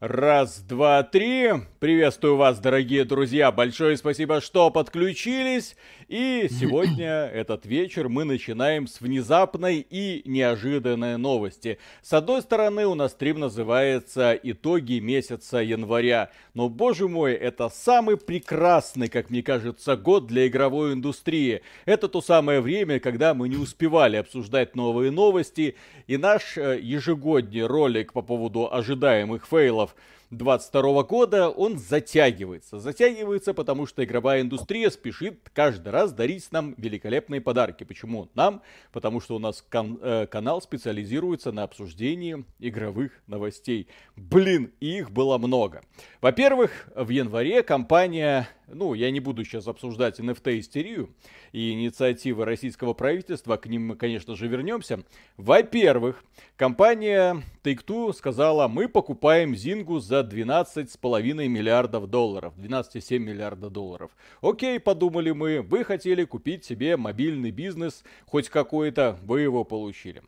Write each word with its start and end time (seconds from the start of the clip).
Раз, 0.00 0.60
два, 0.60 1.02
три. 1.02 1.50
Приветствую 1.80 2.36
вас, 2.36 2.60
дорогие 2.60 3.04
друзья. 3.04 3.50
Большое 3.50 3.96
спасибо, 3.96 4.40
что 4.40 4.70
подключились. 4.70 5.74
И 6.06 6.46
сегодня 6.52 7.26
этот 7.26 7.66
вечер 7.66 8.08
мы 8.08 8.22
начинаем 8.22 8.86
с 8.86 9.00
внезапной 9.00 9.84
и 9.90 10.22
неожиданной 10.24 11.18
новости. 11.18 11.78
С 12.00 12.12
одной 12.12 12.42
стороны, 12.42 12.86
у 12.86 12.94
нас 12.94 13.10
стрим 13.10 13.40
называется 13.40 14.38
«Итоги 14.40 15.00
месяца 15.00 15.58
января». 15.58 16.30
Но, 16.54 16.68
боже 16.68 17.08
мой, 17.08 17.32
это 17.32 17.68
самый 17.68 18.16
прекрасный, 18.16 19.08
как 19.08 19.30
мне 19.30 19.42
кажется, 19.42 19.96
год 19.96 20.28
для 20.28 20.46
игровой 20.46 20.92
индустрии. 20.92 21.62
Это 21.86 22.08
то 22.08 22.20
самое 22.20 22.60
время, 22.60 23.00
когда 23.00 23.34
мы 23.34 23.48
не 23.48 23.56
успевали 23.56 24.16
обсуждать 24.16 24.76
новые 24.76 25.10
новости. 25.10 25.74
И 26.06 26.16
наш 26.16 26.56
э, 26.56 26.78
ежегодный 26.80 27.66
ролик 27.66 28.12
по 28.12 28.22
поводу 28.22 28.72
ожидаемых 28.72 29.46
фейлов 29.46 29.87
12. 29.88 30.17
2022 30.30 31.02
года, 31.04 31.48
он 31.48 31.78
затягивается. 31.78 32.78
Затягивается, 32.78 33.54
потому 33.54 33.86
что 33.86 34.04
игровая 34.04 34.42
индустрия 34.42 34.90
спешит 34.90 35.48
каждый 35.54 35.88
раз 35.88 36.12
дарить 36.12 36.50
нам 36.52 36.74
великолепные 36.76 37.40
подарки. 37.40 37.84
Почему 37.84 38.28
нам? 38.34 38.62
Потому 38.92 39.20
что 39.20 39.36
у 39.36 39.38
нас 39.38 39.64
кан- 39.68 39.98
э, 40.02 40.26
канал 40.26 40.60
специализируется 40.60 41.50
на 41.50 41.62
обсуждении 41.62 42.44
игровых 42.58 43.12
новостей. 43.26 43.88
Блин, 44.16 44.72
их 44.80 45.10
было 45.10 45.38
много. 45.38 45.82
Во-первых, 46.20 46.88
в 46.94 47.08
январе 47.08 47.62
компания 47.62 48.48
ну, 48.72 48.94
я 48.94 49.10
не 49.10 49.20
буду 49.20 49.44
сейчас 49.44 49.66
обсуждать 49.66 50.20
NFT-истерию 50.20 51.10
и 51.52 51.72
инициативы 51.72 52.44
российского 52.44 52.92
правительства, 52.92 53.56
к 53.56 53.66
ним 53.66 53.88
мы, 53.88 53.96
конечно 53.96 54.36
же, 54.36 54.46
вернемся. 54.46 55.00
Во-первых, 55.36 56.22
компания 56.56 57.42
Take-Two 57.62 58.12
сказала, 58.12 58.68
мы 58.68 58.88
покупаем 58.88 59.56
Зингу 59.56 60.00
за 60.00 60.17
12,5 60.20 61.48
миллиардов 61.48 62.08
долларов, 62.08 62.54
12,7 62.56 63.18
миллиарда 63.18 63.70
долларов. 63.70 64.10
Окей, 64.40 64.80
подумали 64.80 65.30
мы, 65.30 65.62
вы 65.62 65.84
хотели 65.84 66.24
купить 66.24 66.64
себе 66.64 66.96
мобильный 66.96 67.50
бизнес, 67.50 68.04
хоть 68.26 68.48
какой-то, 68.48 69.18
вы 69.22 69.40
его 69.40 69.64
получили. 69.64 70.22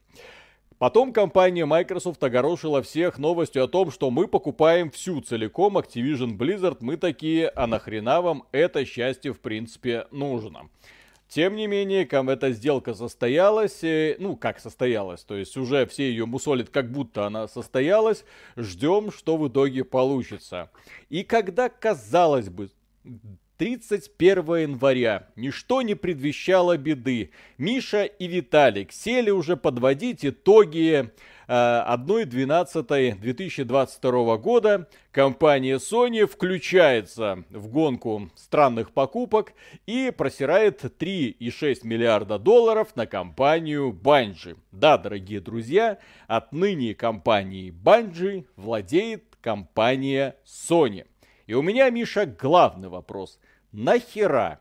Потом 0.80 1.12
компания 1.12 1.66
Microsoft 1.66 2.24
огорошила 2.24 2.82
всех 2.82 3.18
новостью 3.18 3.64
о 3.64 3.68
том, 3.68 3.90
что 3.90 4.10
мы 4.10 4.26
покупаем 4.26 4.90
всю 4.90 5.20
целиком 5.20 5.76
Activision 5.76 6.38
Blizzard. 6.38 6.78
Мы 6.80 6.96
такие, 6.96 7.50
а 7.50 7.66
нахрена 7.66 8.22
вам 8.22 8.44
это 8.50 8.86
счастье 8.86 9.34
в 9.34 9.40
принципе 9.40 10.06
нужно? 10.10 10.70
Тем 11.30 11.54
не 11.54 11.68
менее, 11.68 12.02
эта 12.28 12.50
сделка 12.50 12.92
состоялась, 12.92 13.82
ну, 14.18 14.36
как 14.36 14.58
состоялась, 14.58 15.22
то 15.22 15.36
есть 15.36 15.56
уже 15.56 15.86
все 15.86 16.10
ее 16.10 16.26
мусолят, 16.26 16.70
как 16.70 16.90
будто 16.90 17.24
она 17.24 17.46
состоялась, 17.46 18.24
ждем, 18.56 19.12
что 19.12 19.36
в 19.36 19.46
итоге 19.46 19.84
получится. 19.84 20.70
И 21.08 21.22
когда, 21.22 21.68
казалось 21.68 22.48
бы, 22.48 22.68
31 23.60 24.56
января. 24.56 25.28
Ничто 25.36 25.82
не 25.82 25.94
предвещало 25.94 26.78
беды. 26.78 27.30
Миша 27.58 28.04
и 28.04 28.26
Виталик 28.26 28.90
сели 28.90 29.28
уже 29.28 29.58
подводить 29.58 30.24
итоги 30.24 31.10
1.12.2022 31.46 34.38
года 34.38 34.88
компания 35.12 35.76
Sony 35.76 36.26
включается 36.26 37.44
в 37.50 37.68
гонку 37.68 38.30
странных 38.34 38.92
покупок 38.92 39.52
и 39.84 40.10
просирает 40.16 40.82
3,6 40.82 41.80
миллиарда 41.82 42.38
долларов 42.38 42.96
на 42.96 43.06
компанию 43.06 43.92
Bungie. 43.92 44.56
Да, 44.72 44.96
дорогие 44.96 45.40
друзья, 45.40 45.98
отныне 46.28 46.94
компанией 46.94 47.72
Bungie 47.72 48.46
владеет 48.56 49.36
компания 49.42 50.36
Sony. 50.46 51.04
И 51.46 51.52
у 51.52 51.60
меня, 51.60 51.90
Миша, 51.90 52.24
главный 52.24 52.88
вопрос– 52.88 53.38
Нахера? 53.72 54.60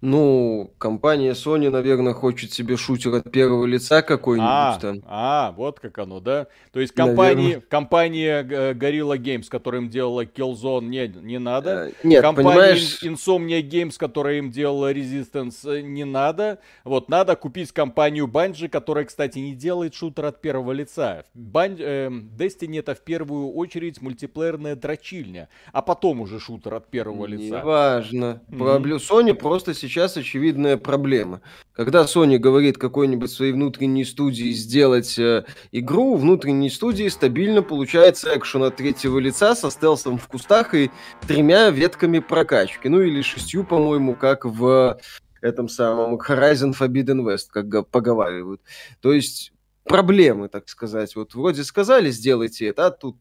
Ну, 0.00 0.72
компания 0.78 1.32
Sony, 1.32 1.68
наверное, 1.68 2.14
хочет 2.14 2.52
себе 2.52 2.76
шутер 2.76 3.14
от 3.16 3.30
первого 3.30 3.66
лица 3.66 4.00
какой-нибудь 4.00 4.48
а, 4.50 4.78
там. 4.80 5.02
А, 5.06 5.52
вот 5.56 5.78
как 5.78 5.98
оно, 5.98 6.20
да? 6.20 6.46
То 6.72 6.80
есть 6.80 6.94
компания, 6.94 7.60
компания 7.60 8.46
э, 8.48 8.72
Gorilla 8.72 9.18
Games, 9.18 9.44
которая 9.48 9.82
им 9.82 9.90
делала 9.90 10.24
Killzone, 10.24 10.86
не, 10.86 11.06
не 11.08 11.38
надо. 11.38 11.92
А, 12.02 12.06
нет, 12.06 12.22
компания 12.22 12.48
понимаешь... 12.48 13.02
Insomnia 13.02 13.60
Games, 13.60 13.96
которая 13.98 14.38
им 14.38 14.50
делала 14.50 14.92
Resistance, 14.92 15.70
э, 15.70 15.82
не 15.82 16.04
надо. 16.04 16.60
Вот, 16.84 17.10
надо 17.10 17.36
купить 17.36 17.70
компанию 17.72 18.26
Bungie, 18.26 18.68
которая, 18.68 19.04
кстати, 19.04 19.38
не 19.38 19.54
делает 19.54 19.94
шутер 19.94 20.26
от 20.26 20.40
первого 20.40 20.72
лица. 20.72 21.24
Бан... 21.34 21.76
Э, 21.78 22.08
Destiny 22.08 22.78
это 22.78 22.94
в 22.94 23.00
первую 23.00 23.52
очередь 23.52 24.00
мультиплеерная 24.00 24.76
дрочильня, 24.76 25.50
а 25.72 25.82
потом 25.82 26.22
уже 26.22 26.40
шутер 26.40 26.74
от 26.74 26.88
первого 26.88 27.26
лица. 27.26 27.60
Неважно. 27.60 28.42
Mm-hmm. 28.48 28.98
Sony 28.98 29.34
просто 29.34 29.59
сейчас 29.66 30.00
сейчас 30.00 30.16
очевидная 30.16 30.76
проблема. 30.76 31.40
Когда 31.72 32.02
Sony 32.02 32.38
говорит 32.38 32.78
какой-нибудь 32.78 33.30
своей 33.30 33.52
внутренней 33.52 34.04
студии 34.04 34.50
сделать 34.52 35.18
э, 35.18 35.44
игру, 35.72 36.16
внутренней 36.16 36.70
студии 36.70 37.08
стабильно 37.08 37.62
получается 37.62 38.36
экшен 38.36 38.62
от 38.62 38.76
третьего 38.76 39.18
лица 39.18 39.54
со 39.54 39.70
стелсом 39.70 40.18
в 40.18 40.26
кустах 40.26 40.74
и 40.74 40.90
тремя 41.26 41.70
ветками 41.70 42.18
прокачки. 42.18 42.88
Ну 42.88 43.00
или 43.00 43.22
шестью, 43.22 43.64
по-моему, 43.64 44.14
как 44.14 44.44
в 44.44 44.98
этом 45.40 45.68
самом 45.68 46.16
Horizon 46.16 46.72
Forbidden 46.78 47.22
West, 47.22 47.48
как 47.50 47.88
поговаривают. 47.88 48.60
То 49.00 49.12
есть 49.12 49.52
проблемы, 49.84 50.48
так 50.48 50.68
сказать. 50.68 51.16
Вот 51.16 51.34
вроде 51.34 51.64
сказали, 51.64 52.10
сделайте 52.10 52.66
это, 52.66 52.86
а 52.86 52.90
тут 52.90 53.16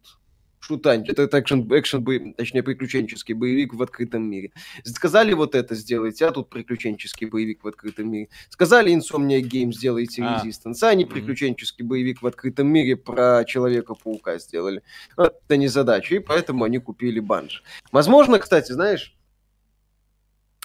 шутанчик, 0.59 1.17
это 1.17 1.39
экшен, 1.39 1.67
экшен 1.71 2.03
бой, 2.03 2.33
точнее, 2.37 2.63
приключенческий 2.63 3.33
боевик 3.33 3.73
в 3.73 3.81
открытом 3.81 4.23
мире. 4.23 4.51
Сказали 4.83 5.33
вот 5.33 5.55
это 5.55 5.75
сделайте, 5.75 6.25
а 6.25 6.31
тут 6.31 6.49
приключенческий 6.49 7.27
боевик 7.27 7.63
в 7.63 7.67
открытом 7.67 8.11
мире. 8.11 8.29
Сказали 8.49 8.93
Insomnia 8.93 9.41
Games 9.41 9.73
сделайте 9.73 10.23
а. 10.23 10.41
Resistance, 10.43 10.77
а 10.83 10.89
они 10.89 11.05
приключенческий 11.05 11.85
боевик 11.85 12.21
в 12.21 12.27
открытом 12.27 12.67
мире 12.67 12.95
про 12.95 13.43
Человека-паука 13.45 14.37
сделали. 14.39 14.83
Это 15.17 15.57
не 15.57 15.67
задача, 15.67 16.15
и 16.15 16.19
поэтому 16.19 16.63
они 16.63 16.79
купили 16.79 17.19
банж. 17.19 17.63
Возможно, 17.91 18.39
кстати, 18.39 18.71
знаешь, 18.71 19.15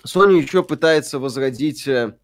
Sony 0.07 0.41
еще 0.41 0.63
пытается 0.63 1.19
возродить 1.19 1.89
э, 1.89 2.17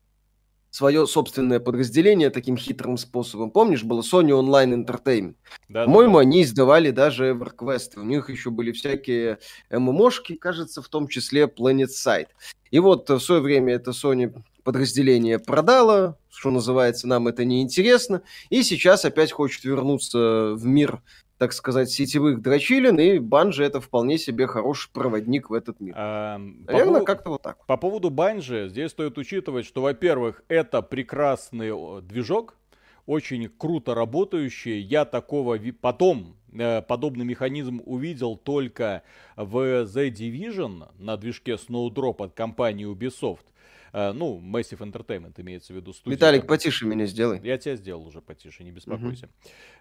свое 0.71 1.07
собственное 1.07 1.61
подразделение 1.61 2.31
таким 2.31 2.57
хитрым 2.57 2.97
способом. 2.97 3.51
Помнишь, 3.51 3.85
было 3.85 4.01
Sony 4.03 4.31
Online 4.31 4.85
Entertainment? 4.85 5.35
Да, 5.69 5.85
По-моему, 5.85 6.15
да, 6.15 6.21
они 6.21 6.43
издавали 6.43 6.91
даже 6.91 7.31
EverQuest. 7.31 7.99
У 7.99 8.03
них 8.05 8.31
еще 8.31 8.51
были 8.51 8.73
всякие 8.73 9.39
ММОшки, 9.71 10.37
кажется, 10.37 10.83
в 10.83 10.89
том 10.89 11.09
числе 11.09 11.45
Planet 11.45 11.89
Side. 11.89 12.29
И 12.71 12.79
вот 12.79 13.09
в 13.09 13.19
свое 13.21 13.41
время 13.41 13.75
это 13.75 13.91
Sony 13.91 14.33
подразделение 14.63 15.39
продало, 15.39 16.19
что 16.31 16.51
называется, 16.51 17.09
нам 17.09 17.29
это 17.29 17.45
не 17.45 17.63
интересно, 17.63 18.23
и 18.51 18.63
сейчас 18.63 19.05
опять 19.05 19.33
хочет 19.33 19.65
вернуться 19.65 20.55
в 20.55 20.65
мир 20.65 21.03
так 21.41 21.55
сказать, 21.55 21.91
сетевых 21.91 22.43
дрочилин, 22.43 23.01
и 23.01 23.19
Банжи 23.19 23.65
это 23.65 23.81
вполне 23.81 24.19
себе 24.19 24.47
хороший 24.47 24.91
проводник 24.93 25.49
в 25.49 25.55
этот 25.55 25.81
мир. 25.81 25.95
А, 25.97 26.37
Наверное, 26.37 27.01
по 27.01 27.07
как-то 27.07 27.31
вот 27.31 27.41
так. 27.41 27.65
По 27.65 27.79
поводу 27.79 28.11
Банжи, 28.11 28.69
здесь 28.69 28.91
стоит 28.91 29.17
учитывать, 29.17 29.65
что, 29.65 29.81
во-первых, 29.81 30.43
это 30.49 30.83
прекрасный 30.83 32.03
движок, 32.03 32.59
очень 33.07 33.49
круто 33.49 33.95
работающий. 33.95 34.81
Я 34.81 35.07
такого 35.07 35.59
потом 35.81 36.37
э, 36.53 36.83
подобный 36.83 37.25
механизм 37.25 37.81
увидел 37.87 38.37
только 38.37 39.03
в 39.35 39.85
The 39.85 40.11
Division 40.11 40.89
на 40.99 41.17
движке 41.17 41.53
Snowdrop 41.53 42.23
от 42.23 42.35
компании 42.35 42.87
Ubisoft. 42.87 43.47
Э, 43.93 44.13
ну, 44.13 44.41
Massive 44.41 44.79
Entertainment 44.79 45.41
имеется 45.41 45.73
в 45.73 45.77
виду 45.77 45.93
студия. 45.93 46.17
Виталик, 46.17 46.47
потише 46.47 46.87
меня 46.87 47.07
сделай. 47.07 47.41
Я 47.43 47.59
тебя 47.59 47.77
сделал 47.77 48.07
уже 48.07 48.21
потише, 48.21 48.65
не 48.65 48.71
беспокойся. 48.71 49.29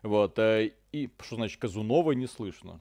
Угу. 0.04 0.10
Вот, 0.10 0.40
э, 0.40 0.72
и 0.92 1.10
что 1.22 1.36
значит 1.36 1.60
Казунова 1.60 2.12
не 2.14 2.28
слышно? 2.28 2.80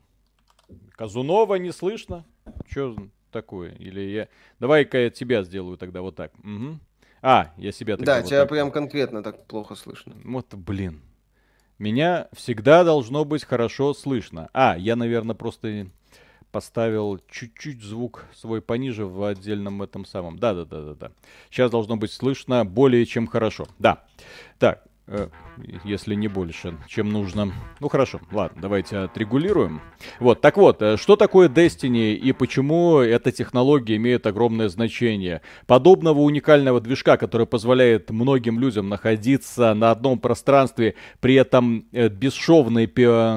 Казунова 0.92 1.56
не 1.56 1.72
слышно? 1.72 2.24
Что 2.68 2.96
такое? 3.30 3.72
Или 3.72 4.00
я... 4.00 4.28
Давай-ка 4.58 4.98
я 4.98 5.10
тебя 5.10 5.42
сделаю 5.42 5.76
тогда 5.76 6.02
вот 6.02 6.16
так. 6.16 6.32
Угу. 6.38 6.78
А, 7.22 7.52
я 7.56 7.72
себя 7.72 7.96
тогда 7.96 8.14
Да, 8.14 8.20
вот 8.20 8.28
тебя 8.28 8.40
так... 8.40 8.48
прям 8.48 8.70
конкретно 8.70 9.22
так 9.22 9.46
плохо 9.46 9.74
слышно. 9.74 10.14
Вот, 10.24 10.54
блин. 10.54 11.02
Меня 11.78 12.28
всегда 12.32 12.82
должно 12.82 13.24
быть 13.24 13.44
хорошо 13.44 13.94
слышно. 13.94 14.50
А, 14.52 14.76
я, 14.76 14.96
наверное, 14.96 15.36
просто 15.36 15.88
поставил 16.50 17.20
чуть-чуть 17.30 17.82
звук 17.82 18.24
свой 18.34 18.60
пониже 18.62 19.06
в 19.06 19.22
отдельном 19.22 19.82
этом 19.82 20.04
самом. 20.04 20.38
Да-да-да-да-да. 20.38 21.12
Сейчас 21.50 21.70
должно 21.70 21.96
быть 21.96 22.12
слышно 22.12 22.64
более 22.64 23.04
чем 23.06 23.26
хорошо. 23.26 23.66
Да. 23.78 24.04
Так, 24.58 24.87
если 25.84 26.14
не 26.14 26.28
больше, 26.28 26.76
чем 26.86 27.10
нужно. 27.10 27.52
Ну 27.80 27.88
хорошо, 27.88 28.20
ладно, 28.30 28.60
давайте 28.60 28.98
отрегулируем. 28.98 29.80
Вот, 30.20 30.40
так 30.40 30.56
вот, 30.56 30.82
э, 30.82 30.96
что 30.96 31.16
такое 31.16 31.48
Destiny 31.48 32.14
и 32.14 32.32
почему 32.32 32.98
эта 32.98 33.32
технология 33.32 33.96
имеет 33.96 34.26
огромное 34.26 34.68
значение? 34.68 35.42
Подобного 35.66 36.20
уникального 36.20 36.80
движка, 36.80 37.16
который 37.16 37.46
позволяет 37.46 38.10
многим 38.10 38.58
людям 38.58 38.88
находиться 38.88 39.74
на 39.74 39.90
одном 39.90 40.18
пространстве, 40.18 40.94
при 41.20 41.34
этом 41.34 41.86
э, 41.92 42.08
бесшовная 42.08 42.88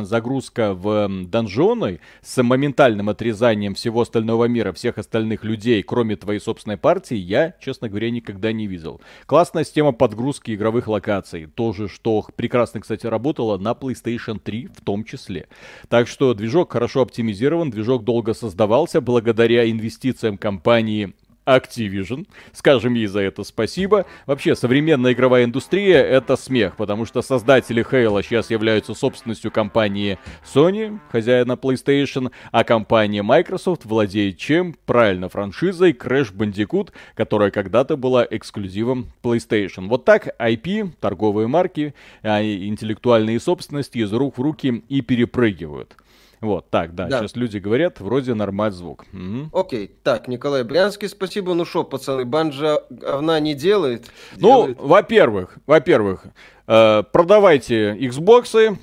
загрузка 0.04 0.74
в 0.74 1.08
донжоны 1.26 2.00
с 2.22 2.42
моментальным 2.42 3.10
отрезанием 3.10 3.76
всего 3.76 4.02
остального 4.02 4.46
мира, 4.46 4.74
всех 4.74 4.98
остальных 4.98 5.44
людей, 5.44 5.84
кроме 5.84 6.16
твоей 6.16 6.40
собственной 6.40 6.78
партии, 6.78 7.16
я, 7.16 7.56
честно 7.60 7.90
говоря, 7.90 8.10
никогда 8.12 8.52
не 8.52 8.68
видел. 8.68 9.02
Классная 9.26 9.64
система 9.64 9.92
подгрузки 9.92 10.54
игровых 10.54 10.88
локаций 10.88 11.48
тоже, 11.62 11.88
что 11.88 12.26
прекрасно, 12.36 12.80
кстати, 12.80 13.06
работало 13.06 13.60
на 13.60 13.74
PlayStation 13.74 14.40
3 14.40 14.70
в 14.76 14.82
том 14.82 15.04
числе. 15.04 15.48
Так 15.90 16.08
что 16.08 16.34
движок 16.34 16.72
хорошо 16.74 17.02
оптимизирован, 17.02 17.70
движок 17.70 18.04
долго 18.04 18.34
создавался 18.34 19.00
благодаря 19.00 19.70
инвестициям 19.70 20.40
компании 20.40 21.14
Activision. 21.46 22.28
Скажем 22.54 22.94
ей 22.94 23.08
за 23.08 23.22
это 23.22 23.44
спасибо. 23.44 24.06
Вообще, 24.26 24.56
современная 24.56 25.14
игровая 25.14 25.46
индустрия— 25.46 26.02
это 26.04 26.36
смех, 26.36 26.76
потому 26.76 27.06
что 27.06 27.22
создатели 27.22 27.86
Halo 27.90 28.24
сейчас 28.24 28.50
являются 28.50 28.94
собственностью 28.94 29.52
компании 29.52 30.20
Sony, 30.46 31.00
хозяина 31.12 31.54
PlayStation, 31.54 32.32
а 32.52 32.64
компания 32.64 33.24
Microsoft 33.24 33.86
владеет 33.86 34.38
чем? 34.38 34.76
Правильно, 34.86 35.30
франшизой 35.30 35.92
Crash 35.94 36.34
Bandicoot, 36.34 36.90
которая 37.16 37.52
когда-то 37.52 37.98
была 37.98 38.26
эксклюзивом 38.30 39.12
PlayStation. 39.24 39.88
Вот 39.88 40.06
так 40.06 40.36
IP, 40.40 40.92
торговые 41.00 41.48
марки, 41.48 41.94
а, 42.24 42.42
интеллектуальные 42.42 43.40
собственности 43.40 44.00
из 44.00 44.14
рук 44.14 44.38
в 44.38 44.42
руки 44.42 44.84
и 44.90 45.02
перепрыгивают. 45.02 45.96
Вот, 46.42 46.70
так, 46.70 46.96
да, 46.96 47.08
да. 47.08 47.20
сейчас 47.20 47.36
люди 47.36 47.60
говорят, 47.60 48.00
вроде 48.00 48.34
нормальный 48.34 48.76
звук. 48.76 49.06
Угу. 49.14 49.58
Окей, 49.60 49.92
так, 50.04 50.28
Николай 50.28 50.64
Брянский, 50.64 51.08
спасибо. 51.08 51.54
Ну 51.54 51.66
что, 51.66 51.84
пацаны, 51.84 52.26
банджа 52.26 52.82
говна 52.90 53.40
не 53.40 53.54
делает? 53.54 54.08
Ну, 54.38 54.76
во-первых, 54.80 55.58
во-первых, 55.68 56.26
э, 56.68 57.04
продавайте 57.12 57.94
Xboxы, 57.94 58.78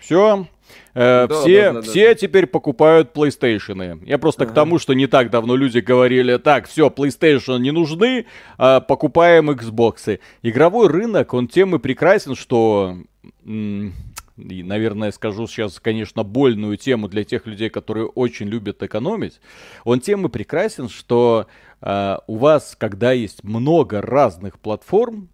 все, 0.00 0.46
Э, 0.98 1.26
да, 1.28 1.40
все 1.42 1.64
да, 1.64 1.72
да, 1.72 1.82
все 1.82 2.08
да. 2.08 2.14
теперь 2.14 2.46
покупают 2.46 3.14
PlayStation. 3.14 4.00
Я 4.06 4.16
просто 4.16 4.44
ага. 4.44 4.52
к 4.52 4.54
тому, 4.54 4.78
что 4.78 4.94
не 4.94 5.06
так 5.06 5.28
давно 5.30 5.54
люди 5.54 5.78
говорили, 5.80 6.38
так, 6.38 6.66
все, 6.66 6.88
PlayStation 6.88 7.58
не 7.58 7.70
нужны, 7.70 8.24
а 8.56 8.80
покупаем 8.80 9.50
Xbox. 9.50 10.18
Игровой 10.42 10.88
рынок, 10.88 11.34
он 11.34 11.48
тем 11.48 11.76
и 11.76 11.78
прекрасен, 11.78 12.34
что 12.34 12.96
и, 14.36 14.62
наверное, 14.62 15.12
скажу 15.12 15.46
сейчас, 15.46 15.80
конечно, 15.80 16.22
больную 16.22 16.76
тему 16.76 17.08
для 17.08 17.24
тех 17.24 17.46
людей, 17.46 17.70
которые 17.70 18.06
очень 18.06 18.46
любят 18.46 18.82
экономить, 18.82 19.40
он 19.84 20.00
тем 20.00 20.26
и 20.26 20.28
прекрасен, 20.28 20.88
что 20.88 21.46
э, 21.80 22.16
у 22.26 22.36
вас, 22.36 22.76
когда 22.78 23.12
есть 23.12 23.42
много 23.44 24.02
разных 24.02 24.58
платформ, 24.58 25.28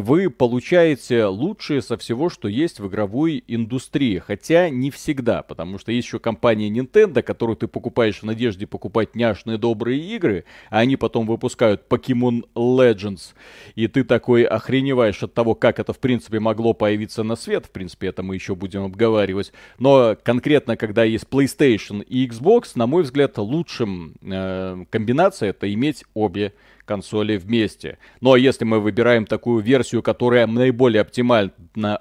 вы 0.00 0.28
получаете 0.28 1.26
лучшее 1.26 1.80
со 1.80 1.96
всего, 1.96 2.28
что 2.28 2.48
есть 2.48 2.80
в 2.80 2.88
игровой 2.88 3.44
индустрии. 3.46 4.18
Хотя 4.18 4.68
не 4.68 4.90
всегда, 4.90 5.42
потому 5.42 5.78
что 5.78 5.92
есть 5.92 6.08
еще 6.08 6.18
компания 6.18 6.68
Nintendo, 6.68 7.22
которую 7.22 7.56
ты 7.56 7.68
покупаешь 7.68 8.20
в 8.20 8.24
надежде 8.24 8.66
покупать 8.66 9.14
няшные 9.14 9.56
добрые 9.56 10.00
игры, 10.00 10.44
а 10.70 10.80
они 10.80 10.96
потом 10.96 11.26
выпускают 11.26 11.84
Pokemon 11.88 12.42
Legends, 12.54 13.34
и 13.76 13.86
ты 13.86 14.02
такой 14.04 14.42
охреневаешь 14.42 15.22
от 15.22 15.32
того, 15.32 15.54
как 15.54 15.78
это 15.78 15.92
в 15.92 16.00
принципе 16.00 16.40
могло 16.40 16.74
появиться 16.74 17.22
на 17.22 17.36
свет. 17.36 17.66
В 17.66 17.70
принципе, 17.70 18.08
это 18.08 18.22
мы 18.22 18.34
еще 18.34 18.54
будем 18.56 18.84
обговаривать. 18.84 19.52
Но 19.78 20.16
конкретно, 20.22 20.76
когда 20.76 21.04
есть 21.04 21.26
PlayStation 21.30 22.02
и 22.02 22.26
Xbox, 22.26 22.72
на 22.74 22.86
мой 22.86 23.04
взгляд, 23.04 23.38
лучшим 23.38 24.14
э, 24.22 24.84
комбинация 24.90 25.50
это 25.50 25.72
иметь 25.72 26.04
обе 26.14 26.52
консоли 26.84 27.36
вместе. 27.36 27.98
Но 28.20 28.30
ну, 28.30 28.34
а 28.34 28.38
если 28.38 28.64
мы 28.64 28.80
выбираем 28.80 29.26
такую 29.26 29.62
версию, 29.62 30.02
которая 30.02 30.46
наиболее 30.46 31.02
оптимальна, 31.02 31.52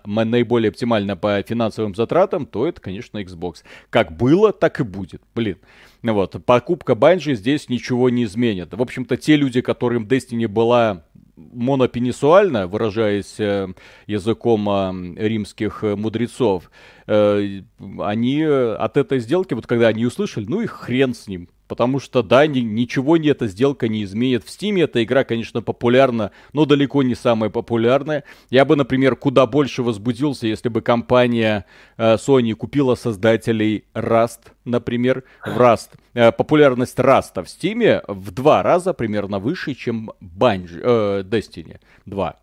наиболее 0.06 0.70
оптимальна 0.70 1.16
по 1.16 1.42
финансовым 1.42 1.96
затратам, 1.96 2.46
то 2.46 2.68
это, 2.68 2.82
конечно, 2.82 3.18
Xbox. 3.18 3.64
Как 3.90 4.16
было, 4.16 4.52
так 4.54 4.80
и 4.80 4.84
будет. 4.84 5.22
Блин. 5.36 5.58
Вот, 6.02 6.44
покупка 6.46 6.96
Банжи 6.96 7.36
здесь 7.36 7.70
ничего 7.70 8.10
не 8.10 8.26
изменит. 8.26 8.74
В 8.74 8.82
общем-то, 8.82 9.16
те 9.16 9.38
люди, 9.38 9.62
которым 9.62 10.06
Destiny 10.06 10.48
была 10.48 11.04
монопенисуально, 11.36 12.68
выражаясь 12.68 13.40
э, 13.40 13.68
языком 14.06 14.70
э, 14.70 15.28
римских 15.28 15.82
мудрецов, 15.82 16.70
э, 17.08 17.62
они 18.00 18.44
от 18.44 18.98
этой 18.98 19.20
сделки, 19.20 19.54
вот 19.54 19.66
когда 19.66 19.88
они 19.88 20.06
услышали, 20.06 20.46
ну 20.46 20.62
и 20.62 20.68
хрен 20.68 21.14
с 21.14 21.28
ним, 21.28 21.50
Потому 21.68 22.00
что, 22.00 22.21
да, 22.24 22.45
ни, 22.45 22.60
ничего 22.60 23.18
не 23.18 23.30
эта 23.30 23.48
сделка 23.48 23.88
не 23.88 24.04
изменит. 24.04 24.44
В 24.44 24.48
Steam 24.48 24.83
эта 24.83 25.04
игра, 25.04 25.24
конечно, 25.24 25.62
популярна, 25.62 26.31
но 26.51 26.65
далеко 26.65 27.04
не 27.04 27.15
самая 27.15 27.50
популярная. 27.50 28.25
Я 28.50 28.65
бы, 28.65 28.75
например, 28.75 29.15
куда 29.15 29.45
больше 29.45 29.81
возбудился, 29.81 30.45
если 30.45 30.69
бы 30.69 30.81
компания 30.81 31.65
э, 31.98 32.15
Sony 32.15 32.54
купила 32.54 32.95
создателей 32.95 33.86
Rust, 33.94 34.51
например, 34.65 35.24
в 35.45 35.57
Rust. 35.57 35.92
Э, 36.13 36.31
популярность 36.31 37.00
Rust 37.00 37.42
в 37.42 37.48
Steam 37.48 38.04
в 38.07 38.31
два 38.31 38.62
раза 38.62 38.94
примерно 38.94 39.39
выше, 39.39 39.74
чем 39.74 40.12
Bungie, 40.21 40.81
э, 40.81 41.24
Destiny 41.24 41.80
2. 42.06 42.39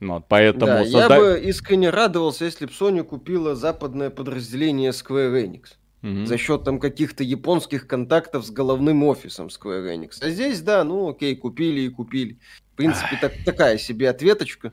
Вот, 0.00 0.24
поэтому 0.28 0.66
да, 0.66 0.84
созда... 0.84 1.14
Я 1.14 1.20
бы 1.20 1.40
искренне 1.44 1.90
радовался, 1.90 2.46
если 2.46 2.66
бы 2.66 2.72
Sony 2.72 3.04
купила 3.04 3.54
западное 3.54 4.10
подразделение 4.10 4.90
Square 4.90 5.44
Enix 5.44 5.76
угу. 6.02 6.26
за 6.26 6.36
счет 6.36 6.64
там 6.64 6.78
каких-то 6.78 7.24
японских 7.24 7.86
контактов 7.86 8.44
с 8.44 8.50
головным 8.50 9.04
офисом 9.04 9.48
Square 9.48 9.94
Enix. 9.94 10.18
А 10.20 10.30
здесь, 10.30 10.60
да, 10.60 10.84
ну 10.84 11.08
окей, 11.10 11.36
купили 11.36 11.82
и 11.82 11.88
купили. 11.88 12.38
В 12.72 12.76
принципе, 12.76 13.18
так, 13.20 13.32
такая 13.44 13.78
себе 13.78 14.10
ответочка. 14.10 14.72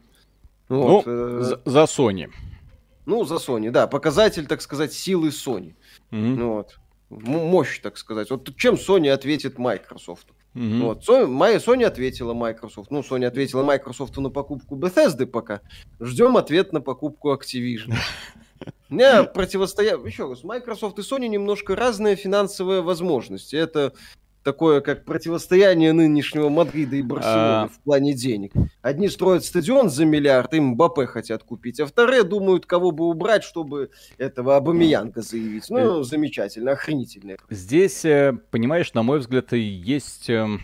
Вот, 0.67 1.05
ну, 1.05 1.11
э... 1.11 1.41
за, 1.41 1.61
за 1.65 1.83
Sony. 1.83 2.29
Ну, 3.05 3.25
за 3.25 3.35
Sony, 3.35 3.71
да. 3.71 3.87
Показатель, 3.87 4.45
так 4.45 4.61
сказать, 4.61 4.93
силы 4.93 5.29
Sony. 5.29 5.75
Угу. 6.11 6.43
Вот. 6.43 6.79
Мощь, 7.09 7.79
так 7.79 7.97
сказать. 7.97 8.29
Вот 8.29 8.55
чем 8.55 8.75
Sony 8.75 9.09
ответит 9.09 9.57
Microsoft? 9.57 10.27
Mm-hmm. 10.55 10.81
Вот. 10.81 11.07
Sony, 11.07 11.57
Sony 11.57 11.83
ответила 11.85 12.33
Microsoft. 12.33 12.91
Ну, 12.91 12.99
Sony 12.99 13.25
ответила 13.25 13.63
Microsoft 13.63 14.17
на 14.17 14.29
покупку 14.29 14.75
Bethesda 14.75 15.25
пока. 15.25 15.61
Ждем 15.99 16.37
ответ 16.37 16.73
на 16.73 16.81
покупку 16.81 17.33
Activision. 17.33 17.95
Не, 18.89 19.23
противостоять... 19.23 20.03
Еще 20.06 20.27
раз, 20.27 20.44
Microsoft 20.44 21.00
и 21.00 21.01
Sony 21.01 21.27
немножко 21.27 21.75
разные 21.75 22.15
финансовые 22.15 22.81
возможности. 22.81 23.56
Это 23.56 23.94
такое, 24.44 24.81
как 24.81 25.06
противостояние 25.06 25.94
нынешнего 25.94 26.50
Мадрида 26.50 26.95
и 26.95 27.01
Барселоны 27.01 27.65
а... 27.65 27.68
в 27.68 27.80
плане 27.83 28.13
денег. 28.13 28.53
Одни 28.81 29.09
строят 29.09 29.44
стадион 29.44 29.89
за 29.89 30.06
миллиард, 30.06 30.53
им 30.53 30.69
Мбаппе 30.69 31.06
хотят 31.06 31.44
купить, 31.44 31.80
а 31.80 31.86
вторые 31.86 32.24
думают, 32.24 32.65
кого 32.65 32.91
бы 32.91 33.06
убрать, 33.06 33.44
чтобы 33.44 33.92
этого 34.18 34.56
Абамиянга 34.56 35.21
заявить. 35.21 35.66
Ну, 35.69 36.02
э, 36.02 36.04
замечательно, 36.04 36.71
охренительно. 36.71 37.35
Здесь, 37.49 38.06
э, 38.06 38.33
понимаешь, 38.52 38.94
на 38.94 39.04
мой 39.04 39.19
взгляд, 39.19 39.52
есть 39.54 40.30
эм, 40.30 40.61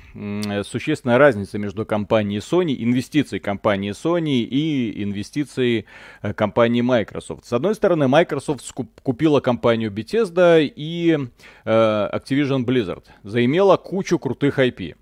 существенная 0.64 1.18
разница 1.18 1.58
между 1.58 1.86
компанией 1.86 2.40
Sony, 2.40 2.76
инвестицией 2.78 3.40
компании 3.40 3.92
Sony 3.92 4.42
и 4.44 5.04
инвестицией 5.04 5.86
э, 6.22 6.34
компании 6.34 6.82
Microsoft. 6.82 7.46
С 7.46 7.54
одной 7.54 7.76
стороны, 7.76 8.08
Microsoft 8.08 8.72
купила 9.04 9.40
компанию 9.40 9.92
Bethesda 9.92 10.64
и 10.64 11.18
Activision 11.66 12.66
Blizzard, 12.66 13.06
заимела 13.24 13.65
кучу 13.78 14.20
крутых 14.20 14.60
IP. 14.60 14.96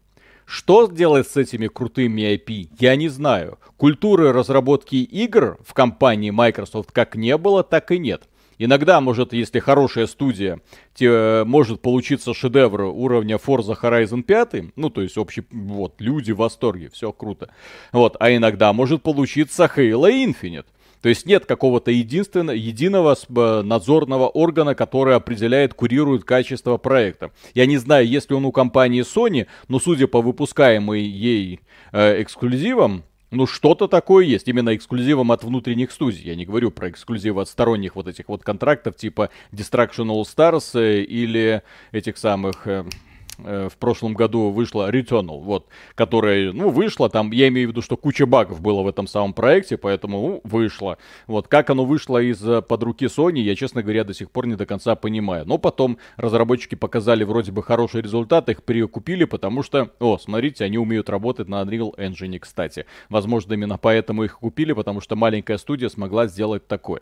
Что 0.46 0.88
делать 0.88 1.28
с 1.28 1.38
этими 1.38 1.68
крутыми 1.68 2.22
IP, 2.36 2.70
я 2.80 2.96
не 2.96 3.10
знаю. 3.10 3.60
Культуры 3.78 4.32
разработки 4.34 4.96
игр 4.96 5.58
в 5.66 5.74
компании 5.74 6.32
Microsoft 6.32 6.92
как 6.92 7.16
не 7.16 7.38
было, 7.38 7.64
так 7.64 7.92
и 7.92 8.00
нет. 8.00 8.24
Иногда, 8.58 9.02
может, 9.02 9.34
если 9.34 9.60
хорошая 9.60 10.08
студия, 10.08 10.60
те, 10.94 11.44
может 11.44 11.82
получиться 11.82 12.34
шедевр 12.34 12.82
уровня 12.84 13.38
Forza 13.38 13.76
Horizon 13.80 14.24
5, 14.24 14.76
ну, 14.76 14.90
то 14.90 15.02
есть 15.02 15.18
общий, 15.18 15.44
вот, 15.52 15.96
люди 16.00 16.32
в 16.32 16.38
восторге, 16.38 16.90
все 16.90 17.12
круто. 17.12 17.50
Вот, 17.92 18.16
а 18.20 18.34
иногда 18.34 18.72
может 18.74 19.02
получиться 19.02 19.70
Halo 19.76 20.10
Infinite. 20.10 20.66
То 21.04 21.10
есть 21.10 21.26
нет 21.26 21.46
какого-то 21.46 21.92
единственного, 21.92 22.56
единого 22.56 23.14
э, 23.16 23.62
надзорного 23.62 24.30
органа, 24.30 24.74
который 24.74 25.16
определяет, 25.16 25.74
курирует 25.74 26.24
качество 26.24 26.78
проекта. 26.78 27.32
Я 27.54 27.66
не 27.66 27.78
знаю, 27.78 28.08
есть 28.08 28.30
ли 28.30 28.38
он 28.38 28.46
у 28.46 28.54
компании 28.54 29.04
Sony, 29.04 29.48
но 29.68 29.80
судя 29.80 30.08
по 30.08 30.22
выпускаемой 30.22 31.02
ей 31.02 31.60
э, 31.92 32.22
эксклюзивам, 32.22 33.04
ну, 33.32 33.46
что-то 33.46 33.90
такое 33.90 34.24
есть, 34.24 34.48
именно 34.48 34.74
эксклюзивом 34.74 35.34
от 35.34 35.44
внутренних 35.44 35.92
студий. 35.92 36.24
Я 36.24 36.36
не 36.36 36.46
говорю 36.46 36.72
про 36.72 36.90
эксклюзивы 36.90 37.42
от 37.42 37.50
сторонних 37.50 37.98
вот 37.98 38.08
этих 38.08 38.30
вот 38.30 38.44
контрактов, 38.44 38.96
типа 38.96 39.30
Destruction 39.52 40.08
All 40.08 40.24
Stars 40.24 40.80
э, 40.80 41.02
или 41.02 41.64
этих 41.92 42.18
самых... 42.18 42.66
Э, 43.44 43.64
э, 43.64 43.70
в 43.70 43.78
прошлом 43.78 44.14
году 44.14 44.50
вышла 44.50 44.90
Returnal, 44.92 45.40
вот, 45.42 45.68
которая, 45.96 46.52
ну, 46.52 46.70
вышла, 46.70 47.10
там, 47.10 47.32
я 47.32 47.48
имею 47.48 47.68
в 47.68 47.72
виду, 47.72 47.82
что 47.82 47.98
куча 47.98 48.26
багов 48.26 48.62
было 48.62 48.82
в 48.82 48.88
этом 48.88 49.08
самом 49.08 49.34
проекте, 49.34 49.78
поэтому, 49.78 50.22
ну, 50.22 50.42
вышло. 50.44 50.98
Вот, 51.28 51.48
как 51.48 51.70
оно 51.70 51.86
вышло 51.86 52.22
из-под 52.22 52.84
руки 52.84 53.06
Sony, 53.06 53.40
я, 53.40 53.56
честно 53.56 53.82
говоря, 53.84 54.04
до 54.04 54.14
сих 54.14 54.32
пор 54.32 54.48
не 54.48 54.56
до 54.56 54.66
конца 54.66 54.96
понимаю. 54.96 55.46
Но 55.46 55.58
потом 55.58 55.98
разработчики 56.18 56.76
показали 56.76 57.24
вроде 57.24 57.52
бы 57.52 57.64
хороший 57.64 58.02
результат, 58.02 58.50
их 58.50 58.64
перекупили, 58.64 59.26
потому 59.26 59.64
что, 59.64 59.92
о, 60.00 60.18
смотрите, 60.18 60.66
они 60.66 60.78
умеют 60.78 61.10
работать 61.10 61.48
на 61.48 61.62
Unreal 61.62 61.96
Engine, 61.98 62.40
кстати. 62.40 62.86
Возможно, 63.10 63.54
именно 63.54 63.78
поэтому 63.78 64.24
их 64.24 64.40
купили, 64.40 64.74
потому 64.74 65.02
что 65.02 65.16
маленькая 65.16 65.58
студия 65.58 65.90
смогла 65.90 66.28
сделать 66.28 66.68
такое. 66.68 67.02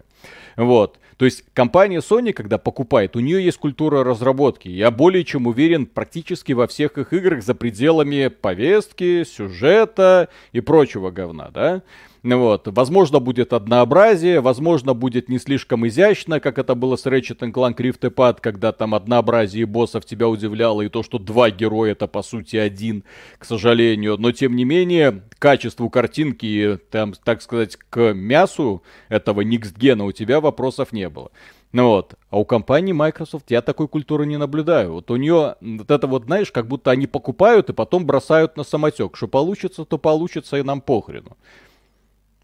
Вот. 0.57 0.99
То 1.17 1.25
есть 1.25 1.45
компания 1.53 1.99
Sony, 1.99 2.33
когда 2.33 2.57
покупает, 2.57 3.15
у 3.15 3.19
нее 3.19 3.43
есть 3.43 3.57
культура 3.57 4.03
разработки. 4.03 4.67
Я 4.67 4.91
более 4.91 5.23
чем 5.23 5.47
уверен 5.47 5.85
практически 5.85 6.30
во 6.53 6.67
всех 6.67 6.97
их 6.97 7.13
играх 7.13 7.43
за 7.43 7.55
пределами 7.55 8.27
повестки, 8.27 9.23
сюжета 9.23 10.29
и 10.51 10.61
прочего 10.61 11.11
говна, 11.11 11.49
да? 11.53 11.83
Вот. 12.23 12.67
Возможно, 12.67 13.19
будет 13.19 13.51
однообразие, 13.51 14.41
возможно, 14.41 14.93
будет 14.93 15.27
не 15.27 15.39
слишком 15.39 15.87
изящно, 15.87 16.39
как 16.39 16.59
это 16.59 16.75
было 16.75 16.95
с 16.95 17.05
Ratchet 17.07 17.39
Clank 17.39 17.77
Rift 17.77 18.01
Apart, 18.01 18.37
когда 18.41 18.71
там 18.71 18.93
однообразие 18.93 19.65
боссов 19.65 20.05
тебя 20.05 20.27
удивляло, 20.27 20.83
и 20.83 20.89
то, 20.89 21.01
что 21.01 21.17
два 21.17 21.49
героя 21.49 21.93
это 21.93 22.07
по 22.07 22.21
сути 22.21 22.57
один, 22.57 23.03
к 23.39 23.45
сожалению. 23.45 24.17
Но, 24.19 24.31
тем 24.31 24.55
не 24.55 24.65
менее, 24.65 25.23
качеству 25.39 25.89
картинки, 25.89 26.79
там, 26.91 27.13
так 27.23 27.41
сказать, 27.41 27.77
к 27.89 28.13
мясу 28.13 28.83
этого 29.09 29.41
Никсгена 29.41 30.05
у 30.05 30.11
тебя 30.11 30.39
вопросов 30.41 30.91
не 30.91 31.09
было. 31.09 31.31
Ну 31.71 31.87
вот. 31.87 32.15
А 32.29 32.39
у 32.39 32.45
компании 32.45 32.91
Microsoft 32.91 33.49
я 33.49 33.61
такой 33.61 33.87
культуры 33.87 34.25
не 34.25 34.37
наблюдаю. 34.37 34.93
Вот 34.93 35.09
у 35.09 35.15
нее 35.15 35.55
вот 35.61 35.89
это 35.89 36.07
вот, 36.07 36.25
знаешь, 36.25 36.51
как 36.51 36.67
будто 36.67 36.91
они 36.91 37.07
покупают 37.07 37.69
и 37.69 37.73
потом 37.73 38.05
бросают 38.05 38.57
на 38.57 38.63
самотек. 38.63 39.15
Что 39.15 39.27
получится, 39.27 39.85
то 39.85 39.97
получится, 39.97 40.57
и 40.57 40.63
нам 40.63 40.81
похрену. 40.81 41.37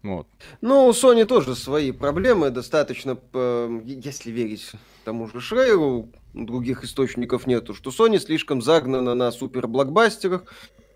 Вот. 0.02 0.28
Ну, 0.60 0.86
у 0.86 0.90
Sony 0.90 1.24
тоже 1.24 1.56
свои 1.56 1.90
проблемы, 1.90 2.50
достаточно, 2.50 3.18
если 3.84 4.30
верить 4.30 4.70
тому 5.04 5.28
же 5.28 5.40
Шрейеру, 5.40 6.08
других 6.34 6.84
источников 6.84 7.46
нету, 7.46 7.74
что 7.74 7.90
Sony 7.90 8.18
слишком 8.18 8.62
загнана 8.62 9.14
на 9.14 9.32
суперблокбастерах, 9.32 10.44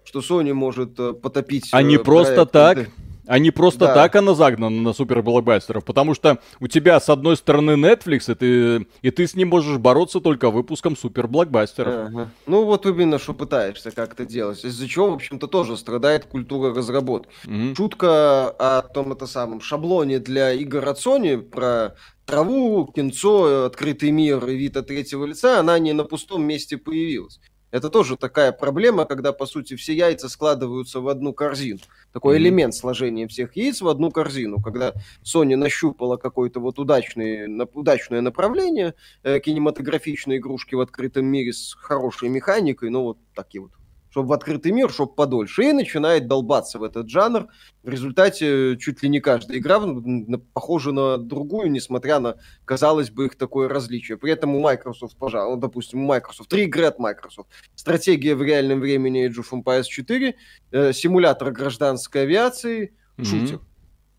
что 0.04 0.20
Sony 0.20 0.52
может 0.52 0.98
э, 1.00 1.14
потопить... 1.14 1.68
А 1.72 1.82
не 1.82 1.98
просто 1.98 2.46
так. 2.46 2.88
А 3.26 3.38
не 3.38 3.50
просто 3.50 3.80
да. 3.80 3.94
так 3.94 4.16
она 4.16 4.34
загнана 4.34 4.80
на 4.80 4.92
суперблокбастеров, 4.92 5.84
потому 5.84 6.14
что 6.14 6.38
у 6.60 6.66
тебя 6.66 6.98
с 6.98 7.08
одной 7.08 7.36
стороны 7.36 7.72
Netflix, 7.72 8.32
и 8.32 8.34
ты, 8.34 8.86
и 9.02 9.10
ты 9.10 9.26
с 9.26 9.34
ним 9.34 9.48
можешь 9.48 9.78
бороться 9.78 10.20
только 10.20 10.50
выпуском 10.50 10.96
суперблокбастеров. 10.96 12.08
Ага. 12.08 12.30
Ну 12.46 12.64
вот 12.64 12.86
именно, 12.86 13.18
что 13.18 13.34
пытаешься 13.34 13.90
как-то 13.90 14.24
делать. 14.24 14.64
Из-за 14.64 14.88
чего, 14.88 15.10
в 15.10 15.14
общем-то, 15.14 15.46
тоже 15.46 15.76
страдает 15.76 16.26
культура 16.26 16.74
разработки. 16.74 17.30
Угу. 17.46 17.76
Шутка 17.76 18.50
о 18.50 18.82
том 18.82 19.12
это 19.12 19.26
самом 19.26 19.60
шаблоне 19.60 20.18
для 20.18 20.52
игр 20.52 20.88
от 20.88 20.98
Sony 20.98 21.38
про 21.38 21.94
траву, 22.26 22.86
кинцо, 22.86 23.66
открытый 23.66 24.10
мир 24.10 24.44
и 24.46 24.56
вид 24.56 24.76
от 24.76 24.86
третьего 24.86 25.24
лица, 25.24 25.60
она 25.60 25.78
не 25.78 25.92
на 25.92 26.04
пустом 26.04 26.44
месте 26.44 26.78
появилась. 26.78 27.40
Это 27.72 27.88
тоже 27.88 28.18
такая 28.18 28.52
проблема, 28.52 29.06
когда, 29.06 29.32
по 29.32 29.46
сути, 29.46 29.76
все 29.76 29.94
яйца 29.94 30.28
складываются 30.28 31.00
в 31.00 31.08
одну 31.08 31.32
корзину. 31.32 31.80
Такой 32.12 32.36
mm-hmm. 32.36 32.38
элемент 32.38 32.74
сложения 32.74 33.26
всех 33.26 33.56
яиц 33.56 33.80
в 33.80 33.88
одну 33.88 34.10
корзину. 34.10 34.60
Когда 34.60 34.92
Sony 35.24 35.56
нащупала 35.56 36.18
какое-то 36.18 36.60
вот 36.60 36.78
удачное, 36.78 37.48
удачное 37.72 38.20
направление 38.20 38.94
э, 39.22 39.40
кинематографичной 39.40 40.36
игрушки 40.36 40.74
в 40.74 40.80
открытом 40.80 41.24
мире 41.24 41.54
с 41.54 41.72
хорошей 41.72 42.28
механикой, 42.28 42.90
ну 42.90 43.04
вот 43.04 43.18
такие 43.34 43.62
вот 43.62 43.72
чтобы 44.12 44.28
в 44.28 44.32
открытый 44.34 44.72
мир, 44.72 44.90
чтобы 44.90 45.14
подольше, 45.14 45.64
и 45.64 45.72
начинает 45.72 46.28
долбаться 46.28 46.78
в 46.78 46.82
этот 46.82 47.08
жанр. 47.08 47.48
В 47.82 47.88
результате 47.88 48.76
чуть 48.76 49.02
ли 49.02 49.08
не 49.08 49.20
каждая 49.20 49.56
игра 49.56 49.80
похожа 50.52 50.92
на 50.92 51.16
другую, 51.16 51.70
несмотря 51.70 52.18
на, 52.20 52.36
казалось 52.66 53.10
бы, 53.10 53.24
их 53.24 53.36
такое 53.36 53.70
различие. 53.70 54.18
При 54.18 54.30
этом 54.30 54.54
у 54.54 54.60
Microsoft, 54.60 55.16
пожалуйста, 55.16 55.54
ну, 55.54 55.60
допустим, 55.60 56.04
у 56.04 56.06
Microsoft, 56.06 56.50
три 56.50 56.64
игры 56.64 56.84
от 56.84 56.98
Microsoft. 56.98 57.48
Стратегия 57.74 58.34
в 58.34 58.42
реальном 58.42 58.80
времени 58.80 59.26
Age 59.26 59.42
of 59.42 59.62
Empires 59.62 59.84
4, 59.84 60.34
э, 60.72 60.92
симулятор 60.92 61.50
гражданской 61.50 62.22
авиации, 62.22 62.94
mm-hmm. 63.16 63.24
шутер. 63.24 63.60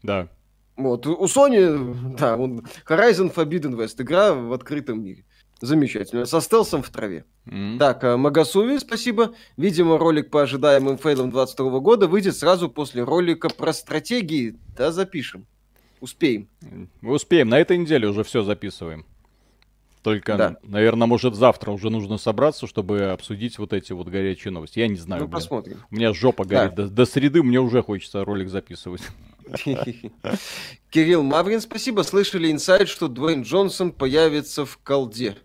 Да. 0.01 0.27
Вот, 0.75 1.05
у 1.05 1.25
Sony, 1.25 2.15
да, 2.17 2.33
Horizon 2.35 3.31
Forbidden 3.31 3.75
West, 3.75 4.01
игра 4.01 4.33
в 4.33 4.51
открытом 4.53 5.03
мире. 5.03 5.23
Замечательно. 5.63 6.25
Со 6.25 6.41
стелсом 6.41 6.83
в 6.83 6.89
траве. 6.89 7.23
Mm-hmm. 7.45 7.77
Так, 7.77 8.03
а, 8.03 8.17
Магасуви, 8.17 8.79
спасибо. 8.79 9.33
Видимо, 9.55 9.97
ролик 9.97 10.29
по 10.29 10.41
ожидаемым 10.41 10.97
фейлам 10.97 11.31
22 11.31 11.79
года 11.79 12.09
выйдет 12.09 12.35
сразу 12.35 12.67
после 12.69 13.01
ролика 13.01 13.47
про 13.47 13.71
стратегии. 13.71 14.57
Да, 14.75 14.91
запишем. 14.91 15.45
Успеем. 16.01 16.49
Успеем. 17.01 17.47
На 17.47 17.59
этой 17.59 17.77
неделе 17.77 18.09
уже 18.09 18.25
все 18.25 18.43
записываем. 18.43 19.05
Только, 20.01 20.35
да. 20.35 20.57
наверное, 20.63 21.07
может 21.07 21.33
завтра 21.33 21.71
уже 21.71 21.89
нужно 21.89 22.17
собраться, 22.17 22.67
чтобы 22.67 23.11
обсудить 23.11 23.57
вот 23.57 23.71
эти 23.71 23.93
вот 23.93 24.09
горячие 24.09 24.51
новости. 24.51 24.79
Я 24.79 24.89
не 24.89 24.97
знаю. 24.97 25.21
Ну, 25.21 25.27
блин. 25.29 25.33
посмотрим. 25.33 25.79
У 25.89 25.95
меня 25.95 26.13
жопа 26.13 26.43
горит. 26.43 26.75
Да. 26.75 26.83
До, 26.83 26.89
до 26.89 27.05
среды 27.05 27.41
мне 27.41 27.61
уже 27.61 27.81
хочется 27.81 28.25
ролик 28.25 28.49
записывать. 28.49 29.03
Кирилл 30.89 31.23
Маврин, 31.23 31.61
спасибо. 31.61 32.01
Слышали 32.01 32.51
инсайд, 32.51 32.89
что 32.89 33.07
Дуэйн 33.07 33.43
Джонсон 33.43 33.93
появится 33.93 34.65
в 34.65 34.77
колде. 34.79 35.37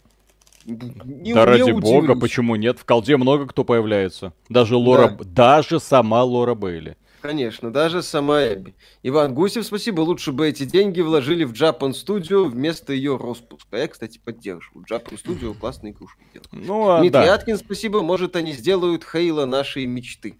Не, 0.69 1.33
да 1.33 1.47
ради 1.47 1.63
удивлюсь. 1.63 1.83
бога, 1.83 2.15
почему 2.15 2.57
нет? 2.57 2.79
В 2.79 2.85
колде 2.85 3.17
много 3.17 3.47
кто 3.47 3.65
появляется. 3.65 4.35
Даже 4.49 4.77
Лора, 4.77 5.09
да. 5.09 5.25
даже 5.25 5.81
сама 5.81 6.23
Лора 6.23 6.55
Бейли. 6.55 6.97
Конечно, 7.21 7.73
даже 7.73 8.03
сама 8.03 8.43
Эбби. 8.45 8.75
Иван 9.03 9.35
Гусев, 9.35 9.65
спасибо. 9.65 10.03
Лучше 10.03 10.31
бы 10.31 10.49
эти 10.49 10.65
деньги 10.65 11.01
вложили 11.01 11.45
в 11.45 11.53
Japan 11.53 11.91
Studio 11.91 12.45
вместо 12.45 12.93
ее 12.93 13.17
распуска. 13.17 13.77
Я, 13.77 13.89
кстати, 13.89 14.21
поддерживаю. 14.25 14.85
Japan 14.89 15.19
Studio 15.21 15.55
классные 15.55 15.93
игрушки 15.93 16.21
делают. 16.33 16.53
Ну, 16.53 16.89
а, 16.91 17.01
Дмитрий 17.01 17.27
да. 17.27 17.35
Аткин, 17.35 17.57
спасибо. 17.57 18.03
Может, 18.03 18.37
они 18.37 18.53
сделают 18.53 19.05
Хейла 19.05 19.47
нашей 19.47 19.87
мечты. 19.87 20.39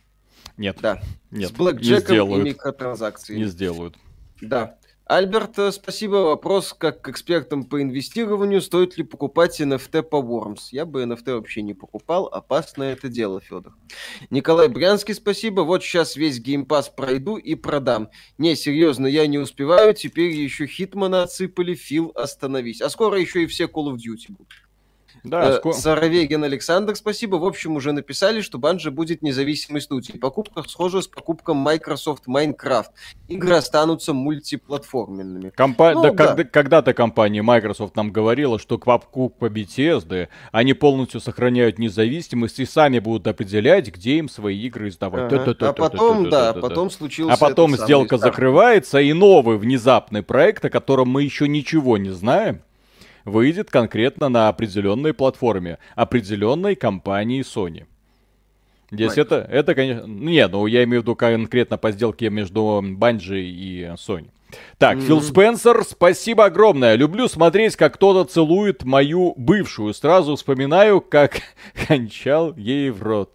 Нет. 0.57 0.79
Да. 0.81 1.03
Нет. 1.31 1.49
С 1.49 1.53
блэкджеком 1.53 2.35
и 2.35 2.43
микротранзакциями. 2.43 3.41
Не 3.41 3.47
сделают. 3.47 3.97
Да. 4.41 4.78
Альберт, 5.09 5.59
э, 5.59 5.73
спасибо. 5.73 6.17
Вопрос 6.17 6.75
как 6.77 7.01
к 7.01 7.09
экспертам 7.09 7.65
по 7.65 7.81
инвестированию. 7.81 8.61
Стоит 8.61 8.99
ли 8.99 9.05
покупать 9.05 9.59
NFT 9.59 10.03
по 10.03 10.17
Worms? 10.17 10.69
Я 10.71 10.85
бы 10.85 11.03
NFT 11.03 11.35
вообще 11.35 11.63
не 11.63 11.73
покупал. 11.73 12.27
Опасное 12.27 12.93
это 12.93 13.09
дело, 13.09 13.41
Федор. 13.41 13.75
Николай 14.29 14.69
Брянский, 14.69 15.15
спасибо. 15.15 15.63
Вот 15.63 15.83
сейчас 15.83 16.15
весь 16.15 16.41
геймпас 16.41 16.91
пройду 16.91 17.39
и 17.39 17.55
продам. 17.55 18.11
Не, 18.37 18.55
серьезно, 18.55 19.07
я 19.07 19.27
не 19.27 19.39
успеваю. 19.39 19.95
Теперь 19.95 20.31
еще 20.31 20.67
Хитмана 20.67 21.23
отсыпали. 21.23 21.75
Фил, 21.75 22.13
остановись. 22.15 22.83
А 22.83 22.91
скоро 22.91 23.19
еще 23.19 23.45
и 23.45 23.47
все 23.47 23.65
Call 23.65 23.91
of 23.91 23.97
Duty 23.97 24.27
будут. 24.29 24.68
Да, 25.25 25.51
э, 25.51 25.57
ско... 25.57 25.73
Саровегин 25.73 26.45
Александр, 26.45 26.97
спасибо. 26.97 27.37
В 27.37 27.45
общем, 27.45 27.77
уже 27.77 27.93
написали, 27.93 28.41
что 28.41 28.59
Банжа 28.59 28.91
будет 28.91 29.23
независимой 29.23 29.81
студией. 29.81 30.19
Покупка 30.19 30.63
схожа 30.69 31.03
с 31.03 31.09
покупкой 31.09 31.55
Microsoft 31.55 32.27
Minecraft. 32.27 32.87
Игры 33.29 33.55
останутся 33.55 34.13
мультиплатформенными. 34.13 35.51
Компа... 35.51 35.93
Ну, 35.93 36.03
да, 36.03 36.11
да. 36.11 36.27
Когда- 36.27 36.45
когда-то 36.45 36.95
компания 36.95 37.43
Microsoft 37.43 37.97
нам 37.97 38.11
говорила, 38.11 38.59
что 38.59 38.79
к 38.79 38.85
покупке 38.85 39.47
Bethesda 39.47 40.29
они 40.53 40.75
полностью 40.75 41.21
сохраняют 41.21 41.79
независимость 41.79 42.59
и 42.61 42.65
сами 42.67 42.99
будут 42.99 43.27
определять, 43.27 43.89
где 43.93 44.19
им 44.19 44.29
свои 44.29 44.59
игры 44.61 44.89
издавать. 44.89 45.33
Ага. 45.33 45.57
А 45.61 45.73
потом, 45.73 46.31
да, 46.31 46.53
потом 46.53 46.91
случилось. 46.91 47.35
А 47.35 47.39
потом 47.39 47.77
сделка 47.77 48.19
закрывается, 48.19 49.01
и 49.01 49.13
новый 49.13 49.59
внезапный 49.59 50.23
проект, 50.23 50.65
о 50.65 50.71
котором 50.71 51.09
мы 51.09 51.23
еще 51.23 51.49
ничего 51.49 51.99
не 51.99 52.11
знаем, 52.11 52.63
выйдет 53.29 53.71
конкретно 53.71 54.29
на 54.29 54.49
определенной 54.49 55.15
платформе, 55.15 55.79
определенной 55.95 56.75
компании 56.75 57.43
Sony. 57.43 57.87
Здесь 58.91 59.19
это, 59.19 59.47
это, 59.51 59.75
конечно... 59.75 60.07
Не, 60.07 60.49
ну 60.49 60.67
я 60.67 60.83
имею 60.85 61.03
в 61.03 61.05
виду 61.05 61.15
конкретно 61.15 61.77
по 61.77 61.93
сделке 61.93 62.31
между 62.31 62.83
Bungie 62.83 63.43
и 63.43 63.83
Sony. 63.97 64.31
Так, 64.79 64.97
mm-hmm. 64.97 65.07
Фил 65.07 65.23
Спенсер, 65.23 65.85
спасибо 65.85 66.47
огромное. 66.47 66.95
Люблю 66.95 67.29
смотреть, 67.29 67.77
как 67.77 67.95
кто-то 67.95 68.25
целует 68.25 68.85
мою 68.85 69.35
бывшую. 69.37 69.93
Сразу 69.93 70.37
вспоминаю, 70.37 71.03
как 71.03 71.43
кончал 71.87 72.55
ей 72.57 72.91
в 72.91 73.03
рот. 73.03 73.31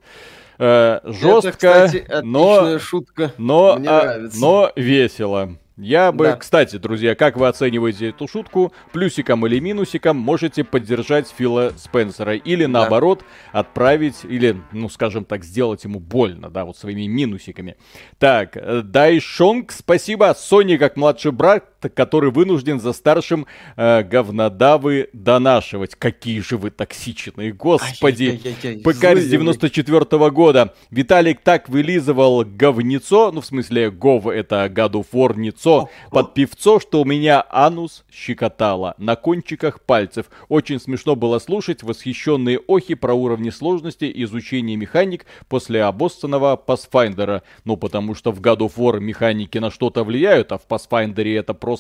Э, 0.58 1.02
жестко, 1.04 1.50
Это, 1.50 1.58
кстати, 1.58 2.08
но, 2.24 2.80
шутка. 2.80 3.34
Но, 3.38 3.80
а, 3.86 4.28
но 4.36 4.72
весело. 4.76 5.58
Я 5.76 6.12
бы, 6.12 6.26
да. 6.26 6.36
кстати, 6.36 6.76
друзья, 6.78 7.16
как 7.16 7.36
вы 7.36 7.48
оцениваете 7.48 8.10
эту 8.10 8.28
шутку? 8.28 8.72
Плюсиком 8.92 9.46
или 9.48 9.60
минусиком 9.60 10.18
можете 10.18 10.64
поддержать 10.64 11.34
Фила 11.36 11.74
Спенсера. 11.78 12.36
Или 12.36 12.66
наоборот, 12.66 13.24
да. 13.52 13.62
отправить, 13.62 14.24
или, 14.24 14.62
ну, 14.72 14.88
скажем 14.88 15.26
так, 15.26 15.44
сделать 15.44 15.84
ему 15.84 16.00
больно, 16.00 16.52
да, 16.52 16.66
вот 16.66 16.78
своими 16.78 17.08
минусиками. 17.08 17.76
Так, 18.20 18.56
э, 18.56 18.82
Дайшонг, 18.84 19.72
спасибо. 19.72 20.36
Сони 20.38 20.78
как 20.78 20.96
младший 20.96 21.32
брат 21.32 21.73
который 21.90 22.32
вынужден 22.32 22.80
за 22.80 22.94
старшим 22.94 23.46
э, 23.76 24.04
говнодавы 24.04 25.10
донашивать. 25.14 25.96
Какие 25.96 26.40
же 26.40 26.58
вы 26.58 26.70
токсичные, 26.70 27.52
господи. 27.52 28.42
ПК 28.84 29.18
с 29.18 29.30
94 29.30 30.00
-го 30.00 30.32
года. 30.32 30.74
Виталик 30.92 31.42
так 31.42 31.70
вылизывал 31.70 32.44
говнецо, 32.46 33.32
ну 33.32 33.42
в 33.42 33.46
смысле 33.46 33.92
гов 33.92 34.28
это 34.28 34.66
God 34.66 34.92
of 34.94 35.08
War 35.12 35.38
ницо, 35.38 35.90
под 36.12 36.34
певцо, 36.34 36.80
что 36.80 37.02
у 37.02 37.06
меня 37.06 37.46
анус 37.50 38.04
щекотало 38.12 38.96
на 38.98 39.16
кончиках 39.16 39.82
пальцев. 39.82 40.28
Очень 40.50 40.80
смешно 40.80 41.16
было 41.16 41.40
слушать 41.40 41.84
восхищенные 41.84 42.60
охи 42.68 42.96
про 42.96 43.14
уровни 43.14 43.50
сложности 43.50 44.12
изучения 44.24 44.76
механик 44.76 45.26
после 45.48 45.84
обоссанного 45.84 46.62
Pathfinder. 46.68 47.42
Ну 47.66 47.78
потому 47.78 48.16
что 48.16 48.32
в 48.32 48.40
of 48.40 48.74
War 48.78 49.00
механики 49.00 49.58
на 49.58 49.72
что-то 49.72 50.04
влияют, 50.04 50.52
а 50.52 50.58
в 50.58 50.68
Pathfinder 50.68 51.40
это 51.40 51.54
просто... 51.54 51.73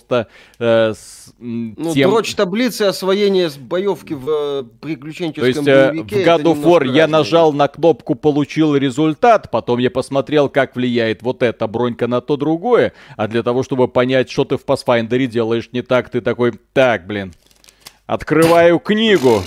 Э, 0.59 0.93
с, 0.95 1.33
ну, 1.39 1.93
тем... 1.93 2.09
дрочь 2.09 2.35
таблицы 2.35 2.83
освоения 2.83 3.49
боевки 3.57 4.13
в 4.13 4.29
э, 4.29 4.63
приключенческом 4.81 5.41
То 5.41 5.47
есть 5.47 5.67
э, 5.67 5.91
в 5.91 6.27
God 6.27 6.43
of 6.43 6.63
War 6.63 6.87
я 6.87 7.07
нажал 7.07 7.53
на 7.53 7.67
кнопку 7.67 8.15
«Получил 8.15 8.75
результат», 8.75 9.51
потом 9.51 9.79
я 9.79 9.91
посмотрел, 9.91 10.49
как 10.49 10.75
влияет 10.75 11.21
вот 11.21 11.43
эта 11.43 11.67
бронька 11.67 12.07
на 12.07 12.21
то 12.21 12.37
другое, 12.37 12.93
а 13.17 13.27
для 13.27 13.43
того, 13.43 13.63
чтобы 13.63 13.87
понять, 13.87 14.29
что 14.29 14.45
ты 14.45 14.57
в 14.57 14.65
Pathfinder 14.65 15.25
делаешь 15.25 15.69
не 15.71 15.81
так, 15.81 16.09
ты 16.09 16.21
такой, 16.21 16.53
так, 16.73 17.07
блин, 17.07 17.33
открываю 18.05 18.79
книгу, 18.79 19.41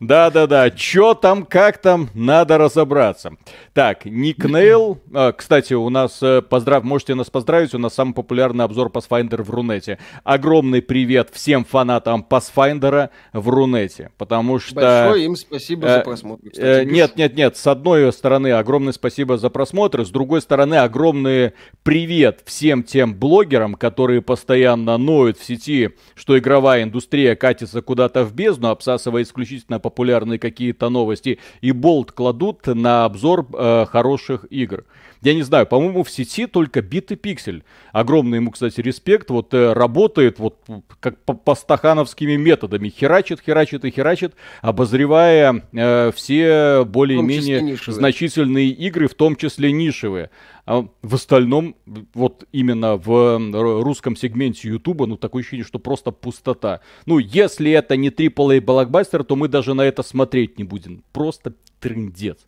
да-да-да, 0.00 0.70
чё 0.70 1.12
там, 1.12 1.44
как 1.44 1.76
там, 1.76 2.08
надо 2.14 2.56
разобраться. 2.56 3.32
Так, 3.74 4.06
Ник 4.06 4.42
Нейл, 4.44 4.98
э, 5.12 5.32
кстати, 5.36 5.74
у 5.74 5.90
нас, 5.90 6.22
э, 6.22 6.40
поздрав, 6.40 6.84
можете 6.84 7.14
нас 7.14 7.28
поздравить, 7.28 7.74
у 7.74 7.78
нас 7.78 7.94
самый 7.94 8.14
популярный 8.14 8.64
обзор 8.64 8.88
Pathfinder 8.88 9.42
в 9.42 9.50
Рунете. 9.50 9.98
Огромный 10.24 10.80
привет 10.80 11.28
всем 11.30 11.66
фанатам 11.66 12.26
Pathfinder 12.28 13.10
в 13.34 13.48
Рунете, 13.50 14.10
потому 14.16 14.58
что... 14.58 14.74
Большое 14.76 15.26
им 15.26 15.36
спасибо 15.36 15.86
э, 15.86 15.96
за 15.96 16.00
просмотр. 16.00 16.50
Кстати, 16.50 16.66
э, 16.66 16.84
нет, 16.84 17.16
нет, 17.16 17.36
нет, 17.36 17.58
с 17.58 17.66
одной 17.66 18.10
стороны 18.14 18.52
огромное 18.52 18.94
спасибо 18.94 19.36
за 19.36 19.50
просмотр, 19.50 20.06
с 20.06 20.08
другой 20.08 20.40
стороны 20.40 20.76
огромный 20.76 21.52
привет 21.82 22.40
всем 22.46 22.84
тем 22.84 23.14
блогерам, 23.14 23.74
которые 23.74 24.22
постоянно 24.22 24.96
ноют 24.96 25.36
в 25.36 25.44
сети, 25.44 25.90
что 26.14 26.38
игровая 26.38 26.84
индустрия 26.84 27.36
катится 27.36 27.82
куда-то 27.82 28.24
в 28.24 28.32
бездну, 28.32 28.70
обсасывая 28.70 29.24
исключительно 29.24 29.78
по 29.78 29.89
популярные 29.90 30.38
какие-то 30.38 30.88
новости, 30.88 31.38
и 31.60 31.72
болт 31.72 32.12
кладут 32.12 32.66
на 32.66 33.04
обзор 33.04 33.46
э, 33.52 33.86
хороших 33.86 34.46
игр. 34.50 34.84
Я 35.22 35.34
не 35.34 35.42
знаю, 35.42 35.66
по-моему, 35.66 36.02
в 36.02 36.10
сети 36.10 36.46
только 36.46 36.80
битый 36.80 37.16
пиксель. 37.16 37.62
Огромный 37.92 38.36
ему, 38.36 38.50
кстати, 38.50 38.80
респект. 38.80 39.30
Вот 39.30 39.52
э, 39.52 39.74
работает 39.74 40.38
вот 40.38 40.56
как 41.00 41.18
по, 41.18 41.34
по 41.34 41.54
стахановскими 41.54 42.36
методами. 42.36 42.88
Херачит, 42.88 43.40
херачит 43.40 43.84
и 43.84 43.90
херачит, 43.90 44.34
обозревая 44.62 45.62
э, 45.72 46.10
все 46.14 46.84
более-менее 46.86 47.76
значительные 47.86 48.70
игры, 48.70 49.08
в 49.08 49.14
том 49.14 49.36
числе 49.36 49.72
нишевые. 49.72 50.30
А 50.64 50.86
в 51.02 51.14
остальном, 51.14 51.76
вот 52.14 52.44
именно 52.52 52.96
в 52.96 53.82
русском 53.82 54.16
сегменте 54.16 54.68
Ютуба, 54.68 55.06
ну, 55.06 55.16
такое 55.16 55.42
ощущение, 55.42 55.66
что 55.66 55.78
просто 55.78 56.12
пустота. 56.12 56.80
Ну, 57.06 57.18
если 57.18 57.72
это 57.72 57.96
не 57.96 58.08
AAA 58.08 58.60
блокбастер, 58.60 59.24
то 59.24 59.36
мы 59.36 59.48
даже 59.48 59.74
на 59.74 59.82
это 59.82 60.02
смотреть 60.02 60.58
не 60.58 60.64
будем. 60.64 61.02
Просто 61.12 61.54
трындец. 61.80 62.38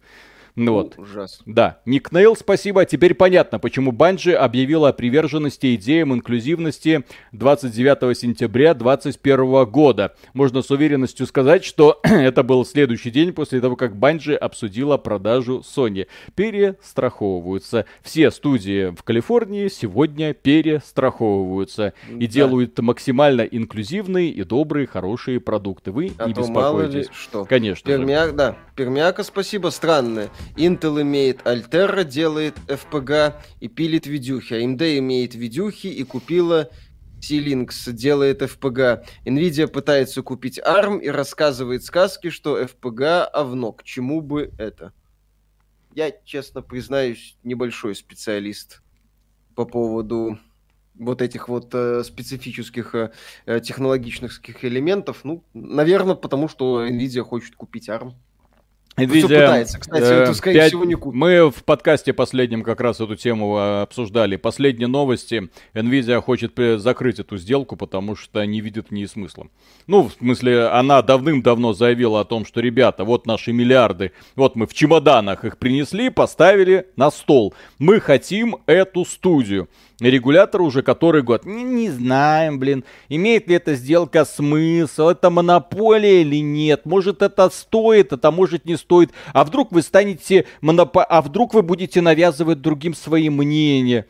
Ну, 0.55 0.75
вот. 0.75 0.99
Ужас. 0.99 1.41
Да. 1.47 1.81
Ник 1.87 2.13
Нейл, 2.13 2.37
спасибо. 2.37 2.85
Теперь 2.85 3.15
понятно, 3.15 3.59
почему 3.59 3.91
Банджи 3.91 4.33
объявила 4.33 4.91
о 4.91 4.93
приверженности 4.93 5.75
идеям 5.77 6.13
инклюзивности 6.13 7.05
29 7.33 8.17
сентября 8.19 8.75
2021 8.75 9.65
года. 9.65 10.15
Можно 10.35 10.61
с 10.61 10.71
уверенностью 10.71 11.27
сказать, 11.27 11.65
что 11.65 12.01
это 12.03 12.43
был 12.43 12.67
следующий 12.67 13.11
день 13.11 13.33
после 13.33 13.61
того, 13.61 13.77
как 13.77 13.97
Банджи 13.97 14.35
обсудила 14.35 14.99
продажу 14.99 15.63
Sony. 15.65 16.07
Перестраховываются. 16.35 17.87
Все 18.03 18.31
студии 18.31 18.95
в 18.95 19.03
Калифорнии 19.05 19.69
сегодня 19.69 20.35
перестраховываются 20.35 21.95
и 22.11 22.27
делают 22.27 22.79
максимально 22.79 23.43
инклюзивные 23.43 24.29
и 24.29 24.45
добрые, 24.45 24.87
хорошие 24.87 25.41
продукты. 25.41 25.93
Вы 25.93 26.13
а 26.19 26.27
не 26.27 26.35
беспокойтесь. 26.35 27.09
Что. 27.13 27.47
Конечно. 27.47 27.91
Пермяк, 27.91 28.37
да. 28.37 28.57
Пермяка, 28.77 29.23
спасибо. 29.23 29.69
Странное. 29.69 30.29
Intel 30.57 31.03
имеет 31.03 31.43
Altera, 31.43 32.05
делает 32.05 32.55
FPGA 32.69 33.35
и 33.61 33.69
пилит 33.69 34.07
видюхи. 34.07 34.55
AMD 34.55 34.99
имеет 34.99 35.35
видюхи 35.35 35.87
и 35.87 36.05
купила 36.05 36.71
Xilinx, 37.23 37.93
делает 37.93 38.43
FPGA. 38.43 39.05
Nvidia 39.25 39.69
пытается 39.69 40.23
купить 40.23 40.59
ARM 40.59 41.01
и 41.01 41.09
рассказывает 41.09 41.85
сказки, 41.85 42.31
что 42.31 42.61
FPGA 42.61 43.27
овно. 43.33 43.73
К 43.73 43.83
чему 43.85 44.21
бы 44.21 44.53
это? 44.59 44.93
Я, 45.95 46.11
честно 46.25 46.62
признаюсь, 46.62 47.37
небольшой 47.45 47.95
специалист 47.95 48.83
по 49.55 49.64
поводу 49.64 50.38
вот 50.95 51.23
этих 51.23 51.49
вот 51.49 51.75
э, 51.75 52.03
специфических 52.05 52.95
э 52.95 53.61
технологичных 53.61 54.40
элементов. 54.64 55.25
Ну, 55.25 55.45
наверное, 55.55 56.14
потому 56.14 56.49
что 56.49 56.87
Nvidia 56.87 57.23
хочет 57.23 57.57
купить 57.57 57.88
ARM. 57.88 58.14
Nvidia, 58.96 59.22
пытается, 59.22 59.81
кстати, 59.81 60.02
э, 60.02 60.22
это, 60.22 60.35
скорее 60.35 60.59
5... 60.59 60.68
всего, 60.68 60.85
не 60.85 60.94
купит. 60.94 61.18
Мы 61.18 61.50
в 61.50 61.64
подкасте 61.64 62.12
последнем 62.12 62.62
как 62.62 62.81
раз 62.81 63.00
эту 63.00 63.16
тему 63.16 63.57
э, 63.57 63.83
обсуждали. 63.83 64.37
Последние 64.37 64.88
новости. 64.88 65.48
Nvidia 65.72 66.20
хочет 66.20 66.52
закрыть 66.81 67.18
эту 67.18 67.38
сделку, 67.38 67.76
потому 67.76 68.16
что 68.16 68.44
не 68.44 68.61
видит 68.61 68.88
в 68.90 68.92
ней 68.92 69.09
смысла. 69.09 69.46
Ну, 69.87 70.09
в 70.09 70.12
смысле, 70.12 70.66
она 70.66 71.00
давным-давно 71.00 71.72
заявила 71.72 72.20
о 72.20 72.24
том, 72.24 72.44
что, 72.44 72.61
ребята, 72.61 73.05
вот 73.05 73.26
наши 73.26 73.52
миллиарды, 73.52 74.12
вот 74.37 74.57
мы 74.57 74.66
в 74.66 74.74
чемоданах 74.74 75.44
их 75.44 75.57
принесли, 75.57 76.11
поставили 76.11 76.87
на 76.96 77.11
стол. 77.11 77.55
Мы 77.78 77.98
хотим 77.98 78.57
эту 78.66 79.07
студию 79.07 79.68
регулятор 80.11 80.62
уже 80.62 80.83
который 80.83 81.23
год. 81.23 81.45
Не, 81.45 81.62
не 81.62 81.91
знаем, 81.91 82.59
блин, 82.59 82.85
имеет 83.09 83.49
ли 83.49 83.57
эта 83.57 83.75
сделка 83.75 84.25
смысл, 84.25 85.09
это 85.09 85.31
монополия 85.31 86.23
или 86.23 86.41
нет, 86.41 86.87
может 86.87 87.23
это 87.23 87.51
стоит, 87.51 88.12
это 88.12 88.31
может 88.31 88.65
не 88.65 88.77
стоит. 88.77 89.11
А 89.33 89.45
вдруг 89.45 89.73
вы 89.73 89.83
станете 89.83 90.47
монопо... 90.61 91.05
а 91.05 91.23
вдруг 91.23 91.55
вы 91.55 91.62
будете 91.62 92.01
навязывать 92.01 92.61
другим 92.61 92.95
свои 92.95 93.31
мнения? 93.31 94.07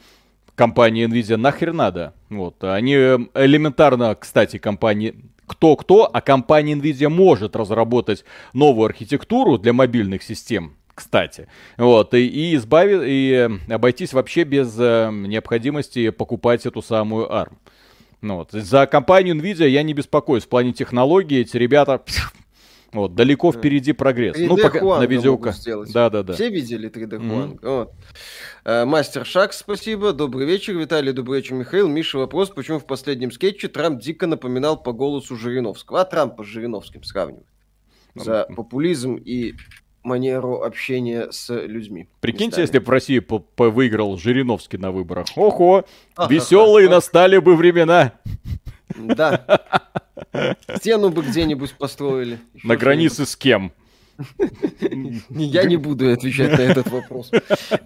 Компания 0.55 1.07
Nvidia 1.07 1.37
нахер 1.37 1.73
надо. 1.73 2.15
Вот, 2.29 2.63
они 2.63 2.95
э, 2.95 3.19
элементарно, 3.35 4.15
кстати, 4.15 4.59
компании 4.59 5.15
кто-кто, 5.47 6.09
а 6.13 6.21
компания 6.21 6.75
Nvidia 6.75 7.09
может 7.09 7.57
разработать 7.57 8.25
новую 8.53 8.87
архитектуру 8.87 9.59
для 9.59 9.73
мобильных 9.73 10.23
систем 10.23 10.77
кстати. 10.95 11.49
Вот, 11.79 12.15
и, 12.15 12.27
и 12.27 12.57
избавить, 12.57 13.03
и 13.05 13.49
обойтись 13.73 14.13
вообще 14.13 14.45
без 14.45 14.75
э, 14.79 15.11
необходимости 15.11 16.11
покупать 16.11 16.67
эту 16.67 16.83
самую 16.83 17.29
ARM. 17.29 17.55
Ну, 18.23 18.37
вот. 18.37 18.53
За 18.53 18.87
компанию 18.87 19.35
Nvidia 19.35 19.69
я 19.69 19.83
не 19.83 19.95
беспокоюсь. 19.95 20.45
В 20.45 20.49
плане 20.49 20.73
технологий 20.73 21.41
эти 21.41 21.57
ребята 21.57 22.03
вот, 22.93 23.15
далеко 23.15 23.51
впереди 23.51 23.93
прогресс. 23.93 24.37
3D 24.37 24.47
ну, 24.47 24.57
пока 24.57 24.81
на 24.81 25.07
видеока. 25.07 25.53
Да, 25.93 26.09
да, 26.09 26.23
да. 26.23 26.35
Все 26.35 26.49
видели 26.49 26.89
3D 26.89 27.19
Хуанг? 27.19 27.63
Mm-hmm. 27.63 27.79
Вот. 27.79 27.93
Э, 28.65 28.85
Мастер 28.85 29.27
Шаг, 29.27 29.53
спасибо. 29.53 30.13
Добрый 30.13 30.47
вечер, 30.47 30.77
Виталий. 30.77 31.13
Добрый 31.13 31.41
вечер, 31.41 31.55
Михаил. 31.55 31.89
Миша, 31.89 32.19
вопрос, 32.19 32.51
почему 32.51 32.79
в 32.79 32.87
последнем 32.87 33.33
скетче 33.33 33.67
Трамп 33.67 34.01
дико 34.01 34.29
напоминал 34.29 34.81
по 34.81 34.93
голосу 34.93 35.37
Жириновского? 35.37 36.03
А 36.03 36.05
Трампа 36.05 36.45
с 36.45 36.47
Жириновским 36.47 37.03
сравнивать? 37.03 37.47
За 38.15 38.47
популизм 38.55 39.17
и 39.17 39.55
манеру 40.03 40.63
общения 40.63 41.31
с 41.31 41.55
людьми. 41.55 42.09
Прикиньте, 42.21 42.47
местами. 42.47 42.63
если 42.63 42.79
бы 42.79 42.85
в 42.85 42.91
России 42.91 43.19
по 43.21 43.45
-по 43.57 43.71
выиграл 43.71 44.19
Жириновский 44.19 44.79
на 44.79 44.91
выборах. 44.91 45.27
Охо, 45.37 45.85
а, 46.17 46.29
веселые 46.29 46.89
настали 46.89 47.39
бы 47.39 47.57
времена. 47.57 48.13
Да. 48.97 49.45
Стену 50.77 51.11
бы 51.11 51.23
где-нибудь 51.23 51.73
построили. 51.75 52.39
На 52.63 52.77
границе 52.77 53.27
с 53.27 53.37
кем? 53.37 53.73
Я 55.31 55.65
не 55.65 55.77
буду 55.77 56.13
отвечать 56.13 56.59
на 56.59 56.63
этот 56.63 56.89
вопрос. 56.91 57.31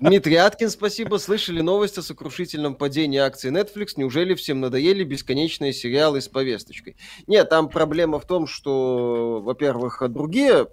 Дмитрий 0.01 0.37
Аткин, 0.37 0.71
спасибо. 0.71 1.17
Слышали 1.17 1.61
новость 1.61 1.99
о 1.99 2.03
сокрушительном 2.03 2.75
падении 2.75 3.19
акций 3.19 3.51
Netflix? 3.51 3.91
Неужели 3.97 4.35
всем 4.35 4.61
надоели 4.61 5.05
бесконечные 5.05 5.73
сериалы 5.73 6.21
с 6.21 6.29
повесточкой? 6.29 6.97
Нет, 7.27 7.49
там 7.49 7.69
проблема 7.69 8.19
в 8.19 8.27
том, 8.27 8.47
что, 8.47 9.41
во-первых, 9.43 10.03
другие 10.09 10.67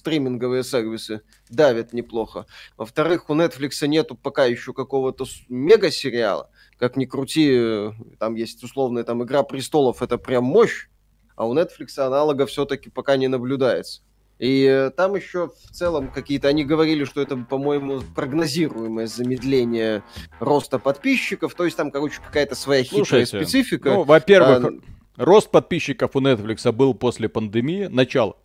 стриминговые 0.00 0.64
сервисы 0.64 1.20
давят 1.50 1.92
неплохо. 1.92 2.46
Во-вторых, 2.78 3.28
у 3.28 3.34
Netflix 3.34 3.86
нету 3.86 4.14
пока 4.14 4.46
еще 4.46 4.72
какого-то 4.72 5.26
мега-сериала. 5.48 6.50
Как 6.78 6.96
ни 6.96 7.04
крути, 7.04 7.90
там 8.18 8.34
есть 8.34 8.62
условная 8.64 9.04
там 9.04 9.22
«Игра 9.22 9.42
престолов», 9.42 10.00
это 10.00 10.16
прям 10.16 10.44
мощь, 10.44 10.88
а 11.36 11.46
у 11.46 11.54
Netflix 11.54 11.98
аналога 11.98 12.46
все-таки 12.46 12.88
пока 12.88 13.18
не 13.18 13.28
наблюдается. 13.28 14.00
И 14.38 14.64
э, 14.64 14.90
там 14.96 15.16
еще 15.16 15.48
в 15.48 15.70
целом 15.70 16.10
какие-то... 16.10 16.48
Они 16.48 16.64
говорили, 16.64 17.04
что 17.04 17.20
это, 17.20 17.36
по-моему, 17.36 18.00
прогнозируемое 18.16 19.06
замедление 19.06 20.02
роста 20.38 20.78
подписчиков. 20.78 21.52
То 21.54 21.66
есть 21.66 21.76
там, 21.76 21.90
короче, 21.90 22.22
какая-то 22.24 22.54
своя 22.54 22.82
хитрая 22.82 23.04
Слушайте, 23.04 23.36
специфика. 23.36 23.90
Ну, 23.90 24.04
во-первых, 24.04 24.64
а... 24.64 25.22
рост 25.22 25.50
подписчиков 25.50 26.16
у 26.16 26.20
Netflix 26.22 26.72
был 26.72 26.94
после 26.94 27.28
пандемии, 27.28 27.84
начало 27.84 28.38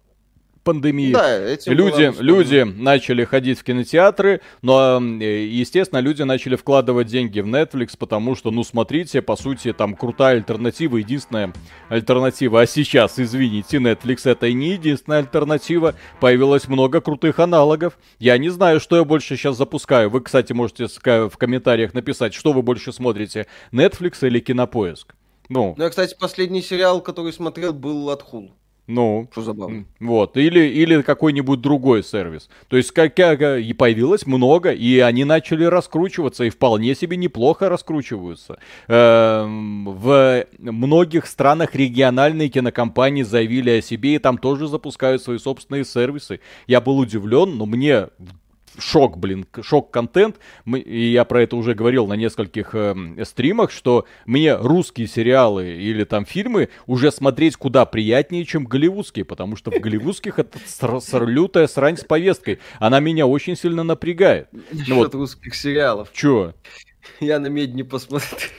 пандемии. 0.66 1.14
Да, 1.14 1.40
этим 1.40 1.72
люди, 1.72 2.14
люди 2.20 2.64
начали 2.64 3.24
ходить 3.24 3.60
в 3.60 3.64
кинотеатры, 3.64 4.42
но, 4.62 5.00
естественно, 5.00 6.00
люди 6.00 6.24
начали 6.24 6.58
вкладывать 6.58 7.08
деньги 7.08 7.40
в 7.40 7.48
Netflix, 7.48 7.96
потому 7.98 8.36
что, 8.36 8.52
ну, 8.52 8.66
смотрите, 8.66 9.22
по 9.22 9.38
сути, 9.38 9.72
там 9.72 9.96
крутая 9.96 10.36
альтернатива, 10.36 10.98
единственная 10.98 11.54
альтернатива. 11.88 12.62
А 12.62 12.68
сейчас, 12.68 13.18
извините, 13.18 13.78
Netflix 13.78 14.30
это 14.30 14.48
и 14.48 14.54
не 14.54 14.72
единственная 14.72 15.20
альтернатива. 15.20 15.96
Появилось 16.20 16.68
много 16.68 17.00
крутых 17.00 17.40
аналогов. 17.40 17.98
Я 18.20 18.38
не 18.38 18.50
знаю, 18.50 18.82
что 18.82 18.98
я 18.98 19.06
больше 19.06 19.38
сейчас 19.38 19.56
запускаю. 19.56 20.10
Вы, 20.10 20.22
кстати, 20.22 20.52
можете 20.52 20.88
в 20.88 21.38
комментариях 21.38 21.94
написать, 21.94 22.34
что 22.34 22.52
вы 22.52 22.64
больше 22.64 22.92
смотрите, 22.92 23.46
Netflix 23.72 24.28
или 24.28 24.40
Кинопоиск. 24.40 25.14
Ну, 25.48 25.76
ну 25.78 25.84
я, 25.84 25.92
кстати, 25.92 26.16
последний 26.20 26.64
сериал, 26.64 27.02
который 27.02 27.32
смотрел, 27.32 27.72
был 27.72 28.10
от 28.10 28.24
Хул. 28.24 28.52
Ну, 28.88 29.28
что 29.32 29.42
забавно. 29.42 29.86
Вот, 30.00 30.38
или, 30.38 30.60
или 30.60 31.02
какой-нибудь 31.02 31.60
другой 31.60 32.04
сервис. 32.04 32.50
То 32.68 32.78
есть, 32.78 32.92
как, 32.92 33.20
и 33.20 33.74
появилось 33.74 34.28
много, 34.28 34.72
и 34.72 35.00
они 35.00 35.24
начали 35.24 35.64
раскручиваться, 35.64 36.44
и 36.44 36.52
вполне 36.52 36.94
себе 36.94 37.18
неплохо 37.18 37.68
раскручиваются. 37.68 38.60
Эм, 38.88 39.86
в 39.86 40.46
многих 40.60 41.26
странах 41.26 41.74
региональные 41.74 42.50
кинокомпании 42.50 43.24
заявили 43.24 43.72
о 43.72 43.82
себе, 43.82 44.16
и 44.16 44.20
там 44.20 44.38
тоже 44.38 44.68
запускают 44.68 45.24
свои 45.24 45.40
собственные 45.40 45.86
сервисы. 45.86 46.40
Я 46.68 46.80
был 46.80 47.00
удивлен, 47.00 47.58
но 47.58 47.66
мне 47.66 48.10
шок, 48.80 49.18
блин, 49.18 49.46
шок-контент. 49.62 50.38
И 50.74 51.06
я 51.12 51.26
про 51.26 51.44
это 51.44 51.56
уже 51.56 51.74
говорил 51.74 52.08
на 52.08 52.14
нескольких 52.14 52.74
э, 52.74 52.96
стримах, 53.24 53.72
что 53.72 54.06
мне 54.26 54.56
русские 54.56 55.08
сериалы 55.08 55.68
или 55.68 56.04
там 56.04 56.26
фильмы 56.26 56.70
уже 56.88 57.12
смотреть 57.12 57.56
куда 57.56 57.86
приятнее, 57.86 58.46
чем 58.46 58.66
голливудские, 58.66 59.26
потому 59.26 59.56
что 59.56 59.72
в 59.72 59.80
голливудских 59.80 60.40
это 60.40 60.60
лютая 61.26 61.68
срань 61.68 61.98
с 61.98 62.04
повесткой. 62.04 62.60
Она 62.80 63.00
меня 63.00 63.28
очень 63.28 63.56
сильно 63.56 63.84
напрягает. 63.84 64.50
Насчет 64.72 64.88
ну, 64.88 64.96
вот. 64.96 65.16
русских 65.16 65.56
сериалов. 65.56 66.10
Чё? 66.14 66.54
Я 67.20 67.40
на 67.40 67.48
медне 67.48 67.84
посмотрел. 67.84 68.50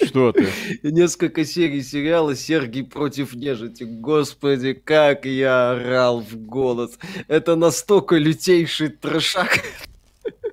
Что 0.00 0.32
ты? 0.32 0.48
Несколько 0.82 1.44
серий 1.44 1.82
сериала 1.82 2.36
«Сергий 2.36 2.84
против 2.84 3.34
нежити». 3.34 3.82
Господи, 3.84 4.74
как 4.74 5.24
я 5.26 5.72
орал 5.72 6.20
в 6.20 6.36
голос. 6.36 6.98
Это 7.28 7.56
настолько 7.56 8.16
лютейший 8.16 8.88
трешак. 8.88 9.60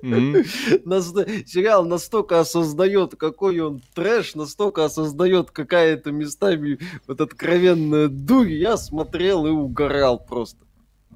Mm-hmm. 0.02 1.46
Сериал 1.46 1.84
настолько 1.84 2.40
осознает, 2.40 3.16
какой 3.16 3.60
он 3.60 3.82
трэш, 3.94 4.34
настолько 4.34 4.84
осознает 4.84 5.50
какая-то 5.50 6.10
местами 6.10 6.78
вот 7.06 7.20
откровенная 7.20 8.08
дурь. 8.08 8.50
Я 8.50 8.76
смотрел 8.76 9.46
и 9.46 9.50
угорал 9.50 10.18
просто. 10.18 10.64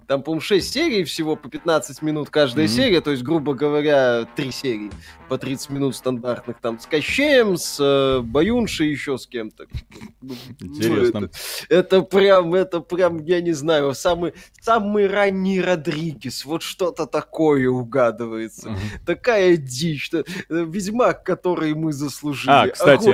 Там, 0.06 0.22
по-моему, 0.22 0.40
6 0.40 0.72
серий 0.72 1.04
всего 1.04 1.36
по 1.36 1.48
15 1.48 2.02
минут 2.02 2.30
каждая 2.30 2.66
mm-hmm. 2.66 2.68
серия, 2.68 3.00
то 3.00 3.10
есть, 3.10 3.22
грубо 3.22 3.54
говоря, 3.54 4.26
3 4.36 4.50
серии 4.50 4.90
по 5.28 5.38
30 5.38 5.70
минут 5.70 5.96
стандартных. 5.96 6.60
Там 6.60 6.78
с 6.78 6.86
Кощеем, 6.86 7.56
с 7.56 7.78
э, 7.80 8.20
Баюншей, 8.20 8.88
еще 8.90 9.18
с 9.18 9.26
кем-то. 9.26 9.66
Интересно. 10.60 11.30
Это, 11.68 11.96
это 11.98 12.02
прям, 12.02 12.54
это 12.54 12.80
прям, 12.80 13.24
я 13.24 13.40
не 13.40 13.52
знаю, 13.52 13.94
самый, 13.94 14.34
самый 14.60 15.06
ранний 15.06 15.60
Родригес. 15.60 16.44
Вот 16.44 16.62
что-то 16.62 17.06
такое 17.06 17.68
угадывается. 17.68 18.70
Mm-hmm. 18.70 19.06
Такая 19.06 19.56
дичь. 19.56 20.10
Э, 20.12 20.22
Ведьмак, 20.48 21.24
который 21.24 21.74
мы 21.74 21.92
заслужили. 21.92 22.50
А, 22.50 22.68
кстати. 22.68 23.08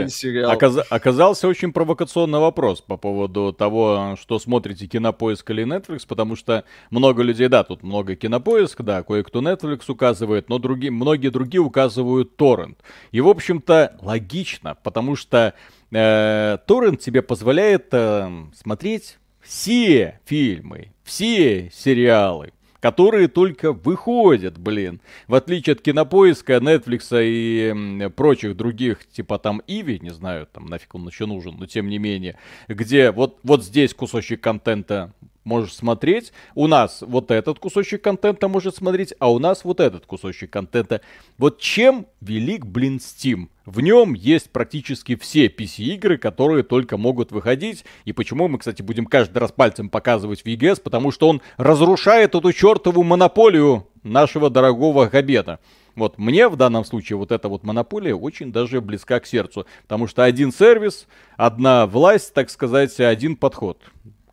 Оказ- 0.44 0.84
оказался 0.88 1.48
очень 1.48 1.72
провокационный 1.72 2.38
вопрос 2.38 2.80
по 2.80 2.96
поводу 2.96 3.52
того, 3.52 4.16
что 4.20 4.38
смотрите 4.38 4.86
Кинопоиск 4.86 5.48
или 5.50 5.64
Netflix, 5.64 6.06
потому 6.06 6.36
что 6.36 6.64
много 6.90 7.22
людей, 7.22 7.48
да, 7.48 7.64
тут 7.64 7.82
много 7.82 8.16
кинопоиск, 8.16 8.82
да, 8.82 9.02
кое-кто 9.02 9.40
Netflix 9.40 9.84
указывает, 9.88 10.48
но 10.48 10.58
другие, 10.58 10.90
многие 10.90 11.28
другие 11.28 11.60
указывают 11.60 12.36
торрент. 12.36 12.78
И, 13.12 13.20
в 13.20 13.28
общем-то, 13.28 13.96
логично, 14.00 14.76
потому 14.82 15.16
что 15.16 15.54
э, 15.90 16.58
торрент 16.66 17.00
тебе 17.00 17.22
позволяет 17.22 17.88
э, 17.92 18.28
смотреть 18.54 19.18
все 19.40 20.20
фильмы, 20.24 20.92
все 21.04 21.70
сериалы, 21.72 22.52
которые 22.80 23.28
только 23.28 23.72
выходят, 23.72 24.58
блин. 24.58 25.00
В 25.28 25.34
отличие 25.34 25.74
от 25.74 25.82
Кинопоиска, 25.82 26.56
Netflix 26.56 27.08
и 27.12 28.08
прочих 28.10 28.56
других, 28.56 29.06
типа 29.06 29.38
там 29.38 29.62
Иви, 29.66 30.00
не 30.00 30.10
знаю, 30.10 30.46
там 30.52 30.66
нафиг 30.66 30.94
он 30.94 31.06
еще 31.06 31.26
нужен, 31.26 31.56
но 31.58 31.66
тем 31.66 31.88
не 31.88 31.98
менее, 31.98 32.38
где 32.68 33.10
вот, 33.10 33.38
вот 33.42 33.64
здесь 33.64 33.94
кусочек 33.94 34.40
контента 34.40 35.12
можешь 35.44 35.74
смотреть. 35.74 36.32
У 36.54 36.66
нас 36.66 37.02
вот 37.02 37.30
этот 37.30 37.58
кусочек 37.58 38.02
контента 38.02 38.48
может 38.48 38.76
смотреть, 38.76 39.14
а 39.18 39.32
у 39.32 39.38
нас 39.38 39.64
вот 39.64 39.80
этот 39.80 40.06
кусочек 40.06 40.50
контента. 40.50 41.00
Вот 41.38 41.58
чем 41.60 42.06
велик, 42.20 42.66
блин, 42.66 42.98
Steam? 42.98 43.48
В 43.64 43.80
нем 43.80 44.14
есть 44.14 44.50
практически 44.50 45.16
все 45.16 45.46
PC-игры, 45.46 46.18
которые 46.18 46.62
только 46.62 46.96
могут 46.96 47.30
выходить. 47.30 47.84
И 48.04 48.12
почему 48.12 48.48
мы, 48.48 48.58
кстати, 48.58 48.82
будем 48.82 49.06
каждый 49.06 49.38
раз 49.38 49.52
пальцем 49.52 49.88
показывать 49.88 50.42
в 50.42 50.46
EGS? 50.46 50.80
Потому 50.82 51.12
что 51.12 51.28
он 51.28 51.40
разрушает 51.56 52.34
эту 52.34 52.52
чертову 52.52 53.02
монополию 53.02 53.86
нашего 54.02 54.50
дорогого 54.50 55.06
Габета. 55.06 55.60
Вот 55.94 56.18
мне 56.18 56.48
в 56.48 56.56
данном 56.56 56.84
случае 56.84 57.16
вот 57.16 57.32
эта 57.32 57.48
вот 57.48 57.62
монополия 57.62 58.14
очень 58.14 58.52
даже 58.52 58.80
близка 58.80 59.20
к 59.20 59.26
сердцу. 59.26 59.66
Потому 59.82 60.06
что 60.06 60.24
один 60.24 60.52
сервис, 60.52 61.06
одна 61.36 61.86
власть, 61.86 62.32
так 62.32 62.50
сказать, 62.50 62.98
один 63.00 63.36
подход 63.36 63.82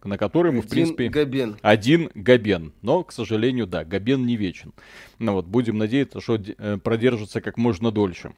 на 0.03 0.17
который 0.17 0.51
мы, 0.51 0.61
в 0.61 0.67
принципе... 0.67 1.09
Габен. 1.09 1.57
Один 1.61 2.09
Габен. 2.13 2.73
Но, 2.81 3.03
к 3.03 3.11
сожалению, 3.11 3.67
да, 3.67 3.83
Габен 3.83 4.25
не 4.25 4.35
вечен. 4.35 4.73
Ну 5.19 5.33
вот, 5.33 5.45
будем 5.45 5.77
надеяться, 5.77 6.21
что 6.21 6.35
э, 6.35 6.77
продержится 6.77 7.41
как 7.41 7.57
можно 7.57 7.91
дольше. 7.91 8.33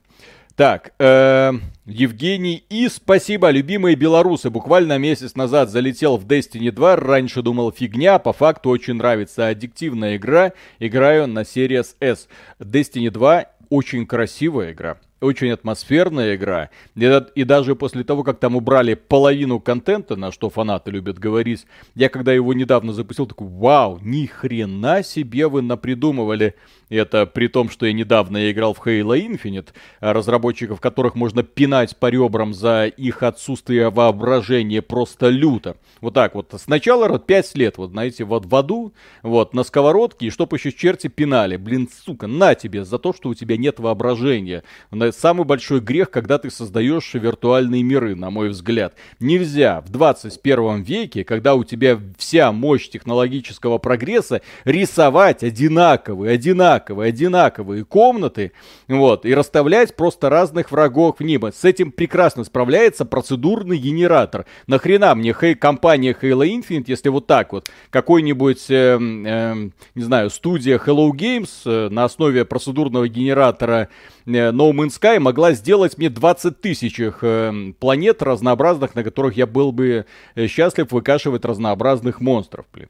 Так, 0.55 0.93
э, 0.99 1.53
Евгений 1.85 2.65
И, 2.69 2.89
спасибо, 2.89 3.49
любимые 3.49 3.95
белорусы. 3.95 4.49
Буквально 4.49 4.97
месяц 4.97 5.35
назад 5.35 5.69
залетел 5.69 6.17
в 6.17 6.25
Destiny 6.25 6.71
2, 6.71 6.97
раньше 6.97 7.41
думал 7.41 7.71
фигня, 7.71 8.19
по 8.19 8.33
факту 8.33 8.69
очень 8.69 8.95
нравится. 8.95 9.47
Аддиктивная 9.47 10.17
игра, 10.17 10.51
играю 10.79 11.27
на 11.27 11.43
Series 11.43 11.95
S. 12.01 12.27
Destiny 12.59 13.09
2 13.09 13.45
очень 13.69 14.05
красивая 14.05 14.73
игра 14.73 14.97
очень 15.21 15.51
атмосферная 15.51 16.35
игра. 16.35 16.69
И, 16.95 17.21
и 17.35 17.43
даже 17.43 17.75
после 17.75 18.03
того, 18.03 18.23
как 18.23 18.39
там 18.39 18.55
убрали 18.55 18.93
половину 18.93 19.59
контента, 19.59 20.15
на 20.15 20.31
что 20.31 20.49
фанаты 20.49 20.91
любят 20.91 21.19
говорить, 21.19 21.65
я 21.95 22.09
когда 22.09 22.33
его 22.33 22.53
недавно 22.53 22.93
запустил, 22.93 23.27
такой, 23.27 23.47
вау, 23.47 23.99
ни 24.01 24.25
хрена 24.25 25.03
себе 25.03 25.47
вы 25.47 25.61
напридумывали. 25.61 26.55
Это 26.89 27.27
при 27.27 27.47
том, 27.47 27.69
что 27.69 27.85
я 27.85 27.93
недавно 27.93 28.51
играл 28.51 28.73
в 28.73 28.85
Halo 28.85 29.15
Infinite, 29.19 29.69
разработчиков 29.99 30.81
которых 30.81 31.15
можно 31.15 31.43
пинать 31.43 31.95
по 31.97 32.07
ребрам 32.07 32.53
за 32.53 32.85
их 32.85 33.21
отсутствие 33.21 33.89
воображения 33.91 34.81
просто 34.81 35.29
люто. 35.29 35.77
Вот 36.01 36.15
так 36.15 36.33
вот. 36.33 36.53
Сначала 36.57 37.19
5 37.19 37.55
лет, 37.55 37.77
вот 37.77 37.91
знаете, 37.91 38.23
вот 38.23 38.45
в 38.45 38.55
аду, 38.55 38.93
вот, 39.21 39.53
на 39.53 39.63
сковородке, 39.63 40.27
и 40.27 40.29
чтоб 40.29 40.51
еще 40.53 40.71
черти 40.71 41.07
пинали. 41.07 41.57
Блин, 41.57 41.87
сука, 42.05 42.25
на 42.27 42.55
тебе 42.55 42.83
за 42.83 42.97
то, 42.97 43.13
что 43.13 43.29
у 43.29 43.33
тебя 43.35 43.57
нет 43.57 43.79
воображения. 43.79 44.63
Самый 45.11 45.45
большой 45.45 45.79
грех, 45.79 46.11
когда 46.11 46.37
ты 46.37 46.49
создаешь 46.49 47.13
виртуальные 47.13 47.83
миры, 47.83 48.15
на 48.15 48.29
мой 48.29 48.49
взгляд. 48.49 48.93
Нельзя 49.19 49.81
в 49.81 49.89
21 49.89 50.81
веке, 50.81 51.23
когда 51.23 51.55
у 51.55 51.63
тебя 51.63 51.99
вся 52.17 52.51
мощь 52.51 52.89
технологического 52.89 53.77
прогресса, 53.77 54.41
рисовать 54.65 55.43
одинаковые, 55.43 56.33
одинаковые, 56.33 57.09
одинаковые 57.09 57.85
комнаты, 57.85 58.51
вот, 58.87 59.25
и 59.25 59.33
расставлять 59.33 59.95
просто 59.95 60.29
разных 60.29 60.71
врагов 60.71 61.17
в 61.19 61.23
небо. 61.23 61.51
С 61.55 61.65
этим 61.65 61.91
прекрасно 61.91 62.43
справляется 62.43 63.05
процедурный 63.05 63.77
генератор. 63.77 64.45
Нахрена 64.67 65.15
мне 65.15 65.33
хей 65.33 65.55
компания 65.55 66.15
Halo 66.19 66.47
Infinite, 66.47 66.85
если 66.87 67.09
вот 67.09 67.27
так 67.27 67.53
вот 67.53 67.69
какой-нибудь, 67.89 68.69
э, 68.69 68.97
э, 68.99 69.69
не 69.95 70.03
знаю, 70.03 70.29
студия 70.29 70.77
Hello 70.77 71.11
Games 71.11 71.49
э, 71.65 71.89
на 71.89 72.05
основе 72.05 72.45
процедурного 72.45 73.07
генератора 73.07 73.89
no 74.29 74.71
Man's 74.71 74.99
Sky 74.99 75.19
могла 75.19 75.53
сделать 75.53 75.97
мне 75.97 76.09
20 76.09 76.61
тысяч 76.61 76.99
э, 76.99 77.73
планет 77.79 78.21
разнообразных, 78.21 78.95
на 78.95 79.03
которых 79.03 79.35
я 79.35 79.47
был 79.47 79.71
бы 79.71 80.05
э, 80.35 80.47
счастлив 80.47 80.91
выкашивать 80.91 81.45
разнообразных 81.45 82.21
монстров, 82.21 82.65
блин. 82.73 82.89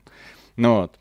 Ну 0.55 0.75
вот. 0.81 0.99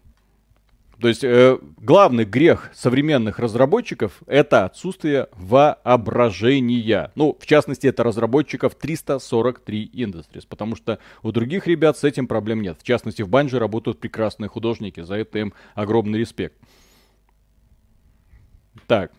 То 1.00 1.06
есть 1.06 1.22
э, 1.22 1.58
главный 1.76 2.24
грех 2.24 2.70
современных 2.74 3.38
разработчиков 3.38 4.20
это 4.26 4.64
отсутствие 4.64 5.28
воображения. 5.34 7.12
Ну, 7.14 7.36
в 7.38 7.46
частности, 7.46 7.86
это 7.86 8.02
разработчиков 8.02 8.74
343 8.74 9.90
Industries, 9.94 10.44
потому 10.48 10.74
что 10.74 10.98
у 11.22 11.30
других 11.30 11.68
ребят 11.68 11.96
с 11.96 12.02
этим 12.02 12.26
проблем 12.26 12.62
нет. 12.62 12.78
В 12.80 12.82
частности, 12.82 13.22
в 13.22 13.28
Банже 13.28 13.60
работают 13.60 14.00
прекрасные 14.00 14.48
художники, 14.48 15.00
за 15.00 15.14
это 15.14 15.38
им 15.38 15.54
огромный 15.76 16.18
респект. 16.18 16.56
Так, 18.88 19.12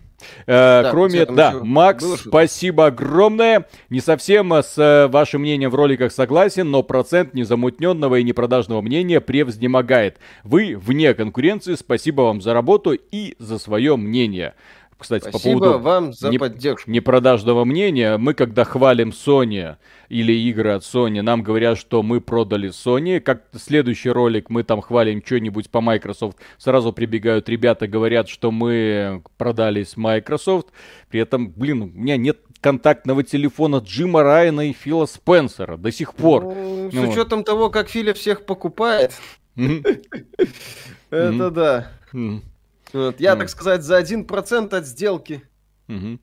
Э, 0.45 0.83
да, 0.83 0.91
кроме, 0.91 1.25
да, 1.25 1.59
Макс, 1.61 2.05
спасибо 2.21 2.87
огромное. 2.87 3.65
Не 3.89 4.01
совсем 4.01 4.51
с 4.53 4.77
э, 4.77 5.07
вашим 5.07 5.41
мнением 5.41 5.69
в 5.69 5.75
роликах 5.75 6.11
согласен, 6.11 6.69
но 6.69 6.83
процент 6.83 7.33
незамутненного 7.33 8.15
и 8.15 8.23
непродажного 8.23 8.81
мнения 8.81 9.21
превзнемогает. 9.21 10.17
Вы 10.43 10.77
вне 10.77 11.13
конкуренции, 11.13 11.75
спасибо 11.75 12.21
вам 12.21 12.41
за 12.41 12.53
работу 12.53 12.93
и 12.93 13.35
за 13.39 13.59
свое 13.59 13.95
мнение. 13.95 14.53
Кстати, 14.99 15.29
Спасибо 15.29 15.53
по 15.53 15.59
поводу 15.59 15.79
вам 15.79 16.13
за 16.13 16.29
не, 16.29 16.37
поддержку. 16.37 16.91
непродажного 16.91 17.63
мнения, 17.63 18.17
мы 18.17 18.33
когда 18.33 18.65
хвалим 18.65 19.09
Sony 19.09 19.77
или 20.09 20.33
игры 20.33 20.71
от 20.71 20.83
Sony, 20.83 21.21
нам 21.21 21.41
говорят, 21.41 21.77
что 21.77 22.03
мы 22.03 22.19
продали 22.19 22.69
Sony. 22.69 23.21
Как 23.21 23.43
следующий 23.55 24.09
ролик 24.09 24.49
мы 24.49 24.63
там 24.63 24.81
хвалим 24.81 25.23
что-нибудь 25.25 25.69
по 25.69 25.79
Microsoft, 25.79 26.37
сразу 26.57 26.91
прибегают 26.91 27.47
ребята, 27.47 27.87
говорят, 27.87 28.27
что 28.27 28.51
мы 28.51 29.23
продались 29.37 29.95
Microsoft. 29.95 30.67
При 31.09 31.21
этом, 31.21 31.49
блин, 31.49 31.83
у 31.83 31.87
меня 31.87 32.17
нет 32.17 32.39
контактного 32.59 33.23
телефона 33.23 33.77
Джима 33.77 34.23
Райана 34.23 34.69
и 34.69 34.73
Фила 34.73 35.05
Спенсера 35.05 35.77
до 35.77 35.93
сих 35.93 36.13
пор. 36.13 36.43
Ну, 36.43 36.91
с 36.91 36.93
ну, 36.93 37.09
учетом 37.09 37.45
того, 37.45 37.69
как 37.69 37.87
Филя 37.87 38.13
всех 38.13 38.45
покупает. 38.45 39.13
Это 41.09 41.51
да. 41.51 41.91
Вот, 42.93 43.19
я, 43.19 43.33
mm. 43.33 43.39
так 43.39 43.49
сказать, 43.49 43.83
за 43.83 43.99
1% 43.99 44.75
от 44.75 44.85
сделки. 44.85 45.43
Mm-hmm. 45.87 46.19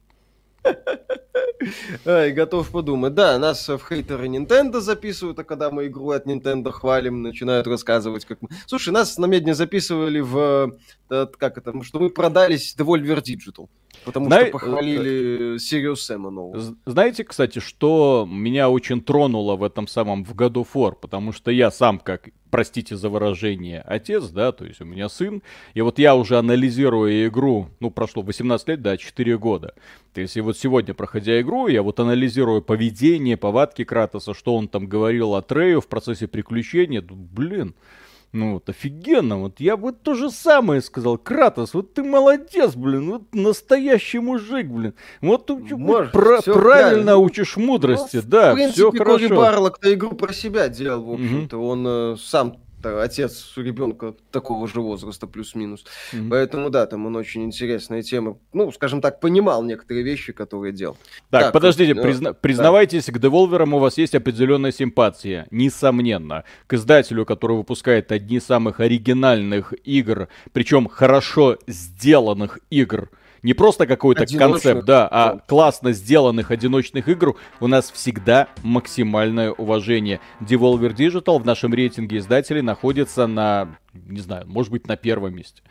Ай, 2.06 2.32
готов 2.32 2.70
подумать. 2.70 3.14
Да, 3.14 3.38
нас 3.38 3.68
в 3.68 3.78
хейтеры 3.78 4.26
Nintendo 4.26 4.80
записывают, 4.80 5.38
а 5.38 5.44
когда 5.44 5.70
мы 5.70 5.86
игру 5.86 6.10
от 6.10 6.26
Nintendo 6.26 6.70
хвалим, 6.70 7.22
начинают 7.22 7.66
рассказывать, 7.66 8.24
как 8.24 8.42
мы... 8.42 8.48
Слушай, 8.66 8.90
нас 8.90 9.18
на 9.18 9.26
медне 9.26 9.54
записывали 9.54 10.20
в... 10.20 10.76
Э, 11.10 11.26
как 11.38 11.58
это? 11.58 11.72
Что 11.82 12.00
мы 12.00 12.10
продались 12.10 12.74
Devolver 12.76 13.22
Digital. 13.22 13.68
Потому 14.06 14.26
Зна... 14.26 14.42
что 14.42 14.52
похвалили 14.52 15.58
Сириус 15.58 16.04
Сэма 16.04 16.30
нового. 16.30 16.76
Знаете, 16.86 17.24
кстати, 17.24 17.58
что 17.58 18.26
меня 18.30 18.70
очень 18.70 19.02
тронуло 19.02 19.56
в 19.56 19.64
этом 19.64 19.88
самом 19.88 20.24
в 20.24 20.32
году 20.32 20.62
фор, 20.62 20.94
потому 20.94 21.32
что 21.32 21.50
я 21.50 21.72
сам, 21.72 21.98
как, 21.98 22.28
простите 22.50 22.96
за 22.96 23.08
выражение, 23.08 23.80
отец, 23.80 24.28
да, 24.28 24.52
то 24.52 24.64
есть 24.64 24.80
у 24.80 24.84
меня 24.84 25.08
сын, 25.08 25.42
и 25.74 25.80
вот 25.80 25.98
я 25.98 26.14
уже 26.14 26.38
анализирую 26.38 27.26
игру, 27.26 27.68
ну, 27.80 27.90
прошло 27.90 28.22
18 28.22 28.68
лет, 28.68 28.80
да, 28.80 28.96
4 28.96 29.38
года. 29.38 29.74
То 30.14 30.20
есть 30.20 30.36
и 30.36 30.40
вот 30.40 30.56
сегодня, 30.56 30.94
проходя 30.94 31.40
игру, 31.40 31.66
я 31.66 31.82
вот 31.82 31.98
анализирую 31.98 32.62
поведение, 32.62 33.36
повадки 33.36 33.82
Кратоса, 33.82 34.34
что 34.34 34.54
он 34.54 34.68
там 34.68 34.86
говорил 34.86 35.34
о 35.34 35.42
Трею 35.42 35.80
в 35.80 35.88
процессе 35.88 36.28
приключения, 36.28 37.02
блин, 37.02 37.74
ну, 38.32 38.54
вот 38.54 38.68
офигенно. 38.68 39.38
Вот 39.40 39.60
я 39.60 39.76
вот 39.76 40.02
то 40.02 40.14
же 40.14 40.30
самое 40.30 40.82
сказал. 40.82 41.16
Кратос, 41.16 41.74
вот 41.74 41.94
ты 41.94 42.02
молодец, 42.02 42.74
блин. 42.74 43.10
Вот 43.10 43.22
настоящий 43.34 44.18
мужик, 44.18 44.66
блин. 44.66 44.94
Вот 45.20 45.46
ты 45.46 45.54
Может, 45.54 46.12
про- 46.12 46.42
правильно 46.42 47.12
да. 47.12 47.18
учишь 47.18 47.56
мудрости. 47.56 48.16
Ну, 48.16 48.22
да, 48.26 48.52
в 48.52 48.54
принципе, 48.54 48.74
все 48.74 48.90
хорошо. 48.92 49.28
Кори 49.28 49.36
Барлок-то 49.36 49.94
игру 49.94 50.12
про 50.12 50.32
себя 50.32 50.68
делал, 50.68 51.02
в 51.04 51.12
общем-то. 51.12 51.56
Угу. 51.56 51.66
Он 51.66 51.86
э, 51.86 52.16
сам 52.18 52.56
отец 53.02 53.52
ребенка 53.56 54.14
такого 54.30 54.68
же 54.68 54.80
возраста, 54.80 55.26
плюс-минус. 55.26 55.84
Mm-hmm. 56.12 56.28
Поэтому, 56.30 56.70
да, 56.70 56.86
там 56.86 57.06
он 57.06 57.16
очень 57.16 57.44
интересная 57.44 58.02
тема. 58.02 58.38
Ну, 58.52 58.70
скажем 58.72 59.00
так, 59.00 59.20
понимал 59.20 59.62
некоторые 59.62 60.04
вещи, 60.04 60.32
которые 60.32 60.72
делал. 60.72 60.96
Так, 61.30 61.42
так 61.42 61.52
подождите, 61.52 61.94
вот, 61.94 62.04
призна- 62.04 62.30
да. 62.30 62.32
признавайтесь, 62.34 63.06
к 63.06 63.18
деволверам 63.18 63.74
у 63.74 63.78
вас 63.78 63.98
есть 63.98 64.14
определенная 64.14 64.72
симпатия, 64.72 65.46
несомненно. 65.50 66.44
К 66.66 66.74
издателю, 66.74 67.24
который 67.24 67.56
выпускает 67.56 68.12
одни 68.12 68.36
из 68.36 68.44
самых 68.44 68.80
оригинальных 68.80 69.74
игр, 69.84 70.28
причем 70.52 70.88
хорошо 70.88 71.58
сделанных 71.66 72.58
игр, 72.70 73.10
не 73.42 73.54
просто 73.54 73.86
какой-то 73.86 74.26
концепт, 74.26 74.84
да, 74.84 75.08
а 75.10 75.38
классно 75.46 75.92
сделанных 75.92 76.50
одиночных 76.50 77.08
игр, 77.08 77.36
у 77.60 77.66
нас 77.66 77.90
всегда 77.90 78.48
максимальное 78.62 79.50
уважение. 79.52 80.20
Devolver 80.40 80.94
Digital 80.94 81.38
в 81.38 81.46
нашем 81.46 81.74
рейтинге 81.74 82.18
издателей 82.18 82.62
находится 82.62 83.26
на, 83.26 83.76
не 83.92 84.20
знаю, 84.20 84.44
может 84.46 84.72
быть, 84.72 84.86
на 84.88 84.96
первом 84.96 85.34
месте. 85.34 85.62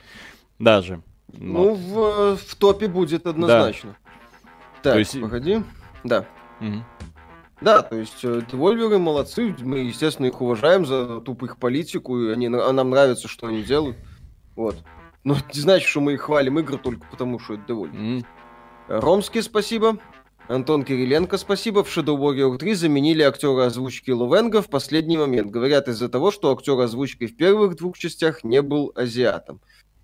Даже. 0.60 1.02
Но... 1.38 1.64
Ну, 1.64 1.74
в, 1.76 2.38
в 2.38 2.56
топе 2.56 2.88
будет 2.88 3.28
однозначно. 3.28 3.92
Да. 3.92 4.82
Так, 4.84 4.94
то 4.94 5.00
есть... 5.00 5.20
погоди. 5.20 5.64
Да. 6.04 6.26
Угу. 6.62 6.84
Да, 7.62 7.82
то 7.82 7.96
есть 7.96 8.24
э, 8.24 8.42
Devolver 8.52 8.98
молодцы, 8.98 9.56
мы, 9.60 9.80
естественно, 9.80 10.28
их 10.28 10.42
уважаем 10.42 10.86
за 10.86 11.22
тупых 11.22 11.58
политику, 11.58 12.20
и 12.20 12.32
они, 12.32 12.48
а 12.48 12.72
нам 12.72 12.90
нравится, 12.90 13.28
что 13.28 13.48
они 13.48 13.64
делают. 13.64 13.98
Вот. 14.56 14.76
Но 15.26 15.34
ну, 15.34 15.40
не 15.54 15.60
значит, 15.60 15.90
что 15.90 16.02
мы 16.02 16.14
их 16.14 16.22
хвалим 16.22 16.60
игры 16.60 16.78
только 16.78 17.06
потому, 17.10 17.40
что 17.40 17.56
это 17.56 17.64
довольно. 17.68 17.96
Mm. 17.96 18.26
Ромский, 18.88 19.42
спасибо. 19.42 19.98
Антон 20.48 20.84
Кириленко, 20.84 21.38
спасибо. 21.38 21.84
В 21.84 21.88
Shadow 21.88 22.16
Warrior 22.16 22.56
3 22.60 22.76
заменили 22.76 23.24
актера 23.24 23.66
озвучки 23.66 24.12
Лувенга 24.12 24.62
в 24.62 24.70
последний 24.70 25.18
момент. 25.18 25.50
Говорят 25.50 25.88
из-за 25.88 26.10
того, 26.10 26.30
что 26.30 26.52
актер 26.52 26.80
озвучки 26.80 27.26
в 27.26 27.36
первых 27.36 27.76
двух 27.76 27.98
частях 27.98 28.44
не 28.44 28.62
был 28.62 28.92
азиатом. 28.96 29.60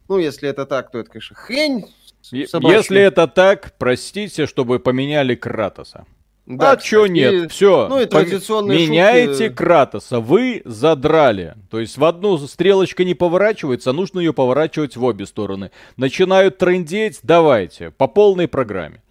Ну, 0.10 0.18
если 0.18 0.50
это 0.50 0.66
так, 0.66 0.92
то 0.92 0.98
это, 0.98 1.12
конечно, 1.12 1.36
хрень. 1.36 1.86
Собачья. 2.24 2.78
Если 2.78 3.00
это 3.00 3.28
так, 3.28 3.76
простите, 3.78 4.48
чтобы 4.48 4.80
поменяли 4.80 5.36
Кратоса. 5.36 6.08
Да, 6.46 6.72
а 6.72 6.78
чё 6.78 7.06
нет? 7.06 7.52
Все. 7.52 7.88
Ну 7.88 8.02
и 8.02 8.06
традиционные 8.06 8.88
Меняете 8.88 9.46
шутки... 9.46 9.56
Кратоса. 9.56 10.20
Вы 10.20 10.62
задрали. 10.66 11.56
То 11.70 11.80
есть 11.80 11.98
в 11.98 12.04
одну 12.04 12.38
стрелочка 12.38 13.04
не 13.04 13.14
поворачивается, 13.14 13.92
а 13.92 13.94
нужно 13.94 14.20
ее 14.20 14.34
поворачивать 14.34 14.98
в 14.98 15.04
обе 15.04 15.26
стороны. 15.26 15.72
Начинают 15.98 16.58
трендеть, 16.58 17.20
давайте, 17.24 17.92
по 17.92 18.08
полной 18.08 18.48
программе. 18.48 19.02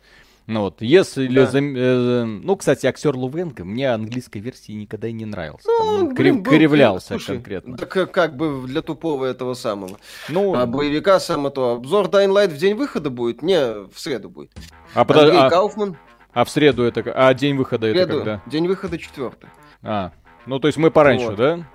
Ну 0.50 0.62
вот, 0.62 0.82
если... 0.82 1.28
Да. 1.28 1.46
За, 1.46 1.60
э, 1.60 2.24
ну, 2.24 2.56
кстати, 2.56 2.84
актер 2.84 3.14
Лувенко 3.14 3.64
мне 3.64 3.92
английской 3.92 4.38
версии 4.38 4.72
никогда 4.72 5.06
и 5.06 5.12
не 5.12 5.24
нравился. 5.24 5.68
Ну, 5.68 5.98
Там, 5.98 6.14
блин, 6.14 6.42
крив, 6.42 6.58
кривлялся 6.58 7.06
слушай, 7.10 7.36
конкретно. 7.36 7.76
Так 7.76 7.96
э, 7.96 8.06
как 8.06 8.36
бы 8.36 8.66
для 8.66 8.82
тупого 8.82 9.26
этого 9.26 9.54
самого. 9.54 9.98
Ну, 10.28 10.56
а 10.56 10.66
боевика 10.66 11.20
само 11.20 11.50
то. 11.50 11.74
Обзор 11.76 12.06
Dying 12.06 12.32
Light 12.32 12.48
в 12.48 12.56
день 12.56 12.74
выхода 12.74 13.10
будет? 13.10 13.42
Не, 13.42 13.86
в 13.86 13.92
среду 13.94 14.28
будет. 14.28 14.50
А, 14.92 15.04
подожди, 15.04 15.36
а... 15.36 15.48
Кауфман 15.48 15.96
а 16.32 16.44
в 16.44 16.50
среду 16.50 16.82
это... 16.82 17.02
А 17.14 17.32
день 17.34 17.56
выхода 17.56 17.90
среду. 17.90 18.00
это 18.00 18.16
когда? 18.16 18.42
День 18.46 18.68
выхода 18.68 18.98
четвертый. 18.98 19.48
А, 19.82 20.12
ну 20.46 20.58
то 20.58 20.68
есть 20.68 20.78
мы 20.78 20.90
пораньше, 20.90 21.26
вот. 21.26 21.36
да? 21.36 21.66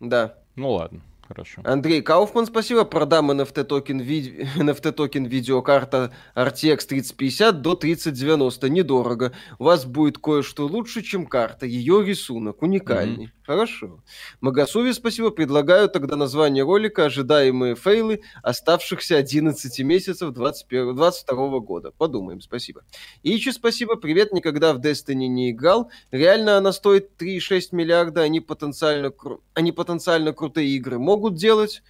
Да. 0.00 0.34
Ну 0.56 0.72
ладно. 0.72 1.00
Хорошо. 1.28 1.62
Андрей 1.64 2.02
Кауфман, 2.02 2.46
спасибо. 2.46 2.84
Продам 2.84 3.30
NFT 3.30 3.64
токен, 3.64 4.00
ви... 4.00 4.46
NFT 4.56 4.92
токен 4.92 5.24
видеокарта 5.24 6.12
RTX 6.36 6.86
3050 6.86 7.62
до 7.62 7.74
3090. 7.74 8.68
Недорого. 8.68 9.32
У 9.58 9.64
вас 9.64 9.86
будет 9.86 10.18
кое-что 10.18 10.66
лучше, 10.66 11.02
чем 11.02 11.26
карта. 11.26 11.66
Ее 11.66 12.04
рисунок 12.04 12.62
уникальный. 12.62 13.26
Mm-hmm. 13.26 13.43
Хорошо. 13.46 14.00
Магасуви, 14.40 14.92
спасибо. 14.92 15.30
Предлагаю 15.30 15.90
тогда 15.90 16.16
название 16.16 16.64
ролика 16.64 17.04
«Ожидаемые 17.04 17.74
фейлы 17.74 18.22
оставшихся 18.42 19.18
11 19.18 19.80
месяцев 19.80 20.32
21, 20.32 20.96
22 20.96 21.58
года». 21.60 21.90
Подумаем, 21.90 22.40
спасибо. 22.40 22.84
Ичи, 23.22 23.50
спасибо. 23.50 23.96
Привет, 23.96 24.32
никогда 24.32 24.72
в 24.72 24.80
Destiny 24.80 25.26
не 25.26 25.50
играл. 25.50 25.90
Реально 26.10 26.56
она 26.56 26.72
стоит 26.72 27.20
3,6 27.20 27.68
миллиарда, 27.72 28.22
они 28.22 28.40
потенциально, 28.40 29.10
кру... 29.10 29.42
они 29.52 29.72
потенциально 29.72 30.32
крутые 30.32 30.68
игры 30.70 30.98
могут 30.98 31.34
делать. 31.34 31.82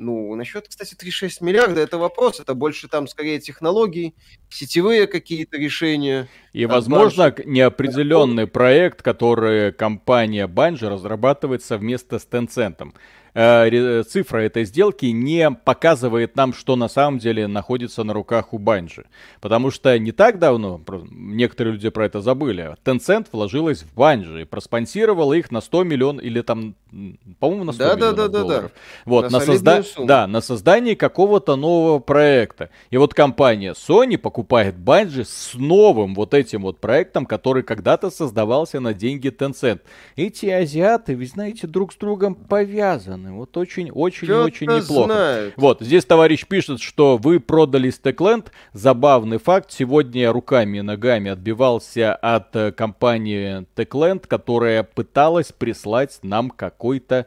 Ну, 0.00 0.32
насчет, 0.36 0.68
кстати, 0.68 0.94
3,6 0.94 1.38
миллиарда, 1.40 1.80
это 1.80 1.98
вопрос. 1.98 2.38
Это 2.38 2.54
больше 2.54 2.86
там, 2.86 3.08
скорее, 3.08 3.40
технологии, 3.40 4.14
сетевые 4.48 5.08
какие-то 5.08 5.58
решения. 5.58 6.28
И, 6.52 6.66
возможно, 6.66 7.30
дальше. 7.30 7.42
неопределенный 7.46 8.46
проект, 8.46 9.02
который 9.02 9.72
компания 9.72 10.46
Bungie 10.46 10.88
разрабатывает 10.88 11.64
совместно 11.64 12.20
с 12.20 12.28
Tencent. 12.30 12.92
Э, 13.34 14.02
цифра 14.02 14.38
этой 14.38 14.64
сделки 14.64 15.06
не 15.06 15.50
показывает 15.50 16.36
нам, 16.36 16.52
что 16.52 16.76
на 16.76 16.88
самом 16.88 17.18
деле 17.18 17.46
находится 17.46 18.04
на 18.04 18.12
руках 18.12 18.52
у 18.52 18.58
Банжи. 18.58 19.06
Потому 19.40 19.70
что 19.70 19.98
не 19.98 20.12
так 20.12 20.38
давно, 20.38 20.80
некоторые 21.10 21.74
люди 21.74 21.88
про 21.90 22.06
это 22.06 22.20
забыли, 22.20 22.76
Tencent 22.84 23.26
вложилась 23.32 23.82
в 23.82 23.94
Банжи 23.94 24.42
и 24.42 24.44
проспонсировала 24.44 25.34
их 25.34 25.50
на 25.50 25.60
100 25.60 25.84
миллионов, 25.84 26.24
или 26.24 26.40
там, 26.40 26.74
по-моему, 27.38 27.64
на 27.64 27.72
100 27.72 27.84
да, 27.84 27.94
миллионов 27.94 28.16
да, 28.16 28.28
да, 28.28 28.38
долларов. 28.38 28.62
Да, 28.62 28.68
да. 28.68 29.02
Вот, 29.04 29.30
на, 29.30 29.38
на, 29.38 29.44
созда... 29.44 29.82
да, 29.98 30.26
на 30.26 30.40
создание 30.40 30.96
какого-то 30.96 31.56
нового 31.56 31.98
проекта. 31.98 32.70
И 32.90 32.96
вот 32.96 33.14
компания 33.14 33.74
Sony 33.74 34.18
покупает 34.18 34.76
Банжи 34.76 35.24
с 35.24 35.52
новым 35.54 36.14
вот 36.14 36.34
этим 36.34 36.62
вот 36.62 36.80
проектом, 36.80 37.26
который 37.26 37.62
когда-то 37.62 38.10
создавался 38.10 38.80
на 38.80 38.94
деньги 38.94 39.28
Tencent. 39.28 39.80
Эти 40.16 40.46
азиаты, 40.46 41.16
вы 41.16 41.26
знаете, 41.26 41.66
друг 41.66 41.92
с 41.92 41.96
другом 41.96 42.34
повязаны 42.34 43.17
стороны. 43.18 43.32
Вот 43.32 43.56
очень-очень-очень 43.56 44.66
неплохо. 44.66 45.12
Знает. 45.12 45.54
Вот, 45.56 45.80
здесь 45.80 46.04
товарищ 46.04 46.46
пишет, 46.46 46.80
что 46.80 47.16
вы 47.16 47.40
продали 47.40 47.90
Стекленд. 47.90 48.52
Забавный 48.72 49.38
факт. 49.38 49.70
Сегодня 49.72 50.22
я 50.22 50.32
руками 50.32 50.78
и 50.78 50.82
ногами 50.82 51.30
отбивался 51.30 52.14
от 52.14 52.54
э, 52.56 52.72
компании 52.72 53.66
Techland, 53.74 54.26
которая 54.26 54.82
пыталась 54.82 55.52
прислать 55.52 56.18
нам 56.22 56.50
какой-то 56.50 57.26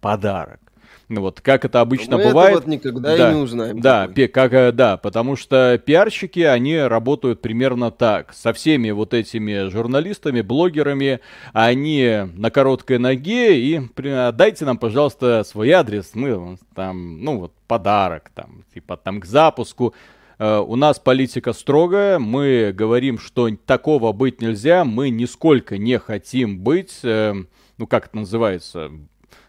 подарок. 0.00 0.60
Ну 1.08 1.20
вот, 1.20 1.40
как 1.40 1.64
это 1.64 1.80
обычно 1.80 2.16
Мы 2.16 2.24
бывает. 2.24 2.50
Это 2.50 2.60
вот 2.62 2.66
никогда 2.66 3.16
да, 3.16 3.30
и 3.30 3.34
не 3.34 3.40
узнаем. 3.40 3.80
Да, 3.80 4.08
пи- 4.08 4.26
как, 4.26 4.52
э, 4.52 4.72
да, 4.72 4.96
потому 4.96 5.36
что 5.36 5.80
пиарщики, 5.84 6.40
они 6.40 6.78
работают 6.78 7.40
примерно 7.40 7.92
так. 7.92 8.32
Со 8.32 8.52
всеми 8.52 8.90
вот 8.90 9.14
этими 9.14 9.68
журналистами, 9.68 10.40
блогерами, 10.40 11.20
они 11.52 12.28
на 12.34 12.50
короткой 12.50 12.98
ноге 12.98 13.60
и 13.60 13.80
дайте 13.96 14.64
нам, 14.64 14.78
пожалуйста, 14.78 15.44
свой 15.44 15.70
адрес. 15.70 16.10
Мы 16.14 16.58
там, 16.74 17.22
ну 17.22 17.38
вот, 17.38 17.52
подарок, 17.68 18.32
там, 18.34 18.64
типа 18.74 18.96
там 18.96 19.20
к 19.20 19.26
запуску. 19.26 19.94
Uh, 20.38 20.62
у 20.62 20.76
нас 20.76 20.98
политика 20.98 21.54
строгая, 21.54 22.18
мы 22.18 22.70
говорим, 22.74 23.18
что 23.18 23.48
такого 23.64 24.12
быть 24.12 24.42
нельзя, 24.42 24.84
мы 24.84 25.08
нисколько 25.08 25.78
не 25.78 25.98
хотим 25.98 26.58
быть, 26.58 27.00
uh, 27.04 27.46
ну 27.78 27.86
как 27.86 28.08
это 28.08 28.18
называется, 28.18 28.90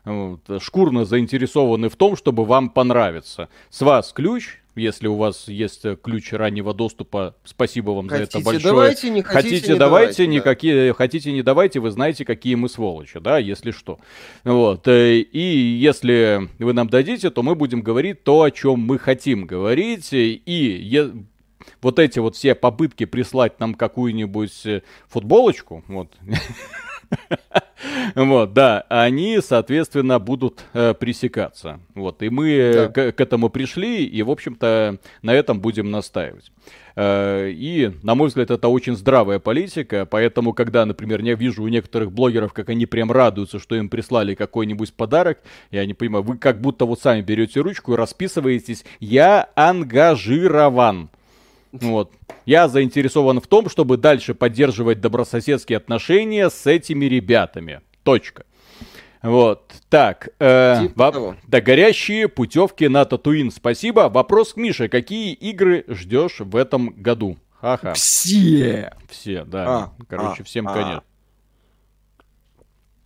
вот, 0.06 0.42
шкурно 0.62 1.06
заинтересованы 1.06 1.90
в 1.90 1.96
том, 1.96 2.16
чтобы 2.16 2.46
вам 2.46 2.70
понравиться. 2.70 3.50
С 3.70 3.82
вас 3.82 4.14
ключ, 4.14 4.60
если 4.76 5.08
у 5.08 5.16
вас 5.16 5.48
есть 5.48 5.86
ключ 6.02 6.32
раннего 6.34 6.74
доступа, 6.74 7.36
спасибо 7.44 7.92
вам 7.92 8.08
хотите, 8.08 8.32
за 8.32 8.38
это 8.38 8.46
большое. 8.46 8.74
Давайте, 8.74 9.10
не 9.10 9.22
хотите, 9.22 9.56
хотите 9.56 9.74
не 9.74 9.80
давайте, 9.80 10.06
давайте 10.14 10.28
никакие, 10.28 10.88
да. 10.88 10.94
хотите 10.94 11.32
не 11.32 11.42
давайте, 11.42 11.80
вы 11.80 11.92
знаете, 11.92 12.26
какие 12.26 12.56
мы 12.56 12.70
сволочи, 12.70 13.20
да, 13.20 13.38
если 13.38 13.72
что. 13.72 14.00
Вот. 14.44 14.88
Э, 14.88 15.18
и 15.18 15.40
если 15.40 16.50
вы 16.60 16.74
нам 16.74 16.90
дадите, 16.90 17.30
то 17.30 17.44
мы 17.44 17.56
будем 17.56 17.82
говорить 17.82 18.24
то, 18.24 18.44
о 18.44 18.52
чем 18.52 18.80
мы 18.80 19.00
хотим 19.00 19.46
говорить. 19.46 20.10
И 20.12 21.12
вот 21.82 22.00
эти 22.00 22.20
вот 22.20 22.36
все 22.36 22.56
попытки 22.56 23.06
прислать 23.06 23.60
нам 23.60 23.74
какую-нибудь 23.74 24.66
э, 24.66 24.82
футболочку, 25.08 25.84
вот, 25.88 26.12
Вот, 28.16 28.54
да, 28.54 28.86
они, 28.90 29.40
соответственно, 29.42 30.20
будут 30.20 30.64
э, 30.74 30.94
пресекаться. 30.96 31.80
Вот, 31.94 32.24
и 32.24 32.30
мы 32.30 32.50
э, 32.50 32.74
да. 32.74 32.88
к, 32.88 33.12
к 33.16 33.22
этому 33.22 33.50
пришли, 33.50 34.06
и, 34.06 34.24
в 34.24 34.32
общем-то, 34.32 34.98
на 35.22 35.34
этом 35.34 35.60
будем 35.60 35.92
настаивать. 35.92 36.52
Э, 36.96 37.50
и, 37.52 37.92
на 38.02 38.16
мой 38.16 38.30
взгляд, 38.30 38.50
это 38.50 38.68
очень 38.68 38.96
здравая 38.96 39.38
политика, 39.38 40.08
поэтому, 40.10 40.54
когда, 40.54 40.86
например, 40.86 41.22
я 41.22 41.36
вижу 41.36 41.64
у 41.64 41.68
некоторых 41.68 42.12
блогеров, 42.12 42.54
как 42.54 42.70
они 42.70 42.88
прям 42.88 43.12
радуются, 43.12 43.60
что 43.60 43.76
им 43.76 43.90
прислали 43.90 44.34
какой-нибудь 44.34 44.94
подарок, 44.94 45.40
я 45.70 45.86
не 45.86 45.94
понимаю, 45.94 46.24
вы 46.24 46.38
как 46.38 46.60
будто 46.60 46.86
вот 46.86 47.00
сами 47.00 47.22
берете 47.22 47.62
ручку 47.62 47.94
и 47.94 47.98
расписываетесь, 47.98 48.84
я 49.00 49.50
ангажирован. 49.56 51.12
Вот. 51.72 52.12
Я 52.46 52.68
заинтересован 52.68 53.42
в 53.42 53.48
том, 53.48 53.70
чтобы 53.70 53.98
дальше 53.98 54.34
поддерживать 54.34 55.02
добрососедские 55.02 55.78
отношения 55.78 56.50
с 56.50 56.66
этими 56.66 57.06
ребятами. 57.06 57.82
Точка. 58.04 58.46
Вот, 59.24 59.74
так, 59.90 60.30
э, 60.40 60.78
типа 60.82 61.12
во- 61.12 61.36
да, 61.48 61.60
горящие 61.60 62.28
путевки 62.28 62.88
на 62.88 63.04
Татуин, 63.04 63.52
спасибо. 63.52 64.10
Вопрос 64.10 64.54
к 64.54 64.58
Мише, 64.58 64.88
какие 64.90 65.34
игры 65.34 65.84
ждешь 65.88 66.40
в 66.40 66.56
этом 66.56 66.94
году? 66.96 67.38
Ха-ха. 67.60 67.94
Все. 67.94 68.94
Все, 69.10 69.44
да. 69.44 69.66
А, 69.68 69.92
Короче, 70.08 70.44
а, 70.44 70.46
всем 70.46 70.68
а. 70.68 70.74
конец. 70.74 71.02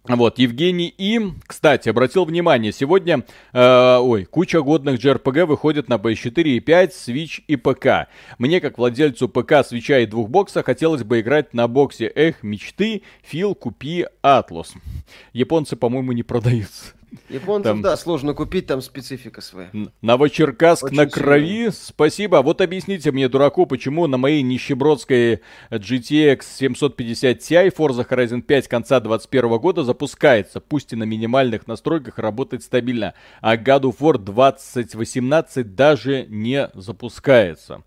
Вот, 0.03 0.39
Евгений 0.39 0.87
Им, 0.87 1.41
кстати, 1.45 1.87
обратил 1.87 2.25
внимание, 2.25 2.71
сегодня, 2.71 3.23
э, 3.53 3.97
ой, 3.99 4.25
куча 4.25 4.61
годных 4.61 4.99
JRPG 4.99 5.45
выходит 5.45 5.89
на 5.89 5.95
PS4 5.95 6.43
и 6.43 6.59
5, 6.59 6.91
Switch 6.91 7.43
и 7.47 7.55
ПК. 7.55 8.09
Мне, 8.39 8.61
как 8.61 8.79
владельцу 8.79 9.29
ПК, 9.29 9.63
свеча 9.63 9.99
и 9.99 10.07
двух 10.07 10.27
бокса, 10.27 10.63
хотелось 10.63 11.03
бы 11.03 11.19
играть 11.19 11.53
на 11.53 11.67
боксе. 11.67 12.11
Эх, 12.15 12.41
мечты, 12.41 13.03
Фил, 13.21 13.53
купи 13.53 14.07
Атлус. 14.23 14.73
Японцы, 15.33 15.75
по-моему, 15.75 16.13
не 16.13 16.23
продаются. 16.23 16.93
Японцев, 17.29 17.71
там... 17.71 17.81
да, 17.81 17.97
сложно 17.97 18.33
купить, 18.33 18.67
там 18.67 18.81
специфика 18.81 19.41
своя. 19.41 19.69
Новочеркасск 20.01 20.85
Очень 20.85 20.95
на 20.95 21.05
крови, 21.07 21.47
сильно. 21.47 21.71
спасибо. 21.71 22.41
Вот 22.41 22.61
объясните 22.61 23.11
мне, 23.11 23.27
дураку, 23.27 23.65
почему 23.65 24.07
на 24.07 24.17
моей 24.17 24.41
нищебродской 24.41 25.41
GTX 25.69 26.43
750 26.43 27.37
Ti 27.37 27.75
Forza 27.75 28.07
Horizon 28.07 28.41
5 28.41 28.67
конца 28.67 28.99
2021 28.99 29.59
года 29.59 29.83
запускается, 29.83 30.61
пусть 30.61 30.93
и 30.93 30.95
на 30.95 31.03
минимальных 31.03 31.67
настройках 31.67 32.17
работает 32.17 32.63
стабильно, 32.63 33.13
а 33.41 33.57
God 33.57 33.81
of 33.81 33.97
War 33.99 34.17
2018 34.17 35.75
даже 35.75 36.25
не 36.29 36.69
запускается. 36.73 37.81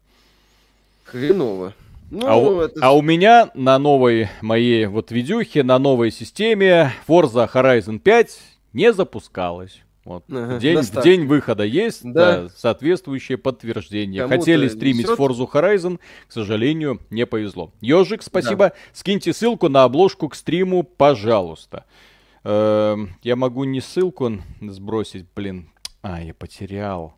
Хреново. 1.04 1.72
Ну, 2.10 2.60
а, 2.60 2.64
это... 2.66 2.80
а 2.82 2.92
у 2.92 3.02
меня 3.02 3.50
на 3.54 3.78
новой 3.78 4.28
моей 4.42 4.86
вот 4.86 5.10
видюхе, 5.10 5.62
на 5.62 5.78
новой 5.78 6.10
системе 6.10 6.92
Forza 7.08 7.50
Horizon 7.50 7.98
5 7.98 8.53
не 8.74 8.92
запускалось. 8.92 9.82
Вот. 10.04 10.24
Ага, 10.28 10.56
в, 10.56 10.58
день, 10.58 10.82
в 10.82 11.02
день 11.02 11.26
выхода 11.26 11.64
есть 11.64 12.02
да. 12.02 12.42
Да, 12.42 12.48
соответствующее 12.54 13.38
подтверждение. 13.38 14.22
Кому-то 14.22 14.38
Хотели 14.38 14.68
стримить 14.68 15.06
несет? 15.06 15.18
Forza 15.18 15.50
Horizon, 15.50 15.98
к 16.28 16.32
сожалению, 16.32 17.00
не 17.08 17.24
повезло. 17.24 17.72
Ежик, 17.80 18.22
спасибо. 18.22 18.66
Да. 18.66 18.72
Скиньте 18.92 19.32
ссылку 19.32 19.70
на 19.70 19.84
обложку 19.84 20.28
к 20.28 20.34
стриму, 20.34 20.82
пожалуйста. 20.82 21.86
Эм, 22.42 23.16
я 23.22 23.36
могу 23.36 23.64
не 23.64 23.80
ссылку 23.80 24.42
сбросить, 24.60 25.24
блин. 25.34 25.70
А, 26.02 26.22
я 26.22 26.34
потерял. 26.34 27.14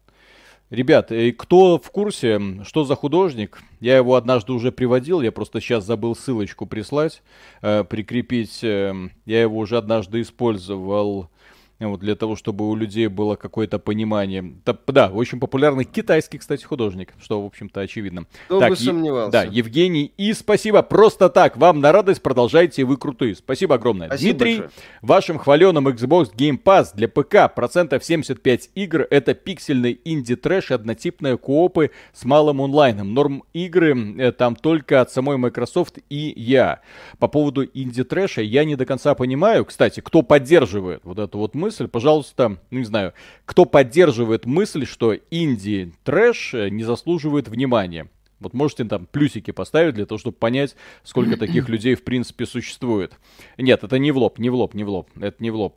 Ребят, 0.71 1.11
э, 1.13 1.33
кто 1.33 1.79
в 1.79 1.91
курсе, 1.91 2.41
что 2.65 2.85
за 2.85 2.95
художник? 2.95 3.63
Я 3.81 3.97
его 3.97 4.15
однажды 4.15 4.53
уже 4.53 4.73
приводил, 4.73 5.21
я 5.21 5.31
просто 5.31 5.61
сейчас 5.61 5.85
забыл 5.85 6.15
ссылочку 6.15 6.67
прислать, 6.67 7.23
э, 7.63 7.83
прикрепить. 7.85 8.63
Э, 8.63 8.93
я 9.27 9.43
его 9.43 9.59
уже 9.59 9.77
однажды 9.77 10.21
использовал 10.23 11.31
вот, 11.79 12.01
для 12.01 12.15
того, 12.17 12.37
чтобы 12.37 12.69
у 12.69 12.75
людей 12.75 13.07
было 13.09 13.37
какое-то 13.37 13.79
понимание. 13.79 14.55
Да, 14.65 14.77
да, 14.87 15.09
очень 15.09 15.39
популярный 15.41 15.85
китайский, 15.85 16.39
кстати, 16.39 16.65
художник, 16.65 17.13
что, 17.21 17.43
в 17.43 17.47
общем-то, 17.47 17.81
очевидно. 17.81 18.27
Кто 18.47 18.61
так, 18.61 18.71
бы 18.71 18.77
сомневался. 18.77 19.33
Да, 19.33 19.43
Евгений, 19.45 20.13
и 20.17 20.33
спасибо, 20.33 20.83
просто 20.83 21.29
так, 21.29 21.57
вам 21.57 21.81
на 21.81 21.93
радость, 21.93 22.23
продолжайте, 22.23 22.85
вы 22.85 22.97
крутые. 22.97 23.35
Спасибо 23.35 23.75
огромное. 23.75 24.09
Спасибо 24.09 24.39
Дмитрий, 24.39 24.59
большое. 24.59 24.71
вашим 25.03 25.39
хваленым 25.39 25.89
Xbox 25.89 26.35
Game 26.35 26.63
Pass 26.63 26.89
для 26.95 27.09
ПК 27.09 27.55
процентов 27.55 28.05
75 28.05 28.71
игр 28.75 29.07
это 29.11 29.35
пиксельный 29.35 30.01
инди-трэш, 30.05 30.71
однотипные 30.71 31.37
коопы 31.37 31.91
с 32.13 32.25
малым 32.25 32.61
онлайном. 32.63 33.13
Норм 33.13 33.45
игры 33.53 34.17
э, 34.19 34.33
там 34.33 34.57
только 34.57 35.01
от 35.01 35.11
самой 35.11 35.37
Microsoft 35.37 35.99
и 36.09 36.33
я. 36.37 36.81
По 37.19 37.29
поводу 37.29 37.65
инди-трэша 37.65 38.43
я 38.43 38.65
не 38.65 38.77
до 38.77 38.87
конца 38.87 39.15
понимаю, 39.15 39.65
кстати, 39.65 40.01
кто 40.01 40.23
поддерживает 40.23 41.01
вот 41.05 41.19
эту 41.19 41.39
вот 41.39 41.55
мысль, 41.55 41.66
мысль, 41.67 41.89
пожалуйста, 41.89 42.59
ну 42.71 42.79
не 42.79 42.85
знаю, 42.85 43.13
кто 43.45 43.65
поддерживает 43.65 44.47
мысль, 44.47 44.87
что 44.87 45.15
инди 45.31 45.93
трэш 46.05 46.55
э, 46.55 46.69
не 46.69 46.85
заслуживает 46.85 47.49
внимания. 47.49 48.09
Вот 48.39 48.55
можете 48.55 48.85
там 48.85 49.07
плюсики 49.07 49.51
поставить 49.51 49.95
для 49.95 50.07
того, 50.07 50.19
чтобы 50.19 50.37
понять, 50.37 50.77
сколько 51.03 51.37
таких 51.45 51.69
людей 51.69 51.97
в 51.97 52.05
принципе 52.05 52.47
существует. 52.47 53.19
Нет, 53.59 53.83
это 53.83 53.99
не 53.99 54.13
в 54.13 54.19
лоб, 54.19 54.39
не 54.39 54.49
в 54.49 54.55
лоб, 54.55 54.75
не 54.75 54.85
в 54.85 54.89
лоб. 54.89 55.11
Это 55.21 55.43
не 55.43 55.51
в 55.51 55.57
лоб. 55.57 55.77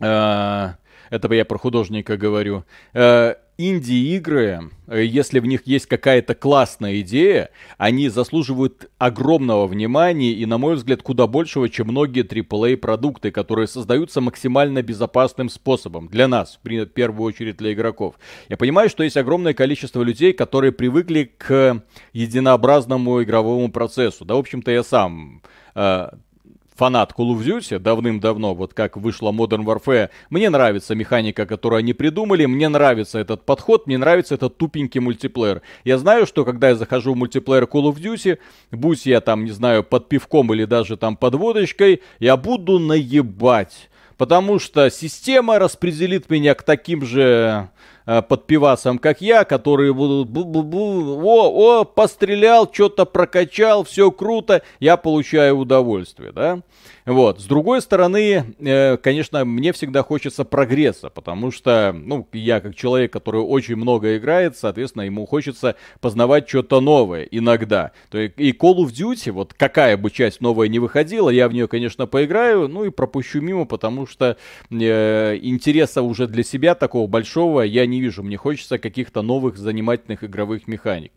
А, 0.00 0.76
это 1.10 1.34
я 1.34 1.44
про 1.44 1.58
художника 1.58 2.16
говорю. 2.16 2.64
Инди-игры, 3.60 4.70
э, 4.86 5.04
если 5.04 5.40
в 5.40 5.46
них 5.46 5.66
есть 5.66 5.86
какая-то 5.86 6.36
классная 6.36 7.00
идея, 7.00 7.50
они 7.76 8.08
заслуживают 8.08 8.88
огромного 8.98 9.66
внимания 9.66 10.30
и, 10.30 10.46
на 10.46 10.58
мой 10.58 10.76
взгляд, 10.76 11.02
куда 11.02 11.26
большего, 11.26 11.68
чем 11.68 11.88
многие 11.88 12.22
AAA 12.22 12.76
продукты, 12.76 13.32
которые 13.32 13.66
создаются 13.66 14.20
максимально 14.20 14.80
безопасным 14.82 15.48
способом 15.48 16.06
для 16.06 16.28
нас, 16.28 16.60
в 16.62 16.86
первую 16.86 17.26
очередь 17.26 17.56
для 17.56 17.72
игроков. 17.72 18.14
Я 18.48 18.56
понимаю, 18.56 18.88
что 18.88 19.02
есть 19.02 19.16
огромное 19.16 19.54
количество 19.54 20.04
людей, 20.04 20.32
которые 20.32 20.70
привыкли 20.70 21.24
к 21.24 21.82
единообразному 22.12 23.24
игровому 23.24 23.72
процессу. 23.72 24.24
Да, 24.24 24.36
в 24.36 24.38
общем-то, 24.38 24.70
я 24.70 24.84
сам 24.84 25.42
э, 25.74 26.10
фанат 26.78 27.12
Call 27.16 27.34
of 27.34 27.44
Duty 27.44 27.78
давным-давно, 27.78 28.54
вот 28.54 28.72
как 28.72 28.96
вышла 28.96 29.32
Modern 29.32 29.64
Warfare, 29.64 30.10
мне 30.30 30.48
нравится 30.48 30.94
механика, 30.94 31.44
которую 31.44 31.80
они 31.80 31.92
придумали, 31.92 32.46
мне 32.46 32.68
нравится 32.68 33.18
этот 33.18 33.44
подход, 33.44 33.86
мне 33.86 33.98
нравится 33.98 34.36
этот 34.36 34.56
тупенький 34.56 35.00
мультиплеер. 35.00 35.62
Я 35.84 35.98
знаю, 35.98 36.26
что 36.26 36.44
когда 36.44 36.68
я 36.68 36.76
захожу 36.76 37.14
в 37.14 37.16
мультиплеер 37.16 37.64
Call 37.64 37.92
of 37.92 37.96
Duty, 37.96 38.38
будь 38.70 39.06
я 39.06 39.20
там, 39.20 39.44
не 39.44 39.50
знаю, 39.50 39.82
под 39.82 40.08
пивком 40.08 40.54
или 40.54 40.64
даже 40.64 40.96
там 40.96 41.16
под 41.16 41.34
водочкой, 41.34 42.02
я 42.20 42.36
буду 42.36 42.78
наебать. 42.78 43.90
Потому 44.16 44.58
что 44.58 44.90
система 44.90 45.58
распределит 45.58 46.30
меня 46.30 46.54
к 46.54 46.62
таким 46.62 47.04
же 47.04 47.70
под 48.22 48.46
пивасом, 48.46 48.98
как 48.98 49.20
я, 49.20 49.44
которые 49.44 49.92
будут 49.92 50.30
о, 50.30 51.80
о, 51.80 51.84
пострелял, 51.84 52.68
что-то 52.72 53.04
прокачал, 53.04 53.84
все 53.84 54.10
круто, 54.10 54.62
я 54.80 54.96
получаю 54.96 55.58
удовольствие, 55.58 56.32
да. 56.32 56.60
Вот. 57.08 57.40
С 57.40 57.46
другой 57.46 57.80
стороны, 57.80 58.54
э, 58.58 58.98
конечно, 58.98 59.42
мне 59.46 59.72
всегда 59.72 60.02
хочется 60.02 60.44
прогресса, 60.44 61.08
потому 61.08 61.50
что, 61.50 61.96
ну, 61.98 62.28
я 62.34 62.60
как 62.60 62.74
человек, 62.74 63.10
который 63.14 63.40
очень 63.40 63.76
много 63.76 64.18
играет, 64.18 64.58
соответственно, 64.58 65.04
ему 65.04 65.24
хочется 65.24 65.76
познавать 66.02 66.46
что-то 66.46 66.82
новое 66.82 67.22
иногда. 67.22 67.92
То 68.10 68.18
есть 68.18 68.34
и 68.36 68.52
Call 68.52 68.76
of 68.80 68.88
Duty, 68.88 69.32
вот 69.32 69.54
какая 69.54 69.96
бы 69.96 70.10
часть 70.10 70.42
новая 70.42 70.68
не 70.68 70.80
выходила, 70.80 71.30
я 71.30 71.48
в 71.48 71.54
нее, 71.54 71.66
конечно, 71.66 72.06
поиграю, 72.06 72.68
ну 72.68 72.84
и 72.84 72.90
пропущу 72.90 73.40
мимо, 73.40 73.64
потому 73.64 74.06
что 74.06 74.36
э, 74.70 75.38
интереса 75.40 76.02
уже 76.02 76.26
для 76.26 76.42
себя 76.42 76.74
такого 76.74 77.06
большого 77.06 77.62
я 77.62 77.86
не 77.86 78.02
вижу. 78.02 78.22
Мне 78.22 78.36
хочется 78.36 78.76
каких-то 78.76 79.22
новых 79.22 79.56
занимательных 79.56 80.24
игровых 80.24 80.68
механик. 80.68 81.12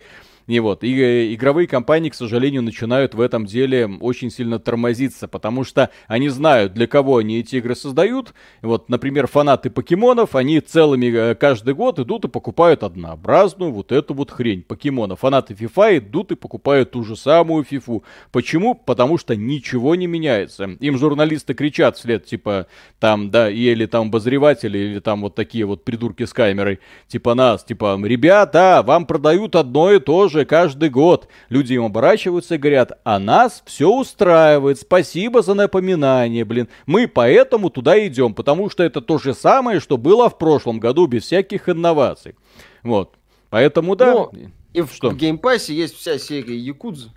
И 0.47 0.59
вот, 0.59 0.83
и 0.83 0.99
э, 0.99 1.33
игровые 1.33 1.67
компании, 1.67 2.09
к 2.09 2.15
сожалению, 2.15 2.61
начинают 2.63 3.13
в 3.13 3.21
этом 3.21 3.45
деле 3.45 3.87
очень 3.99 4.31
сильно 4.31 4.59
тормозиться, 4.59 5.27
потому 5.27 5.63
что 5.63 5.89
они 6.07 6.29
знают, 6.29 6.73
для 6.73 6.87
кого 6.87 7.17
они 7.17 7.39
эти 7.39 7.57
игры 7.57 7.75
создают. 7.75 8.33
Вот, 8.61 8.89
например, 8.89 9.27
фанаты 9.27 9.69
покемонов, 9.69 10.35
они 10.35 10.59
целыми 10.59 11.31
э, 11.31 11.35
каждый 11.35 11.73
год 11.73 11.99
идут 11.99 12.25
и 12.25 12.27
покупают 12.27 12.83
однообразную 12.83 13.71
вот 13.71 13.91
эту 13.91 14.13
вот 14.13 14.31
хрень 14.31 14.63
покемона. 14.63 15.15
Фанаты 15.15 15.53
FIFA 15.53 15.99
идут 15.99 16.31
и 16.31 16.35
покупают 16.35 16.91
ту 16.91 17.03
же 17.03 17.15
самую 17.15 17.63
фифу. 17.63 18.03
Почему? 18.31 18.75
Потому 18.75 19.17
что 19.17 19.35
ничего 19.35 19.95
не 19.95 20.07
меняется. 20.07 20.63
Им 20.79 20.97
журналисты 20.97 21.53
кричат 21.53 21.97
вслед, 21.97 22.25
типа, 22.25 22.67
там, 22.99 23.29
да, 23.29 23.49
или 23.49 23.85
там 23.85 24.07
обозреватели, 24.07 24.77
или 24.77 24.99
там 24.99 25.21
вот 25.21 25.35
такие 25.35 25.65
вот 25.65 25.83
придурки 25.83 26.25
с 26.25 26.33
камерой, 26.33 26.79
типа 27.07 27.35
нас, 27.35 27.63
типа, 27.63 27.99
ребята, 28.03 28.83
вам 28.85 29.05
продают 29.05 29.55
одно 29.55 29.91
и 29.91 29.99
то 29.99 30.27
же 30.27 30.30
же 30.31 30.45
каждый 30.45 30.89
год. 30.89 31.27
Люди 31.49 31.73
им 31.73 31.85
оборачиваются 31.85 32.55
и 32.55 32.57
говорят, 32.57 32.99
а 33.03 33.19
нас 33.19 33.61
все 33.65 33.89
устраивает, 33.89 34.79
спасибо 34.79 35.41
за 35.41 35.53
напоминание, 35.53 36.45
блин. 36.45 36.69
Мы 36.85 37.07
поэтому 37.07 37.69
туда 37.69 38.05
идем, 38.07 38.33
потому 38.33 38.69
что 38.69 38.83
это 38.83 39.01
то 39.01 39.17
же 39.17 39.33
самое, 39.33 39.79
что 39.79 39.97
было 39.97 40.29
в 40.29 40.37
прошлом 40.37 40.79
году, 40.79 41.05
без 41.05 41.23
всяких 41.23 41.69
инноваций. 41.69 42.35
Вот. 42.83 43.15
Поэтому 43.49 43.95
да. 43.95 44.13
Но 44.13 44.31
и 44.73 44.81
в, 44.81 44.91
что? 44.91 45.09
в 45.09 45.17
Game 45.17 45.42
Pass 45.42 45.67
е 45.67 45.73
есть 45.73 45.95
вся 45.95 46.17
серия 46.17 46.57
Якудза. 46.57 47.09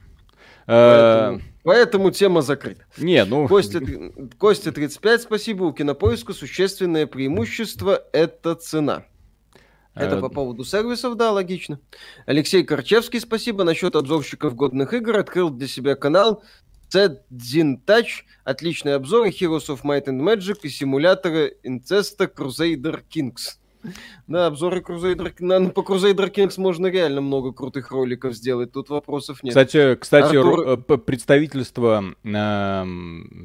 Э, 0.66 1.38
поэтому, 1.38 1.42
поэтому 1.62 2.10
тема 2.10 2.42
закрыта. 2.42 2.84
Не, 2.98 3.24
ну... 3.24 3.46
Костя, 3.46 3.80
Костя 4.38 4.72
35, 4.72 5.22
спасибо. 5.22 5.64
У 5.64 5.72
кинопоиска 5.72 6.32
существенное 6.32 7.06
преимущество– 7.06 8.02
это 8.12 8.54
цена. 8.54 9.04
Это 9.94 10.16
э, 10.16 10.20
по 10.20 10.28
поводу 10.28 10.64
сервисов, 10.64 11.16
да, 11.16 11.32
логично. 11.32 11.78
Алексей 12.26 12.64
Корчевский, 12.64 13.20
спасибо. 13.20 13.64
Насчет 13.64 13.94
обзорщиков 13.96 14.54
годных 14.54 14.92
игр 14.92 15.16
открыл 15.16 15.50
для 15.50 15.68
себя 15.68 15.94
канал 15.94 16.42
Цедзин 16.88 17.80
Touch. 17.86 18.24
Отличные 18.44 18.96
обзоры 18.96 19.30
Heroes 19.30 19.68
of 19.68 19.82
Might 19.82 20.06
and 20.06 20.20
Magic 20.20 20.60
и 20.62 20.68
симулятора 20.68 21.46
инцеста 21.62 22.24
Crusader 22.24 23.02
Kings. 23.08 23.58
Да, 24.26 24.46
обзоры 24.46 24.80
Crusader 24.80 25.32
ну, 25.40 25.70
по 25.70 25.80
Crusader 25.80 26.32
Kings 26.32 26.54
можно 26.56 26.86
реально 26.86 27.20
много 27.20 27.52
крутых 27.52 27.90
роликов 27.90 28.34
сделать, 28.34 28.72
тут 28.72 28.88
вопросов 28.88 29.42
нет. 29.42 29.50
Кстати, 29.52 29.94
кстати 29.96 30.36
Артур... 30.36 30.68
Э, 30.68 30.76
представительство 30.98 32.02
э, 32.22 32.84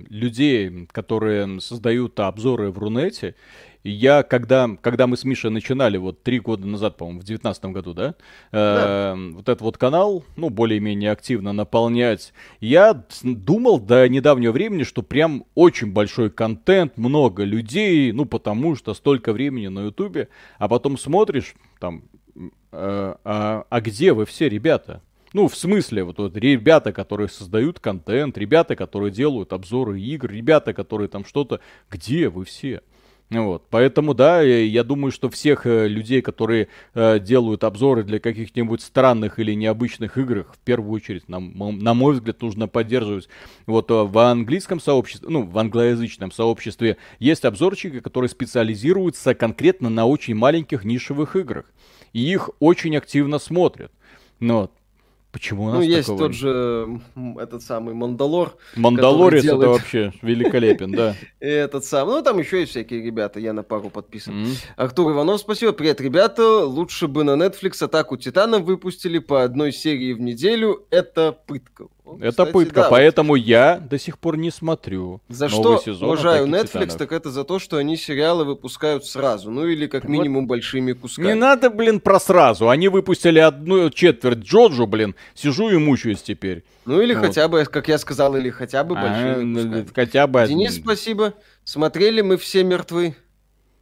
людей, 0.09 0.87
которые 0.91 1.59
создают 1.59 2.19
обзоры 2.19 2.71
в 2.71 2.77
Рунете, 2.77 3.35
я, 3.83 4.23
когда, 4.23 4.69
когда 4.81 5.07
мы 5.07 5.15
с 5.15 5.23
Мишей 5.23 5.51
начинали, 5.51 5.97
вот 5.97 6.21
три 6.23 6.39
года 6.39 6.67
назад, 6.67 6.97
по-моему, 6.97 7.21
в 7.21 7.23
девятнадцатом 7.23 7.71
году, 7.71 7.93
да, 7.93 8.15
да. 8.51 9.13
Э, 9.15 9.31
вот 9.33 9.47
этот 9.47 9.61
вот 9.61 9.77
канал, 9.77 10.25
ну, 10.35 10.49
более-менее 10.49 11.11
активно 11.11 11.53
наполнять, 11.53 12.33
я 12.59 13.05
думал 13.23 13.79
до 13.79 14.07
недавнего 14.09 14.51
времени, 14.51 14.83
что 14.83 15.01
прям 15.01 15.45
очень 15.55 15.93
большой 15.93 16.29
контент, 16.29 16.97
много 16.97 17.43
людей, 17.43 18.11
ну, 18.11 18.25
потому 18.25 18.75
что 18.75 18.93
столько 18.93 19.31
времени 19.31 19.67
на 19.67 19.85
Ютубе, 19.85 20.27
а 20.57 20.67
потом 20.67 20.97
смотришь, 20.97 21.55
там, 21.79 22.03
э, 22.35 23.15
а, 23.23 23.65
а 23.69 23.81
где 23.81 24.13
вы 24.13 24.25
все, 24.25 24.49
ребята? 24.49 25.01
Ну, 25.33 25.47
в 25.47 25.55
смысле, 25.55 26.03
вот, 26.03 26.17
вот 26.17 26.35
ребята, 26.35 26.91
которые 26.91 27.29
создают 27.29 27.79
контент, 27.79 28.37
ребята, 28.37 28.75
которые 28.75 29.11
делают 29.11 29.53
обзоры 29.53 29.99
игр, 30.01 30.31
ребята, 30.31 30.73
которые 30.73 31.07
там 31.07 31.23
что-то... 31.23 31.59
Где 31.89 32.29
вы 32.29 32.45
все? 32.45 32.81
Вот. 33.29 33.63
Поэтому, 33.69 34.15
да, 34.15 34.41
я 34.41 34.83
думаю, 34.83 35.11
что 35.11 35.29
всех 35.29 35.67
э, 35.67 35.87
людей, 35.87 36.21
которые 36.23 36.67
э, 36.95 37.19
делают 37.19 37.63
обзоры 37.63 38.03
для 38.03 38.19
каких-нибудь 38.19 38.81
странных 38.81 39.37
или 39.37 39.53
необычных 39.53 40.17
игр, 40.17 40.47
в 40.51 40.57
первую 40.65 40.91
очередь, 40.93 41.29
на, 41.29 41.39
на 41.39 41.93
мой 41.93 42.13
взгляд, 42.13 42.41
нужно 42.41 42.67
поддерживать. 42.67 43.29
Вот 43.67 43.91
э, 43.91 43.93
в 43.93 44.17
английском 44.17 44.79
сообществе, 44.79 45.29
ну, 45.29 45.43
в 45.43 45.55
англоязычном 45.59 46.31
сообществе 46.31 46.97
есть 47.19 47.45
обзорчики, 47.45 47.99
которые 47.99 48.29
специализируются 48.29 49.35
конкретно 49.35 49.89
на 49.89 50.07
очень 50.07 50.33
маленьких 50.33 50.83
нишевых 50.83 51.35
играх. 51.35 51.65
И 52.13 52.21
их 52.21 52.49
очень 52.59 52.97
активно 52.97 53.37
смотрят. 53.37 53.91
Ну, 54.39 54.61
вот. 54.61 54.71
Почему 55.31 55.65
у 55.65 55.67
нас 55.67 55.75
Ну, 55.75 55.81
есть 55.81 56.07
такого... 56.07 56.19
тот 56.25 56.33
же 56.33 57.01
этот 57.39 57.61
самый 57.61 57.93
Мандалор. 57.93 58.57
Мандалорец 58.75 59.43
делает... 59.43 59.61
это 59.61 59.69
вообще 59.69 60.13
великолепен, 60.23 60.91
да. 60.91 61.15
Этот 61.39 61.85
самый. 61.85 62.15
Ну, 62.15 62.21
там 62.23 62.39
еще 62.39 62.61
есть 62.61 62.71
всякие 62.71 63.03
ребята, 63.03 63.39
я 63.39 63.53
на 63.53 63.61
пару 63.61 63.89
подписан. 63.91 64.47
Артур 64.75 65.11
Иванов, 65.11 65.39
спасибо. 65.39 65.71
Привет, 65.71 66.01
ребята. 66.01 66.65
Лучше 66.65 67.07
бы 67.07 67.23
на 67.23 67.31
Netflix 67.31 67.83
Атаку 67.83 68.17
Титанов 68.17 68.63
выпустили 68.63 69.19
по 69.19 69.43
одной 69.43 69.71
серии 69.71 70.13
в 70.13 70.19
неделю. 70.19 70.87
Это 70.89 71.31
пытка. 71.31 71.85
Это 72.17 72.31
Кстати, 72.31 72.51
пытка, 72.51 72.81
да, 72.81 72.89
поэтому 72.89 73.33
вот... 73.33 73.37
я 73.37 73.77
до 73.77 73.99
сих 73.99 74.17
пор 74.19 74.37
не 74.37 74.51
смотрю. 74.51 75.21
За 75.29 75.49
что 75.49 75.81
уважаю 76.01 76.47
Netflix, 76.47 76.67
Титанов. 76.67 76.95
так 76.95 77.11
это 77.11 77.31
за 77.31 77.43
то, 77.43 77.59
что 77.59 77.77
они 77.77 77.97
сериалы 77.97 78.45
выпускают 78.45 79.05
сразу, 79.05 79.51
ну 79.51 79.65
или 79.65 79.87
как 79.87 80.05
минимум 80.05 80.43
вот. 80.43 80.49
большими 80.49 80.93
кусками. 80.93 81.27
Не 81.27 81.35
надо, 81.35 81.69
блин, 81.69 81.99
про 81.99 82.19
сразу. 82.19 82.69
Они 82.69 82.87
выпустили 82.87 83.39
одну 83.39 83.89
четверть 83.89 84.39
Джоджу, 84.39 84.87
блин, 84.87 85.15
сижу 85.33 85.69
и 85.69 85.77
мучаюсь 85.77 86.21
теперь. 86.21 86.63
Ну 86.85 87.01
или 87.01 87.13
вот. 87.13 87.25
хотя 87.25 87.47
бы, 87.47 87.65
как 87.65 87.87
я 87.87 87.97
сказал, 87.97 88.35
или 88.35 88.49
хотя 88.49 88.83
бы 88.83 88.97
а, 88.97 89.01
большими 89.01 89.31
а, 89.31 89.55
кусками. 89.55 89.87
Хотя 89.93 90.27
бы. 90.27 90.45
Денис, 90.47 90.75
спасибо. 90.75 91.33
Смотрели 91.63 92.21
мы 92.21 92.37
все 92.37 92.63
мертвы. 92.63 93.15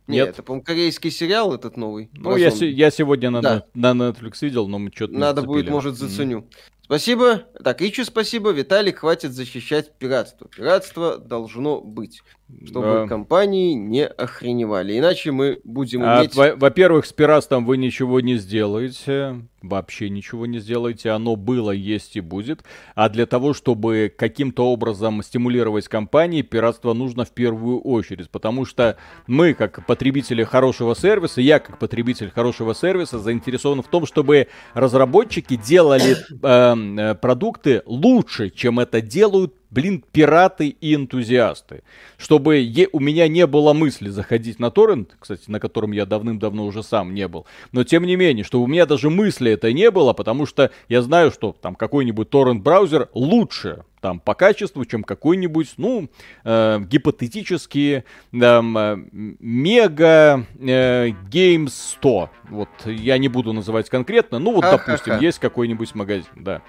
Нет, 0.07 0.27
Нет 0.27 0.29
это, 0.29 0.43
по-моему, 0.43 0.63
корейский 0.63 1.11
сериал 1.11 1.53
этот 1.53 1.75
новый. 1.75 2.09
Ну, 2.13 2.37
я, 2.37 2.47
я 2.47 2.91
сегодня 2.91 3.29
на, 3.29 3.41
да. 3.41 3.65
на, 3.73 3.93
на 3.93 4.09
Netflix 4.09 4.37
видел, 4.41 4.67
но 4.67 4.79
мы 4.79 4.89
что-то 4.95 5.13
Надо 5.13 5.41
будет, 5.41 5.69
может, 5.69 5.95
заценю. 5.95 6.39
Mm. 6.39 6.45
Спасибо. 6.87 7.43
Так, 7.61 7.81
Ичу 7.81 8.05
спасибо. 8.05 8.51
Виталик, 8.51 8.99
хватит 8.99 9.33
защищать 9.33 9.91
пиратство. 9.95 10.47
Пиратство 10.47 11.17
должно 11.17 11.81
быть 11.81 12.21
чтобы 12.65 12.87
да. 12.87 13.07
компании 13.07 13.73
не 13.73 14.05
охреневали. 14.05 14.97
Иначе 14.97 15.31
мы 15.31 15.59
будем 15.63 16.03
а, 16.03 16.21
иметь... 16.21 16.35
Во-первых, 16.35 17.05
с 17.05 17.11
пиратством 17.11 17.65
вы 17.65 17.77
ничего 17.77 18.21
не 18.21 18.37
сделаете. 18.37 19.41
Вообще 19.61 20.09
ничего 20.09 20.45
не 20.45 20.59
сделаете. 20.59 21.09
Оно 21.09 21.35
было, 21.35 21.71
есть 21.71 22.15
и 22.15 22.21
будет. 22.21 22.63
А 22.95 23.09
для 23.09 23.25
того, 23.25 23.53
чтобы 23.53 24.13
каким-то 24.15 24.71
образом 24.71 25.21
стимулировать 25.23 25.89
компании, 25.89 26.41
пиратство 26.41 26.93
нужно 26.93 27.25
в 27.25 27.31
первую 27.31 27.81
очередь. 27.81 28.29
Потому 28.29 28.63
что 28.63 28.97
мы, 29.27 29.53
как 29.53 29.85
потребители 29.85 30.43
хорошего 30.43 30.95
сервиса, 30.95 31.41
я, 31.41 31.59
как 31.59 31.79
потребитель 31.79 32.29
хорошего 32.29 32.73
сервиса, 32.73 33.19
заинтересован 33.19 33.81
в 33.81 33.87
том, 33.87 34.05
чтобы 34.05 34.47
разработчики 34.73 35.57
делали 35.57 36.15
э, 36.41 37.15
продукты 37.15 37.81
лучше, 37.85 38.51
чем 38.51 38.79
это 38.79 39.01
делают 39.01 39.53
блин, 39.69 40.03
пираты 40.11 40.69
и 40.69 40.95
энтузиасты. 40.95 41.83
Чтобы 42.17 42.57
е- 42.57 42.89
у 42.91 42.99
меня 42.99 43.27
не 43.27 43.45
было 43.47 43.73
мысли 43.73 44.09
заходить 44.09 44.59
на 44.59 44.71
торрент, 44.71 45.15
кстати, 45.19 45.49
на 45.49 45.59
котором 45.59 45.91
я 45.91 46.05
давным-давно 46.05 46.65
уже 46.65 46.83
сам 46.83 47.13
не 47.13 47.27
был, 47.27 47.45
но 47.71 47.83
тем 47.83 48.05
не 48.05 48.15
менее, 48.15 48.43
чтобы 48.43 48.63
у 48.63 48.67
меня 48.67 48.85
даже 48.85 49.09
мысли 49.09 49.51
это 49.51 49.71
не 49.73 49.91
было, 49.91 50.13
потому 50.13 50.45
что 50.45 50.71
я 50.89 51.01
знаю, 51.01 51.31
что 51.31 51.55
там 51.59 51.75
какой-нибудь 51.75 52.29
торрент-браузер 52.29 53.09
лучше 53.13 53.83
там 53.99 54.19
по 54.19 54.35
качеству, 54.35 54.85
чем 54.85 55.03
какой-нибудь, 55.03 55.73
ну, 55.77 56.07
э, 56.43 56.79
гипотетический 56.81 57.97
э, 57.97 58.03
мега 58.31 60.45
э, 60.59 61.07
Games 61.31 61.69
100. 61.69 62.29
Вот 62.49 62.69
я 62.85 63.17
не 63.17 63.27
буду 63.27 63.53
называть 63.53 63.89
конкретно, 63.89 64.39
ну 64.39 64.53
вот, 64.53 64.65
допустим, 64.71 65.19
есть 65.19 65.39
какой-нибудь 65.39 65.95
магазин, 65.95 66.25
да. 66.35 66.61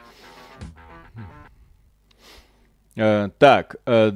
Э, 2.99 3.31
так. 3.39 3.77
Э, 3.87 4.13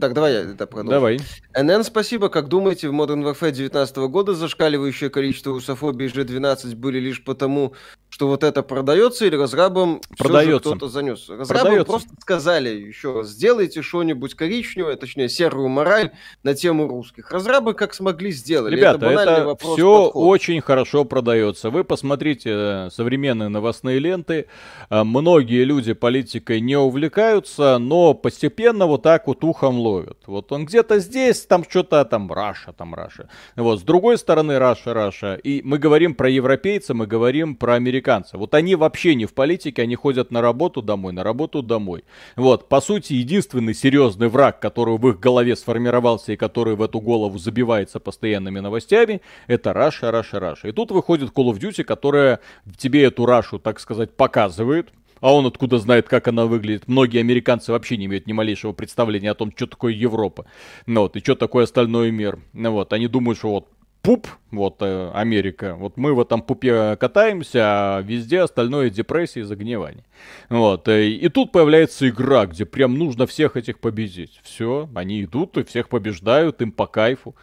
так, 0.00 0.12
давай 0.12 0.32
я 0.32 0.40
это 0.40 0.66
продолжу. 0.66 0.90
Давай. 0.90 1.18
НН, 1.56 1.84
спасибо. 1.84 2.28
Как 2.28 2.48
думаете, 2.48 2.88
в 2.88 2.92
Modern 2.92 3.24
Warfare 3.24 3.50
19 3.50 3.96
года 3.96 4.34
зашкаливающее 4.34 5.08
количество 5.08 5.52
русофобии 5.52 6.06
G12 6.06 6.76
были 6.76 6.98
лишь 6.98 7.24
потому, 7.24 7.72
что 8.10 8.28
вот 8.28 8.44
это 8.44 8.62
продается, 8.62 9.24
или 9.24 9.36
разрабам 9.36 10.02
продается. 10.18 10.70
кто-то 10.70 10.88
занес? 10.88 11.28
Разрабам 11.30 11.64
продается. 11.64 11.90
просто 11.90 12.10
сказали 12.20 12.68
еще 12.68 13.22
сделайте 13.24 13.80
что-нибудь 13.80 14.34
коричневое, 14.34 14.96
точнее 14.96 15.30
серую 15.30 15.68
мораль 15.68 16.12
на 16.42 16.54
тему 16.54 16.88
русских. 16.88 17.30
Разрабы 17.30 17.72
как 17.72 17.94
смогли 17.94 18.32
сделали. 18.32 18.76
Ребята, 18.76 19.06
это, 19.06 19.20
это 19.20 19.56
все 19.56 20.04
подход. 20.04 20.12
очень 20.14 20.60
хорошо 20.60 21.04
продается. 21.04 21.70
Вы 21.70 21.84
посмотрите 21.84 22.50
э, 22.52 22.88
современные 22.92 23.48
новостные 23.48 23.98
ленты. 23.98 24.46
Э, 24.90 25.04
многие 25.04 25.64
люди 25.64 25.94
политикой 25.94 26.60
не 26.60 26.76
увлекаются, 26.76 27.78
но 27.78 28.12
постепенно 28.12 28.86
вот 28.86 29.02
так 29.02 29.26
вот 29.26 29.42
ухом 29.42 29.78
ловят. 29.78 30.18
Вот 30.26 30.52
он 30.52 30.66
где-то 30.66 30.98
здесь, 30.98 31.45
там 31.48 31.64
что-то 31.68 32.04
там 32.04 32.32
Russia, 32.32 32.72
там 32.72 32.94
Russia. 32.94 33.28
Вот, 33.56 33.80
с 33.80 33.82
другой 33.82 34.18
стороны 34.18 34.58
Russia, 34.58 34.94
Russia. 34.94 35.34
И 35.34 35.62
мы 35.62 35.78
говорим 35.78 36.14
про 36.14 36.28
европейца, 36.28 36.94
мы 36.94 37.06
говорим 37.06 37.56
про 37.56 37.74
американца. 37.74 38.38
Вот 38.38 38.54
они 38.54 38.74
вообще 38.74 39.14
не 39.14 39.26
в 39.26 39.34
политике, 39.34 39.82
они 39.82 39.94
ходят 39.94 40.30
на 40.30 40.40
работу 40.40 40.82
домой, 40.82 41.12
на 41.12 41.22
работу 41.22 41.62
домой. 41.62 42.04
Вот, 42.36 42.68
по 42.68 42.80
сути, 42.80 43.14
единственный 43.14 43.74
серьезный 43.74 44.28
враг, 44.28 44.60
который 44.60 44.96
в 44.96 45.08
их 45.08 45.20
голове 45.20 45.56
сформировался 45.56 46.32
и 46.32 46.36
который 46.36 46.76
в 46.76 46.82
эту 46.82 47.00
голову 47.00 47.38
забивается 47.38 48.00
постоянными 48.00 48.60
новостями, 48.60 49.20
это 49.46 49.72
Russia, 49.72 50.10
Russia, 50.10 50.40
Russia. 50.40 50.68
И 50.68 50.72
тут 50.72 50.90
выходит 50.90 51.30
Call 51.30 51.52
of 51.52 51.58
Duty, 51.58 51.84
которая 51.84 52.40
тебе 52.76 53.04
эту 53.04 53.26
Рашу, 53.26 53.58
так 53.58 53.80
сказать, 53.80 54.14
показывает, 54.16 54.90
а 55.20 55.34
он 55.34 55.46
откуда 55.46 55.78
знает, 55.78 56.08
как 56.08 56.28
она 56.28 56.46
выглядит? 56.46 56.88
Многие 56.88 57.20
американцы 57.20 57.72
вообще 57.72 57.96
не 57.96 58.06
имеют 58.06 58.26
ни 58.26 58.32
малейшего 58.32 58.72
представления 58.72 59.30
о 59.30 59.34
том, 59.34 59.52
что 59.54 59.66
такое 59.66 59.92
Европа. 59.92 60.46
Ну 60.86 61.02
вот, 61.02 61.16
и 61.16 61.20
что 61.20 61.34
такое 61.34 61.64
остальной 61.64 62.10
мир. 62.10 62.38
Ну 62.52 62.72
вот, 62.72 62.92
они 62.92 63.08
думают, 63.08 63.38
что 63.38 63.50
вот 63.50 63.68
пуп, 64.02 64.28
вот 64.52 64.76
э, 64.80 65.10
Америка, 65.14 65.74
вот 65.74 65.96
мы 65.96 66.14
в 66.14 66.20
этом 66.20 66.40
пупе 66.40 66.96
катаемся, 66.96 67.60
а 67.62 68.00
везде 68.02 68.40
остальное 68.40 68.88
депрессия 68.88 69.40
и 69.40 69.42
загнивание. 69.42 70.04
Вот, 70.48 70.86
э, 70.86 71.08
и 71.08 71.28
тут 71.28 71.50
появляется 71.50 72.08
игра, 72.08 72.46
где 72.46 72.64
прям 72.64 72.96
нужно 72.96 73.26
всех 73.26 73.56
этих 73.56 73.80
победить. 73.80 74.40
Все, 74.44 74.88
они 74.94 75.24
идут 75.24 75.58
и 75.58 75.64
всех 75.64 75.88
побеждают, 75.88 76.62
им 76.62 76.70
по 76.70 76.86
кайфу. 76.86 77.34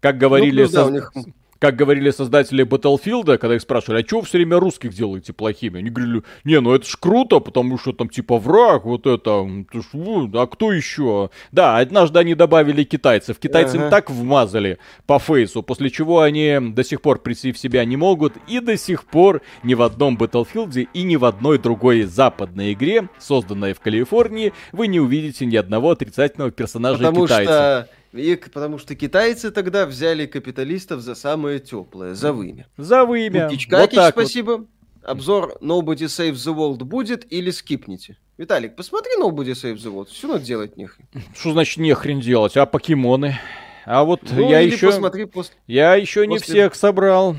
Как 0.00 0.18
говорили... 0.18 0.62
Ну, 0.62 0.68
ну, 0.68 0.72
да, 0.72 0.84
со... 0.84 0.90
у 0.90 0.92
них 0.92 1.12
как 1.58 1.76
говорили 1.76 2.10
создатели 2.10 2.64
Battlefield, 2.64 3.38
когда 3.38 3.54
их 3.56 3.62
спрашивали, 3.62 4.02
а 4.08 4.16
вы 4.16 4.22
все 4.22 4.38
время 4.38 4.58
русских 4.58 4.92
делаете 4.94 5.32
плохими? 5.32 5.78
Они 5.78 5.90
говорили, 5.90 6.22
не, 6.44 6.60
ну 6.60 6.74
это 6.74 6.86
ж 6.86 6.96
круто, 6.98 7.40
потому 7.40 7.78
что 7.78 7.92
там 7.92 8.08
типа 8.08 8.38
враг, 8.38 8.84
вот 8.84 9.06
это, 9.06 9.48
это 9.68 9.82
ж, 9.82 9.86
а 10.34 10.46
кто 10.46 10.72
еще? 10.72 11.30
Да, 11.52 11.78
однажды 11.78 12.18
они 12.18 12.34
добавили 12.34 12.84
китайцев. 12.84 13.38
Китайцы 13.38 13.76
ага. 13.76 13.84
им 13.84 13.90
так 13.90 14.10
вмазали 14.10 14.78
по 15.06 15.18
фейсу, 15.18 15.62
после 15.62 15.90
чего 15.90 16.20
они 16.20 16.58
до 16.60 16.84
сих 16.84 17.00
пор 17.00 17.20
прийти 17.20 17.52
в 17.52 17.58
себя 17.58 17.84
не 17.84 17.96
могут, 17.96 18.34
и 18.48 18.60
до 18.60 18.76
сих 18.76 19.04
пор 19.04 19.42
ни 19.62 19.74
в 19.74 19.82
одном 19.82 20.16
Battlefield 20.16 20.88
и 20.92 21.02
ни 21.02 21.16
в 21.16 21.24
одной 21.24 21.58
другой 21.58 22.02
западной 22.02 22.72
игре, 22.72 23.08
созданной 23.18 23.72
в 23.72 23.80
Калифорнии, 23.80 24.52
вы 24.72 24.86
не 24.86 25.00
увидите 25.00 25.46
ни 25.46 25.56
одного 25.56 25.90
отрицательного 25.90 26.50
персонажа 26.50 26.98
потому 26.98 27.26
китайца. 27.26 27.88
Что 27.88 27.95
и 28.16 28.36
потому 28.36 28.78
что 28.78 28.94
китайцы 28.94 29.50
тогда 29.50 29.86
взяли 29.86 30.26
капиталистов 30.26 31.00
за 31.00 31.14
самое 31.14 31.58
теплое, 31.58 32.14
за 32.14 32.32
вымя. 32.32 32.66
За 32.76 33.04
вымя. 33.04 33.48
Кичкакич, 33.48 33.96
вот 33.98 34.10
спасибо. 34.10 34.50
Вот. 34.52 34.66
Обзор 35.02 35.58
Nobody 35.60 36.06
Save 36.06 36.32
the 36.32 36.54
World 36.54 36.84
будет 36.84 37.32
или 37.32 37.50
скипните? 37.50 38.18
Виталик, 38.38 38.74
посмотри 38.74 39.12
Nobody 39.20 39.52
Save 39.52 39.76
the 39.76 39.92
World. 39.92 40.08
Все 40.10 40.26
надо 40.26 40.44
делать 40.44 40.76
нехрен. 40.76 41.06
Что 41.34 41.52
значит 41.52 41.78
нехрен 41.78 42.20
делать? 42.20 42.56
А 42.56 42.66
покемоны? 42.66 43.38
А 43.84 44.02
вот 44.02 44.22
ну, 44.32 44.50
я 44.50 44.58
еще... 44.60 44.88
Посмотри 44.88 45.26
после... 45.26 45.54
Я 45.68 45.94
еще 45.94 46.24
после... 46.24 46.28
не 46.28 46.38
всех 46.38 46.74
собрал. 46.74 47.36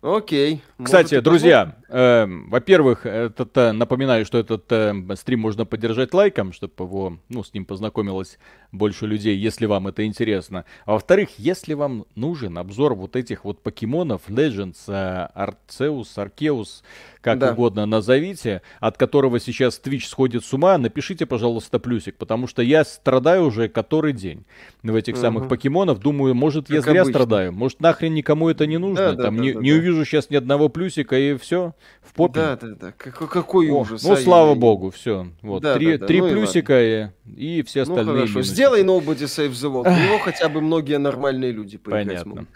Окей. 0.00 0.62
Кстати, 0.82 1.20
друзья, 1.20 1.76
э, 1.88 2.26
во-первых, 2.26 3.06
этот, 3.06 3.56
э, 3.56 3.72
напоминаю, 3.72 4.26
что 4.26 4.38
этот 4.38 4.64
э, 4.70 4.94
стрим 5.14 5.40
можно 5.40 5.64
поддержать 5.64 6.12
лайком, 6.12 6.52
чтобы 6.52 6.72
его, 6.84 7.18
ну, 7.28 7.44
с 7.44 7.54
ним 7.54 7.64
познакомилось 7.64 8.38
больше 8.72 9.06
людей, 9.06 9.36
если 9.36 9.66
вам 9.66 9.86
это 9.86 10.04
интересно. 10.04 10.64
А 10.84 10.92
во-вторых, 10.92 11.30
если 11.38 11.74
вам 11.74 12.06
нужен 12.16 12.58
обзор 12.58 12.94
вот 12.94 13.14
этих 13.14 13.44
вот 13.44 13.62
покемонов, 13.62 14.22
Legends, 14.28 14.76
э, 14.88 15.28
Arceus, 15.36 16.08
Arceus, 16.16 16.82
как 17.20 17.38
да. 17.38 17.52
угодно 17.52 17.86
назовите, 17.86 18.62
от 18.80 18.98
которого 18.98 19.40
сейчас 19.40 19.80
Twitch 19.82 20.06
сходит 20.06 20.44
с 20.44 20.52
ума, 20.52 20.76
напишите, 20.76 21.24
пожалуйста, 21.24 21.78
плюсик, 21.78 22.16
потому 22.16 22.46
что 22.46 22.62
я 22.62 22.84
страдаю 22.84 23.46
уже 23.46 23.68
который 23.68 24.12
день 24.12 24.44
в 24.82 24.94
этих 24.94 25.14
угу. 25.14 25.20
самых 25.22 25.48
покемонов. 25.48 26.00
Думаю, 26.00 26.34
может, 26.34 26.66
как 26.66 26.74
я 26.74 26.82
зря 26.82 27.02
обычно. 27.02 27.20
страдаю, 27.20 27.52
может, 27.52 27.80
нахрен 27.80 28.12
никому 28.12 28.50
это 28.50 28.66
не 28.66 28.78
нужно, 28.78 29.14
да, 29.14 29.22
там 29.22 29.36
да, 29.36 29.42
не, 29.42 29.52
да, 29.52 29.60
не 29.60 29.72
да. 29.72 29.78
увижу 29.78 30.04
сейчас 30.04 30.28
ни 30.30 30.36
одного 30.36 30.63
плюсика 30.68 31.18
и 31.18 31.36
все, 31.36 31.74
в 32.02 32.12
попе. 32.14 32.40
Да, 32.40 32.56
да, 32.56 32.68
да, 32.74 32.92
какой, 32.92 33.28
какой 33.28 33.68
ужас. 33.68 34.04
О, 34.04 34.10
ну, 34.10 34.16
слава 34.16 34.50
я... 34.50 34.54
богу, 34.54 34.90
все. 34.90 35.28
Вот, 35.42 35.62
да, 35.62 35.74
три, 35.74 35.92
да, 35.92 35.98
да. 35.98 36.06
три 36.06 36.20
ну, 36.20 36.30
плюсика 36.30 36.82
и, 36.82 37.08
и, 37.36 37.62
все 37.62 37.84
ну, 37.84 37.92
остальные. 37.92 38.04
Ну, 38.04 38.12
хорошо, 38.12 38.32
минусы. 38.34 38.50
сделай 38.50 38.82
Nobody 38.82 39.24
Save 39.24 39.50
the 39.50 39.72
World, 39.72 39.88
у 39.88 40.06
него 40.06 40.18
хотя 40.18 40.48
бы 40.48 40.60
многие 40.60 40.98
нормальные 40.98 41.52
люди 41.52 41.78
поиграть 41.78 42.24
Понятно. 42.24 42.30
могут. 42.30 42.48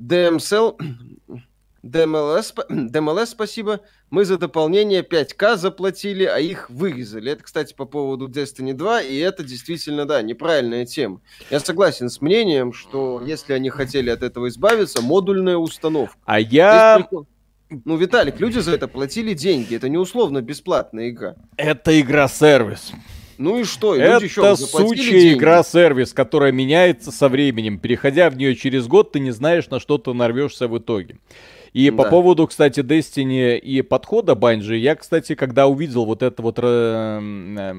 DMCL... 0.00 0.76
DMLS, 1.86 2.54
DMLS, 2.68 3.26
спасибо. 3.26 3.80
Мы 4.10 4.24
за 4.24 4.38
дополнение 4.38 5.02
5К 5.02 5.56
заплатили, 5.56 6.24
а 6.24 6.38
их 6.38 6.68
вырезали. 6.68 7.32
Это, 7.32 7.44
кстати, 7.44 7.74
по 7.74 7.84
поводу 7.84 8.28
Destiny 8.28 8.72
2, 8.72 9.02
и 9.02 9.16
это 9.16 9.44
действительно, 9.44 10.04
да, 10.04 10.22
неправильная 10.22 10.84
тема. 10.84 11.20
Я 11.50 11.60
согласен 11.60 12.08
с 12.08 12.20
мнением, 12.20 12.72
что 12.72 13.22
если 13.24 13.52
они 13.52 13.70
хотели 13.70 14.10
от 14.10 14.22
этого 14.22 14.48
избавиться, 14.48 15.02
модульная 15.02 15.56
установка. 15.56 16.16
А 16.24 16.40
я... 16.40 17.06
Ну, 17.68 17.96
Виталик, 17.96 18.38
люди 18.38 18.58
за 18.58 18.72
это 18.72 18.86
платили 18.88 19.34
деньги. 19.34 19.74
Это 19.74 19.88
не 19.88 19.98
условно 19.98 20.40
бесплатная 20.40 21.10
игра. 21.10 21.34
Это 21.56 22.00
игра-сервис. 22.00 22.92
Ну 23.38 23.58
и 23.58 23.64
что? 23.64 23.94
И 23.94 24.00
это 24.00 24.24
еще 24.24 24.56
сучья 24.56 25.32
игра-сервис, 25.34 26.12
которая 26.12 26.52
меняется 26.52 27.10
со 27.10 27.28
временем. 27.28 27.78
Переходя 27.78 28.30
в 28.30 28.36
нее 28.36 28.54
через 28.54 28.86
год, 28.86 29.12
ты 29.12 29.20
не 29.20 29.30
знаешь, 29.30 29.68
на 29.68 29.80
что 29.80 29.98
ты 29.98 30.12
нарвешься 30.12 30.68
в 30.68 30.78
итоге. 30.78 31.18
И 31.72 31.90
да. 31.90 31.96
по 32.04 32.08
поводу, 32.08 32.46
кстати, 32.46 32.80
Destiny 32.80 33.58
и 33.58 33.82
подхода 33.82 34.32
Bungie, 34.32 34.78
я, 34.78 34.94
кстати, 34.94 35.34
когда 35.34 35.66
увидел 35.66 36.06
вот 36.06 36.22
это 36.22 36.40
вот 36.40 36.58
э, 36.62 36.62
э, 36.62 37.74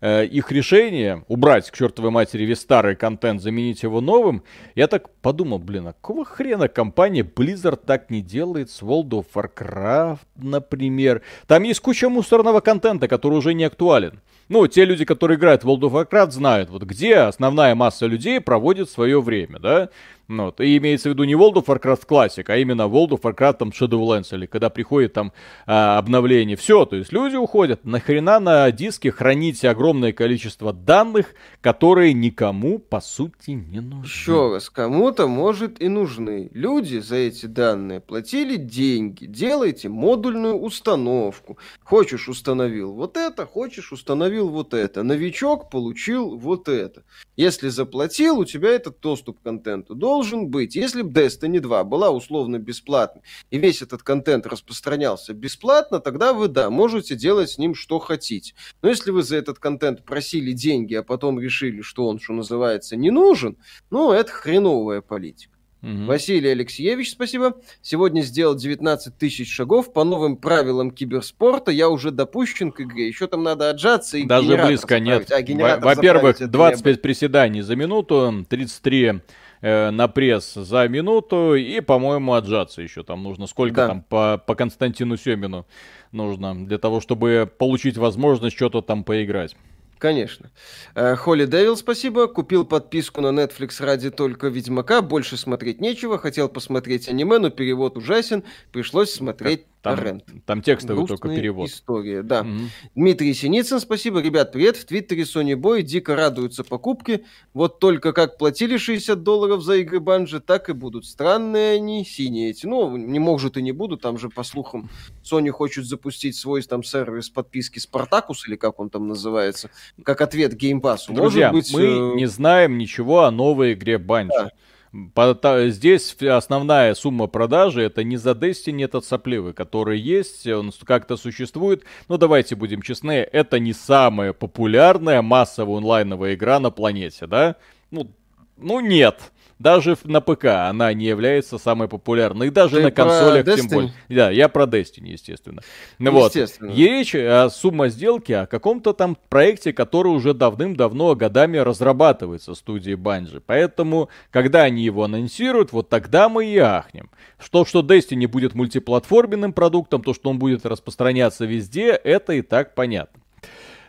э, 0.00 0.26
их 0.26 0.52
решение 0.52 1.24
убрать 1.28 1.70
к 1.70 1.76
чертовой 1.76 2.10
матери 2.10 2.44
весь 2.44 2.60
старый 2.60 2.96
контент, 2.96 3.40
заменить 3.40 3.82
его 3.82 4.00
новым, 4.00 4.42
я 4.74 4.86
так 4.86 5.10
подумал, 5.20 5.58
блин, 5.58 5.88
а 5.88 5.92
какого 5.92 6.24
хрена 6.24 6.68
компания 6.68 7.22
Blizzard 7.22 7.80
так 7.84 8.10
не 8.10 8.22
делает 8.22 8.70
с 8.70 8.82
World 8.82 9.10
of 9.10 9.26
Warcraft, 9.34 10.18
например? 10.36 11.22
Там 11.46 11.62
есть 11.62 11.80
куча 11.80 12.08
мусорного 12.08 12.60
контента, 12.60 13.08
который 13.08 13.38
уже 13.38 13.54
не 13.54 13.64
актуален. 13.64 14.20
Ну, 14.48 14.66
те 14.66 14.84
люди, 14.84 15.04
которые 15.04 15.38
играют 15.38 15.62
в 15.62 15.68
World 15.68 15.82
of 15.82 15.92
Warcraft, 15.92 16.30
знают, 16.32 16.70
вот 16.70 16.82
где 16.82 17.18
основная 17.18 17.76
масса 17.76 18.06
людей 18.06 18.40
проводит 18.40 18.90
свое 18.90 19.20
время, 19.20 19.60
да? 19.60 19.90
Ну, 20.30 20.44
вот. 20.44 20.60
И 20.60 20.76
имеется 20.76 21.08
в 21.08 21.12
виду 21.12 21.24
не 21.24 21.34
World 21.34 21.54
of 21.54 21.66
Warcraft 21.66 22.06
Classic, 22.06 22.44
а 22.46 22.56
именно 22.56 22.82
World 22.82 23.08
of 23.08 23.22
Warcraft 23.22 23.56
там 23.58 23.70
Shadowlands, 23.70 24.32
или 24.32 24.46
когда 24.46 24.70
приходит 24.70 25.12
там 25.12 25.32
а, 25.66 25.98
обновление. 25.98 26.56
Все, 26.56 26.84
то 26.84 26.94
есть 26.94 27.12
люди 27.12 27.34
уходят. 27.34 27.84
Нахрена 27.84 28.38
на 28.38 28.70
диске 28.70 29.10
хранить 29.10 29.64
огромное 29.64 30.12
количество 30.12 30.72
данных, 30.72 31.34
которые 31.60 32.12
никому, 32.12 32.78
по 32.78 33.00
сути, 33.00 33.50
не 33.50 33.80
нужны. 33.80 34.04
Еще 34.04 34.52
раз, 34.52 34.70
кому-то, 34.70 35.26
может, 35.26 35.82
и 35.82 35.88
нужны. 35.88 36.48
Люди 36.54 36.98
за 36.98 37.16
эти 37.16 37.46
данные 37.46 37.98
платили 37.98 38.54
деньги. 38.54 39.26
Делайте 39.26 39.88
модульную 39.88 40.54
установку. 40.54 41.58
Хочешь, 41.82 42.28
установил 42.28 42.92
вот 42.92 43.16
это, 43.16 43.46
хочешь, 43.46 43.90
установил 43.90 44.48
вот 44.48 44.74
это. 44.74 45.02
Новичок 45.02 45.70
получил 45.70 46.36
вот 46.36 46.68
это. 46.68 47.02
Если 47.36 47.68
заплатил, 47.68 48.38
у 48.38 48.44
тебя 48.44 48.68
этот 48.68 49.00
доступ 49.00 49.40
к 49.40 49.42
контенту 49.42 49.96
должен 49.96 50.19
должен 50.20 50.48
быть. 50.48 50.76
Если 50.76 51.00
бы 51.00 51.18
Destiny 51.18 51.60
2 51.60 51.84
была 51.84 52.10
условно 52.10 52.58
бесплатной, 52.58 53.22
и 53.50 53.58
весь 53.58 53.80
этот 53.80 54.02
контент 54.02 54.46
распространялся 54.46 55.32
бесплатно, 55.32 55.98
тогда 55.98 56.34
вы, 56.34 56.48
да, 56.48 56.68
можете 56.68 57.16
делать 57.16 57.48
с 57.48 57.58
ним 57.58 57.74
что 57.74 57.98
хотите. 57.98 58.54
Но 58.82 58.90
если 58.90 59.12
вы 59.12 59.22
за 59.22 59.36
этот 59.36 59.58
контент 59.58 60.04
просили 60.04 60.52
деньги, 60.52 60.94
а 60.94 61.02
потом 61.02 61.40
решили, 61.40 61.80
что 61.80 62.06
он, 62.06 62.20
что 62.20 62.34
называется, 62.34 62.96
не 62.96 63.10
нужен, 63.10 63.56
ну, 63.90 64.12
это 64.12 64.30
хреновая 64.30 65.00
политика. 65.00 65.56
Угу. 65.82 66.04
Василий 66.04 66.50
Алексеевич, 66.50 67.12
спасибо. 67.12 67.56
Сегодня 67.80 68.20
сделал 68.20 68.54
19 68.54 69.16
тысяч 69.16 69.50
шагов 69.50 69.94
по 69.94 70.04
новым 70.04 70.36
правилам 70.36 70.90
киберспорта. 70.90 71.70
Я 71.70 71.88
уже 71.88 72.10
допущен 72.10 72.70
к 72.70 72.82
игре. 72.82 73.08
Еще 73.08 73.26
там 73.26 73.42
надо 73.42 73.70
отжаться 73.70 74.18
и 74.18 74.26
Даже 74.26 74.58
близко 74.58 75.00
нет. 75.00 75.32
А, 75.32 75.78
Во-первых, 75.80 76.50
25 76.50 77.00
приседаний 77.00 77.62
за 77.62 77.76
минуту, 77.76 78.44
33 78.50 79.22
э, 79.60 79.90
на 79.90 80.08
пресс 80.08 80.54
за 80.54 80.88
минуту 80.88 81.54
и, 81.54 81.80
по-моему, 81.80 82.34
отжаться 82.34 82.82
еще. 82.82 83.02
Там 83.02 83.22
нужно 83.22 83.46
сколько 83.46 83.76
да. 83.76 83.88
там 83.88 84.02
по, 84.02 84.42
по 84.44 84.54
Константину 84.54 85.16
Семину 85.16 85.66
нужно 86.12 86.66
для 86.66 86.78
того, 86.78 87.00
чтобы 87.00 87.50
получить 87.58 87.96
возможность 87.96 88.56
что-то 88.56 88.80
там 88.82 89.04
поиграть. 89.04 89.56
Конечно. 89.98 90.50
Холли 90.94 91.44
Девил, 91.44 91.76
спасибо. 91.76 92.26
Купил 92.26 92.64
подписку 92.64 93.20
на 93.20 93.38
Netflix 93.38 93.84
ради 93.84 94.10
только 94.10 94.48
Ведьмака. 94.48 95.02
Больше 95.02 95.36
смотреть 95.36 95.82
нечего. 95.82 96.16
Хотел 96.16 96.48
посмотреть 96.48 97.06
аниме, 97.06 97.38
но 97.38 97.50
перевод 97.50 97.98
ужасен. 97.98 98.42
Пришлось 98.72 99.12
смотреть 99.12 99.66
там, 99.82 99.96
торрент. 99.96 100.24
Там 100.44 100.62
текстовый 100.62 101.04
Грустная 101.04 101.18
только 101.18 101.36
перевод. 101.36 101.68
история, 101.68 102.22
да. 102.22 102.42
Угу. 102.42 102.50
Дмитрий 102.94 103.32
Синицын, 103.32 103.80
спасибо. 103.80 104.20
Ребят, 104.20 104.52
привет. 104.52 104.76
В 104.76 104.84
Твиттере 104.84 105.22
Sony 105.22 105.54
Boy 105.54 105.82
дико 105.82 106.14
радуются 106.14 106.64
покупке. 106.64 107.22
Вот 107.54 107.78
только 107.80 108.12
как 108.12 108.36
платили 108.36 108.76
60 108.76 109.22
долларов 109.22 109.62
за 109.62 109.76
игры 109.76 110.00
Банжи, 110.00 110.40
так 110.40 110.68
и 110.68 110.72
будут. 110.72 111.06
Странные 111.06 111.76
они, 111.76 112.04
синие 112.04 112.50
эти. 112.50 112.66
Ну, 112.66 112.96
не 112.96 113.18
может 113.18 113.56
и 113.56 113.62
не 113.62 113.72
будут. 113.72 114.02
Там 114.02 114.18
же, 114.18 114.28
по 114.28 114.42
слухам, 114.42 114.90
Sony 115.22 115.50
хочет 115.50 115.86
запустить 115.86 116.36
свой 116.36 116.62
там 116.62 116.82
сервис 116.82 117.30
подписки 117.30 117.78
Спартакус, 117.78 118.46
или 118.46 118.56
как 118.56 118.80
он 118.80 118.90
там 118.90 119.08
называется, 119.08 119.70
как 120.04 120.20
ответ 120.20 120.54
геймпасу. 120.54 121.12
Друзья, 121.14 121.52
Может 121.52 121.72
быть, 121.72 121.74
мы 121.74 122.12
э... 122.12 122.16
не 122.16 122.26
знаем 122.26 122.76
ничего 122.76 123.24
о 123.24 123.30
новой 123.30 123.72
игре 123.72 123.98
Банжи. 123.98 124.32
Да. 124.34 124.50
Здесь 124.92 126.16
основная 126.20 126.94
сумма 126.94 127.28
продажи 127.28 127.82
это 127.82 128.02
не 128.02 128.16
за 128.16 128.32
Destiny 128.32 128.84
этот 128.84 129.04
сопливый, 129.04 129.52
который 129.52 130.00
есть, 130.00 130.46
он 130.48 130.72
как-то 130.84 131.16
существует. 131.16 131.84
Но 132.08 132.16
давайте 132.16 132.56
будем 132.56 132.82
честны, 132.82 133.12
это 133.12 133.60
не 133.60 133.72
самая 133.72 134.32
популярная 134.32 135.22
массовая 135.22 135.78
онлайновая 135.78 136.34
игра 136.34 136.58
на 136.58 136.70
планете, 136.70 137.26
да? 137.26 137.56
Ну, 137.90 138.10
ну 138.56 138.80
нет 138.80 139.30
даже 139.60 139.96
на 140.04 140.22
ПК 140.22 140.46
она 140.46 140.92
не 140.94 141.04
является 141.04 141.58
самой 141.58 141.86
популярной. 141.86 142.48
И 142.48 142.50
даже 142.50 142.76
Ты 142.76 142.82
на 142.84 142.90
консолях 142.90 143.44
тем 143.44 143.68
более. 143.68 143.92
Да, 144.08 144.30
я 144.30 144.48
про 144.48 144.64
Destiny, 144.64 145.10
естественно. 145.12 145.60
Ну 145.98 146.12
вот. 146.12 146.34
И 146.34 146.88
речь 146.88 147.14
о 147.14 147.48
сумма 147.50 147.90
сделки 147.90 148.32
о 148.32 148.46
каком-то 148.46 148.94
там 148.94 149.18
проекте, 149.28 149.74
который 149.74 150.08
уже 150.08 150.32
давным-давно 150.32 151.14
годами 151.14 151.58
разрабатывается 151.58 152.54
в 152.54 152.56
студии 152.56 152.94
Bungie. 152.94 153.42
Поэтому, 153.44 154.08
когда 154.30 154.62
они 154.62 154.82
его 154.82 155.04
анонсируют, 155.04 155.72
вот 155.72 155.90
тогда 155.90 156.30
мы 156.30 156.46
и 156.46 156.56
ахнем. 156.56 157.10
Что, 157.38 157.66
что 157.66 157.80
Destiny 157.82 158.26
будет 158.26 158.54
мультиплатформенным 158.54 159.52
продуктом, 159.52 160.02
то, 160.02 160.14
что 160.14 160.30
он 160.30 160.38
будет 160.38 160.64
распространяться 160.64 161.44
везде, 161.44 161.90
это 161.90 162.32
и 162.32 162.40
так 162.40 162.74
понятно. 162.74 163.20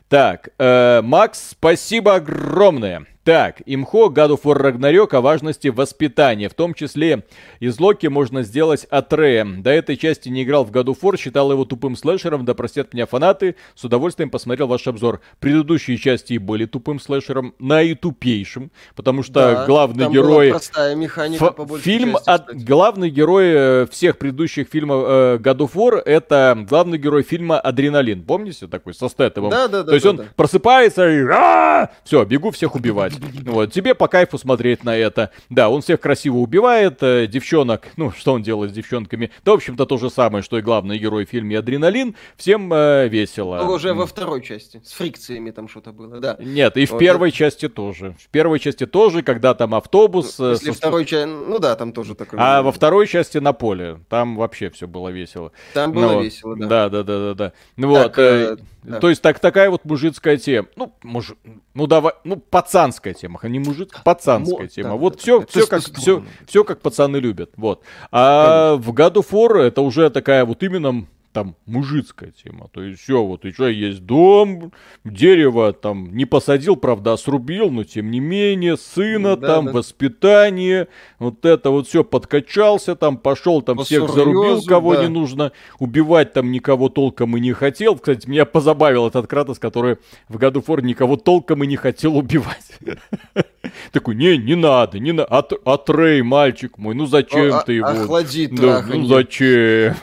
Так, 0.09 0.49
э, 0.59 1.01
Макс, 1.01 1.51
спасибо 1.51 2.15
огромное. 2.15 3.05
Так, 3.23 3.61
имхо 3.67 4.07
God 4.07 4.31
of 4.31 4.41
War 4.45 4.59
Ragnarok 4.59 5.15
о 5.15 5.21
важности 5.21 5.67
воспитания. 5.67 6.49
В 6.49 6.55
том 6.55 6.73
числе 6.73 7.23
из 7.59 7.79
Локи 7.79 8.07
можно 8.07 8.41
сделать 8.41 8.85
Атрея. 8.89 9.45
До 9.45 9.69
этой 9.69 9.95
части 9.95 10.29
не 10.29 10.41
играл 10.41 10.65
в 10.65 10.71
God 10.71 10.85
of 10.85 10.97
War, 11.01 11.17
считал 11.17 11.51
его 11.51 11.63
тупым 11.63 11.95
слэшером, 11.95 12.45
да 12.45 12.55
простят 12.55 12.95
меня 12.95 13.05
фанаты. 13.05 13.57
С 13.75 13.83
удовольствием 13.83 14.31
посмотрел 14.31 14.65
ваш 14.65 14.87
обзор. 14.87 15.21
Предыдущие 15.39 15.97
части 15.97 16.39
были 16.39 16.65
тупым 16.65 16.99
слэшером, 16.99 17.53
наитупейшим, 17.59 18.71
потому 18.95 19.21
что 19.21 19.33
да, 19.33 19.65
главный 19.67 20.09
герой... 20.09 20.49
Простая 20.49 20.95
механика 20.95 21.51
по 21.51 21.77
Фильм 21.77 22.13
части, 22.13 22.27
от... 22.27 22.55
Главный 22.63 23.11
герой 23.11 23.45
э, 23.53 23.87
всех 23.91 24.17
предыдущих 24.17 24.67
фильмов 24.67 25.05
э, 25.07 25.37
God 25.37 25.57
of 25.57 25.73
War 25.75 26.01
это 26.03 26.65
главный 26.67 26.97
герой 26.97 27.21
фильма 27.21 27.59
Адреналин. 27.59 28.23
Помните 28.23 28.65
такой 28.65 28.95
со 28.95 29.09
Стэтовым? 29.09 29.51
Да, 29.51 29.67
да, 29.67 29.83
да. 29.83 29.89
То 29.89 29.93
есть 29.93 30.05
да, 30.05 30.09
он 30.09 30.17
да. 30.17 30.25
просыпается 30.35 31.07
и... 31.07 31.87
Все, 32.03 32.25
бегу 32.25 32.49
всех 32.49 32.73
убивать 32.73 33.10
убивать. 33.17 33.45
Вот, 33.45 33.73
тебе 33.73 33.95
по 33.95 34.07
кайфу 34.07 34.37
смотреть 34.37 34.83
на 34.83 34.95
это. 34.95 35.31
Да, 35.49 35.69
он 35.69 35.81
всех 35.81 35.99
красиво 35.99 36.37
убивает, 36.37 37.01
э, 37.01 37.27
девчонок, 37.27 37.87
ну, 37.97 38.11
что 38.11 38.33
он 38.33 38.43
делает 38.43 38.71
с 38.71 38.73
девчонками? 38.73 39.31
Да, 39.43 39.51
в 39.51 39.55
общем-то, 39.55 39.85
то 39.85 39.97
же 39.97 40.09
самое, 40.09 40.43
что 40.43 40.57
и 40.57 40.61
главный 40.61 40.97
герой 40.97 41.25
в 41.25 41.29
фильме 41.29 41.59
«Адреналин». 41.59 42.15
Всем 42.37 42.71
э, 42.73 43.07
весело. 43.07 43.61
Ну, 43.63 43.71
уже 43.71 43.93
во 43.93 44.05
второй 44.05 44.41
части, 44.41 44.81
с 44.83 44.93
фрикциями 44.93 45.51
там 45.51 45.67
что-то 45.67 45.91
было, 45.91 46.19
да. 46.19 46.37
Нет, 46.39 46.77
и 46.77 46.85
в 46.85 46.91
вот 46.91 46.99
первой 46.99 47.29
это... 47.29 47.37
части 47.37 47.67
тоже. 47.69 48.15
В 48.19 48.29
первой 48.29 48.59
части 48.59 48.85
тоже, 48.85 49.23
когда 49.23 49.53
там 49.53 49.75
автобус... 49.75 50.37
Ну, 50.39 50.51
если 50.51 50.71
со... 50.71 50.77
второй 50.77 51.05
части, 51.05 51.25
ну 51.25 51.59
да, 51.59 51.75
там 51.75 51.91
тоже 51.93 52.15
такое. 52.15 52.39
А 52.39 52.57
было. 52.57 52.67
во 52.67 52.71
второй 52.71 53.07
части 53.07 53.37
на 53.37 53.53
поле, 53.53 53.99
там 54.09 54.35
вообще 54.35 54.69
все 54.69 54.87
было 54.87 55.09
весело. 55.09 55.51
Там 55.73 55.91
было 55.91 56.13
ну, 56.13 56.21
весело, 56.21 56.55
да. 56.55 56.67
Да, 56.67 56.89
да, 56.89 57.03
да, 57.03 57.19
да, 57.19 57.33
да. 57.33 57.53
Ну 57.77 57.93
так, 57.93 58.17
вот, 58.17 58.23
э, 58.23 58.57
да. 58.83 58.99
то 58.99 59.09
есть 59.09 59.21
так, 59.21 59.39
такая 59.39 59.69
вот 59.69 59.85
мужицкая 59.85 60.37
тема. 60.37 60.67
Ну, 60.75 60.93
муж... 61.03 61.33
ну 61.73 61.87
давай, 61.87 62.13
ну, 62.23 62.37
пацанская 62.37 63.13
тема, 63.13 63.39
а 63.41 63.47
не 63.47 63.59
мужик 63.59 64.03
пацанская 64.03 64.63
Мо... 64.63 64.67
тема. 64.67 64.89
Да, 64.89 64.95
вот 64.95 65.13
да, 65.13 65.19
все, 65.19 65.45
все, 65.45 65.67
как, 65.67 65.81
все, 65.81 66.23
все 66.47 66.63
как 66.63 66.81
пацаны 66.81 67.17
любят. 67.17 67.51
Вот. 67.57 67.83
А 68.11 68.77
Конечно. 68.77 68.91
в 68.91 68.95
of 68.95 69.29
War 69.31 69.59
это 69.59 69.81
уже 69.81 70.09
такая 70.09 70.45
вот 70.45 70.63
именно 70.63 71.05
там 71.31 71.55
мужицкая 71.65 72.31
тема. 72.31 72.69
То 72.71 72.83
есть 72.83 73.01
все, 73.01 73.23
вот 73.23 73.45
и 73.45 73.51
что, 73.51 73.67
есть 73.67 74.05
дом, 74.05 74.71
дерево 75.03 75.73
там 75.73 76.15
не 76.15 76.25
посадил, 76.25 76.75
правда, 76.75 77.13
а 77.13 77.17
срубил, 77.17 77.71
но 77.71 77.83
тем 77.83 78.11
не 78.11 78.19
менее, 78.19 78.77
сына 78.77 79.35
да, 79.35 79.47
там, 79.47 79.65
да. 79.65 79.71
воспитание, 79.71 80.87
вот 81.19 81.45
это 81.45 81.69
вот 81.69 81.87
все, 81.87 82.03
подкачался 82.03 82.95
там, 82.95 83.17
пошел 83.17 83.61
там, 83.61 83.77
По 83.77 83.83
всех 83.83 84.09
зарубил, 84.09 84.61
кого 84.63 84.95
да. 84.95 85.03
не 85.03 85.09
нужно, 85.09 85.51
убивать 85.79 86.33
там 86.33 86.51
никого 86.51 86.89
толком 86.89 87.37
и 87.37 87.39
не 87.39 87.53
хотел. 87.53 87.95
Кстати, 87.95 88.27
меня 88.27 88.45
позабавил 88.45 89.07
этот 89.07 89.27
Кратос, 89.27 89.59
который 89.59 89.97
в 90.27 90.37
году 90.37 90.61
Фор 90.61 90.83
никого 90.83 91.15
толком 91.15 91.63
и 91.63 91.67
не 91.67 91.77
хотел 91.77 92.17
убивать. 92.17 92.79
Такой, 93.91 94.15
не, 94.15 94.37
не 94.37 94.55
надо, 94.55 94.99
не 94.99 95.11
надо, 95.11 95.57
Атрей, 95.65 96.21
мальчик 96.21 96.77
мой, 96.77 96.95
ну 96.95 97.05
зачем 97.05 97.61
ты 97.65 97.73
его? 97.73 97.87
Охлади 97.87 98.49
Ну 98.51 99.05
зачем? 99.05 99.95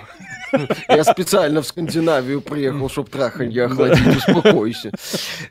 Я 0.88 1.04
специально 1.04 1.62
в 1.62 1.66
Скандинавию 1.66 2.40
приехал, 2.40 2.88
чтобы 2.88 3.10
траханье 3.10 3.64
охладить, 3.64 4.06
успокойся. 4.28 4.90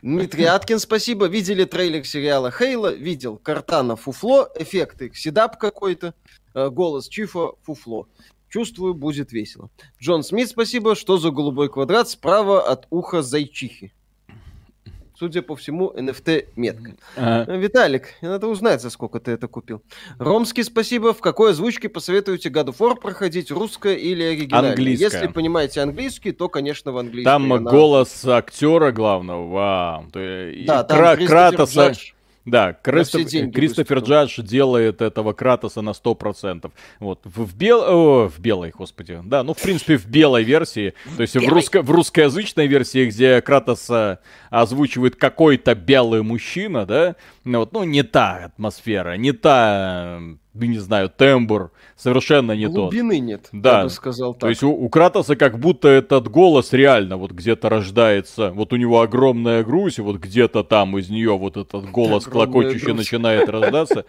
Дмитрий 0.02 0.46
Аткин, 0.46 0.80
спасибо. 0.80 1.28
Видели 1.28 1.66
трейлер 1.66 2.06
сериала 2.06 2.52
Хейла? 2.52 2.94
Видел. 2.94 3.38
Картана 3.38 3.96
фуфло, 3.96 4.50
эффекты 4.56 5.12
седап 5.14 5.58
какой-то, 5.58 6.14
э, 6.54 6.70
голос 6.70 7.08
Чифа 7.08 7.52
фуфло. 7.64 8.08
Чувствую, 8.50 8.94
будет 8.94 9.34
весело. 9.34 9.70
Джон 10.02 10.24
Смит, 10.24 10.50
спасибо. 10.50 10.96
Что 10.96 11.18
за 11.18 11.32
голубой 11.32 11.70
квадрат 11.70 12.10
справа 12.10 12.62
от 12.62 12.88
уха 12.90 13.22
зайчихи? 13.22 13.94
Судя 15.18 15.42
по 15.42 15.56
всему, 15.56 15.92
NFT-метка. 15.96 16.98
Ага. 17.16 17.52
Э, 17.52 17.58
Виталик, 17.58 18.10
надо 18.22 18.48
узнать, 18.48 18.82
за 18.82 18.90
сколько 18.90 19.20
ты 19.20 19.32
это 19.32 19.48
купил. 19.48 19.82
Ромский, 20.20 20.64
спасибо. 20.64 21.14
В 21.14 21.22
какой 21.22 21.52
озвучке 21.52 21.90
посоветуете 21.90 22.50
God 22.50 22.68
of 22.68 22.78
War 22.78 23.00
проходить, 23.00 23.52
русская 23.52 23.96
или 23.96 24.24
оригинальная? 24.24 24.72
Английская. 24.72 25.06
Если 25.06 25.28
понимаете 25.28 25.82
английский, 25.82 26.32
то, 26.32 26.50
конечно, 26.50 26.92
в 26.92 26.98
английском. 26.98 27.34
Там 27.34 27.54
она... 27.54 27.72
голос 27.72 28.26
актера 28.26 28.92
главного, 28.92 29.48
вау. 29.48 30.06
Да, 30.14 30.84
там 30.84 30.98
Кра- 30.98 31.18
Кратоса... 31.18 31.88
Джадж. 31.88 32.12
Да, 32.48 32.72
Кристоф... 32.82 33.30
Кристофер 33.54 34.00
Джадж 34.00 34.42
делает 34.42 35.02
этого 35.02 35.34
Кратоса 35.34 35.82
на 35.82 35.90
100%. 35.90 36.72
Вот, 37.00 37.20
в, 37.26 37.46
в, 37.46 37.56
бел... 37.58 37.82
О, 37.82 38.30
в 38.30 38.40
белой, 38.40 38.72
господи. 38.72 39.20
Да, 39.26 39.44
ну, 39.44 39.54
в 39.54 39.62
принципе, 39.62 39.98
в 39.98 40.06
белой 40.06 40.44
версии. 40.44 40.94
То 41.18 41.24
есть 41.24 41.36
в, 41.36 41.46
русско... 41.46 41.82
в 41.82 41.92
русскоязычной 41.92 42.68
версии, 42.68 43.08
где 43.08 43.42
Кратоса 43.42 44.20
озвучивает 44.50 45.18
какой-то 45.18 45.76
белый 45.76 46.24
мужчина, 46.24 46.86
да, 46.86 47.18
ну, 47.44 47.60
вот, 47.60 47.74
ну, 47.74 47.84
не 47.84 48.04
та 48.04 48.46
атмосфера, 48.46 49.18
не 49.18 49.34
та 49.34 50.22
не 50.66 50.80
знаю, 50.80 51.10
тембр 51.10 51.72
совершенно 51.96 52.54
не 52.54 52.66
Глубины 52.66 52.76
тот. 52.76 52.92
Глубины 52.92 53.20
нет, 53.20 53.50
да. 53.52 53.78
я 53.80 53.84
бы 53.84 53.90
сказал 53.90 54.34
так. 54.34 54.42
То 54.42 54.50
есть 54.50 54.64
у, 54.64 54.72
у 54.72 54.90
Кратоса 54.90 55.36
как 55.36 55.60
будто 55.60 55.88
этот 55.88 56.28
голос 56.30 56.74
реально 56.74 57.18
вот 57.18 57.32
где-то 57.32 57.70
рождается. 57.70 58.52
Вот 58.52 58.74
у 58.74 58.76
него 58.76 59.02
огромная 59.02 59.64
грудь, 59.64 60.00
и 60.00 60.02
вот 60.02 60.18
где-то 60.18 60.64
там 60.64 60.98
из 60.98 61.10
нее 61.10 61.38
вот 61.38 61.58
этот 61.58 61.92
голос 61.92 62.26
клокочущий 62.26 62.94
начинает 62.94 63.50
рождаться. 63.50 64.06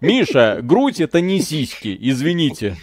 Миша, 0.00 0.60
грудь 0.62 1.00
это 1.00 1.20
не 1.20 1.40
сиськи, 1.40 1.96
извините. 2.00 2.76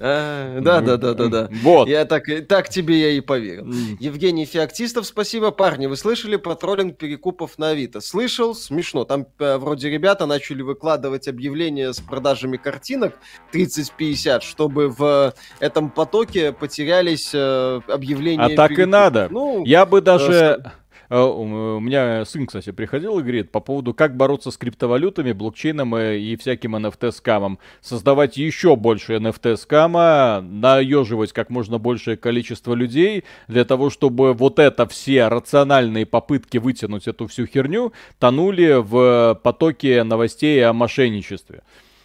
А, 0.00 0.60
да, 0.60 0.80
да, 0.80 0.96
да, 0.96 1.14
да, 1.14 1.28
да. 1.28 1.48
Вот. 1.62 1.88
Я 1.88 2.04
так, 2.04 2.24
так 2.48 2.68
тебе 2.68 3.00
я 3.00 3.10
и 3.10 3.20
поверил. 3.20 3.66
Евгений 4.00 4.44
Феоктистов, 4.44 5.06
спасибо. 5.06 5.50
Парни, 5.50 5.86
вы 5.86 5.96
слышали 5.96 6.36
про 6.36 6.54
троллинг 6.54 6.96
перекупов 6.96 7.58
на 7.58 7.70
Авито? 7.70 8.00
Слышал, 8.00 8.54
смешно. 8.54 9.04
Там 9.04 9.26
э, 9.38 9.58
вроде 9.58 9.90
ребята 9.90 10.26
начали 10.26 10.62
выкладывать 10.62 11.28
объявления 11.28 11.92
с 11.92 12.00
продажами 12.00 12.56
картинок 12.56 13.18
30-50, 13.52 14.40
чтобы 14.40 14.88
в 14.88 15.34
этом 15.60 15.90
потоке 15.90 16.52
потерялись 16.52 17.30
э, 17.34 17.80
объявления. 17.88 18.44
А 18.44 18.56
так 18.56 18.78
и 18.78 18.84
надо. 18.84 19.28
Ну, 19.30 19.64
я 19.64 19.84
бы 19.84 20.00
даже... 20.00 20.32
Э, 20.32 20.52
Э, 20.52 20.81
у 21.20 21.80
меня 21.80 22.24
сын, 22.24 22.46
кстати, 22.46 22.72
приходил 22.72 23.18
и 23.18 23.22
говорит 23.22 23.50
по 23.50 23.60
поводу, 23.60 23.92
как 23.92 24.16
бороться 24.16 24.50
с 24.50 24.56
криптовалютами, 24.56 25.32
блокчейном 25.32 25.94
и 25.96 26.36
всяким 26.36 26.74
NFT-скамом. 26.76 27.58
Создавать 27.82 28.38
еще 28.38 28.76
больше 28.76 29.16
NFT-скама, 29.16 30.40
наеживать 30.40 31.32
как 31.32 31.50
можно 31.50 31.78
большее 31.78 32.16
количество 32.16 32.74
людей 32.74 33.24
для 33.46 33.64
того, 33.64 33.90
чтобы 33.90 34.32
вот 34.32 34.58
это 34.58 34.86
все 34.86 35.28
рациональные 35.28 36.06
попытки 36.06 36.56
вытянуть 36.56 37.06
эту 37.06 37.26
всю 37.26 37.46
херню 37.46 37.92
тонули 38.18 38.76
в 38.80 39.38
потоке 39.42 40.04
новостей 40.04 40.64
о 40.64 40.72
мошенничестве. 40.72 41.62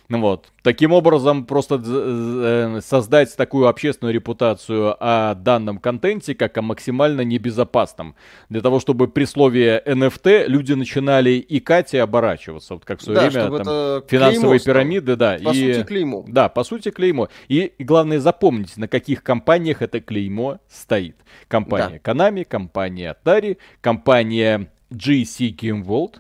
Ну 0.09 0.21
вот. 0.21 0.47
Таким 0.61 0.93
образом, 0.93 1.45
просто 1.45 1.81
э, 1.85 2.79
создать 2.81 3.35
такую 3.35 3.67
общественную 3.67 4.13
репутацию 4.13 4.95
о 4.99 5.35
данном 5.35 5.79
контенте, 5.79 6.33
как 6.33 6.57
о 6.57 6.61
максимально 6.61 7.21
небезопасном. 7.21 8.15
Для 8.49 8.61
того, 8.61 8.79
чтобы 8.79 9.09
при 9.09 9.25
слове 9.25 9.83
NFT 9.85 10.47
люди 10.47 10.73
начинали 10.73 11.45
икать 11.49 11.93
и 11.93 11.97
оборачиваться. 11.97 12.75
Вот 12.75 12.85
как 12.85 12.99
в 12.99 13.03
свое 13.03 13.19
Да, 13.19 13.29
время 13.29 13.63
там, 13.63 14.03
финансовые 14.07 14.59
стало. 14.59 14.75
пирамиды, 14.75 15.15
да. 15.17 15.37
По 15.43 15.49
и... 15.49 15.73
сути, 15.73 15.85
клеймо. 15.85 16.25
Да, 16.27 16.47
по 16.47 16.63
сути, 16.63 16.89
клеймо. 16.89 17.27
И, 17.49 17.73
главное 17.79 18.19
запомнить, 18.19 18.77
на 18.77 18.87
каких 18.87 19.23
компаниях 19.23 19.81
это 19.81 19.99
клеймо 19.99 20.59
стоит. 20.69 21.17
Компания 21.49 21.99
Konami, 22.03 22.45
компания 22.45 23.15
Atari, 23.23 23.57
компания 23.81 24.69
GC 24.91 25.55
Game 25.55 25.85
World. 25.85 26.15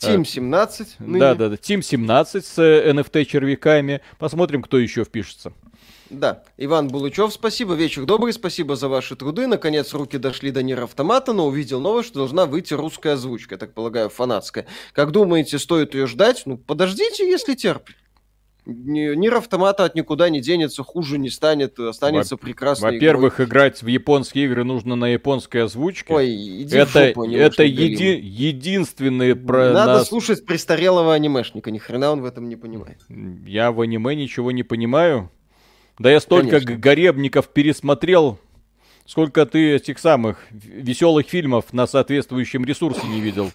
Team 0.00 0.24
17. 0.24 0.96
ныне. 1.00 1.20
Да, 1.20 1.34
да, 1.34 1.48
да. 1.48 1.54
Team 1.54 1.82
17 1.82 2.44
с 2.44 2.58
э, 2.58 2.90
NFT-червяками. 2.92 4.00
Посмотрим, 4.18 4.62
кто 4.62 4.78
еще 4.78 5.04
впишется. 5.04 5.52
Да, 6.12 6.42
Иван 6.58 6.88
Булычев, 6.88 7.32
спасибо, 7.32 7.72
вечер 7.72 8.04
добрый, 8.04 8.34
спасибо 8.34 8.76
за 8.76 8.88
ваши 8.88 9.16
труды. 9.16 9.46
Наконец 9.46 9.94
руки 9.94 10.18
дошли 10.18 10.50
до 10.50 10.62
Нир 10.62 10.82
Автомата, 10.82 11.32
но 11.32 11.46
увидел 11.46 11.80
новость, 11.80 12.10
что 12.10 12.18
должна 12.18 12.44
выйти 12.44 12.74
русская 12.74 13.14
озвучка, 13.14 13.54
я 13.54 13.58
так 13.58 13.72
полагаю, 13.72 14.10
фанатская. 14.10 14.66
Как 14.92 15.10
думаете, 15.10 15.58
стоит 15.58 15.94
ее 15.94 16.06
ждать? 16.06 16.42
Ну, 16.44 16.58
подождите, 16.58 17.26
если 17.26 17.54
терпит. 17.54 17.96
Ни- 18.64 19.16
Нир 19.16 19.34
Автомата 19.34 19.84
от 19.84 19.96
никуда 19.96 20.28
не 20.28 20.40
денется, 20.40 20.84
хуже 20.84 21.18
не 21.18 21.30
станет, 21.30 21.78
останется 21.80 22.36
прекрасной 22.36 22.92
Во-первых, 22.92 23.40
играть 23.40 23.82
в 23.82 23.86
японские 23.88 24.44
игры 24.44 24.62
нужно 24.62 24.94
на 24.94 25.06
японской 25.08 25.64
озвучке. 25.64 26.14
Ой, 26.14 26.28
иди 26.62 26.76
в 26.76 26.78
это 26.78 27.06
жопу, 27.08 27.24
это 27.28 27.64
еди, 27.64 28.20
единственный 28.22 29.34
про 29.34 29.72
Надо 29.72 29.94
нас- 29.94 30.08
слушать 30.08 30.46
престарелого 30.46 31.12
анимешника, 31.12 31.72
ни 31.72 31.78
хрена 31.78 32.12
он 32.12 32.20
в 32.20 32.24
этом 32.24 32.48
не 32.48 32.54
понимает. 32.56 32.98
Я 33.46 33.72
в 33.72 33.80
аниме 33.80 34.14
ничего 34.14 34.52
не 34.52 34.62
понимаю. 34.62 35.30
Да 35.98 36.10
я 36.10 36.20
столько 36.20 36.60
Конечно. 36.60 36.76
горебников 36.76 37.48
пересмотрел, 37.48 38.38
сколько 39.12 39.44
ты 39.44 39.74
этих 39.74 39.98
самых 39.98 40.38
веселых 40.50 41.26
фильмов 41.26 41.74
на 41.74 41.86
соответствующем 41.86 42.64
ресурсе 42.64 43.06
не 43.06 43.20
видел. 43.20 43.50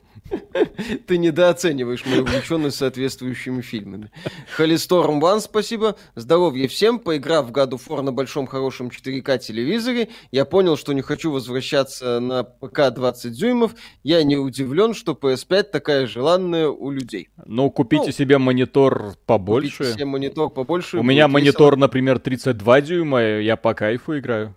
Ты 1.08 1.18
недооцениваешь 1.18 2.06
мою 2.06 2.22
увлеченность 2.22 2.78
соответствующими 2.78 3.62
фильмами. 3.62 4.12
Холисторм 4.56 5.20
Ван, 5.20 5.42
спасибо. 5.42 5.96
Здоровья 6.14 6.68
всем. 6.68 7.00
Поиграв 7.00 7.48
в 7.48 7.52
of 7.52 7.82
War 7.88 8.04
на 8.04 8.12
большом 8.12 8.46
хорошем 8.46 8.90
4К 8.90 9.40
телевизоре, 9.40 10.10
я 10.32 10.46
понял, 10.46 10.78
что 10.78 10.94
не 10.94 11.02
хочу 11.02 11.32
возвращаться 11.32 12.20
на 12.20 12.44
ПК 12.44 12.92
20 12.94 13.32
дюймов. 13.32 13.74
Я 14.04 14.22
не 14.24 14.38
удивлен, 14.38 14.94
что 14.94 15.14
PS5 15.14 15.64
такая 15.64 16.06
желанная 16.06 16.68
у 16.68 16.92
людей. 16.92 17.30
Ну, 17.48 17.72
купите 17.72 18.06
Ну, 18.06 18.12
себе 18.12 18.38
монитор 18.38 19.16
побольше. 19.26 19.78
Купите 19.78 19.94
себе 19.94 20.06
монитор 20.06 20.52
побольше. 20.52 21.00
У 21.00 21.04
меня 21.04 21.26
весело. 21.26 21.34
монитор, 21.34 21.78
например, 21.78 22.20
32 22.20 22.82
дюйма, 22.82 23.24
я 23.24 23.56
по 23.56 23.74
кайфу 23.74 24.20
играю. 24.20 24.56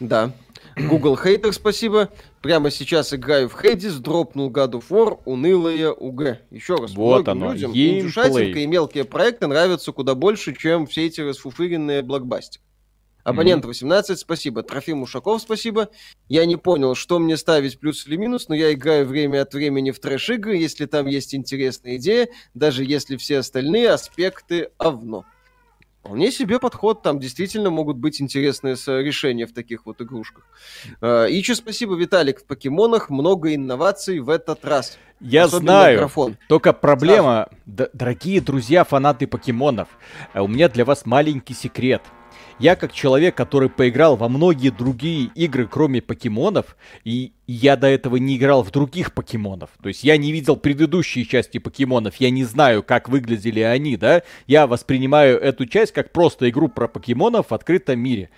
Да. 0.00 0.32
Google 0.76 1.16
Hater, 1.22 1.52
спасибо. 1.52 2.10
Прямо 2.42 2.70
сейчас 2.70 3.14
играю 3.14 3.48
в 3.48 3.54
Hades, 3.62 3.98
дропнул 4.00 4.50
God 4.50 4.72
of 4.72 4.84
War, 4.90 5.20
унылая 5.24 5.92
УГ. 5.92 6.38
Еще 6.50 6.74
раз, 6.74 6.94
Вот 6.94 7.28
оно, 7.28 7.52
людям 7.52 7.72
индюшатинка 7.72 8.58
и 8.58 8.66
мелкие 8.66 9.04
проекты 9.04 9.46
нравятся 9.46 9.92
куда 9.92 10.14
больше, 10.14 10.54
чем 10.54 10.86
все 10.86 11.06
эти 11.06 11.20
расфуфыренные 11.20 12.02
блокбастеры. 12.02 12.62
Абонент 13.24 13.64
18, 13.64 14.18
спасибо. 14.18 14.62
Трофим 14.62 15.02
Ушаков, 15.02 15.40
спасибо. 15.40 15.88
Я 16.28 16.44
не 16.44 16.56
понял, 16.56 16.94
что 16.94 17.18
мне 17.18 17.38
ставить 17.38 17.78
плюс 17.80 18.06
или 18.06 18.16
минус, 18.16 18.48
но 18.48 18.54
я 18.54 18.72
играю 18.74 19.06
время 19.06 19.40
от 19.40 19.54
времени 19.54 19.92
в 19.92 19.98
трэш-игры, 19.98 20.56
если 20.56 20.84
там 20.84 21.06
есть 21.06 21.34
интересная 21.34 21.96
идея, 21.96 22.28
даже 22.52 22.84
если 22.84 23.16
все 23.16 23.38
остальные 23.38 23.90
аспекты 23.90 24.68
овно. 24.76 25.24
Вполне 26.04 26.30
себе 26.30 26.58
подход, 26.58 27.00
там 27.00 27.18
действительно 27.18 27.70
могут 27.70 27.96
быть 27.96 28.20
интересные 28.20 28.74
решения 28.74 29.46
в 29.46 29.54
таких 29.54 29.86
вот 29.86 30.02
игрушках. 30.02 30.46
Э, 31.00 31.26
Ичи, 31.30 31.54
спасибо, 31.54 31.94
Виталик, 31.94 32.40
в 32.40 32.44
покемонах 32.44 33.08
много 33.08 33.54
инноваций 33.54 34.18
в 34.18 34.28
этот 34.28 34.62
раз. 34.66 34.98
Я 35.18 35.44
Особенно 35.44 35.72
знаю, 35.72 35.98
графон. 36.00 36.36
только 36.46 36.74
проблема, 36.74 37.48
дорогие 37.64 38.42
друзья, 38.42 38.84
фанаты 38.84 39.26
покемонов, 39.26 39.88
э, 40.34 40.40
у 40.40 40.46
меня 40.46 40.68
для 40.68 40.84
вас 40.84 41.06
маленький 41.06 41.54
секрет. 41.54 42.02
Я 42.60 42.76
как 42.76 42.92
человек, 42.92 43.34
который 43.34 43.68
поиграл 43.68 44.16
во 44.16 44.28
многие 44.28 44.70
другие 44.70 45.30
игры, 45.34 45.66
кроме 45.66 46.00
покемонов, 46.00 46.76
и 47.02 47.32
я 47.48 47.76
до 47.76 47.88
этого 47.88 48.16
не 48.16 48.36
играл 48.36 48.62
в 48.62 48.70
других 48.70 49.12
покемонов. 49.12 49.70
То 49.82 49.88
есть 49.88 50.04
я 50.04 50.16
не 50.16 50.30
видел 50.30 50.56
предыдущие 50.56 51.24
части 51.24 51.58
покемонов, 51.58 52.16
я 52.16 52.30
не 52.30 52.44
знаю, 52.44 52.84
как 52.84 53.08
выглядели 53.08 53.60
они, 53.60 53.96
да. 53.96 54.22
Я 54.46 54.68
воспринимаю 54.68 55.38
эту 55.40 55.66
часть 55.66 55.92
как 55.92 56.12
просто 56.12 56.48
игру 56.48 56.68
про 56.68 56.86
покемонов 56.86 57.48
в 57.48 57.54
открытом 57.54 57.98
мире. 57.98 58.30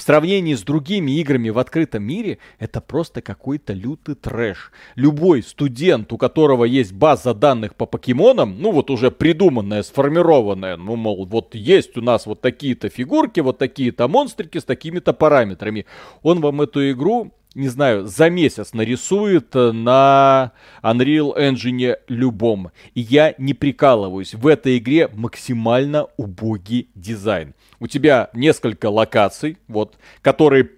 В 0.00 0.02
сравнении 0.02 0.54
с 0.54 0.62
другими 0.62 1.20
играми 1.20 1.50
в 1.50 1.58
открытом 1.58 2.04
мире, 2.04 2.38
это 2.58 2.80
просто 2.80 3.20
какой-то 3.20 3.74
лютый 3.74 4.14
трэш. 4.14 4.72
Любой 4.94 5.42
студент, 5.42 6.10
у 6.14 6.16
которого 6.16 6.64
есть 6.64 6.94
база 6.94 7.34
данных 7.34 7.74
по 7.74 7.84
покемонам, 7.84 8.62
ну 8.62 8.72
вот 8.72 8.88
уже 8.88 9.10
придуманная, 9.10 9.82
сформированная, 9.82 10.78
ну 10.78 10.96
мол, 10.96 11.26
вот 11.26 11.54
есть 11.54 11.98
у 11.98 12.00
нас 12.00 12.24
вот 12.24 12.40
такие-то 12.40 12.88
фигурки, 12.88 13.40
вот 13.40 13.58
такие-то 13.58 14.08
монстрики 14.08 14.56
с 14.56 14.64
такими-то 14.64 15.12
параметрами. 15.12 15.84
Он 16.22 16.40
вам 16.40 16.62
эту 16.62 16.90
игру 16.92 17.32
не 17.54 17.68
знаю, 17.68 18.06
за 18.06 18.30
месяц 18.30 18.72
нарисует 18.72 19.56
э, 19.56 19.72
на 19.72 20.52
Unreal 20.82 21.36
Engine 21.36 21.96
любом. 22.06 22.70
И 22.94 23.00
я 23.00 23.34
не 23.38 23.54
прикалываюсь. 23.54 24.34
В 24.34 24.46
этой 24.46 24.78
игре 24.78 25.08
максимально 25.12 26.06
убогий 26.16 26.88
дизайн. 26.94 27.54
У 27.80 27.86
тебя 27.86 28.28
несколько 28.34 28.90
локаций, 28.90 29.56
вот, 29.66 29.96
которые 30.20 30.68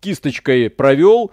кисточкой 0.00 0.70
провел, 0.70 1.30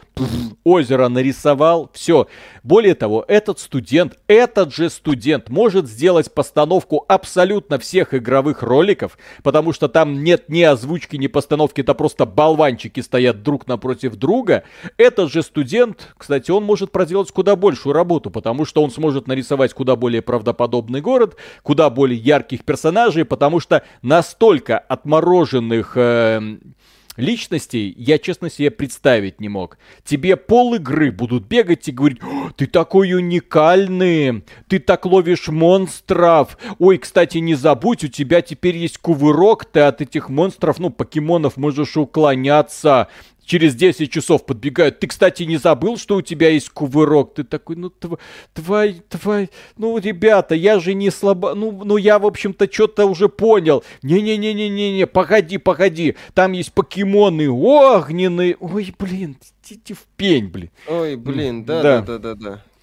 озеро 0.63 1.07
нарисовал, 1.07 1.89
все. 1.93 2.28
Более 2.63 2.95
того, 2.95 3.24
этот 3.28 3.59
студент, 3.59 4.18
этот 4.28 4.74
же 4.74 4.89
студент 4.89 5.49
может 5.49 5.88
сделать 5.88 6.34
постановку 6.34 7.05
абсолютно 7.07 7.80
всех 7.80 8.13
игровых 8.13 8.61
роликов, 8.63 9.18
потому 9.43 9.74
что 9.74 9.88
там 9.88 10.24
нет 10.24 10.49
ни 10.49 10.61
озвучки, 10.61 11.15
ни 11.15 11.28
постановки, 11.28 11.82
это 11.82 11.93
просто 11.93 12.26
болванчики 12.26 12.99
стоят 12.99 13.43
друг 13.43 13.68
напротив 13.68 14.15
друга. 14.15 14.63
Этот 14.97 15.32
же 15.32 15.41
студент, 15.41 16.13
кстати, 16.18 16.51
он 16.51 16.63
может 16.63 16.91
проделать 16.91 17.32
куда 17.32 17.55
большую 17.55 17.93
работу, 17.93 18.30
потому 18.30 18.65
что 18.65 18.84
он 18.84 18.91
сможет 18.91 19.28
нарисовать 19.28 19.74
куда 19.74 19.95
более 19.95 20.22
правдоподобный 20.22 21.01
город, 21.01 21.38
куда 21.63 21.89
более 21.89 22.20
ярких 22.20 22.65
персонажей, 22.65 23.26
потому 23.26 23.59
что 23.59 23.84
настолько 24.01 24.78
отмороженных... 24.78 25.93
эм, 25.95 26.76
личностей 27.18 27.93
я, 27.97 28.18
честно, 28.18 28.49
себе 28.49 28.72
представить 28.72 29.41
не 29.41 29.49
мог. 29.49 29.78
Тебе 30.03 30.38
пол 30.38 30.76
игры 30.76 31.11
будут 31.11 31.45
бегать 31.45 31.88
и 31.88 31.91
говорить, 31.91 32.20
«О, 32.24 32.51
ты 32.55 32.68
такой 32.68 33.13
уникальный, 33.13 34.43
ты 34.68 34.80
так 34.80 35.05
ловишь 35.05 35.49
монстров. 35.49 36.57
Ой, 36.80 36.97
кстати, 36.97 37.39
не 37.39 37.55
забудь, 37.55 38.03
у 38.03 38.07
тебя 38.07 38.41
теперь 38.41 38.78
есть 38.78 38.97
кувырок, 38.99 39.65
ты 39.65 39.82
от 39.82 40.01
этих 40.01 40.30
монстров, 40.30 40.80
ну, 40.80 40.89
покемонов 40.89 41.57
можешь 41.57 41.97
уклоняться. 41.97 43.07
Через 43.48 43.76
10 43.76 44.12
часов 44.12 44.45
подбегают. 44.45 45.00
Ты, 45.00 45.08
кстати, 45.08 45.43
не 45.43 45.56
забыл, 45.56 45.98
что 45.98 46.18
у 46.18 46.22
тебя 46.22 46.50
есть 46.50 46.70
кувырок? 46.70 47.34
Ты 47.36 47.45
такой, 47.45 47.78
ну, 47.78 47.88
тв- 47.89 48.20
твой, 48.54 49.02
твой, 49.08 49.50
ну, 49.78 49.98
ребята, 49.98 50.54
я 50.54 50.80
же 50.82 50.93
не 50.93 51.10
слабо, 51.10 51.56
ну, 51.56 51.72
ну, 51.86 51.95
я, 51.95 52.20
в 52.20 52.26
общем-то, 52.26 52.68
что-то 52.70 53.06
уже 53.06 53.30
понял. 53.30 53.86
Не-не-не-не-не-не, 54.04 55.08
погоди, 55.08 55.58
погоди, 55.58 56.16
там 56.34 56.52
есть 56.52 56.74
покемоны 56.74 57.50
огненные. 57.50 58.58
Ой, 58.60 58.93
блин, 59.00 59.38
идите 59.64 59.93
в 59.93 60.04
пень, 60.18 60.48
блин. 60.48 60.70
Ой, 60.89 61.16
блин, 61.16 61.64
да, 61.64 62.02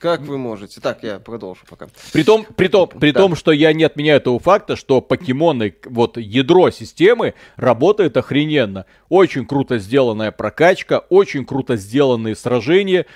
Как 0.04 0.20
вы 0.20 0.36
можете? 0.36 0.82
Так, 0.82 1.02
я 1.02 1.18
продолжу 1.18 1.62
пока. 1.66 1.86
Притом, 2.12 2.44
притом, 2.56 2.90
при 2.90 3.10
Да. 3.10 3.20
том, 3.20 3.34
что 3.34 3.52
я 3.52 3.72
не 3.72 3.84
отменяю 3.84 4.20
того 4.20 4.38
факта, 4.38 4.76
что 4.76 5.00
покемоны, 5.00 5.74
вот 5.86 6.18
ядро 6.18 6.70
системы, 6.70 7.32
работает 7.56 8.14
охрененно. 8.18 8.84
Очень 9.08 9.46
круто 9.46 9.78
сделанная 9.78 10.30
прокачка, 10.30 10.98
очень 11.08 11.46
круто 11.46 11.76
сделанные 11.76 12.36
сражения. 12.36 13.06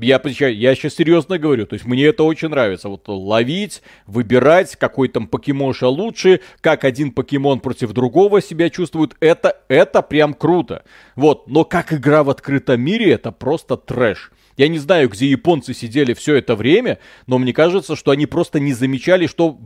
Я, 0.00 0.20
я 0.24 0.74
сейчас 0.76 0.94
серьезно 0.94 1.40
говорю, 1.40 1.66
то 1.66 1.74
есть 1.74 1.86
мне 1.86 2.04
это 2.04 2.22
очень 2.22 2.50
нравится. 2.50 2.88
Вот 2.88 3.08
ловить, 3.08 3.82
выбирать, 4.06 4.76
какой 4.76 5.08
там 5.08 5.26
покемоша 5.26 5.88
лучше, 5.88 6.38
как 6.60 6.84
один 6.84 7.10
покемон 7.10 7.58
против 7.58 7.90
другого 7.90 8.40
себя 8.40 8.70
чувствует, 8.70 9.16
это, 9.18 9.60
это 9.66 10.02
прям 10.02 10.34
круто. 10.34 10.84
Вот, 11.16 11.48
но 11.48 11.64
как 11.64 11.92
игра 11.92 12.22
в 12.22 12.30
открытом 12.30 12.80
мире, 12.80 13.10
это 13.10 13.32
просто 13.32 13.76
трэш. 13.76 14.30
Я 14.58 14.68
не 14.68 14.78
знаю, 14.78 15.08
где 15.08 15.30
японцы 15.30 15.72
сидели 15.72 16.12
все 16.12 16.34
это 16.34 16.56
время, 16.56 16.98
но 17.26 17.38
мне 17.38 17.52
кажется, 17.52 17.96
что 17.96 18.10
они 18.10 18.26
просто 18.26 18.58
не 18.58 18.74
замечали, 18.74 19.28
что, 19.28 19.58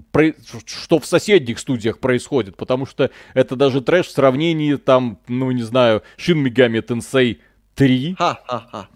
что 0.67 0.99
в 1.01 1.07
соседних 1.07 1.59
студиях 1.59 1.99
происходит, 1.99 2.57
потому 2.57 2.87
что 2.87 3.11
это 3.33 3.57
даже 3.57 3.81
трэш 3.81 4.07
в 4.07 4.11
сравнении 4.11 4.77
там, 4.77 5.19
ну 5.29 5.51
не 5.51 5.63
знаю, 5.63 6.03
Shin 6.19 6.45
Megami 6.45 6.87
Tensei 6.87 7.39
3. 7.75 8.17
Ха-ха-ха. 8.19 8.89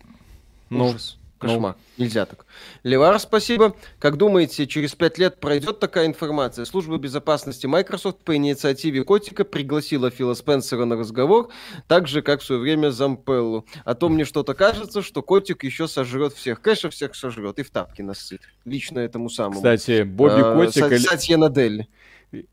Ну, 0.68 0.88
Ужас. 0.88 1.18
Кошмар. 1.46 1.76
Ну. 1.76 2.04
Нельзя 2.04 2.26
так. 2.26 2.46
Левар, 2.82 3.18
спасибо. 3.18 3.74
Как 3.98 4.16
думаете, 4.16 4.66
через 4.66 4.94
пять 4.94 5.18
лет 5.18 5.40
пройдет 5.40 5.80
такая 5.80 6.06
информация? 6.06 6.64
Служба 6.64 6.98
безопасности 6.98 7.66
Microsoft 7.66 8.18
по 8.18 8.36
инициативе 8.36 9.04
Котика 9.04 9.44
пригласила 9.44 10.10
Фила 10.10 10.34
Спенсера 10.34 10.84
на 10.84 10.96
разговор, 10.96 11.48
так 11.88 12.08
же, 12.08 12.22
как 12.22 12.40
в 12.40 12.44
свое 12.44 12.60
время 12.60 12.90
Зампеллу. 12.90 13.66
А 13.84 13.94
то 13.94 14.08
мне 14.08 14.24
что-то 14.24 14.54
кажется, 14.54 15.02
что 15.02 15.22
Котик 15.22 15.64
еще 15.64 15.88
сожрет 15.88 16.32
всех. 16.34 16.60
Конечно, 16.60 16.90
всех 16.90 17.14
сожрет 17.14 17.58
и 17.58 17.62
в 17.62 17.70
тапки 17.70 18.02
насыт. 18.02 18.42
Лично 18.64 19.00
этому 19.00 19.30
самому. 19.30 19.56
Кстати, 19.56 20.02
Бобби 20.02 20.40
а, 20.40 20.54
Котик... 20.54 20.84
Са- 20.84 20.98
Сатья 20.98 21.38
Надель. 21.38 21.86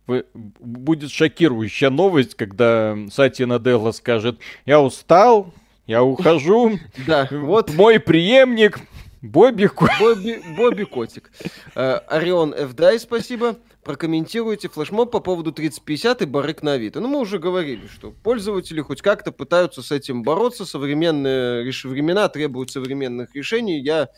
Будет 0.08 1.12
шокирующая 1.12 1.90
новость, 1.90 2.36
когда 2.36 2.96
Сатья 3.12 3.48
Наделла 3.48 3.92
скажет, 3.92 4.40
я 4.66 4.80
устал, 4.80 5.54
я 5.88 6.04
ухожу. 6.04 6.80
Да, 7.08 7.28
вот. 7.32 7.74
Мой 7.74 8.00
преемник 8.00 8.80
Бобби 9.22 9.70
Бобби, 10.00 10.42
Бобби 10.58 10.84
Котик. 10.84 11.32
Э, 11.76 12.00
Орион 12.08 12.54
Фдай, 12.54 13.00
спасибо. 13.00 13.58
Прокомментируйте 13.84 14.70
флешмоб 14.70 15.12
по 15.12 15.20
поводу 15.20 15.52
3050 15.52 16.22
и 16.22 16.26
барык 16.26 16.62
на 16.64 16.74
Авито. 16.74 17.02
Ну, 17.02 17.10
мы 17.10 17.20
уже 17.20 17.38
говорили, 17.38 17.88
что 17.88 18.12
пользователи 18.12 18.80
хоть 18.80 19.02
как-то 19.02 19.34
пытаются 19.34 19.82
с 19.82 19.92
этим 19.92 20.24
бороться. 20.24 20.66
Современные 20.66 21.64
времена 21.64 22.30
требуют 22.30 22.72
современных 22.72 23.36
решений. 23.36 23.82
Я 23.82 24.10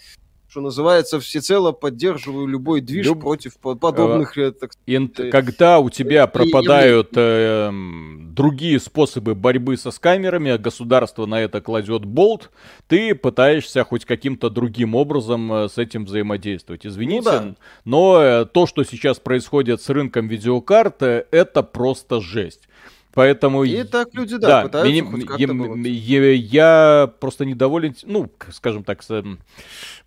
что 0.56 0.62
называется, 0.62 1.20
всецело 1.20 1.74
поддерживаю 1.74 2.48
любой 2.48 2.80
движ 2.80 3.08
Люб... 3.08 3.20
против 3.20 3.58
подобных... 3.58 4.38
Э, 4.38 4.54
так 4.54 4.72
сказать, 4.72 5.30
когда 5.30 5.80
у 5.80 5.90
тебя 5.90 6.28
пропадают 6.28 7.10
э, 7.14 7.72
другие 7.74 8.80
способы 8.80 9.36
борьбы 9.36 9.76
со 9.76 9.92
скамерами, 9.92 10.52
а 10.52 10.58
государство 10.58 11.26
на 11.26 11.42
это 11.42 11.60
кладет 11.60 12.06
болт, 12.06 12.52
ты 12.88 13.16
пытаешься 13.16 13.84
хоть 13.84 14.06
каким-то 14.06 14.50
другим 14.50 14.96
образом 14.96 15.52
э, 15.52 15.68
с 15.68 15.78
этим 15.78 16.06
взаимодействовать. 16.06 16.88
Извините, 16.88 17.32
ну, 17.32 17.50
да. 17.50 17.56
но 17.84 18.22
э, 18.22 18.46
то, 18.46 18.66
что 18.66 18.86
сейчас 18.86 19.20
происходит 19.20 19.82
с 19.82 19.90
рынком 19.90 20.30
видеокарт, 20.30 21.02
это 21.02 21.64
просто 21.64 22.22
жесть. 22.22 22.70
Поэтому... 23.16 23.64
И 23.64 23.84
так 23.86 24.14
люди, 24.14 24.36
да, 24.36 24.48
да 24.48 24.62
пытаются 24.64 25.02
меня, 25.02 25.90
я, 25.90 26.32
я 26.34 27.12
просто 27.22 27.46
недоволен, 27.46 27.96
ну, 28.04 28.30
скажем 28.52 28.84
так, 28.84 29.02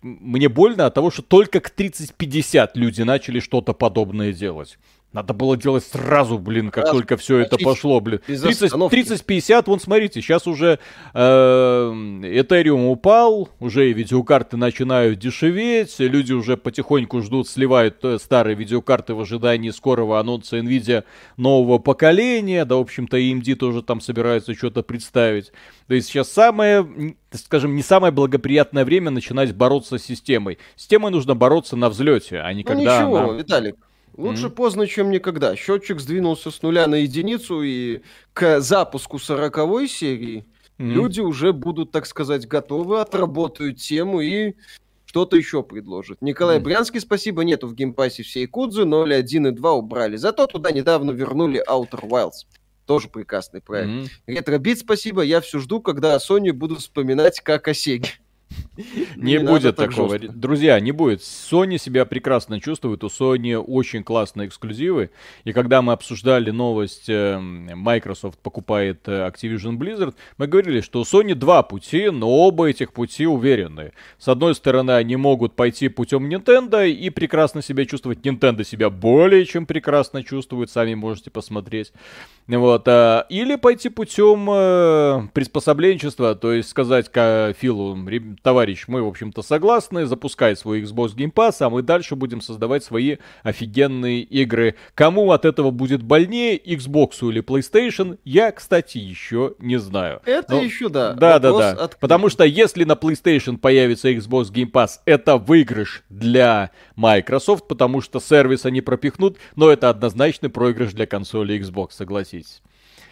мне 0.03 0.47
больно 0.47 0.85
от 0.85 0.93
того, 0.93 1.09
что 1.09 1.23
только 1.23 1.59
к 1.59 1.73
30-50 1.75 2.69
люди 2.75 3.01
начали 3.01 3.39
что-то 3.39 3.73
подобное 3.73 4.31
делать. 4.31 4.77
Надо 5.11 5.33
было 5.33 5.57
делать 5.57 5.83
сразу, 5.83 6.37
блин, 6.37 6.69
как 6.69 6.83
Раз, 6.83 6.91
только 6.93 7.17
все 7.17 7.39
это 7.39 7.57
пошло, 7.57 7.99
блин. 7.99 8.21
30-50, 8.27 9.63
вон 9.65 9.79
смотрите, 9.79 10.21
сейчас 10.21 10.45
уже 10.45 10.77
э, 11.15 11.19
Ethereum 11.19 12.89
упал, 12.89 13.49
уже 13.59 13.91
видеокарты 13.91 14.55
начинают 14.55 15.17
дешеветь, 15.17 15.95
люди 15.97 16.33
уже 16.33 16.57
потихоньку 16.57 17.21
ждут, 17.21 17.49
сливают 17.49 18.05
э, 18.05 18.19
старые 18.19 18.55
видеокарты 18.55 19.15
в 19.15 19.21
ожидании 19.21 19.71
скорого 19.71 20.19
анонса 20.19 20.59
Nvidia 20.59 21.03
нового 21.37 21.79
поколения, 21.79 22.63
да, 22.63 22.75
в 22.75 22.81
общем-то, 22.81 23.17
AMD 23.17 23.55
тоже 23.55 23.81
там 23.81 24.01
собираются 24.01 24.53
что-то 24.53 24.83
представить. 24.83 25.51
То 25.87 25.95
есть 25.95 26.07
сейчас 26.07 26.31
самое, 26.31 26.87
скажем, 27.31 27.75
не 27.75 27.81
самое 27.81 28.13
благоприятное 28.13 28.85
время 28.85 29.09
начинать 29.09 29.55
бороться 29.55 29.97
с 29.97 30.03
системой. 30.03 30.59
Системой 30.75 31.11
нужно 31.11 31.33
бороться 31.33 31.75
на 31.75 31.89
взлете, 31.89 32.41
а 32.41 32.53
не 32.53 32.61
ну, 32.61 32.67
когда 32.67 33.01
ничего, 33.01 33.17
она... 33.17 33.33
Виталик, 33.33 33.75
Лучше 34.19 34.47
mm-hmm. 34.47 34.49
поздно, 34.49 34.85
чем 34.85 35.11
никогда. 35.11 35.55
Счетчик 35.55 36.01
сдвинулся 36.01 36.51
с 36.51 36.61
нуля 36.61 36.87
на 36.87 36.95
единицу, 36.95 37.61
и 37.63 38.01
к 38.33 38.59
запуску 38.59 39.17
сороковой 39.17 39.87
серии 39.87 40.45
mm-hmm. 40.77 40.91
люди 40.91 41.21
уже 41.21 41.53
будут, 41.53 41.91
так 41.91 42.05
сказать, 42.05 42.45
готовы, 42.45 42.99
отработают 42.99 43.77
тему 43.77 44.19
и 44.19 44.55
что-то 45.05 45.37
еще 45.37 45.63
предложат. 45.63 46.21
Николай 46.21 46.57
mm-hmm. 46.57 46.63
Брянский, 46.63 46.99
спасибо, 46.99 47.45
нету 47.45 47.67
в 47.67 47.75
Game 47.75 47.96
Pass 47.96 48.18
е 48.18 48.23
всей 48.23 48.45
Якудзы, 48.45 48.81
0.1 48.81 49.47
и 49.47 49.51
2 49.51 49.71
убрали. 49.71 50.17
Зато 50.17 50.47
туда 50.47 50.71
недавно 50.71 51.11
вернули 51.11 51.63
Outer 51.65 52.01
Wilds. 52.01 52.45
Тоже 52.85 53.07
прекрасный 53.07 53.61
проект. 53.61 53.89
Mm-hmm. 53.89 54.35
Ретробит, 54.35 54.79
спасибо, 54.79 55.21
я 55.21 55.39
все 55.39 55.59
жду, 55.59 55.79
когда 55.81 56.15
о 56.15 56.17
Sony 56.17 56.51
буду 56.51 56.75
вспоминать 56.75 57.39
как 57.39 57.69
о 57.69 57.73
Сеге. 57.73 58.09
Не, 59.15 59.33
не 59.33 59.39
будет 59.39 59.75
такого. 59.75 60.17
Жестко. 60.17 60.33
Друзья, 60.33 60.79
не 60.79 60.91
будет. 60.91 61.21
Sony 61.21 61.77
себя 61.77 62.05
прекрасно 62.05 62.59
чувствует. 62.61 63.03
У 63.03 63.07
Sony 63.07 63.57
очень 63.57 64.03
классные 64.03 64.47
эксклюзивы. 64.47 65.11
И 65.43 65.51
когда 65.51 65.81
мы 65.81 65.93
обсуждали 65.93 66.51
новость, 66.51 67.09
э, 67.09 67.37
Microsoft 67.39 68.39
покупает 68.39 69.07
э, 69.07 69.27
Activision 69.27 69.77
Blizzard, 69.77 70.15
мы 70.37 70.47
говорили, 70.47 70.81
что 70.81 71.01
у 71.01 71.03
Sony 71.03 71.35
два 71.35 71.61
пути, 71.63 72.09
но 72.09 72.29
оба 72.29 72.69
этих 72.69 72.93
пути 72.93 73.27
уверенные. 73.27 73.93
С 74.17 74.27
одной 74.27 74.55
стороны, 74.55 74.91
они 74.91 75.15
могут 75.15 75.55
пойти 75.55 75.89
путем 75.89 76.29
Nintendo 76.29 76.89
и 76.89 77.09
прекрасно 77.09 77.61
себя 77.61 77.85
чувствовать. 77.85 78.19
Nintendo 78.19 78.63
себя 78.63 78.89
более 78.89 79.45
чем 79.45 79.65
прекрасно 79.65 80.23
чувствует, 80.23 80.69
сами 80.69 80.93
можете 80.95 81.31
посмотреть. 81.31 81.91
Вот, 82.47 82.87
а, 82.87 83.25
или 83.29 83.55
пойти 83.55 83.89
путем 83.89 84.49
э, 84.49 85.27
приспособленчества, 85.33 86.35
то 86.35 86.53
есть 86.53 86.69
сказать 86.69 87.11
к 87.11 87.53
Филу, 87.59 87.95
товарищ, 88.41 88.85
мы, 88.87 89.03
в 89.03 89.07
общем-то, 89.07 89.41
согласны, 89.41 90.05
запускай 90.05 90.55
свой 90.55 90.81
Xbox 90.81 91.15
Game 91.15 91.33
Pass, 91.33 91.57
а 91.59 91.69
мы 91.69 91.81
дальше 91.81 92.15
будем 92.15 92.41
создавать 92.41 92.83
свои 92.83 93.17
офигенные 93.43 94.21
игры. 94.21 94.75
Кому 94.95 95.31
от 95.31 95.45
этого 95.45 95.71
будет 95.71 96.03
больнее, 96.03 96.57
Xbox 96.57 97.27
или 97.27 97.41
PlayStation, 97.41 98.17
я, 98.23 98.51
кстати, 98.51 98.97
еще 98.97 99.55
не 99.59 99.77
знаю. 99.77 100.21
Это 100.25 100.55
Но... 100.55 100.61
еще, 100.61 100.89
да. 100.89 101.13
Да, 101.13 101.39
да, 101.39 101.51
да. 101.51 101.71
От... 101.71 101.99
Потому 101.99 102.29
что 102.29 102.43
если 102.43 102.83
на 102.83 102.93
PlayStation 102.93 103.57
появится 103.57 104.11
Xbox 104.11 104.51
Game 104.51 104.71
Pass, 104.71 104.99
это 105.05 105.37
выигрыш 105.37 106.03
для 106.09 106.71
Microsoft, 106.95 107.67
потому 107.67 108.01
что 108.01 108.19
сервис 108.19 108.65
они 108.65 108.81
пропихнут, 108.81 109.37
но 109.55 109.69
это 109.69 109.89
однозначный 109.89 110.49
проигрыш 110.49 110.93
для 110.93 111.05
консоли 111.05 111.59
Xbox, 111.59 111.91
согласитесь. 111.91 112.61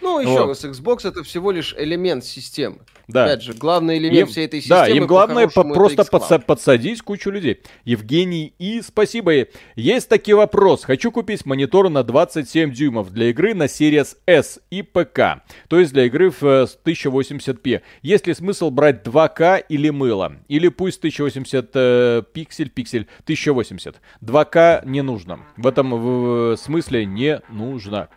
Ну, 0.08 0.20
еще 0.20 0.46
вот. 0.46 0.48
раз, 0.48 0.64
Xbox 0.64 1.08
это 1.08 1.24
всего 1.24 1.52
лишь 1.52 1.76
элемент 1.78 2.24
системы. 2.24 2.78
Да. 3.08 3.26
Опять 3.26 3.44
же, 3.44 3.54
главный 3.54 3.98
элемент 3.98 4.20
им, 4.20 4.28
всей 4.28 4.46
этой 4.46 4.62
системы. 4.62 4.82
Да, 4.82 4.88
им 4.88 5.08
главное 5.08 5.48
по 5.48 5.64
просто 5.64 6.04
подса- 6.04 6.42
подсадить 6.42 7.02
кучу 7.02 7.30
людей. 7.30 7.62
Евгений 7.86 8.54
И, 8.60 8.82
спасибо. 8.82 9.48
Есть 9.76 10.10
такой 10.10 10.34
вопрос. 10.34 10.84
Хочу 10.84 11.12
купить 11.12 11.46
монитор 11.46 11.90
на 11.90 12.04
27 12.04 12.72
дюймов 12.72 13.12
для 13.12 13.30
игры 13.30 13.54
на 13.54 13.64
Series 13.64 14.18
S 14.26 14.60
и 14.70 14.82
ПК. 14.82 15.44
То 15.68 15.80
есть 15.80 15.94
для 15.94 16.06
игры 16.06 16.32
в 16.32 16.44
1080p. 16.44 17.82
Есть 18.02 18.28
ли 18.28 18.34
смысл 18.34 18.70
брать 18.70 19.06
2К 19.06 19.64
или 19.70 19.90
мыло? 19.90 20.38
Или 20.48 20.68
пусть 20.68 21.00
1080 21.00 21.70
э, 21.74 22.24
пиксель, 22.34 22.70
пиксель 22.70 23.08
1080. 23.24 23.96
2К 24.22 24.86
не 24.86 25.02
нужно. 25.02 25.40
В 25.56 25.68
этом 25.68 25.92
в, 25.92 26.56
в 26.56 26.58
смысле 26.58 27.06
не 27.06 27.42
нужно. 27.50 28.10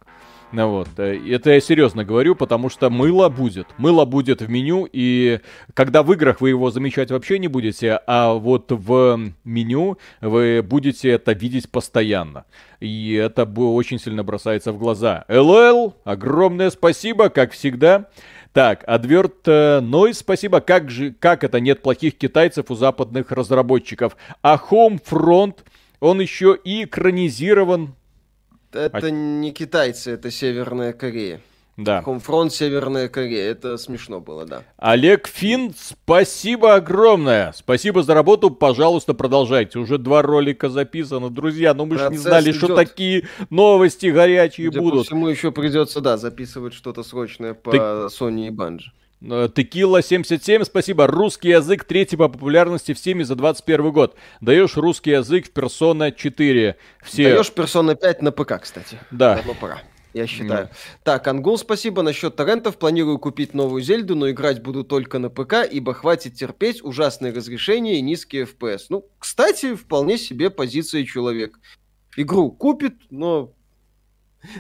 Ну 0.53 0.69
вот, 0.69 0.89
э, 0.97 1.17
это 1.29 1.51
я 1.51 1.61
серьезно 1.61 2.05
говорю, 2.05 2.35
потому 2.35 2.71
что 2.71 2.91
мыло 2.91 3.29
будет. 3.29 3.69
Мыло 3.79 4.05
будет 4.05 4.43
в 4.43 4.51
меню, 4.51 4.89
и 4.91 5.39
когда 5.75 6.03
в 6.03 6.13
играх 6.13 6.41
вы 6.41 6.49
его 6.49 6.71
замечать 6.73 7.13
вообще 7.13 7.39
не 7.39 7.47
будете, 7.47 8.01
а 8.07 8.35
вот 8.35 8.73
в 8.73 9.33
меню 9.45 9.99
вы 10.21 10.63
будете 10.63 11.11
это 11.11 11.33
видеть 11.33 11.71
постоянно. 11.71 12.47
И 12.81 13.15
это 13.15 13.45
очень 13.45 14.01
сильно 14.01 14.25
бросается 14.25 14.73
в 14.73 14.79
глаза. 14.79 15.25
ЛЛ, 15.29 15.95
огромное 16.03 16.71
спасибо, 16.71 17.29
как 17.29 17.53
всегда. 17.53 18.09
Так, 18.53 18.83
Адверт 18.89 19.47
Нойс, 19.47 20.19
спасибо. 20.19 20.61
Как 20.61 20.91
же, 20.91 21.13
как 21.13 21.45
это 21.45 21.61
нет 21.61 21.83
плохих 21.83 22.19
китайцев 22.19 22.71
у 22.71 22.75
западных 22.75 23.31
разработчиков? 23.31 24.17
А 24.43 24.57
Homefront, 24.57 25.59
он 26.01 26.21
еще 26.21 26.59
и 26.65 26.83
экранизирован 26.85 27.95
это 28.73 29.07
а... 29.07 29.11
не 29.11 29.53
китайцы, 29.53 30.13
это 30.13 30.31
Северная 30.31 30.93
Корея. 30.93 31.41
Да. 31.77 32.03
Homefront 32.05 32.51
Северная 32.51 33.09
Корея. 33.09 33.51
Это 33.51 33.77
смешно 33.79 34.21
было, 34.21 34.45
да. 34.45 34.65
Олег 34.77 35.29
Фин, 35.29 35.73
спасибо 35.77 36.75
огромное. 36.75 37.53
Спасибо 37.53 38.03
за 38.03 38.15
работу. 38.15 38.51
Пожалуйста, 38.51 39.15
продолжайте. 39.15 39.79
Уже 39.79 39.97
два 39.97 40.23
ролика 40.23 40.69
записано. 40.69 41.31
Друзья, 41.31 41.73
ну 41.73 41.87
мы 41.87 41.99
же 41.99 42.11
не 42.11 42.19
знали, 42.19 42.51
идет. 42.51 42.57
что 42.57 42.75
такие 42.75 43.29
новости 43.49 44.07
горячие 44.07 44.69
Судя 44.69 44.81
будут. 44.81 45.01
По 45.01 45.05
всему 45.07 45.29
еще 45.29 45.53
придется, 45.53 46.01
да, 46.01 46.19
записывать 46.19 46.75
что-то 46.75 47.03
срочное 47.03 47.55
по 47.55 47.71
Ты... 47.71 47.79
Sony 47.79 48.49
и 48.49 48.51
Bungie. 48.51 48.91
Э, 49.23 49.49
Текила 49.55 50.03
77, 50.03 50.65
спасибо. 50.65 51.07
Русский 51.07 51.51
язык 51.51 51.85
третий 51.85 52.17
по 52.17 52.29
популярности 52.29 52.95
в 52.95 52.97
Steam 52.97 53.23
за 53.25 53.35
21 53.35 53.93
год. 53.93 54.17
Даешь 54.41 54.77
русский 54.77 55.11
язык 55.11 55.47
в 55.49 55.53
Persona 55.53 56.15
4. 56.15 56.77
Все... 57.03 57.25
Даешь 57.25 57.53
Persona 57.55 57.97
5 57.97 58.23
на 58.23 58.33
ПК, 58.33 58.61
кстати. 58.61 58.99
Да. 59.11 59.37
Давно 59.37 59.55
пора. 59.55 59.83
Я 60.13 60.27
считаю. 60.27 60.67
Mm. 60.67 60.71
Так, 61.05 61.29
Ангул, 61.29 61.57
спасибо. 61.57 62.03
Насчет 62.03 62.35
торрентов 62.35 62.79
планирую 62.79 63.19
купить 63.19 63.55
новую 63.55 63.81
Зельду, 63.81 64.17
но 64.17 64.29
играть 64.31 64.61
буду 64.61 64.83
только 64.83 65.19
на 65.19 65.31
ПК, 65.31 65.65
ибо 65.71 65.95
хватит 65.95 66.35
терпеть 66.35 66.83
ужасные 66.83 67.33
разрешения 67.33 67.99
и 67.99 68.03
низкие 68.03 68.45
FPS. 68.45 68.87
Ну, 68.89 69.07
кстати, 69.19 69.75
вполне 69.77 70.19
себе 70.19 70.51
позиция 70.51 71.05
человек. 71.05 71.61
Игру 72.17 72.51
купит, 72.51 72.95
но 73.11 73.53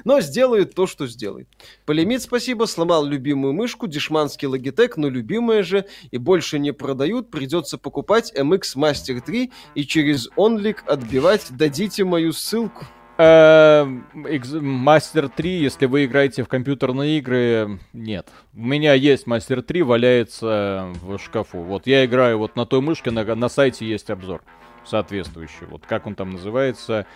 Но 0.05 0.21
сделают 0.21 0.75
то, 0.75 0.87
что 0.87 1.07
сделает. 1.07 1.49
Полимит, 1.87 2.23
спасибо, 2.23 2.65
сломал 2.65 3.05
любимую 3.05 3.53
мышку, 3.53 3.87
дешманский 3.87 4.49
логитек, 4.49 4.97
но 4.97 5.09
любимая 5.09 5.63
же, 5.63 5.87
и 6.11 6.19
больше 6.19 6.59
не 6.59 6.73
продают, 6.73 7.31
придется 7.31 7.79
покупать 7.79 8.33
MX 8.37 8.77
Master 8.77 9.21
3 9.21 9.53
и 9.75 9.85
через 9.85 10.29
OnLink 10.37 10.79
отбивать. 10.87 11.47
Дадите 11.51 12.05
мою 12.05 12.33
ссылку. 12.33 12.85
Мастер 13.19 15.29
3, 15.29 15.59
если 15.59 15.85
вы 15.85 16.07
играете 16.07 16.43
в 16.43 16.49
компьютерные 16.49 17.19
игры, 17.19 17.79
нет. 17.93 18.29
У 18.55 18.61
меня 18.61 18.95
есть 18.95 19.27
Мастер 19.27 19.61
3, 19.61 19.83
валяется 19.83 20.91
в 21.03 21.19
шкафу. 21.19 21.59
Вот 21.59 21.87
я 21.87 22.07
играю 22.07 22.39
вот 22.39 22.57
на 22.57 22.65
той 22.65 22.81
мышке, 22.81 23.11
на, 23.11 23.23
на 23.35 23.51
сайте 23.51 23.87
есть 23.87 24.09
обзор 24.09 24.43
соответствующий. 24.85 25.67
Вот 25.69 25.87
как 25.87 26.07
он 26.07 26.15
там 26.15 26.31
называется? 26.31 27.07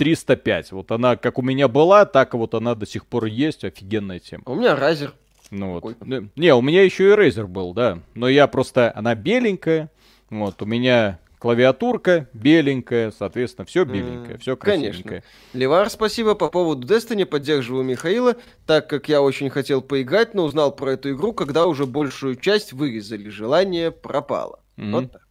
G305. 0.00 0.66
Вот 0.72 0.90
она 0.92 1.16
как 1.16 1.38
у 1.38 1.42
меня 1.42 1.68
была, 1.68 2.04
так 2.04 2.34
вот 2.34 2.54
она 2.54 2.74
до 2.74 2.86
сих 2.86 3.06
пор 3.06 3.26
есть. 3.26 3.64
Офигенная 3.64 4.18
тема. 4.18 4.44
У 4.46 4.54
меня 4.54 4.74
Razer. 4.74 5.10
Ну 5.50 5.80
вот. 5.80 5.96
Не, 6.36 6.54
у 6.54 6.62
меня 6.62 6.82
еще 6.82 7.10
и 7.10 7.14
Razer 7.14 7.46
был, 7.46 7.74
да. 7.74 7.98
Но 8.14 8.28
я 8.28 8.46
просто, 8.46 8.92
она 8.94 9.14
беленькая. 9.14 9.90
Вот, 10.30 10.62
у 10.62 10.66
меня 10.66 11.18
Клавиатурка 11.40 12.28
беленькая, 12.34 13.10
соответственно, 13.10 13.64
все 13.64 13.84
беленькое, 13.84 14.36
все 14.36 14.58
красивенькое. 14.58 15.02
Конечно. 15.02 15.22
Левар, 15.54 15.88
спасибо. 15.88 16.34
По 16.34 16.50
поводу 16.50 16.86
Destiny 16.86 17.24
поддерживаю 17.24 17.82
Михаила, 17.82 18.36
так 18.66 18.90
как 18.90 19.08
я 19.08 19.22
очень 19.22 19.48
хотел 19.48 19.80
поиграть, 19.80 20.34
но 20.34 20.44
узнал 20.44 20.70
про 20.70 20.92
эту 20.92 21.12
игру, 21.12 21.32
когда 21.32 21.64
уже 21.64 21.86
большую 21.86 22.36
часть 22.36 22.74
вырезали. 22.74 23.30
Желание 23.30 23.90
пропало. 23.90 24.60
Mm-hmm. 24.76 24.92
Вот 24.92 25.12
так. 25.12 25.22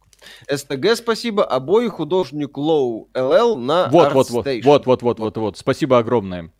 СТГ 0.48 0.96
спасибо, 0.96 1.44
обои 1.44 1.88
художник 1.88 2.56
Лоу 2.56 3.08
ЛЛ 3.14 3.56
на 3.56 3.88
вот, 3.88 4.12
вот, 4.12 4.30
вот, 4.30 4.46
вот, 4.64 4.86
вот, 4.86 5.02
вот, 5.02 5.18
вот, 5.18 5.36
вот, 5.36 5.58
спасибо 5.58 5.98
огромное. 5.98 6.50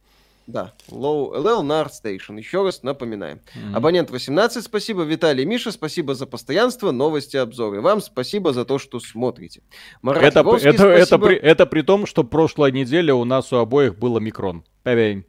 Да, 0.50 0.74
Low 0.88 1.32
LL 1.32 1.62
на 1.62 1.82
ArtStation. 1.82 2.36
Еще 2.36 2.64
раз 2.64 2.82
напоминаем. 2.82 3.38
Mm-hmm. 3.38 3.76
Абонент 3.76 4.11
18, 4.11 4.64
спасибо. 4.64 5.02
Виталий 5.02 5.44
Миша, 5.44 5.70
спасибо 5.70 6.14
за 6.14 6.26
постоянство, 6.26 6.90
новости, 6.90 7.36
обзоры. 7.36 7.80
Вам 7.80 8.00
спасибо 8.00 8.52
за 8.52 8.64
то, 8.64 8.78
что 8.78 8.98
смотрите. 8.98 9.62
Марат 10.02 10.24
это, 10.24 10.40
Львовский, 10.40 10.70
это, 10.70 10.88
это, 10.88 11.18
при, 11.18 11.36
это 11.36 11.66
при 11.66 11.82
том, 11.82 12.06
что 12.06 12.24
прошлая 12.24 12.72
неделя 12.72 13.14
у 13.14 13.24
нас 13.24 13.52
у 13.52 13.56
обоих 13.56 13.96
был 13.98 14.16
омикрон. 14.16 14.64
Поверь. 14.82 15.24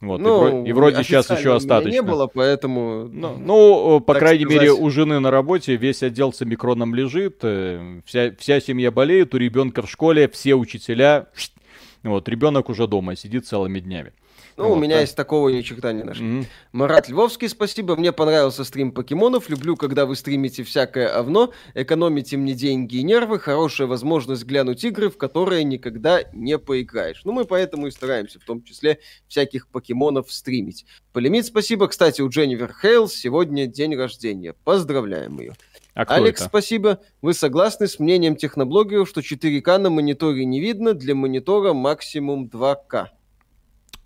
Вот, 0.00 0.20
ну, 0.20 0.64
и, 0.64 0.72
вроде 0.72 1.02
сейчас 1.02 1.28
еще 1.28 1.56
остаточно. 1.56 1.90
не 1.90 2.02
было, 2.02 2.28
поэтому... 2.28 3.08
Ну, 3.08 3.36
ну 3.36 4.00
по 4.00 4.14
крайней 4.14 4.44
сказать... 4.44 4.62
мере, 4.62 4.72
у 4.72 4.88
жены 4.90 5.18
на 5.18 5.32
работе 5.32 5.74
весь 5.74 6.04
отдел 6.04 6.32
с 6.32 6.40
омикроном 6.40 6.94
лежит, 6.94 7.38
э, 7.42 8.00
вся, 8.04 8.32
вся 8.38 8.60
семья 8.60 8.92
болеет, 8.92 9.34
у 9.34 9.38
ребенка 9.38 9.82
в 9.82 9.90
школе 9.90 10.28
все 10.28 10.54
учителя... 10.54 11.26
Вот, 12.04 12.28
ребенок 12.28 12.68
уже 12.68 12.86
дома 12.86 13.16
сидит 13.16 13.46
целыми 13.46 13.80
днями. 13.80 14.12
Ну, 14.58 14.70
вот, 14.70 14.76
у 14.76 14.80
меня 14.80 14.96
да. 14.96 15.02
есть 15.02 15.14
такого 15.14 15.50
ни 15.50 15.62
черта 15.62 15.92
не 15.92 16.02
нашли. 16.02 16.26
Mm-hmm. 16.26 16.46
Марат 16.72 17.08
Львовский, 17.08 17.48
спасибо. 17.48 17.94
Мне 17.94 18.10
понравился 18.10 18.64
стрим 18.64 18.90
покемонов. 18.90 19.48
Люблю, 19.48 19.76
когда 19.76 20.04
вы 20.04 20.16
стримите 20.16 20.64
всякое 20.64 21.16
овно, 21.16 21.50
экономите 21.74 22.36
мне 22.36 22.54
деньги 22.54 22.96
и 22.96 23.04
нервы, 23.04 23.38
хорошая 23.38 23.86
возможность 23.86 24.44
глянуть 24.44 24.82
игры, 24.82 25.10
в 25.10 25.16
которые 25.16 25.62
никогда 25.62 26.24
не 26.32 26.58
поиграешь. 26.58 27.22
Ну, 27.24 27.30
мы 27.30 27.44
поэтому 27.44 27.86
и 27.86 27.92
стараемся, 27.92 28.40
в 28.40 28.44
том 28.44 28.64
числе, 28.64 28.98
всяких 29.28 29.68
покемонов 29.68 30.32
стримить. 30.32 30.86
Полимит, 31.12 31.46
спасибо. 31.46 31.86
Кстати, 31.86 32.20
у 32.20 32.28
Дженнифер 32.28 32.74
Хейл 32.82 33.08
сегодня 33.08 33.68
день 33.68 33.94
рождения. 33.94 34.54
Поздравляем 34.64 35.38
ее. 35.38 35.54
А 35.94 36.02
Алекс, 36.02 36.40
это? 36.40 36.48
спасибо. 36.48 37.00
Вы 37.22 37.32
согласны 37.32 37.86
с 37.86 38.00
мнением 38.00 38.34
техноблогеров, 38.34 39.08
что 39.08 39.20
4К 39.20 39.78
на 39.78 39.90
мониторе 39.90 40.44
не 40.44 40.60
видно, 40.60 40.94
для 40.94 41.14
монитора 41.14 41.74
максимум 41.74 42.50
2К? 42.52 43.06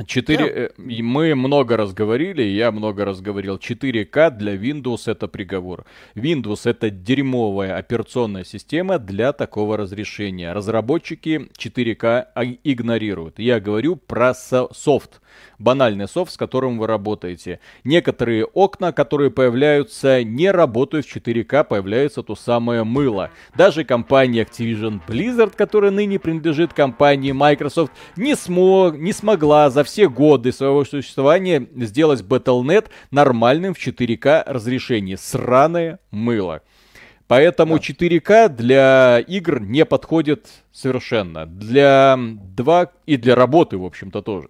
4, 0.06 0.36
yeah. 0.36 0.70
Э, 0.78 1.02
мы 1.02 1.34
много 1.34 1.76
раз 1.76 1.94
говорили, 1.94 2.42
я 2.42 2.70
много 2.70 3.04
раз 3.04 3.20
говорил, 3.20 3.56
4К 3.56 4.30
для 4.30 4.54
Windows 4.54 5.10
это 5.10 5.28
приговор. 5.28 5.86
Windows 6.14 6.68
это 6.68 6.90
дерьмовая 6.90 7.76
операционная 7.76 8.44
система 8.44 8.98
для 8.98 9.32
такого 9.32 9.76
разрешения. 9.76 10.52
Разработчики 10.52 11.48
4К 11.56 12.58
игнорируют. 12.64 13.38
Я 13.38 13.60
говорю 13.60 13.96
про 13.96 14.34
софт 14.34 15.21
банальный 15.58 16.08
софт, 16.08 16.32
с 16.32 16.36
которым 16.36 16.78
вы 16.78 16.86
работаете. 16.86 17.60
Некоторые 17.84 18.44
окна, 18.44 18.92
которые 18.92 19.30
появляются, 19.30 20.22
не 20.24 20.50
работают 20.50 21.06
в 21.06 21.16
4К, 21.16 21.64
появляется 21.64 22.22
то 22.22 22.34
самое 22.34 22.84
мыло. 22.84 23.30
Даже 23.56 23.84
компания 23.84 24.42
Activision 24.42 25.00
Blizzard, 25.06 25.54
которая 25.56 25.90
ныне 25.90 26.18
принадлежит 26.18 26.72
компании 26.72 27.32
Microsoft, 27.32 27.92
не, 28.16 28.34
смог, 28.34 28.96
не 28.96 29.12
смогла 29.12 29.70
за 29.70 29.84
все 29.84 30.08
годы 30.08 30.52
своего 30.52 30.84
существования 30.84 31.66
сделать 31.76 32.22
Battle.net 32.22 32.86
нормальным 33.10 33.74
в 33.74 33.78
4К 33.78 34.44
разрешении. 34.46 35.14
Сраное 35.14 35.98
мыло. 36.10 36.62
Поэтому 37.32 37.78
да. 37.78 37.80
4К 37.80 38.48
для 38.50 39.18
игр 39.20 39.58
не 39.58 39.86
подходит 39.86 40.48
совершенно. 40.72 41.46
Для 41.46 42.18
2 42.18 42.92
и 43.06 43.16
для 43.16 43.34
работы, 43.34 43.76
в 43.76 43.84
общем-то, 43.84 44.22
тоже. 44.22 44.48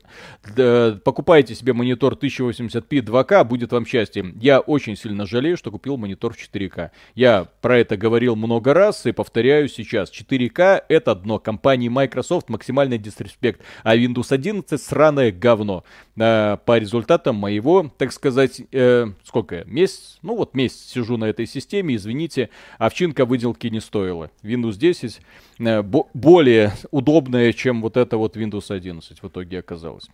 Покупайте 1.04 1.54
себе 1.54 1.72
монитор 1.72 2.14
1080p 2.14 3.00
2К, 3.00 3.44
будет 3.44 3.72
вам 3.72 3.84
счастье. 3.84 4.32
Я 4.40 4.60
очень 4.60 4.96
сильно 4.96 5.26
жалею, 5.26 5.56
что 5.56 5.70
купил 5.70 5.96
монитор 5.96 6.34
в 6.34 6.38
4К. 6.38 6.90
Я 7.14 7.48
про 7.60 7.78
это 7.78 7.96
говорил 7.96 8.36
много 8.36 8.72
раз 8.72 9.04
и 9.06 9.12
повторяю 9.12 9.68
сейчас. 9.68 10.10
4К 10.12 10.84
это 10.88 11.14
дно 11.14 11.38
компании 11.38 11.88
Microsoft, 11.88 12.48
максимальный 12.48 12.98
дисреспект. 12.98 13.60
А 13.82 13.96
Windows 13.96 14.32
11 14.32 14.80
сраное 14.80 15.32
говно. 15.32 15.84
По 16.14 16.78
результатам 16.78 17.36
моего, 17.36 17.90
так 17.98 18.12
сказать, 18.12 18.62
э, 18.70 19.06
сколько? 19.24 19.64
Месяц? 19.64 20.18
Ну 20.22 20.36
вот 20.36 20.54
месяц 20.54 20.92
сижу 20.92 21.16
на 21.16 21.24
этой 21.24 21.46
системе, 21.46 21.96
извините, 21.96 22.50
овчинка 22.78 23.24
выделки 23.24 23.66
не 23.68 23.80
стоила. 23.80 24.30
Windows 24.42 24.76
10 24.76 25.20
э, 25.66 25.82
более 25.82 26.72
удобная, 26.90 27.52
чем 27.52 27.82
вот 27.82 27.96
это 27.96 28.16
вот 28.16 28.36
Windows 28.36 28.74
11 28.74 29.22
в 29.22 29.28
итоге 29.28 29.58
оказалось. 29.58 30.08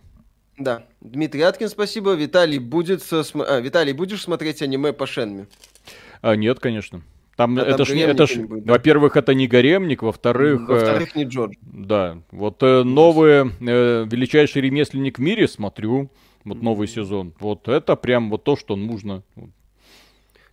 Да. 0.57 0.83
Дмитрий 1.01 1.41
Аткин, 1.41 1.69
спасибо. 1.69 2.13
Виталий, 2.13 2.59
будет 2.59 3.01
со... 3.01 3.23
а, 3.35 3.59
Виталий, 3.59 3.93
будешь 3.93 4.21
смотреть 4.21 4.61
аниме 4.61 4.91
по 4.93 5.07
Шенме? 5.07 5.47
А, 6.21 6.35
нет, 6.35 6.59
конечно. 6.59 7.01
Там 7.37 7.57
а 7.57 7.61
это 7.61 7.85
ж, 7.85 7.91
это 7.91 8.27
ж, 8.27 8.35
во-первых, 8.65 9.15
это 9.15 9.33
не 9.33 9.47
гаремник, 9.47 10.01
во-вторых... 10.01 10.67
Во-вторых, 10.67 11.15
не 11.15 11.23
Джордж. 11.23 11.53
Да, 11.61 12.17
вот 12.31 12.61
э, 12.61 12.83
новый 12.83 13.49
э, 13.61 14.05
величайший 14.05 14.61
ремесленник 14.61 15.19
в 15.19 15.21
мире 15.21 15.47
смотрю, 15.47 16.11
вот 16.43 16.61
новый 16.61 16.89
сезон. 16.89 17.33
Вот 17.39 17.69
это 17.69 17.95
прям 17.95 18.29
вот 18.29 18.43
то, 18.43 18.57
что 18.57 18.75
нужно. 18.75 19.23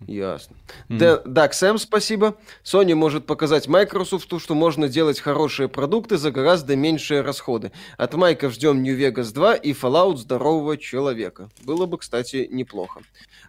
Ясно. 0.07 0.57
Mm. 0.89 1.23
Да, 1.25 1.51
Сэм, 1.51 1.79
спасибо. 1.79 2.37
Sony 2.63 2.95
может 2.95 3.27
показать 3.27 3.67
Microsoft, 3.67 4.31
что 4.41 4.55
можно 4.55 4.89
делать 4.89 5.21
хорошие 5.21 5.69
продукты 5.69 6.19
за 6.19 6.31
гораздо 6.31 6.77
меньшие 6.77 7.23
расходы. 7.23 7.73
От 7.97 8.15
Майка 8.15 8.51
ждем 8.51 8.83
New 8.83 8.99
Vegas 8.99 9.33
2 9.33 9.55
и 9.55 9.73
Fallout 9.73 10.17
здорового 10.17 10.77
человека. 10.77 11.49
Было 11.63 11.87
бы, 11.87 11.99
кстати, 11.99 12.47
неплохо. 12.51 13.01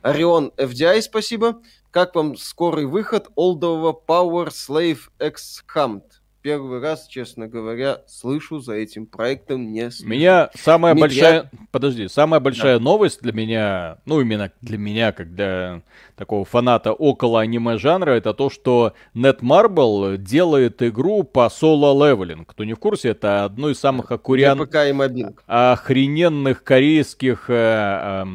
Орион 0.02 0.54
FDI, 0.58 1.02
спасибо. 1.02 1.62
Как 1.91 2.16
вам 2.16 2.38
скорый 2.38 2.86
выход 2.86 3.28
олдового 3.36 4.00
PowerSlave 4.08 5.10
Exhumed? 5.20 6.03
Первый 6.48 6.80
раз, 6.80 7.08
честно 7.08 7.50
говоря, 7.50 8.04
слышу 8.08 8.62
за 8.62 8.76
этим 8.76 9.06
проектом 9.06 9.70
не 9.74 9.91
слежу. 9.91 10.10
Меня 10.10 10.50
самая 10.56 10.93
Медиа... 10.93 11.02
большая... 11.02 11.52
Подожди, 11.72 12.08
самая 12.08 12.39
большая 12.39 12.78
да. 12.78 12.84
новость 12.86 13.22
для 13.22 13.34
меня, 13.34 13.98
ну 14.06 14.22
именно 14.22 14.50
для 14.62 14.78
меня, 14.78 15.12
как 15.12 15.36
для 15.36 15.82
такого 16.16 16.45
фаната 16.45 16.93
около 16.93 17.41
аниме-жанра, 17.41 18.12
это 18.12 18.34
то, 18.34 18.50
что 18.50 18.93
Netmarble 19.14 20.16
делает 20.16 20.82
игру 20.82 21.24
по 21.24 21.50
Solo 21.49 21.80
Leveling. 21.80 22.47
Кто 22.48 22.64
не 22.64 22.76
в 22.76 22.80
курсе, 22.80 23.10
это 23.10 23.43
одно 23.43 23.70
из 23.70 23.80
самых 23.80 24.10
окурян... 24.14 24.58
охрененных 25.48 26.64
корейских 26.64 27.50
э, 27.50 28.24
э, 28.24 28.26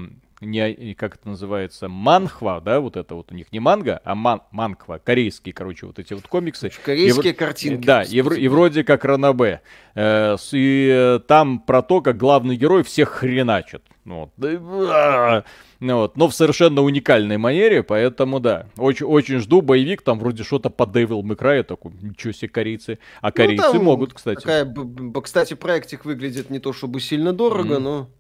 не, 0.43 0.95
как 0.95 1.17
это 1.17 1.29
называется, 1.29 1.89
манхва, 1.89 2.61
да, 2.61 2.81
вот 2.81 2.97
это 2.97 3.15
вот 3.15 3.33
у 3.33 3.35
них 3.35 3.53
не 3.53 3.61
манга, 3.61 4.01
а 4.05 4.15
ман, 4.15 4.43
манхва, 4.51 5.01
корейские, 5.03 5.55
короче, 5.55 5.87
вот 5.87 5.99
эти 5.99 6.13
вот 6.15 6.27
комиксы. 6.27 6.71
Корейские 6.85 7.33
и, 7.33 7.37
картинки. 7.37 7.87
Да, 7.87 8.03
и, 8.03 8.17
и 8.17 8.49
вроде 8.49 8.85
как 8.85 9.05
Ранабе. 9.05 9.63
Э, 9.95 10.37
и 10.53 10.91
э, 10.93 11.21
там 11.27 11.61
про 11.61 11.83
то, 11.83 12.01
как 12.01 12.17
главный 12.17 12.57
герой 12.57 12.83
всех 12.83 13.11
хреначит. 13.11 13.83
Ну, 14.05 14.31
вот. 14.37 15.45
Ну, 15.81 15.97
вот, 15.97 16.17
но 16.17 16.29
в 16.29 16.35
совершенно 16.35 16.83
уникальной 16.83 17.39
манере, 17.39 17.83
поэтому 17.83 18.39
да, 18.39 18.67
очень, 18.77 19.05
очень 19.05 19.39
жду 19.39 19.63
боевик, 19.63 20.03
там 20.03 20.21
вроде 20.21 20.45
что-то 20.45 20.71
по 20.71 20.85
Devil 20.85 21.23
May 21.23 21.37
Cry, 21.37 21.65
такой, 21.65 21.91
ничего 22.01 22.33
себе 22.33 22.49
корейцы, 22.51 23.01
а 23.21 23.27
ну, 23.27 23.33
корейцы 23.33 23.73
ну, 23.75 23.83
могут, 23.83 24.15
кстати. 24.15 24.43
Такая, 24.45 24.75
кстати, 25.21 25.55
проектик 25.55 26.05
выглядит 26.05 26.51
не 26.51 26.61
то 26.61 26.73
чтобы 26.73 27.01
сильно 27.01 27.33
дорого, 27.33 27.75
mm. 27.75 27.79
но 27.81 28.11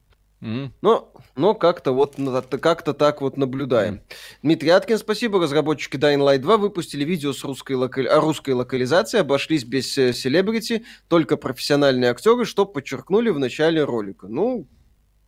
Mm-hmm. 0.42 0.70
Но, 0.82 1.12
но 1.36 1.54
как-то 1.54 1.92
вот 1.92 2.16
как-то 2.60 2.94
так 2.94 3.20
вот 3.20 3.36
наблюдаем. 3.36 3.94
Mm-hmm. 3.94 4.14
Дмитрий 4.42 4.70
Аткин, 4.70 4.98
спасибо. 4.98 5.40
Разработчики 5.40 5.96
Dying 5.96 6.18
Light 6.18 6.38
2 6.38 6.56
выпустили 6.56 7.04
видео 7.04 7.32
с 7.32 7.44
русской 7.44 7.76
локали... 7.76 8.08
о 8.08 8.20
русской 8.20 8.50
локализации, 8.50 9.20
обошлись 9.20 9.64
без 9.64 9.96
э, 9.96 10.12
селебрити, 10.12 10.84
только 11.08 11.36
профессиональные 11.36 12.10
актеры, 12.10 12.44
что 12.44 12.66
подчеркнули 12.66 13.30
в 13.30 13.38
начале 13.38 13.84
ролика. 13.84 14.26
Ну, 14.26 14.66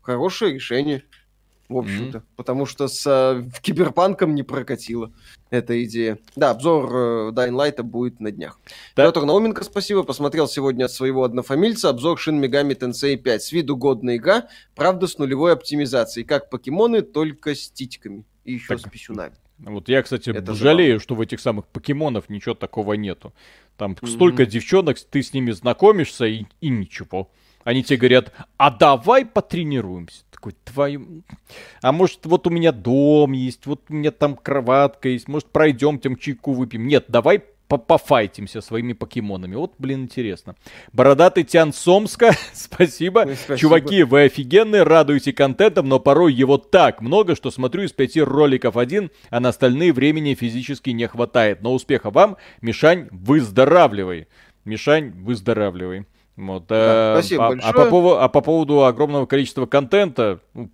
хорошее 0.03 0.55
решение 0.55 1.05
в 1.69 1.79
общем-то. 1.79 2.19
Mm-hmm. 2.19 2.37
Потому 2.37 2.67
что 2.67 2.89
с 2.89 3.07
э, 3.07 3.45
киберпанком 3.63 4.35
не 4.35 4.43
прокатило 4.43 5.13
эта 5.51 5.83
идея. 5.85 6.19
Да, 6.37 6.51
обзор 6.51 6.85
э, 6.95 7.31
Dying 7.33 7.53
Light 7.53 7.83
будет 7.83 8.21
на 8.21 8.31
днях. 8.31 8.61
Да. 8.97 9.07
Петр 9.07 9.25
Науменко, 9.25 9.65
спасибо. 9.65 10.03
Посмотрел 10.03 10.49
сегодня 10.49 10.85
от 10.85 10.93
своего 10.93 11.25
однофамильца 11.25 11.89
обзор 11.89 12.19
Shin 12.19 12.41
Megami 12.41 12.79
Tensei 12.79 13.17
5. 13.17 13.43
С 13.43 13.53
виду 13.53 13.77
годная 13.77 14.17
игра, 14.17 14.49
правда, 14.75 15.07
с 15.07 15.19
нулевой 15.19 15.53
оптимизацией. 15.53 16.27
Как 16.27 16.51
покемоны, 16.51 17.03
только 17.03 17.55
с 17.55 17.71
титьками. 17.71 18.25
И 18.45 18.55
еще 18.55 18.77
так. 18.77 18.81
с 18.81 18.91
писюнами. 18.91 19.35
Вот 19.59 19.89
я, 19.89 20.03
кстати, 20.03 20.31
Это 20.31 20.53
жалею, 20.53 21.01
что 21.01 21.15
в 21.15 21.21
этих 21.21 21.41
самых 21.41 21.67
покемонов 21.69 22.29
ничего 22.29 22.55
такого 22.55 22.95
нету. 22.95 23.33
Там 23.77 23.93
mm-hmm. 23.93 24.07
столько 24.07 24.47
девчонок, 24.47 24.99
ты 24.99 25.23
с 25.23 25.33
ними 25.33 25.53
знакомишься 25.53 26.27
и, 26.27 26.45
и 26.61 26.69
ничего. 26.69 27.31
Они 27.63 27.83
тебе 27.83 27.97
говорят, 27.97 28.33
а 28.59 28.71
давай 28.71 29.25
потренируемся. 29.25 30.25
Такой, 30.45 30.55
твою... 30.65 31.23
А 31.81 31.91
может, 31.91 32.27
вот 32.27 32.47
у 32.47 32.51
меня 32.51 32.71
дом 32.71 33.33
есть, 33.33 33.65
вот 33.65 33.81
у 33.89 33.95
меня 33.95 34.11
там 34.11 34.37
кроватка 34.37 35.09
есть, 35.09 35.27
может, 35.27 35.49
пройдем 35.49 35.99
там 35.99 36.17
чайку 36.17 36.53
выпьем. 36.53 36.87
Нет, 36.87 37.07
давай 37.09 37.43
пофайтимся 37.67 38.61
своими 38.61 38.93
покемонами. 38.93 39.55
Вот, 39.55 39.73
блин, 39.79 40.03
интересно. 40.03 40.55
Бородатый 40.93 41.45
Тян 41.45 41.73
Сомска, 41.73 42.37
спасибо. 42.53 43.23
спасибо. 43.23 43.57
Чуваки, 43.57 44.03
вы 44.03 44.25
офигенные, 44.25 44.83
радуете 44.83 45.33
контентом, 45.33 45.89
но 45.89 45.99
порой 45.99 46.35
его 46.35 46.59
так 46.59 47.01
много, 47.01 47.35
что 47.37 47.51
смотрю 47.51 47.85
из 47.85 47.93
пяти 47.93 48.21
роликов 48.21 48.77
один, 48.77 49.11
а 49.31 49.41
на 49.41 49.49
остальные 49.49 49.95
времени 49.95 50.35
физически 50.35 50.91
не 50.91 51.09
хватает. 51.09 51.63
Но 51.63 51.73
успеха 51.73 52.11
вам, 52.11 52.37
Мишань, 52.61 53.09
выздоравливай. 53.11 54.29
Мишань, 54.67 55.13
выздоравливай. 55.23 56.05
Вот, 56.37 56.67
да, 56.67 57.15
э, 57.17 57.21
спасибо 57.21 57.47
а, 57.47 57.49
большое. 57.51 57.71
А 57.71 57.73
по, 57.73 57.91
поводу, 57.91 58.21
а 58.21 58.29
по 58.29 58.41
поводу 58.41 58.85
огромного 58.85 59.27
количества 59.27 59.67
контента, 59.67 60.41
ну, 60.53 60.71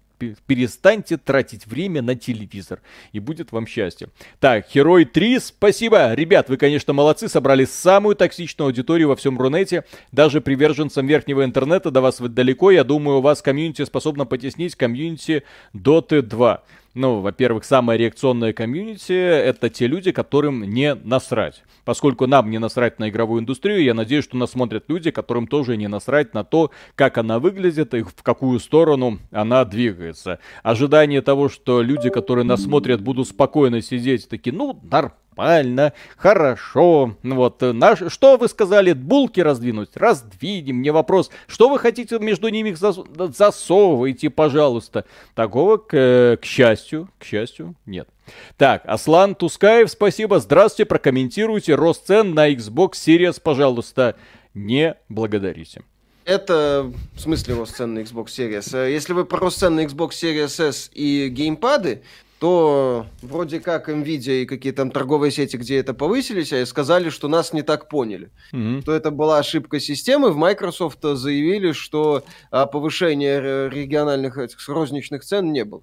перестаньте 0.46 1.16
тратить 1.16 1.66
время 1.66 2.02
на 2.02 2.14
телевизор, 2.14 2.80
и 3.12 3.20
будет 3.20 3.52
вам 3.52 3.66
счастье. 3.66 4.08
Так, 4.38 4.66
Герой 4.72 5.04
3, 5.04 5.38
спасибо. 5.38 6.14
Ребят, 6.14 6.48
вы, 6.48 6.56
конечно, 6.56 6.92
молодцы, 6.92 7.28
собрали 7.28 7.64
самую 7.64 8.16
токсичную 8.16 8.66
аудиторию 8.66 9.08
во 9.08 9.16
всем 9.16 9.38
Рунете. 9.38 9.84
Даже 10.12 10.40
приверженцам 10.40 11.06
верхнего 11.06 11.44
интернета 11.44 11.90
до 11.90 12.00
вас 12.00 12.20
далеко. 12.20 12.70
Я 12.70 12.84
думаю, 12.84 13.18
у 13.18 13.22
вас 13.22 13.42
комьюнити 13.42 13.84
способно 13.84 14.26
потеснить 14.26 14.74
комьюнити 14.74 15.42
Dota 15.74 16.22
2. 16.22 16.62
Ну, 16.94 17.20
во-первых, 17.20 17.64
самая 17.64 17.96
реакционная 17.96 18.52
комьюнити— 18.52 19.12
это 19.12 19.70
те 19.70 19.86
люди, 19.86 20.10
которым 20.10 20.64
не 20.64 20.96
насрать. 20.96 21.62
Поскольку 21.84 22.26
нам 22.26 22.50
не 22.50 22.58
насрать 22.58 22.98
на 22.98 23.10
игровую 23.10 23.42
индустрию, 23.42 23.84
я 23.84 23.94
надеюсь, 23.94 24.24
что 24.24 24.36
нас 24.36 24.50
смотрят 24.50 24.84
люди, 24.88 25.12
которым 25.12 25.46
тоже 25.46 25.76
не 25.76 25.86
насрать 25.86 26.34
на 26.34 26.42
то, 26.42 26.72
как 26.96 27.16
она 27.16 27.38
выглядит 27.38 27.94
и 27.94 28.02
в 28.02 28.22
какую 28.24 28.58
сторону 28.58 29.20
она 29.30 29.64
двигается. 29.64 30.40
Ожидание 30.64 31.22
того, 31.22 31.48
что 31.48 31.80
люди, 31.80 32.10
которые 32.10 32.44
нас 32.44 32.64
смотрят, 32.64 33.00
будут 33.00 33.28
спокойно 33.28 33.82
сидеть, 33.82 34.28
такие, 34.28 34.54
ну, 34.54 34.80
нормально 34.82 35.14
нормально, 35.40 35.92
хорошо. 36.16 37.16
Вот, 37.22 37.62
э, 37.62 37.72
наш, 37.72 38.00
что 38.12 38.36
вы 38.36 38.48
сказали, 38.48 38.92
булки 38.92 39.40
раздвинуть? 39.40 39.90
Раздвинем, 39.94 40.82
не 40.82 40.90
вопрос. 40.90 41.30
Что 41.46 41.68
вы 41.68 41.78
хотите 41.78 42.18
между 42.18 42.48
ними 42.48 42.72
зас, 42.72 42.98
засовывайте, 43.34 44.30
пожалуйста. 44.30 45.04
Такого, 45.34 45.78
к, 45.78 45.96
э, 45.96 46.36
к 46.40 46.44
счастью, 46.44 47.08
к 47.18 47.24
счастью, 47.24 47.74
нет. 47.86 48.08
Так, 48.56 48.82
Аслан 48.84 49.34
Тускаев, 49.34 49.90
спасибо. 49.90 50.38
Здравствуйте, 50.38 50.86
прокомментируйте 50.86 51.74
рост 51.74 52.06
цен 52.06 52.34
на 52.34 52.52
Xbox 52.52 52.92
Series, 52.92 53.40
пожалуйста. 53.42 54.16
Не 54.54 54.96
благодарите. 55.08 55.82
Это 56.24 56.92
в 57.14 57.20
смысле 57.20 57.54
рост 57.54 57.76
цен 57.76 57.94
на 57.94 58.00
Xbox 58.00 58.26
Series. 58.26 58.76
Э, 58.76 58.92
если 58.92 59.14
вы 59.14 59.24
про 59.24 59.38
рост 59.38 59.58
цен 59.58 59.74
на 59.76 59.84
Xbox 59.84 60.10
Series 60.10 60.68
S 60.68 60.90
и 60.92 61.28
геймпады, 61.28 62.02
то 62.40 63.06
вроде 63.20 63.60
как 63.60 63.90
Nvidia 63.90 64.42
и 64.42 64.46
какие 64.46 64.72
там 64.72 64.90
торговые 64.90 65.30
сети, 65.30 65.56
где 65.58 65.76
это 65.76 65.92
повысились, 65.92 66.54
а 66.54 66.64
сказали, 66.64 67.10
что 67.10 67.28
нас 67.28 67.52
не 67.52 67.60
так 67.60 67.90
поняли. 67.90 68.30
Mm-hmm. 68.54 68.80
Что 68.80 68.94
это 68.94 69.10
была 69.10 69.38
ошибка 69.38 69.78
системы. 69.78 70.30
В 70.32 70.38
Microsoft 70.38 71.00
заявили, 71.02 71.72
что 71.72 72.24
а, 72.50 72.64
повышения 72.64 73.68
региональных 73.68 74.38
этих 74.38 74.66
розничных 74.66 75.22
цен 75.22 75.52
не 75.52 75.66
было. 75.66 75.82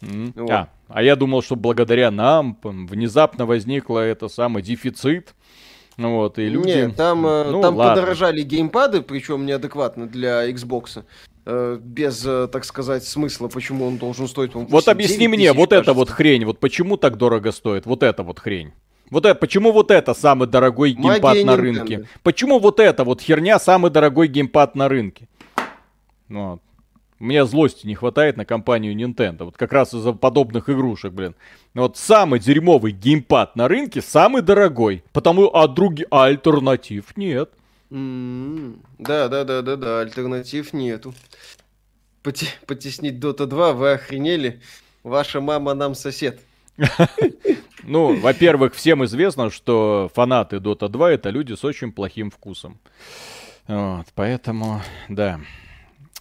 Mm-hmm. 0.00 0.32
Вот. 0.36 0.50
А, 0.50 0.70
а 0.88 1.02
я 1.02 1.14
думал, 1.14 1.42
что 1.42 1.56
благодаря 1.56 2.10
нам 2.10 2.58
внезапно 2.62 3.44
возникла 3.44 3.98
это 3.98 4.28
самый 4.28 4.62
дефицит. 4.62 5.34
Вот, 5.98 6.38
и 6.38 6.48
люди... 6.48 6.68
Нет, 6.68 6.96
там, 6.96 7.26
э, 7.26 7.50
ну, 7.50 7.60
там 7.60 7.76
подорожали 7.76 8.42
геймпады, 8.42 9.02
причем 9.02 9.44
неадекватно 9.44 10.06
для 10.06 10.48
Xbox. 10.48 11.04
Э, 11.50 11.78
без, 11.80 12.26
э, 12.26 12.46
так 12.52 12.66
сказать, 12.66 13.04
смысла, 13.04 13.48
почему 13.48 13.86
он 13.86 13.96
должен 13.96 14.28
стоить. 14.28 14.50
Вот 14.52 14.86
объясни 14.86 15.28
мне, 15.28 15.54
вот 15.54 15.72
эта 15.72 15.94
вот 15.94 16.10
хрень, 16.10 16.44
вот 16.44 16.60
почему 16.60 16.98
так 16.98 17.16
дорого 17.16 17.52
стоит, 17.52 17.86
вот 17.86 18.02
эта 18.02 18.22
вот 18.22 18.38
хрень. 18.38 18.72
Вот 19.08 19.24
это, 19.24 19.34
почему 19.34 19.72
вот 19.72 19.90
это 19.90 20.12
самый 20.12 20.46
дорогой 20.46 20.90
геймпад 20.90 21.22
Магия 21.22 21.44
на 21.46 21.52
Nintendo. 21.52 21.56
рынке? 21.56 22.08
Почему 22.22 22.58
вот 22.58 22.78
эта 22.80 23.02
вот 23.02 23.22
херня 23.22 23.58
самый 23.58 23.90
дорогой 23.90 24.28
геймпад 24.28 24.74
на 24.74 24.90
рынке? 24.90 25.26
Вот. 26.28 26.60
У 27.18 27.24
меня 27.24 27.46
злости 27.46 27.86
не 27.86 27.94
хватает 27.94 28.36
на 28.36 28.44
компанию 28.44 28.94
Nintendo. 28.94 29.44
Вот 29.44 29.56
как 29.56 29.72
раз 29.72 29.94
из-за 29.94 30.12
подобных 30.12 30.68
игрушек, 30.68 31.14
блин. 31.14 31.34
Вот 31.72 31.96
самый 31.96 32.40
дерьмовый 32.40 32.92
геймпад 32.92 33.56
на 33.56 33.68
рынке 33.68 34.02
самый 34.02 34.42
дорогой. 34.42 35.02
Потому 35.14 35.48
а 35.56 35.66
других 35.66 36.08
альтернатив 36.10 37.16
нет. 37.16 37.50
Mm-hmm. 37.90 38.80
Да, 38.98 39.28
да, 39.28 39.44
да, 39.44 39.62
да, 39.62 39.76
да, 39.76 40.00
альтернатив 40.00 40.74
нету. 40.74 41.14
Поте- 42.28 42.52
потеснить 42.66 43.14
Dota 43.14 43.46
2, 43.46 43.72
вы 43.72 43.92
охренели? 43.92 44.60
Ваша 45.02 45.40
мама 45.40 45.72
нам 45.72 45.94
сосед. 45.94 46.40
Ну, 47.84 48.20
во-первых, 48.20 48.74
всем 48.74 49.02
известно, 49.06 49.48
что 49.48 50.10
фанаты 50.14 50.56
Dota 50.56 50.90
2 50.90 51.12
это 51.12 51.30
люди 51.30 51.54
с 51.54 51.64
очень 51.64 51.90
плохим 51.90 52.30
вкусом. 52.30 52.78
Вот, 53.66 54.04
поэтому, 54.14 54.82
да. 55.08 55.40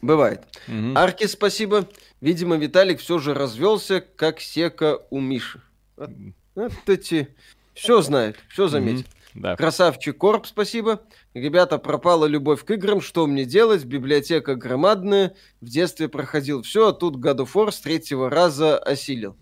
Бывает. 0.02 0.44
Угу. 0.70 0.94
Арки, 0.96 1.28
спасибо. 1.28 1.90
Видимо, 2.22 2.56
Виталик 2.56 3.02
все 3.02 3.20
же 3.20 3.34
развелся, 3.34 4.00
как 4.00 4.40
сека 4.40 5.00
у 5.10 5.20
Миши. 5.20 5.62
Вот, 5.98 6.12
вот 6.56 6.72
эти... 6.88 7.36
Все 7.74 8.02
знает, 8.02 8.38
все 8.48 8.70
заметит. 8.70 9.08
Угу. 9.08 9.17
Да. 9.38 9.56
Красавчик 9.56 10.18
Корп, 10.18 10.48
спасибо. 10.48 11.02
Ребята, 11.36 11.78
пропала 11.78 12.26
любовь 12.26 12.66
к 12.66 12.72
играм, 12.72 13.02
что 13.02 13.28
мне 13.28 13.46
делать? 13.46 13.86
Библиотека 13.86 14.56
громадная. 14.56 15.36
В 15.62 15.66
детстве 15.66 16.10
проходил 16.10 16.64
все, 16.64 16.88
а 16.88 16.94
тут 16.94 17.18
God 17.18 17.46
of 17.46 17.54
War 17.54 17.72
с 17.72 17.80
третьего 17.80 18.32
раза 18.32 18.80
осилил. 18.80 19.38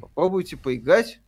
Попробуйте 0.00 0.56
поиграть. 0.56 1.20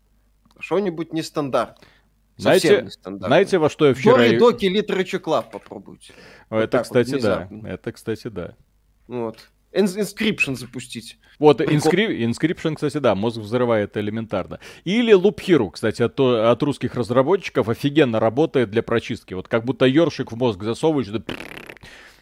Что-нибудь 0.59 1.13
нестандартное. 1.13 1.89
Знаете, 2.37 2.83
нестандартное. 2.83 3.29
знаете, 3.29 3.59
во 3.59 3.71
что 3.71 3.87
я 3.87 3.95
вчера... 3.95 4.17
Дори 4.17 4.37
Доки 4.37 4.67
Literature 4.67 5.23
Club 5.23 5.51
попробуйте. 5.53 6.15
Вот 6.51 6.59
это, 6.59 6.83
кстати, 6.83 7.13
вот, 7.13 7.23
да. 7.23 7.49
Это, 7.65 7.93
кстати, 7.93 8.27
да. 8.27 8.57
Вот. 9.07 9.51
Inscription 9.73 10.57
запустить. 10.57 11.19
Вот, 11.39 11.61
инскрип... 11.61 12.11
Inscription, 12.11 12.75
кстати, 12.75 12.99
да, 12.99 13.15
мозг 13.15 13.39
взрывает 13.39 13.97
элементарно. 13.97 14.59
Или 14.85 15.15
Loop 15.15 15.37
Hero, 15.37 15.71
кстати, 15.71 16.03
от, 16.03 16.19
от 16.19 16.63
русских 16.63 16.95
разработчиков 16.95 17.69
офигенно 17.69 18.19
работает 18.19 18.71
для 18.71 18.83
прочистки. 18.83 19.35
Вот 19.35 19.49
как 19.49 19.65
будто 19.65 19.87
ёршик 19.87 20.33
в 20.33 20.37
мозг 20.37 20.63
засовываешь, 20.63 21.09
да 21.09 21.23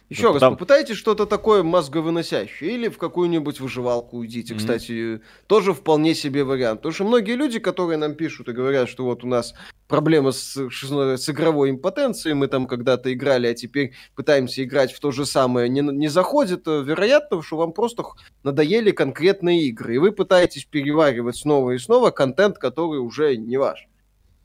еще 0.09 0.31
раз, 0.31 0.39
там... 0.39 0.53
попытайтесь 0.53 0.95
что-то 0.95 1.25
такое 1.25 1.63
мозговыносящее. 1.63 2.71
Или 2.71 2.87
в 2.87 2.97
какую-нибудь 2.97 3.59
выживалку 3.59 4.17
уйдите. 4.17 4.53
Mm-hmm. 4.53 4.57
Кстати, 4.57 5.21
тоже 5.47 5.73
вполне 5.73 6.15
себе 6.15 6.43
вариант. 6.43 6.79
Потому 6.79 6.93
что 6.93 7.03
многие 7.03 7.35
люди, 7.35 7.59
которые 7.59 7.97
нам 7.97 8.15
пишут 8.15 8.47
и 8.47 8.53
говорят, 8.53 8.87
что 8.87 9.03
вот 9.03 9.23
у 9.23 9.27
нас 9.27 9.53
проблема 9.87 10.31
с, 10.31 10.55
с 10.55 11.29
игровой 11.29 11.71
импотенцией, 11.71 12.35
мы 12.35 12.47
там 12.47 12.67
когда-то 12.67 13.13
играли, 13.13 13.47
а 13.47 13.53
теперь 13.53 13.93
пытаемся 14.15 14.63
играть 14.63 14.93
в 14.93 14.99
то 14.99 15.11
же 15.11 15.25
самое, 15.25 15.69
не, 15.69 15.81
не 15.81 16.07
заходит, 16.07 16.67
э, 16.67 16.83
вероятно, 16.83 17.41
что 17.41 17.57
вам 17.57 17.73
просто 17.73 18.03
надоели 18.43 18.91
конкретные 18.91 19.63
игры. 19.63 19.95
И 19.95 19.97
вы 19.97 20.11
пытаетесь 20.11 20.65
переваривать 20.65 21.35
снова 21.35 21.71
и 21.71 21.77
снова 21.77 22.11
контент, 22.11 22.57
который 22.57 22.99
уже 22.99 23.35
не 23.35 23.57
ваш. 23.57 23.87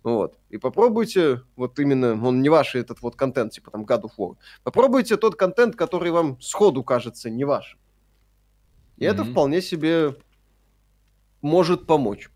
Вот. 0.03 0.36
И 0.50 0.59
попробуйте, 0.59 1.42
вот 1.57 1.78
именно, 1.78 2.12
он 2.26 2.42
не 2.42 2.48
ваш 2.48 2.74
этот 2.74 3.03
вот 3.03 3.16
контент, 3.16 3.53
типа 3.53 3.70
там 3.70 3.84
God 3.84 4.03
of 4.03 4.11
War. 4.18 4.36
Попробуйте 4.64 5.16
тот 5.16 5.36
контент, 5.36 5.76
который 5.76 6.11
вам 6.11 6.40
сходу 6.40 6.82
кажется 6.82 7.30
не 7.30 7.44
ваш. 7.44 7.78
И 8.96 9.05
mm-hmm. 9.05 9.09
это 9.09 9.24
вполне 9.24 9.62
себе 9.62 10.16
может 11.40 11.86
помочь. 11.86 12.30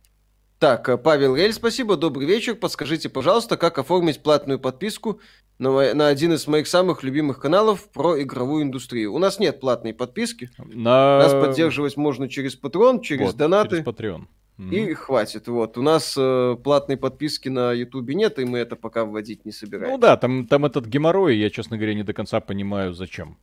Так, 0.58 0.88
э, 0.88 0.96
Павел 0.96 1.36
Рель, 1.36 1.52
спасибо, 1.52 1.96
добрый 1.96 2.26
вечер. 2.26 2.54
Подскажите, 2.54 3.08
пожалуйста, 3.08 3.56
как 3.56 3.78
оформить 3.78 4.22
платную 4.22 4.58
подписку 4.58 5.20
на, 5.58 5.94
на 5.94 6.08
один 6.08 6.32
из 6.32 6.46
моих 6.46 6.66
самых 6.66 7.02
любимых 7.02 7.40
каналов 7.40 7.90
про 7.90 8.20
игровую 8.22 8.62
индустрию. 8.62 9.12
У 9.12 9.18
нас 9.18 9.38
нет 9.38 9.60
платной 9.60 9.92
подписки. 9.92 10.50
На... 10.58 11.18
Нас 11.18 11.32
поддерживать 11.32 11.96
можно 11.96 12.28
через 12.28 12.58
Patreon, 12.58 13.00
через 13.02 13.26
вот, 13.26 13.36
донаты. 13.36 13.82
Через 13.82 13.86
Patreon. 13.86 14.22
И 14.58 14.94
хватит. 14.94 15.48
Вот. 15.48 15.76
У 15.76 15.82
нас 15.82 16.14
э, 16.16 16.56
платной 16.62 16.96
подписки 16.96 17.48
на 17.50 17.72
Ютубе 17.72 18.14
нет, 18.14 18.38
и 18.38 18.44
мы 18.46 18.58
это 18.58 18.74
пока 18.74 19.04
вводить 19.04 19.44
не 19.44 19.52
собираемся. 19.52 19.92
Ну 19.92 19.98
да, 19.98 20.16
там, 20.16 20.46
там 20.46 20.64
этот 20.64 20.86
геморрой, 20.86 21.36
я, 21.36 21.50
честно 21.50 21.76
говоря, 21.76 21.94
не 21.94 22.02
до 22.02 22.14
конца 22.14 22.40
понимаю, 22.40 22.94
зачем. 22.94 23.36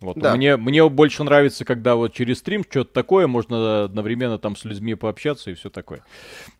Вот. 0.00 0.18
Да. 0.18 0.36
Мне, 0.36 0.56
мне 0.56 0.88
больше 0.88 1.24
нравится, 1.24 1.64
когда 1.64 1.96
вот 1.96 2.12
через 2.12 2.38
стрим 2.38 2.64
что-то 2.68 2.92
такое, 2.92 3.26
можно 3.26 3.84
одновременно 3.84 4.38
там 4.38 4.56
с 4.56 4.64
людьми 4.64 4.94
пообщаться 4.94 5.50
и 5.50 5.54
все 5.54 5.70
такое. 5.70 6.04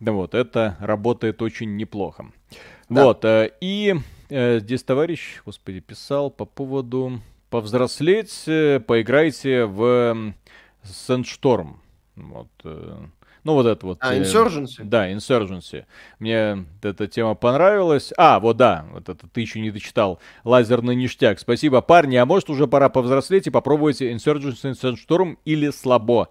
Да 0.01 0.13
вот, 0.13 0.35
это 0.35 0.77
работает 0.81 1.43
очень 1.43 1.77
неплохо. 1.77 2.27
Да. 2.89 3.05
Вот, 3.05 3.25
э, 3.25 3.53
и 3.61 3.95
э, 4.31 4.61
здесь 4.61 4.83
товарищ, 4.83 5.43
господи, 5.45 5.81
писал 5.81 6.31
по 6.31 6.45
поводу 6.45 7.21
повзрослеть, 7.51 8.45
э, 8.47 8.81
поиграйте 8.81 9.65
в 9.65 10.35
Sandstorm. 10.85 11.75
Вот, 12.17 12.49
э, 12.65 12.97
ну, 13.45 13.55
вот 13.55 13.67
это 13.67 13.87
вот. 13.87 13.99
А, 14.01 14.15
э, 14.15 14.23
Insurgency? 14.23 14.85
Да, 14.85 15.11
Insurgency. 15.11 15.85
Мне 16.21 16.65
эта 16.83 17.09
тема 17.09 17.35
понравилась. 17.35 18.13
А, 18.17 18.39
вот 18.39 18.57
да, 18.57 18.87
вот 18.93 19.09
это 19.09 19.27
ты 19.27 19.41
еще 19.41 19.61
не 19.61 19.71
дочитал. 19.71 20.21
Лазерный 20.45 20.95
ништяк. 20.95 21.41
Спасибо, 21.41 21.81
парни. 21.81 22.17
А 22.17 22.27
может 22.27 22.51
уже 22.51 22.69
пора 22.69 22.89
повзрослеть 22.89 23.49
и 23.49 23.51
попробуйте 23.51 24.13
Insurgency 24.13 24.75
Sandstorm 24.75 25.39
или 25.45 25.71
слабо. 25.71 26.29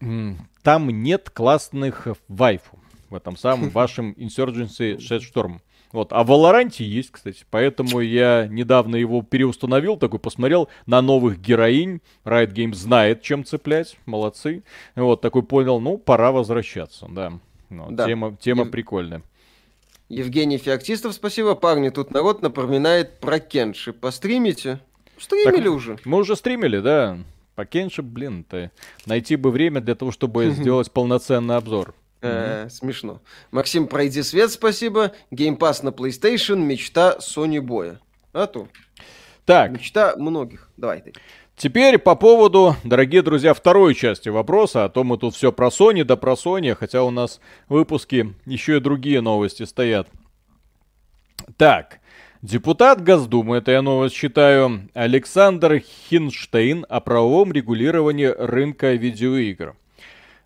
Там 0.00 0.90
нет 0.90 1.30
классных 1.30 2.08
вайфу 2.28 2.78
в 3.08 3.14
этом 3.14 3.36
самом 3.36 3.68
вашем 3.70 4.12
Insurgency 4.12 4.98
Sandstorm. 4.98 5.60
Вот. 5.92 6.12
А 6.12 6.24
в 6.24 6.30
Valorant 6.30 6.74
есть, 6.78 7.10
кстати. 7.10 7.44
Поэтому 7.50 8.00
я 8.00 8.46
недавно 8.48 8.96
его 8.96 9.22
переустановил, 9.22 9.96
такой 9.96 10.18
посмотрел 10.18 10.68
на 10.86 11.00
новых 11.00 11.40
героинь. 11.40 12.00
Riot 12.24 12.52
Games 12.52 12.74
знает, 12.74 13.22
чем 13.22 13.44
цеплять. 13.44 13.96
Молодцы. 14.06 14.62
Вот, 14.94 15.20
такой 15.20 15.42
понял, 15.42 15.80
ну, 15.80 15.98
пора 15.98 16.32
возвращаться, 16.32 17.06
да. 17.08 17.32
Ну, 17.70 17.90
да. 17.90 18.06
Тема, 18.06 18.36
тема 18.40 18.64
Ев... 18.64 18.70
прикольная. 18.70 19.22
Евгений 20.08 20.58
Феоктистов, 20.58 21.14
спасибо. 21.14 21.54
Парни, 21.54 21.88
тут 21.88 22.12
народ 22.12 22.42
напоминает 22.42 23.18
про 23.18 23.40
Кенши. 23.40 23.92
Постримите? 23.92 24.80
Стримили 25.18 25.64
так, 25.64 25.72
уже. 25.72 25.98
Мы 26.04 26.18
уже 26.18 26.36
стримили, 26.36 26.78
да. 26.78 27.18
По 27.54 27.64
Кенши, 27.64 28.02
блин, 28.02 28.44
ты 28.44 28.70
найти 29.06 29.34
бы 29.36 29.50
время 29.50 29.80
для 29.80 29.94
того, 29.94 30.12
чтобы 30.12 30.50
сделать 30.50 30.92
полноценный 30.92 31.56
обзор. 31.56 31.94
Э, 32.22 32.68
смешно. 32.70 33.20
Максим, 33.50 33.86
пройди 33.86 34.22
свет, 34.22 34.50
спасибо. 34.50 35.12
Геймпас 35.30 35.82
на 35.82 35.90
PlayStation, 35.90 36.56
мечта 36.56 37.16
Sony 37.20 37.60
Боя. 37.60 38.00
А 38.32 38.46
то. 38.46 38.68
Так. 39.44 39.70
Мечта 39.72 40.14
многих. 40.16 40.70
Давай 40.76 41.00
ты. 41.00 41.12
Теперь 41.56 41.96
по 41.96 42.16
поводу, 42.16 42.76
дорогие 42.84 43.22
друзья, 43.22 43.54
второй 43.54 43.94
части 43.94 44.28
вопроса, 44.28 44.84
а 44.84 44.88
то 44.90 45.04
мы 45.04 45.16
тут 45.16 45.34
все 45.34 45.52
про 45.52 45.68
Sony 45.68 46.04
да 46.04 46.16
про 46.16 46.34
Sony, 46.34 46.74
хотя 46.74 47.02
у 47.02 47.10
нас 47.10 47.40
выпуски 47.70 48.34
еще 48.44 48.76
и 48.76 48.80
другие 48.80 49.22
новости 49.22 49.62
стоят. 49.62 50.06
Так, 51.56 52.00
депутат 52.42 53.02
Госдумы, 53.02 53.56
это 53.56 53.70
я 53.70 53.80
новость 53.80 54.14
читаю, 54.14 54.90
Александр 54.92 55.78
Хинштейн 55.78 56.84
о 56.90 57.00
правовом 57.00 57.52
регулировании 57.52 58.26
рынка 58.26 58.92
видеоигр. 58.92 59.76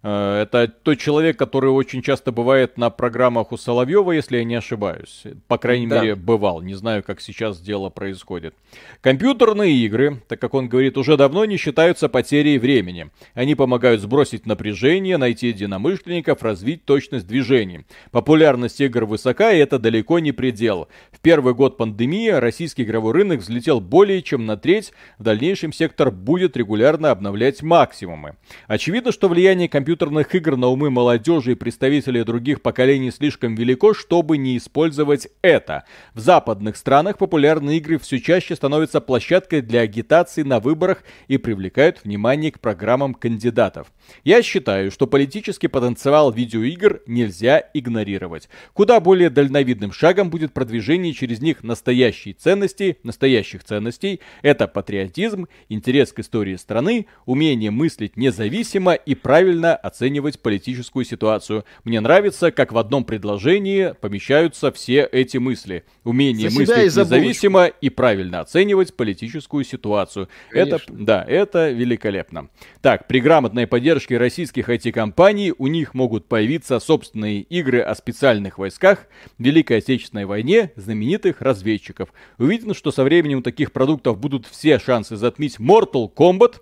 Э, 0.02 0.42
это 0.42 0.68
тот 0.68 0.98
человек, 0.98 1.38
который 1.38 1.70
очень 1.70 2.02
часто 2.02 2.32
бывает 2.32 2.78
на 2.78 2.90
программах 2.90 3.52
у 3.52 3.56
Соловьева, 3.56 4.12
если 4.12 4.38
я 4.38 4.44
не 4.44 4.54
ошибаюсь. 4.54 5.24
По 5.46 5.58
крайней 5.58 5.86
да. 5.86 6.00
мере, 6.00 6.14
бывал. 6.14 6.62
Не 6.62 6.74
знаю, 6.74 7.02
как 7.02 7.20
сейчас 7.20 7.60
дело 7.60 7.90
происходит. 7.90 8.54
Компьютерные 9.02 9.74
игры, 9.74 10.22
так 10.28 10.40
как 10.40 10.54
он 10.54 10.68
говорит, 10.68 10.96
уже 10.96 11.16
давно 11.16 11.44
не 11.44 11.56
считаются 11.56 12.08
потерей 12.08 12.58
времени. 12.58 13.10
Они 13.34 13.54
помогают 13.54 14.00
сбросить 14.00 14.46
напряжение, 14.46 15.16
найти 15.18 15.48
единомышленников, 15.48 16.42
развить 16.42 16.84
точность 16.84 17.26
движений. 17.26 17.84
Популярность 18.10 18.80
игр 18.80 19.04
высока, 19.04 19.52
и 19.52 19.58
это 19.58 19.78
далеко 19.78 20.18
не 20.18 20.32
предел. 20.32 20.88
В 21.12 21.20
первый 21.20 21.54
год 21.54 21.76
пандемии 21.76 22.28
российский 22.28 22.84
игровой 22.84 23.12
рынок 23.12 23.40
взлетел 23.40 23.80
более 23.80 24.22
чем 24.22 24.46
на 24.46 24.56
треть. 24.56 24.92
В 25.18 25.22
дальнейшем 25.22 25.72
сектор 25.72 26.10
будет 26.10 26.56
регулярно 26.56 27.10
обновлять 27.10 27.62
максимумы. 27.62 28.36
Очевидно, 28.66 29.12
что 29.12 29.28
влияние 29.28 29.68
компьютерных 29.68 29.89
компьютерных 29.90 30.32
игр 30.36 30.56
на 30.56 30.68
умы 30.68 30.88
молодежи 30.88 31.52
и 31.52 31.54
представителей 31.56 32.22
других 32.22 32.62
поколений 32.62 33.10
слишком 33.10 33.56
велико, 33.56 33.92
чтобы 33.92 34.38
не 34.38 34.56
использовать 34.56 35.26
это. 35.42 35.82
В 36.14 36.20
западных 36.20 36.76
странах 36.76 37.18
популярные 37.18 37.78
игры 37.78 37.98
все 37.98 38.20
чаще 38.20 38.54
становятся 38.54 39.00
площадкой 39.00 39.62
для 39.62 39.80
агитации 39.80 40.44
на 40.44 40.60
выборах 40.60 41.02
и 41.26 41.38
привлекают 41.38 42.04
внимание 42.04 42.52
к 42.52 42.60
программам 42.60 43.14
кандидатов. 43.14 43.92
Я 44.22 44.42
считаю, 44.42 44.92
что 44.92 45.08
политический 45.08 45.66
потенциал 45.66 46.30
видеоигр 46.30 47.02
нельзя 47.08 47.64
игнорировать. 47.74 48.48
Куда 48.72 49.00
более 49.00 49.28
дальновидным 49.28 49.90
шагом 49.90 50.30
будет 50.30 50.52
продвижение 50.52 51.12
через 51.14 51.40
них 51.40 51.64
настоящей 51.64 52.32
ценности, 52.32 52.98
настоящих 53.02 53.64
ценностей. 53.64 54.20
Это 54.42 54.68
патриотизм, 54.68 55.48
интерес 55.68 56.12
к 56.12 56.20
истории 56.20 56.54
страны, 56.54 57.06
умение 57.26 57.72
мыслить 57.72 58.16
независимо 58.16 58.94
и 58.94 59.16
правильно 59.16 59.79
оценивать 59.82 60.40
политическую 60.40 61.04
ситуацию. 61.04 61.64
Мне 61.84 62.00
нравится, 62.00 62.50
как 62.50 62.72
в 62.72 62.78
одном 62.78 63.04
предложении 63.04 63.94
помещаются 64.00 64.70
все 64.72 65.08
эти 65.10 65.38
мысли. 65.38 65.84
Умение 66.04 66.50
мыслить 66.50 66.84
независимо 66.84 67.66
и 67.66 67.90
правильно 67.90 68.40
оценивать 68.40 68.94
политическую 68.94 69.64
ситуацию. 69.64 70.28
Конечно. 70.50 70.76
Это, 70.76 70.84
да, 70.88 71.24
это 71.26 71.70
великолепно. 71.70 72.48
Так, 72.82 73.06
при 73.08 73.20
грамотной 73.20 73.66
поддержке 73.66 74.18
российских 74.18 74.68
IT-компаний 74.68 75.52
у 75.56 75.66
них 75.66 75.94
могут 75.94 76.26
появиться 76.26 76.78
собственные 76.80 77.42
игры 77.42 77.80
о 77.80 77.94
специальных 77.94 78.58
войсках, 78.58 79.06
Великой 79.38 79.78
Отечественной 79.78 80.24
войне, 80.24 80.72
знаменитых 80.76 81.40
разведчиков. 81.40 82.12
Увидено, 82.38 82.74
что 82.74 82.90
со 82.90 83.04
временем 83.04 83.38
у 83.38 83.42
таких 83.42 83.72
продуктов 83.72 84.18
будут 84.18 84.46
все 84.46 84.78
шансы 84.78 85.16
затмить 85.16 85.58
Mortal 85.58 86.12
Kombat, 86.12 86.56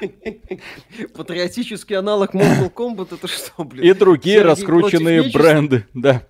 Патриотический 1.14 1.96
аналог 1.96 2.34
Mortal 2.34 2.72
Kombat 2.72 3.14
это 3.14 3.28
что, 3.28 3.64
блин? 3.64 3.84
И 3.84 3.92
другие 3.92 4.42
раскрученные 4.42 5.30
бренды, 5.30 5.86
да. 5.94 6.22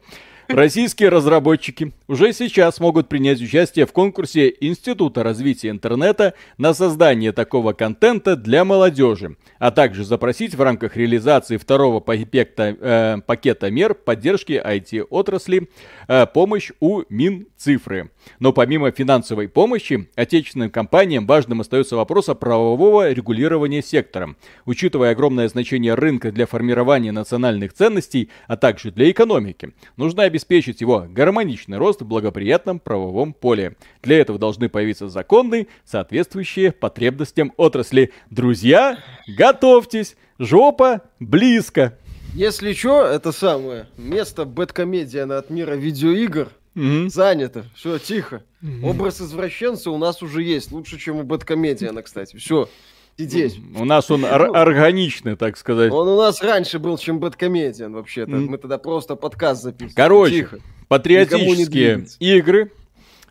Российские 0.52 1.10
разработчики 1.10 1.92
уже 2.08 2.32
сейчас 2.32 2.80
могут 2.80 3.08
принять 3.08 3.40
участие 3.40 3.86
в 3.86 3.92
конкурсе 3.92 4.52
Института 4.60 5.22
развития 5.22 5.70
интернета 5.70 6.34
на 6.58 6.74
создание 6.74 7.30
такого 7.30 7.72
контента 7.72 8.34
для 8.34 8.64
молодежи, 8.64 9.36
а 9.60 9.70
также 9.70 10.04
запросить 10.04 10.56
в 10.56 10.60
рамках 10.60 10.96
реализации 10.96 11.56
второго 11.56 12.00
пакета, 12.00 12.76
э, 12.80 13.16
пакета 13.24 13.70
мер 13.70 13.94
поддержки 13.94 14.52
IT-отрасли 14.52 15.68
э, 16.08 16.26
помощь 16.26 16.72
у 16.80 17.02
Минцифры. 17.08 18.10
Но 18.40 18.52
помимо 18.52 18.90
финансовой 18.90 19.48
помощи, 19.48 20.08
отечественным 20.16 20.70
компаниям 20.70 21.26
важным 21.26 21.60
остается 21.60 21.94
вопрос 21.94 22.28
о 22.28 22.34
правового 22.34 23.12
регулирования 23.12 23.82
сектора. 23.82 24.34
Учитывая 24.66 25.12
огромное 25.12 25.48
значение 25.48 25.94
рынка 25.94 26.32
для 26.32 26.46
формирования 26.46 27.12
национальных 27.12 27.72
ценностей, 27.72 28.30
а 28.48 28.56
также 28.56 28.90
для 28.90 29.10
экономики, 29.10 29.72
нужно 29.96 30.24
обеспечить 30.24 30.39
его 30.80 31.06
гармоничный 31.08 31.78
рост 31.78 32.02
в 32.02 32.06
благоприятном 32.06 32.78
правовом 32.78 33.32
поле. 33.32 33.76
Для 34.02 34.18
этого 34.20 34.38
должны 34.38 34.68
появиться 34.68 35.08
законы, 35.08 35.68
соответствующие 35.84 36.72
потребностям 36.72 37.52
отрасли. 37.56 38.12
Друзья, 38.30 38.98
готовьтесь! 39.26 40.16
Жопа 40.38 41.02
близко! 41.18 41.98
Если 42.34 42.72
что, 42.72 43.04
это 43.04 43.32
самое 43.32 43.88
место 43.98 44.44
Бэткомедиана 44.44 45.38
от 45.38 45.50
мира 45.50 45.74
видеоигр 45.74 46.48
Угу. 46.76 47.08
Занято. 47.08 47.66
Все, 47.74 47.98
тихо. 47.98 48.44
Угу. 48.62 48.88
Образ 48.88 49.20
извращенца 49.20 49.90
у 49.90 49.98
нас 49.98 50.22
уже 50.22 50.42
есть. 50.42 50.70
Лучше, 50.70 50.98
чем 50.98 51.16
у 51.16 51.22
Бэткомедиана, 51.24 52.02
кстати. 52.02 52.36
Все. 52.36 52.68
Сидеть. 53.20 53.60
У 53.76 53.84
нас 53.84 54.10
он 54.10 54.24
ор- 54.24 54.56
органичный, 54.56 55.36
так 55.36 55.58
сказать. 55.58 55.92
Он 55.92 56.08
у 56.08 56.16
нас 56.16 56.42
раньше 56.42 56.78
был, 56.78 56.96
чем 56.96 57.18
Бэткомедиан, 57.18 57.92
вообще-то. 57.92 58.30
Мы 58.30 58.56
тогда 58.56 58.78
просто 58.78 59.14
подкаст 59.14 59.62
записывали. 59.62 59.94
Короче, 59.94 60.48
патриотические 60.88 62.06
игры 62.18 62.72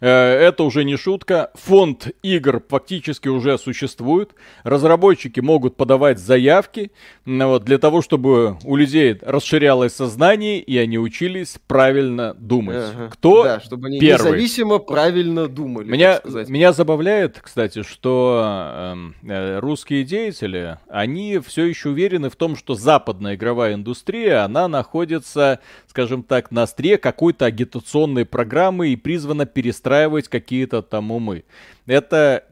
это 0.05 0.63
уже 0.63 0.83
не 0.83 0.95
шутка. 0.95 1.51
Фонд 1.55 2.09
игр 2.23 2.63
фактически 2.67 3.27
уже 3.27 3.57
существует. 3.57 4.31
Разработчики 4.63 5.39
могут 5.39 5.75
подавать 5.75 6.19
заявки 6.19 6.91
вот, 7.25 7.65
для 7.65 7.77
того, 7.77 8.01
чтобы 8.01 8.57
у 8.63 8.75
людей 8.75 9.17
расширялось 9.21 9.93
сознание 9.93 10.59
и 10.59 10.77
они 10.77 10.97
учились 10.97 11.57
правильно 11.67 12.33
думать. 12.33 12.77
Ага. 12.77 13.09
Кто 13.11 13.43
да, 13.43 13.59
чтобы 13.59 13.87
они 13.87 13.99
первый? 13.99 14.31
независимо 14.31 14.79
правильно 14.79 15.47
думали. 15.47 15.89
Меня, 15.89 16.21
меня 16.47 16.71
забавляет, 16.71 17.39
кстати, 17.41 17.83
что 17.83 18.95
э, 19.23 19.59
русские 19.59 20.03
деятели, 20.03 20.77
они 20.87 21.39
все 21.39 21.65
еще 21.65 21.89
уверены 21.89 22.29
в 22.29 22.35
том, 22.35 22.55
что 22.55 22.75
западная 22.75 23.35
игровая 23.35 23.73
индустрия, 23.73 24.43
она 24.45 24.67
находится, 24.67 25.59
скажем 25.87 26.23
так, 26.23 26.51
на 26.51 26.63
острие 26.63 26.97
какой-то 26.97 27.45
агитационной 27.45 28.25
программы 28.25 28.89
и 28.89 28.95
призвана 28.95 29.45
перестраивать 29.45 29.88
какие-то 30.29 30.81
там 30.81 31.11
умы. 31.11 31.43
Это 31.85 32.45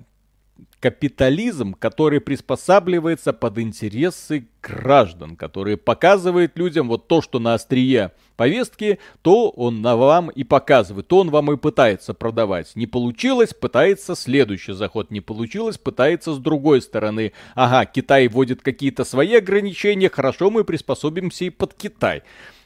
капитализм, 0.80 1.74
который 1.74 2.22
приспосабливается 2.22 3.34
под 3.34 3.58
интересы 3.58 4.48
граждан, 4.62 5.36
который 5.36 5.76
показывает 5.76 6.58
людям 6.58 6.88
вот 6.88 7.08
то, 7.08 7.22
что 7.22 7.40
на 7.40 7.56
острие 7.56 8.12
повестки, 8.36 9.00
то 9.24 9.50
он 9.50 9.82
на 9.82 9.96
вам 9.96 10.30
и 10.30 10.44
показывает, 10.44 11.08
то 11.08 11.20
он 11.20 11.32
вам 11.32 11.52
и 11.52 11.58
пытается 11.58 12.14
продавать. 12.14 12.76
Не 12.76 12.86
получилось, 12.86 13.54
пытается 13.54 14.16
следующий 14.16 14.74
заход, 14.74 15.10
не 15.10 15.22
получилось, 15.22 15.78
пытается 15.78 16.34
с 16.34 16.38
другой 16.38 16.82
стороны. 16.82 17.34
Ага, 17.56 17.86
Китай 17.86 18.28
вводит 18.28 18.62
какие-то 18.62 19.04
свои 19.04 19.36
ограничения, 19.36 20.10
хорошо, 20.10 20.52
мы 20.52 20.64
приспособимся 20.64 21.46
и 21.46 21.50
под 21.50 21.74
Китай. 21.74 22.22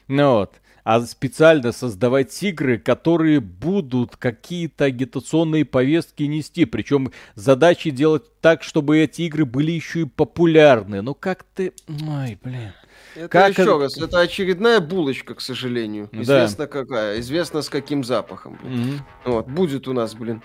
Ну 0.08 0.32
вот 0.34 0.52
а 0.84 1.00
специально 1.02 1.72
создавать 1.72 2.42
игры, 2.42 2.78
которые 2.78 3.40
будут 3.40 4.16
какие-то 4.16 4.84
агитационные 4.86 5.64
повестки 5.64 6.24
нести. 6.24 6.64
Причем 6.64 7.12
задачи 7.34 7.90
делать 7.90 8.24
так, 8.40 8.62
чтобы 8.62 8.98
эти 8.98 9.22
игры 9.22 9.44
были 9.44 9.70
еще 9.72 10.00
и 10.02 10.04
популярны. 10.04 11.02
Ну 11.02 11.14
как 11.14 11.44
ты... 11.54 11.72
Ой, 11.88 12.38
блин. 12.42 12.72
Это 13.14 13.28
как 13.28 13.50
еще 13.50 13.78
раз, 13.78 13.98
это 13.98 14.20
очередная 14.20 14.80
булочка, 14.80 15.34
к 15.34 15.40
сожалению. 15.40 16.08
Известно 16.12 16.64
да. 16.64 16.66
какая, 16.66 17.20
известно 17.20 17.62
с 17.62 17.68
каким 17.68 18.04
запахом. 18.04 18.58
Блин. 18.62 18.94
Угу. 19.24 19.32
Вот, 19.32 19.48
будет 19.48 19.86
у 19.86 19.92
нас, 19.92 20.14
блин, 20.14 20.42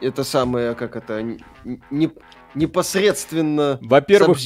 это 0.00 0.24
самое, 0.24 0.74
как 0.74 0.96
это, 0.96 1.22
не, 1.90 2.10
непосредственно 2.54 3.78
Во-первых, 3.82 4.38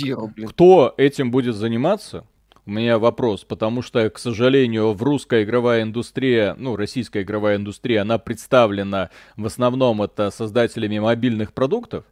кто 0.50 0.94
этим 0.96 1.30
будет 1.30 1.54
заниматься? 1.54 2.26
У 2.64 2.70
меня 2.70 2.98
вопрос, 2.98 3.44
потому 3.44 3.82
что, 3.82 4.08
к 4.08 4.18
сожалению, 4.18 4.92
в 4.92 5.02
русская 5.02 5.42
игровая 5.42 5.82
индустрия, 5.82 6.54
ну, 6.58 6.76
российская 6.76 7.22
игровая 7.22 7.56
индустрия, 7.56 8.02
она 8.02 8.18
представлена 8.18 9.10
в 9.36 9.46
основном 9.46 10.02
это 10.02 10.30
создателями 10.30 10.98
мобильных 10.98 11.52
продуктов. 11.52 12.04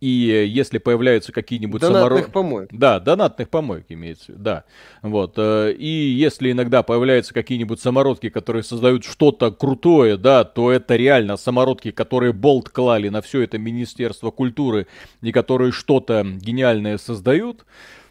И 0.00 0.08
если 0.48 0.78
появляются 0.78 1.30
какие-нибудь 1.30 1.82
донатных 1.82 2.20
саморо... 2.20 2.32
помоек. 2.32 2.68
Да, 2.72 3.00
донатных 3.00 3.50
помоек 3.50 3.84
имеется, 3.90 4.32
да. 4.32 4.64
Вот. 5.02 5.34
Э, 5.36 5.72
и 5.72 5.86
если 5.86 6.50
иногда 6.50 6.82
появляются 6.82 7.34
какие-нибудь 7.34 7.80
самородки, 7.80 8.30
которые 8.30 8.62
создают 8.62 9.04
что-то 9.04 9.50
крутое, 9.50 10.16
да, 10.16 10.44
то 10.44 10.72
это 10.72 10.96
реально 10.96 11.36
самородки, 11.36 11.90
которые 11.90 12.32
болт 12.32 12.70
клали 12.70 13.10
на 13.10 13.20
все 13.20 13.42
это 13.42 13.58
Министерство 13.58 14.30
культуры 14.30 14.86
и 15.20 15.32
которые 15.32 15.70
что-то 15.70 16.24
гениальное 16.24 16.96
создают. 16.96 17.66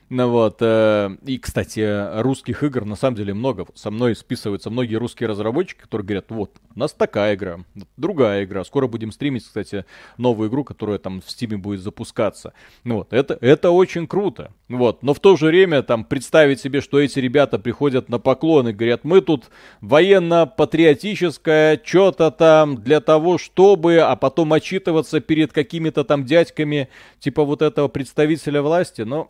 Ну 0.10 0.28
вот, 0.30 0.58
э, 0.62 1.16
и, 1.24 1.38
кстати, 1.38 2.22
русских 2.22 2.64
игр 2.64 2.84
на 2.84 2.96
самом 2.96 3.16
деле 3.16 3.36
много. 3.36 3.68
Со 3.76 3.92
мной 3.92 4.16
списываются 4.16 4.72
многие 4.72 4.96
русские 4.96 5.30
разработчики, 5.30 5.82
которые 5.82 6.06
говорят, 6.06 6.26
вот, 6.30 6.52
у 6.76 6.80
нас 6.80 6.94
такая 6.94 7.36
игра, 7.36 7.60
другая 7.96 8.44
игра. 8.44 8.64
Скоро 8.64 8.88
будем 8.88 9.12
стримить, 9.12 9.44
кстати, 9.44 9.86
новую 10.18 10.50
игру, 10.50 10.64
которая 10.64 10.98
там 10.98 11.22
в 11.22 11.30
Стиме 11.30 11.58
будет 11.58 11.82
запускаться. 11.82 12.54
Ну 12.84 12.96
вот, 12.98 13.14
это, 13.14 13.38
это 13.40 13.70
очень 13.70 14.08
круто. 14.08 14.52
Вот, 14.68 15.04
но 15.04 15.14
в 15.14 15.20
то 15.20 15.36
же 15.36 15.46
время 15.46 15.84
там 15.84 16.04
представить 16.04 16.60
себе, 16.60 16.82
что 16.82 17.00
эти 17.00 17.20
ребята 17.20 17.60
приходят 17.60 18.10
на 18.10 18.18
поклон 18.18 18.70
и 18.70 18.74
говорят, 18.74 19.04
мы 19.04 19.22
тут 19.22 19.52
военно-патриотическое, 19.82 21.80
что-то 21.84 22.32
там 22.32 22.82
для 22.82 23.00
того, 23.00 23.38
чтобы, 23.38 23.98
а 24.00 24.16
потом 24.16 24.54
отчитываться 24.54 25.20
перед 25.20 25.54
какими-то 25.54 26.04
там 26.04 26.26
дядьками, 26.26 26.90
типа 27.20 27.44
вот 27.44 27.62
этого 27.62 27.90
представителя 27.90 28.64
власти, 28.64 29.04
но... 29.04 29.30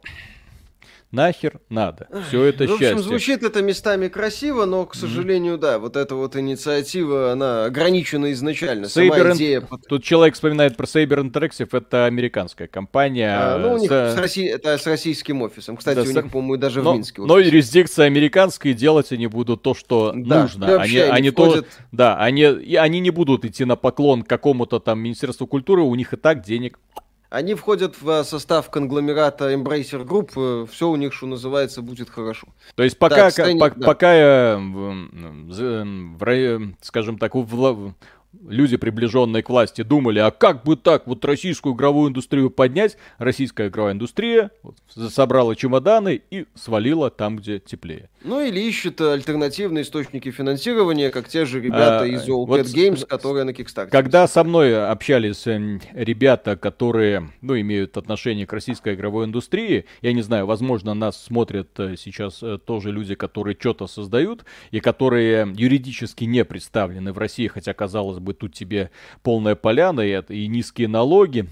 Нахер 1.11 1.59
надо. 1.69 2.07
Все 2.27 2.43
это 2.43 2.67
в 2.67 2.73
общем, 2.73 2.79
счастье. 2.79 2.99
звучит 2.99 3.43
это 3.43 3.63
местами 3.63 4.09
красиво, 4.09 4.65
но, 4.65 4.85
к 4.85 4.93
сожалению, 4.93 5.55
mm-hmm. 5.55 5.59
да, 5.59 5.79
вот 5.79 5.95
эта 5.95 6.13
вот 6.15 6.35
инициатива, 6.35 7.31
она 7.31 7.65
ограничена 7.65 8.31
изначально. 8.33 8.85
Saber 8.85 9.17
Сама 9.17 9.35
идея... 9.35 9.63
Тут 9.87 10.03
человек 10.03 10.35
вспоминает 10.35 10.77
про 10.77 10.85
Saber 10.85 11.23
Interactive, 11.23 11.69
это 11.71 12.05
американская 12.05 12.67
компания. 12.67 13.35
А, 13.35 13.57
ну, 13.57 13.73
у 13.73 13.77
них 13.79 13.89
с... 13.89 14.13
С 14.13 14.17
Росси... 14.17 14.45
это 14.45 14.77
с 14.77 14.85
российским 14.85 15.41
офисом. 15.41 15.77
Кстати, 15.77 15.95
да, 15.95 16.01
у 16.03 16.05
них, 16.05 16.31
по-моему, 16.31 16.57
даже 16.57 16.83
но, 16.83 16.91
в 16.91 16.95
Минске. 16.95 17.23
Но 17.23 17.39
юрисдикция 17.39 18.05
американская, 18.05 18.73
делать 18.73 19.11
они 19.11 19.25
будут 19.25 19.63
то, 19.63 19.73
что 19.73 20.13
да, 20.15 20.43
нужно. 20.43 20.79
Они, 20.79 20.97
они, 20.97 21.09
они 21.09 21.29
входят... 21.31 21.65
то, 21.65 21.71
да, 21.91 22.17
они, 22.17 22.43
они 22.43 22.99
не 22.99 23.09
будут 23.09 23.45
идти 23.45 23.65
на 23.65 23.75
поклон 23.75 24.21
какому-то 24.21 24.79
там 24.79 24.99
Министерству 24.99 25.47
культуры, 25.47 25.81
у 25.81 25.95
них 25.95 26.13
и 26.13 26.17
так 26.17 26.43
денег 26.43 26.77
они 27.29 27.53
входят 27.53 27.95
в 28.01 28.23
состав 28.23 28.69
конгломерата 28.69 29.53
Embracer 29.53 30.05
Group, 30.05 30.31
э, 30.35 30.65
все 30.71 30.89
у 30.89 30.95
них, 30.95 31.13
что 31.13 31.27
называется, 31.27 31.81
будет 31.81 32.09
хорошо. 32.09 32.47
То 32.75 32.83
есть 32.83 32.97
пока, 32.97 33.15
да, 33.15 33.29
кстати, 33.29 33.57
по, 33.57 33.69
да. 33.69 33.85
пока 33.85 34.13
я, 34.13 34.57
в, 34.57 35.09
в, 36.19 36.73
скажем 36.81 37.17
так, 37.19 37.35
в, 37.35 37.93
люди, 38.47 38.77
приближенные 38.77 39.43
к 39.43 39.49
власти, 39.49 39.81
думали, 39.81 40.19
а 40.19 40.31
как 40.31 40.63
бы 40.63 40.75
так 40.75 41.07
вот 41.07 41.23
российскую 41.25 41.75
игровую 41.75 42.09
индустрию 42.09 42.49
поднять, 42.49 42.97
российская 43.17 43.67
игровая 43.67 43.93
индустрия 43.93 44.51
вот, 44.63 44.75
собрала 45.11 45.55
чемоданы 45.55 46.21
и 46.29 46.45
свалила 46.55 47.09
там, 47.09 47.37
где 47.37 47.59
теплее. 47.59 48.09
Ну 48.23 48.41
или 48.41 48.59
ищет 48.59 49.01
альтернативные 49.01 49.83
источники 49.83 50.29
финансирования, 50.31 51.09
как 51.09 51.27
те 51.27 51.45
же 51.45 51.59
ребята 51.59 52.01
а, 52.01 52.07
из 52.07 52.27
All 52.27 52.45
вот 52.45 52.61
Games, 52.61 53.05
которые 53.05 53.45
на 53.45 53.51
Kickstarter. 53.51 53.89
Когда 53.89 54.27
со 54.27 54.43
мной 54.43 54.89
общались 54.89 55.47
эм, 55.47 55.81
ребята, 55.93 56.55
которые, 56.55 57.31
ну, 57.41 57.59
имеют 57.59 57.97
отношение 57.97 58.45
к 58.45 58.53
российской 58.53 58.95
игровой 58.95 59.25
индустрии, 59.25 59.85
я 60.01 60.13
не 60.13 60.21
знаю, 60.21 60.45
возможно, 60.45 60.93
нас 60.93 61.21
смотрят 61.21 61.79
э, 61.79 61.95
сейчас 61.97 62.43
э, 62.43 62.59
тоже 62.63 62.91
люди, 62.91 63.15
которые 63.15 63.55
что-то 63.59 63.87
создают, 63.87 64.45
и 64.71 64.79
которые 64.79 65.53
юридически 65.55 66.25
не 66.25 66.43
представлены 66.45 67.13
в 67.13 67.17
России, 67.17 67.47
хотя, 67.47 67.73
казалось 67.73 68.18
бы, 68.21 68.33
тут 68.33 68.53
тебе 68.53 68.91
полная 69.23 69.55
поляна 69.55 70.01
и, 70.01 70.21
и 70.29 70.47
низкие 70.47 70.87
налоги, 70.87 71.47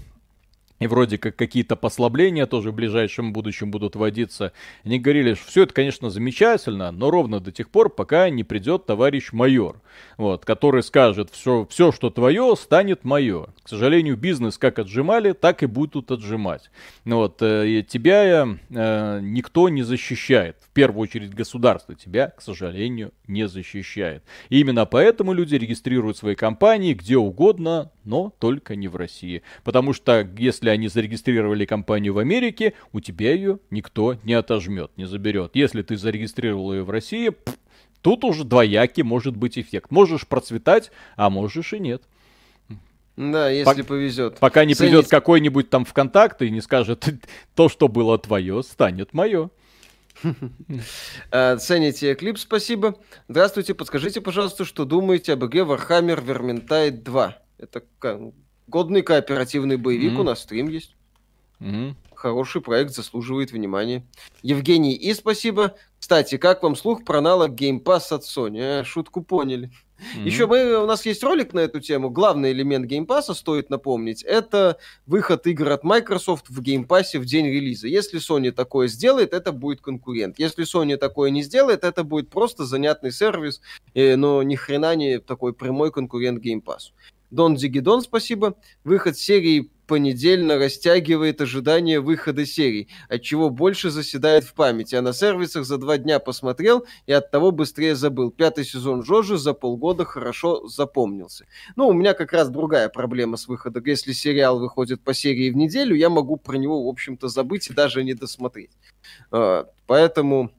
и 0.78 0.86
вроде 0.86 1.18
как 1.18 1.36
какие-то 1.36 1.76
послабления 1.76 2.46
тоже 2.46 2.70
в 2.70 2.74
ближайшем 2.74 3.32
будущем 3.32 3.70
будут 3.70 3.96
вводиться. 3.96 4.52
Они 4.84 4.98
говорили, 4.98 5.34
что 5.34 5.46
все 5.48 5.62
это, 5.64 5.74
конечно, 5.74 6.10
замечательно, 6.10 6.92
но 6.92 7.10
ровно 7.10 7.40
до 7.40 7.52
тех 7.52 7.68
пор, 7.68 7.90
пока 7.90 8.30
не 8.30 8.44
придет 8.44 8.86
товарищ 8.86 9.32
майор, 9.32 9.80
вот, 10.16 10.44
который 10.44 10.82
скажет, 10.82 11.30
все, 11.30 11.66
все, 11.70 11.92
что 11.92 12.10
твое, 12.10 12.54
станет 12.56 13.04
мое. 13.04 13.46
К 13.62 13.68
сожалению, 13.68 14.16
бизнес 14.16 14.58
как 14.58 14.78
отжимали, 14.78 15.32
так 15.32 15.62
и 15.62 15.66
будут 15.66 16.10
отжимать. 16.10 16.70
Вот, 17.04 17.42
э, 17.42 17.84
тебя 17.88 18.46
э, 18.70 19.20
никто 19.22 19.68
не 19.68 19.82
защищает. 19.82 20.56
В 20.60 20.70
первую 20.72 21.02
очередь 21.02 21.34
государство 21.34 21.94
тебя, 21.94 22.28
к 22.28 22.40
сожалению, 22.40 23.12
не 23.26 23.48
защищает. 23.48 24.22
И 24.48 24.60
именно 24.60 24.86
поэтому 24.86 25.32
люди 25.32 25.56
регистрируют 25.56 26.16
свои 26.16 26.34
компании 26.34 26.94
где 26.94 27.16
угодно, 27.16 27.90
но 28.04 28.32
только 28.38 28.76
не 28.76 28.88
в 28.88 28.96
России. 28.96 29.42
Потому 29.64 29.92
что 29.92 30.28
если 30.38 30.67
они 30.70 30.88
зарегистрировали 30.88 31.64
компанию 31.64 32.14
в 32.14 32.18
Америке, 32.18 32.74
у 32.92 33.00
тебя 33.00 33.32
ее 33.32 33.58
никто 33.70 34.16
не 34.24 34.34
отожмет, 34.34 34.90
не 34.96 35.06
заберет. 35.06 35.52
Если 35.54 35.82
ты 35.82 35.96
зарегистрировал 35.96 36.72
ее 36.72 36.82
в 36.82 36.90
России, 36.90 37.32
тут 38.02 38.24
уже 38.24 38.44
двоякий 38.44 39.02
может 39.02 39.36
быть 39.36 39.58
эффект. 39.58 39.90
Можешь 39.90 40.26
процветать, 40.26 40.90
а 41.16 41.30
можешь 41.30 41.72
и 41.72 41.78
нет. 41.78 42.02
Да, 43.16 43.50
если 43.50 43.82
По- 43.82 43.88
повезет. 43.88 44.38
Пока 44.38 44.64
не 44.64 44.74
Ценить... 44.74 44.92
придет 44.92 45.10
какой-нибудь 45.10 45.70
там 45.70 45.84
ВКонтакте 45.84 46.46
и 46.46 46.50
не 46.50 46.60
скажет, 46.60 47.08
то, 47.56 47.68
что 47.68 47.88
было 47.88 48.16
твое, 48.16 48.62
станет 48.62 49.12
мое. 49.12 49.50
А, 51.32 51.56
цените 51.58 52.14
клип, 52.14 52.38
спасибо. 52.38 52.94
Здравствуйте, 53.26 53.74
подскажите, 53.74 54.20
пожалуйста, 54.20 54.64
что 54.64 54.84
думаете 54.84 55.32
об 55.32 55.44
игре 55.44 55.62
Warhammer 55.62 56.24
Vermintide 56.24 57.02
2? 57.02 57.38
Это 57.58 57.82
годный 58.68 59.02
кооперативный 59.02 59.76
боевик, 59.76 60.12
mm-hmm. 60.12 60.20
у 60.20 60.24
нас 60.24 60.42
стрим 60.42 60.68
есть. 60.68 60.96
Mm-hmm. 61.60 61.94
Хороший 62.14 62.60
проект, 62.60 62.94
заслуживает 62.94 63.52
внимания. 63.52 64.04
Евгений, 64.42 64.94
и 64.94 65.12
спасибо. 65.14 65.74
Кстати, 65.98 66.36
как 66.36 66.62
вам 66.62 66.76
слух 66.76 67.04
про 67.04 67.18
аналог 67.18 67.50
Game 67.50 67.82
Pass 67.82 68.12
от 68.12 68.22
Sony? 68.22 68.80
А, 68.80 68.84
шутку 68.84 69.22
поняли. 69.22 69.70
Mm-hmm. 69.98 70.22
Еще 70.24 70.46
мы, 70.46 70.82
у 70.82 70.86
нас 70.86 71.04
есть 71.06 71.22
ролик 71.24 71.52
на 71.52 71.60
эту 71.60 71.80
тему. 71.80 72.10
Главный 72.10 72.52
элемент 72.52 72.90
Pass, 72.90 73.34
стоит 73.34 73.68
напомнить, 73.68 74.22
это 74.22 74.78
выход 75.06 75.46
игр 75.46 75.70
от 75.70 75.82
Microsoft 75.82 76.48
в 76.48 76.60
Pass 76.60 77.18
в 77.18 77.24
день 77.24 77.46
релиза. 77.46 77.88
Если 77.88 78.20
Sony 78.20 78.52
такое 78.52 78.86
сделает, 78.86 79.32
это 79.32 79.50
будет 79.50 79.80
конкурент. 79.80 80.38
Если 80.38 80.64
Sony 80.64 80.96
такое 80.96 81.30
не 81.30 81.42
сделает, 81.42 81.82
это 81.82 82.04
будет 82.04 82.30
просто 82.30 82.64
занятный 82.64 83.10
сервис, 83.10 83.60
э, 83.94 84.14
но 84.14 84.42
ни 84.42 84.54
хрена 84.54 84.94
не 84.94 85.18
такой 85.18 85.52
прямой 85.52 85.90
конкурент 85.90 86.44
Pass. 86.44 86.92
Дон 87.30 87.56
Дигидон, 87.56 88.02
спасибо. 88.02 88.56
Выход 88.84 89.18
серии 89.18 89.70
понедельно 89.88 90.56
растягивает 90.58 91.40
ожидание 91.40 92.00
выхода 92.00 92.46
серий, 92.46 92.88
от 93.08 93.22
чего 93.22 93.50
больше 93.50 93.90
заседает 93.90 94.44
в 94.44 94.54
памяти, 94.54 94.94
а 94.94 95.02
на 95.02 95.12
сервисах 95.12 95.64
за 95.64 95.78
два 95.78 95.96
дня 95.96 96.20
посмотрел 96.20 96.86
и 97.06 97.12
от 97.12 97.30
того 97.30 97.50
быстрее 97.50 97.96
забыл. 97.96 98.30
Пятый 98.30 98.64
сезон 98.64 99.02
Жожи 99.02 99.38
за 99.38 99.54
полгода 99.54 100.04
хорошо 100.04 100.66
запомнился. 100.68 101.46
Ну, 101.74 101.88
у 101.88 101.94
меня 101.94 102.14
как 102.14 102.32
раз 102.32 102.50
другая 102.50 102.88
проблема 102.90 103.36
с 103.36 103.48
выходом. 103.48 103.82
Если 103.86 104.12
сериал 104.12 104.60
выходит 104.60 105.02
по 105.02 105.14
серии 105.14 105.50
в 105.50 105.56
неделю, 105.56 105.96
я 105.96 106.10
могу 106.10 106.36
про 106.36 106.56
него, 106.56 106.84
в 106.84 106.88
общем-то, 106.88 107.28
забыть 107.28 107.70
и 107.70 107.74
даже 107.74 108.04
не 108.04 108.12
досмотреть. 108.12 108.72
А, 109.30 109.66
поэтому 109.86 110.52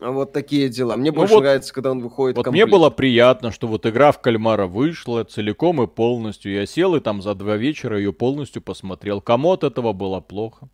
вот 0.00 0.32
такие 0.32 0.68
дела. 0.68 0.96
Мне 0.96 1.10
ну 1.10 1.16
больше 1.16 1.34
вот, 1.34 1.40
нравится, 1.40 1.72
когда 1.72 1.90
он 1.90 2.00
выходит 2.00 2.36
Вот 2.36 2.44
комплект. 2.44 2.66
мне 2.66 2.70
было 2.70 2.90
приятно, 2.90 3.50
что 3.50 3.66
вот 3.66 3.86
игра 3.86 4.12
в 4.12 4.20
кальмара 4.20 4.66
вышла 4.66 5.24
целиком 5.24 5.82
и 5.82 5.86
полностью. 5.86 6.52
Я 6.52 6.66
сел 6.66 6.94
и 6.96 7.00
там 7.00 7.22
за 7.22 7.34
два 7.34 7.56
вечера 7.56 7.98
ее 7.98 8.12
полностью 8.12 8.60
посмотрел. 8.60 9.20
Кому 9.20 9.52
от 9.52 9.64
этого 9.64 9.92
было 9.92 10.20
плохо? 10.20 10.68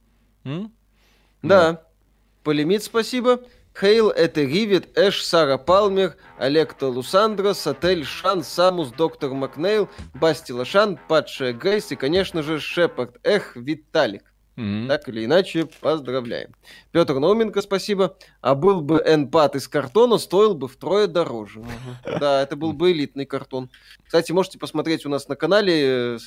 М? 0.44 0.72
Да. 1.42 1.72
Ну. 1.72 1.78
Полимит, 2.42 2.82
спасибо. 2.82 3.40
Хейл, 3.78 4.10
это 4.10 4.42
Ривит, 4.42 4.98
Эш, 4.98 5.24
Сара 5.24 5.56
Палмер, 5.56 6.16
Олег 6.38 6.74
Талусандра, 6.74 7.54
Сатель, 7.54 8.04
Шан, 8.04 8.42
Самус, 8.42 8.90
Доктор 8.90 9.32
Макнейл, 9.32 9.88
Басти 10.14 10.52
Лошан, 10.52 10.98
Падшая 11.08 11.54
Грейс 11.54 11.90
и, 11.90 11.96
конечно 11.96 12.42
же, 12.42 12.60
Шепард. 12.60 13.18
Эх, 13.22 13.56
Виталик. 13.56 14.31
Mm-hmm. 14.56 14.88
Так 14.88 15.08
или 15.08 15.24
иначе, 15.24 15.66
поздравляем. 15.80 16.50
Петр 16.90 17.14
Науменко, 17.14 17.62
спасибо. 17.62 18.16
А 18.40 18.54
был 18.54 18.82
бы 18.82 19.02
энпад 19.06 19.56
из 19.56 19.66
картона, 19.66 20.18
стоил 20.18 20.54
бы 20.54 20.68
втрое 20.68 21.06
дороже. 21.06 21.62
Да, 22.04 22.42
это 22.42 22.56
был 22.56 22.72
бы 22.72 22.92
элитный 22.92 23.24
картон. 23.24 23.70
Кстати, 24.04 24.32
можете 24.32 24.58
посмотреть 24.58 25.06
у 25.06 25.08
нас 25.08 25.28
на 25.28 25.36
канале 25.36 26.18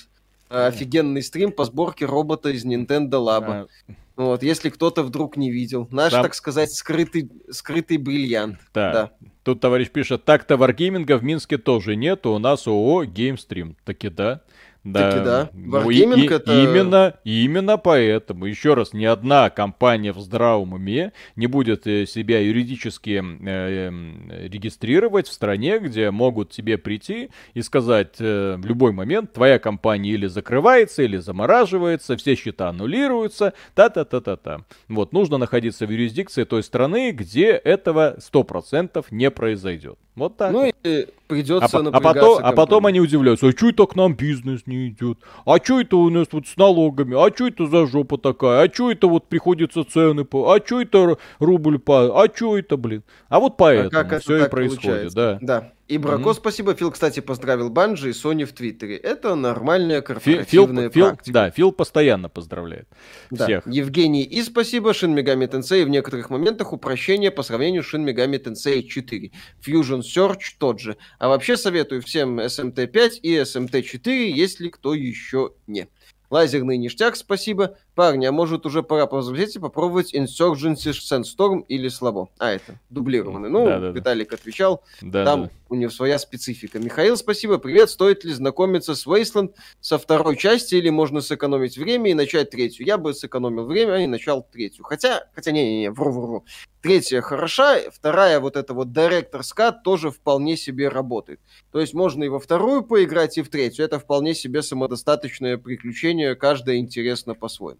э, 0.49 0.67
офигенный 0.67 1.21
стрим 1.21 1.51
по 1.51 1.65
сборке 1.65 2.05
робота 2.05 2.49
из 2.49 2.65
Nintendo 2.65 3.11
Lab. 3.11 3.45
А... 3.47 3.67
Вот, 4.15 4.43
если 4.43 4.69
кто-то 4.69 5.03
вдруг 5.03 5.35
не 5.35 5.51
видел. 5.51 5.87
Наш, 5.91 6.13
Там... 6.13 6.23
так 6.23 6.35
сказать, 6.35 6.71
скрытый, 6.73 7.29
скрытый 7.51 7.97
бриллиант. 7.97 8.59
Да. 8.73 8.91
да. 8.93 9.11
Тут 9.43 9.59
товарищ 9.59 9.89
пишет, 9.89 10.23
так-то 10.23 10.57
варгейминга 10.57 11.17
в 11.17 11.23
Минске 11.23 11.57
тоже 11.57 11.95
нету, 11.95 12.31
у 12.31 12.39
нас 12.39 12.65
ООО 12.65 13.03
Геймстрим. 13.05 13.75
Таки 13.83 14.09
да. 14.09 14.41
Да, 14.85 15.11
Таки 15.11 15.25
да. 15.25 15.49
Ну, 15.53 15.89
и, 15.89 15.97
и, 15.97 16.27
это... 16.27 16.63
Именно, 16.63 17.15
именно 17.23 17.77
поэтому, 17.77 18.45
еще 18.45 18.75
раз, 18.75 18.93
ни 18.93 19.03
одна 19.03 19.49
компания 19.49 20.13
в 20.13 20.19
здравом 20.19 20.73
уме 20.73 21.11
не 21.35 21.47
будет 21.47 21.87
э, 21.87 22.05
себя 22.05 22.39
юридически 22.39 23.19
э, 23.19 23.89
э, 23.89 24.47
регистрировать 24.47 25.27
в 25.27 25.33
стране, 25.33 25.79
где 25.79 26.11
могут 26.11 26.51
тебе 26.51 26.77
прийти 26.77 27.31
и 27.55 27.63
сказать 27.63 28.17
э, 28.19 28.57
в 28.59 28.65
любой 28.67 28.91
момент, 28.91 29.33
твоя 29.33 29.57
компания 29.57 30.11
или 30.11 30.27
закрывается, 30.27 31.01
или 31.01 31.17
замораживается, 31.17 32.15
все 32.15 32.35
счета 32.35 32.69
аннулируются, 32.69 33.53
та-та-та-та-та. 33.73 34.59
Вот, 34.87 35.13
нужно 35.13 35.39
находиться 35.39 35.87
в 35.87 35.89
юрисдикции 35.89 36.43
той 36.43 36.61
страны, 36.61 37.09
где 37.09 37.47
этого 37.47 38.17
100% 38.19 39.03
не 39.09 39.31
произойдет. 39.31 39.97
Вот 40.15 40.37
так. 40.37 40.53
Ну 40.53 40.71
и 40.83 41.07
придется 41.27 41.77
а, 41.77 41.87
а, 41.87 41.99
потом, 41.99 42.39
а 42.41 42.51
потом 42.53 42.85
они 42.85 43.01
удивляются, 43.01 43.47
а 43.47 43.51
что 43.51 43.69
это 43.69 43.85
к 43.85 43.95
нам 43.95 44.15
бизнес 44.15 44.61
не 44.65 44.74
идет? 44.75 45.19
А 45.45 45.57
что 45.57 45.79
это 45.79 45.97
у 45.97 46.09
нас 46.09 46.27
вот 46.31 46.47
с 46.47 46.57
налогами? 46.57 47.15
А 47.15 47.33
что 47.33 47.47
это 47.47 47.67
за 47.67 47.85
жопа 47.87 48.17
такая? 48.17 48.67
А 48.67 48.73
что 48.73 48.91
это 48.91 49.07
вот 49.07 49.27
приходится 49.27 49.83
цены 49.83 50.25
по? 50.25 50.51
А 50.51 50.59
что 50.63 50.81
это 50.81 51.17
рубль 51.39 51.79
по? 51.79 52.21
А 52.21 52.27
что 52.33 52.57
это, 52.57 52.77
блин? 52.77 53.03
А 53.29 53.39
вот 53.39 53.57
поэтому 53.57 54.15
а 54.15 54.19
все 54.19 54.45
и 54.45 54.49
происходит, 54.49 54.83
получается? 54.83 55.15
да. 55.41 55.59
Да. 55.61 55.71
И 55.87 55.99
Брако, 55.99 56.29
mm-hmm. 56.29 56.33
спасибо. 56.33 56.73
Фил, 56.73 56.91
кстати, 56.91 57.19
поздравил 57.19 57.69
Банжи 57.69 58.09
и 58.09 58.13
Sony 58.13 58.45
в 58.45 58.53
Твиттере. 58.53 58.97
Это 58.97 59.35
нормальная 59.35 60.01
корпоративная 60.01 60.89
Фил, 60.89 61.05
практика. 61.05 61.33
да, 61.33 61.51
Фил 61.51 61.71
постоянно 61.71 62.27
поздравляет 62.27 62.87
да. 63.29 63.45
всех. 63.45 63.67
Евгений 63.67 64.23
и 64.23 64.41
спасибо. 64.41 64.95
Шин 64.95 65.13
Мегами 65.13 65.45
Тенсей 65.45 65.85
в 65.85 65.89
некоторых 65.89 66.31
моментах 66.31 66.73
упрощение 66.73 67.29
по 67.29 67.43
сравнению 67.43 67.83
с 67.83 67.85
Шин 67.85 68.03
Мегами 68.03 68.37
Тенсей 68.37 68.81
4. 68.81 69.31
Fusion 69.63 70.01
Search 70.01 70.55
тот 70.57 70.79
же. 70.79 70.97
А 71.19 71.27
вообще 71.27 71.55
советую 71.55 72.01
всем 72.01 72.39
SMT5 72.39 73.19
и 73.21 73.35
SMT4, 73.35 74.31
если 74.31 74.69
кто 74.69 74.95
еще 74.95 75.51
не. 75.67 75.87
Лазерный 76.35 76.75
ништяк, 76.75 77.15
спасибо. 77.15 77.77
Парни, 77.93 78.25
а 78.25 78.31
может 78.33 78.65
уже 78.65 78.83
пора 78.83 79.07
повзрослеть 79.07 79.55
и 79.55 79.59
попробовать 79.59 80.13
Insurgency 80.13 80.91
Sandstorm 80.91 81.63
или 81.69 81.87
слабо? 81.87 82.27
А, 82.39 82.51
это 82.51 82.77
дублированный. 82.89 83.49
Ну, 83.49 83.65
да, 83.65 83.79
да, 83.79 83.91
Виталик 83.91 84.31
да. 84.31 84.35
отвечал. 84.35 84.83
Да, 85.01 85.23
там 85.23 85.43
да. 85.43 85.49
у 85.69 85.75
него 85.75 85.89
своя 85.89 86.19
специфика. 86.19 86.77
Михаил, 86.77 87.15
спасибо. 87.15 87.57
Привет. 87.57 87.89
Стоит 87.89 88.25
ли 88.25 88.33
знакомиться 88.33 88.95
с 88.95 89.07
Wasteland 89.07 89.53
со 89.79 89.97
второй 89.97 90.35
части 90.35 90.75
или 90.75 90.89
можно 90.89 91.21
сэкономить 91.21 91.77
время 91.77 92.11
и 92.11 92.13
начать 92.13 92.49
третью? 92.49 92.85
Я 92.85 92.97
бы 92.97 93.13
сэкономил 93.13 93.65
время 93.65 94.03
и 94.03 94.05
начал 94.05 94.43
третью. 94.43 94.83
Хотя, 94.83 95.29
хотя 95.33 95.51
не-не-не, 95.51 95.89
вру-вру-вру. 95.89 96.43
Третья 96.85 97.21
хороша, 97.21 97.79
вторая 97.91 98.39
вот 98.39 98.55
эта 98.55 98.75
вот 98.75 98.89
Director 98.89 99.41
Cut 99.57 99.77
тоже 99.83 100.11
вполне 100.11 100.55
себе 100.55 100.87
работает. 100.87 101.39
То 101.71 101.79
есть 101.79 101.95
можно 101.95 102.23
и 102.23 102.27
во 102.27 102.39
вторую 102.39 102.83
поиграть, 102.83 103.39
и 103.39 103.41
в 103.41 103.49
третью. 103.49 103.85
Это 103.85 103.97
вполне 103.97 104.35
себе 104.35 104.61
самодостаточное 104.61 105.57
приключение, 105.57 106.35
каждое 106.35 106.77
интересно 106.77 107.33
по-своему. 107.33 107.79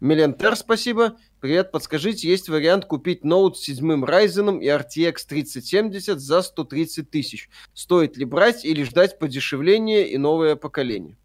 Мелентер, 0.00 0.56
спасибо. 0.56 1.18
Привет, 1.38 1.70
подскажите, 1.70 2.28
есть 2.28 2.48
вариант 2.48 2.86
купить 2.86 3.22
ноут 3.22 3.58
с 3.58 3.60
седьмым 3.60 4.04
Ryzen 4.04 4.60
и 4.60 4.66
RTX 4.66 5.18
3070 5.28 6.18
за 6.18 6.42
130 6.42 7.08
тысяч. 7.08 7.48
Стоит 7.74 8.16
ли 8.16 8.24
брать 8.24 8.64
или 8.64 8.82
ждать 8.82 9.20
подешевления 9.20 10.02
и 10.02 10.18
новое 10.18 10.56
поколение? 10.56 11.16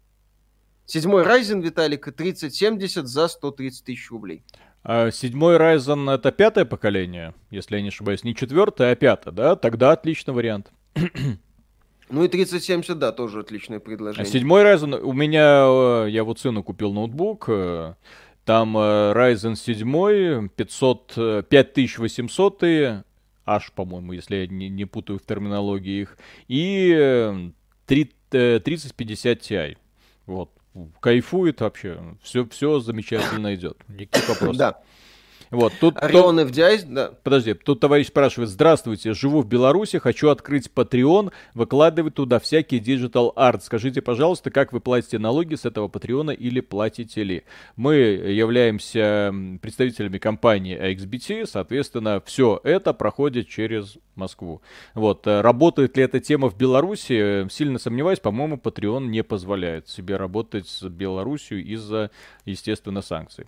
Седьмой 0.86 1.24
Ryzen, 1.24 1.62
Виталик, 1.62 2.14
3070 2.14 3.08
за 3.08 3.26
130 3.26 3.84
тысяч 3.84 4.08
рублей. 4.08 4.44
А 4.90 5.10
седьмой 5.10 5.56
Ryzen 5.58 6.10
это 6.10 6.32
пятое 6.32 6.64
поколение, 6.64 7.34
если 7.50 7.76
я 7.76 7.82
не 7.82 7.88
ошибаюсь, 7.88 8.24
не 8.24 8.34
четвертое, 8.34 8.92
а 8.92 8.96
пятое, 8.96 9.34
да? 9.34 9.54
Тогда 9.54 9.92
отличный 9.92 10.32
вариант. 10.32 10.72
Ну 12.10 12.24
и 12.24 12.28
3070, 12.28 12.98
да, 12.98 13.12
тоже 13.12 13.40
отличное 13.40 13.80
предложение. 13.80 14.26
А 14.26 14.32
седьмой 14.32 14.62
Ryzen, 14.62 14.98
у 14.98 15.12
меня, 15.12 16.06
э, 16.06 16.06
я 16.08 16.24
вот 16.24 16.40
сыну 16.40 16.62
купил 16.62 16.94
ноутбук, 16.94 17.50
э, 17.50 17.96
там 18.46 18.78
э, 18.78 19.12
Ryzen 19.12 19.56
7 19.56 20.48
500, 20.48 21.46
5800 21.50 23.04
аж, 23.44 23.72
по-моему, 23.72 24.14
если 24.14 24.36
я 24.36 24.46
не, 24.46 24.70
не 24.70 24.86
путаю 24.86 25.18
в 25.18 25.26
терминологии 25.26 26.00
их, 26.00 26.16
и 26.48 27.52
3050 27.84 29.38
Ti. 29.38 29.76
Вот 30.24 30.57
кайфует 31.00 31.60
вообще. 31.60 32.16
Все, 32.22 32.46
все 32.48 32.80
замечательно 32.80 33.54
идет. 33.54 33.78
Никаких 33.88 34.28
вопросов. 34.28 34.56
Да. 34.56 34.82
Вот, 35.50 35.72
тут... 35.80 35.96
Орион 36.02 36.40
FDI, 36.40 36.84
да. 36.86 37.12
Подожди, 37.22 37.54
тут 37.54 37.80
товарищ 37.80 38.08
спрашивает, 38.08 38.50
здравствуйте, 38.50 39.14
живу 39.14 39.40
в 39.40 39.46
Беларуси, 39.46 39.98
хочу 39.98 40.28
открыть 40.28 40.70
Patreon, 40.74 41.32
выкладывать 41.54 42.14
туда 42.14 42.38
всякий 42.38 42.78
digital 42.78 43.34
art. 43.34 43.60
Скажите, 43.62 44.02
пожалуйста, 44.02 44.50
как 44.50 44.72
вы 44.72 44.80
платите 44.80 45.18
налоги 45.18 45.54
с 45.54 45.64
этого 45.64 45.88
Патреона 45.88 46.32
или 46.32 46.60
платите 46.60 47.22
ли? 47.22 47.44
Мы 47.76 47.94
являемся 47.94 49.34
представителями 49.62 50.18
компании 50.18 50.78
XBT, 50.78 51.46
соответственно, 51.46 52.22
все 52.24 52.60
это 52.62 52.92
проходит 52.92 53.48
через 53.48 53.96
Москву. 54.14 54.60
Вот, 54.94 55.26
э, 55.26 55.40
работает 55.40 55.96
ли 55.96 56.02
эта 56.02 56.20
тема 56.20 56.50
в 56.50 56.56
Беларуси? 56.56 57.48
Сильно 57.48 57.78
сомневаюсь, 57.78 58.20
по-моему, 58.20 58.56
Patreon 58.56 59.06
не 59.06 59.22
позволяет 59.22 59.88
себе 59.88 60.16
работать 60.16 60.68
с 60.68 60.82
Беларусью 60.88 61.64
из-за, 61.64 62.10
естественно, 62.44 63.00
санкций. 63.00 63.46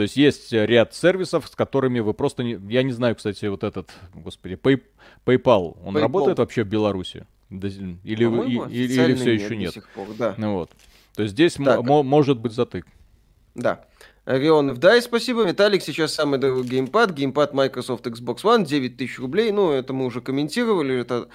То 0.00 0.04
есть 0.04 0.16
есть 0.16 0.50
ряд 0.50 0.94
сервисов, 0.94 1.46
с 1.46 1.54
которыми 1.54 2.00
вы 2.00 2.14
просто 2.14 2.42
не... 2.42 2.58
Я 2.72 2.82
не 2.82 2.92
знаю, 2.92 3.14
кстати, 3.16 3.44
вот 3.44 3.62
этот, 3.62 3.90
господи, 4.14 4.54
Pay... 4.54 4.80
PayPal, 5.26 5.76
он 5.84 5.94
PayPal. 5.94 6.00
работает 6.00 6.38
вообще 6.38 6.64
в 6.64 6.68
Беларуси? 6.68 7.26
Или, 7.50 7.92
или, 8.02 8.70
или 8.70 9.14
все 9.14 9.34
еще 9.34 9.56
нет? 9.58 9.74
Пор, 9.94 10.08
да. 10.18 10.34
Ну 10.38 10.54
вот. 10.54 10.70
То 11.14 11.22
есть 11.22 11.34
здесь 11.34 11.58
может 11.58 12.38
быть 12.38 12.52
затык. 12.52 12.86
Да. 13.54 13.84
Орион 14.24 14.74
дай 14.74 15.02
спасибо. 15.02 15.44
Виталик, 15.44 15.82
сейчас 15.82 16.14
самый 16.14 16.38
дорогой 16.38 16.64
геймпад. 16.64 17.12
Геймпад 17.12 17.52
Microsoft 17.52 18.06
Xbox 18.06 18.36
One, 18.36 18.64
9 18.64 18.96
тысяч 18.96 19.18
рублей. 19.18 19.52
Ну, 19.52 19.70
это 19.70 19.92
мы 19.92 20.06
уже 20.06 20.22
комментировали. 20.22 20.98
Это 20.98 21.28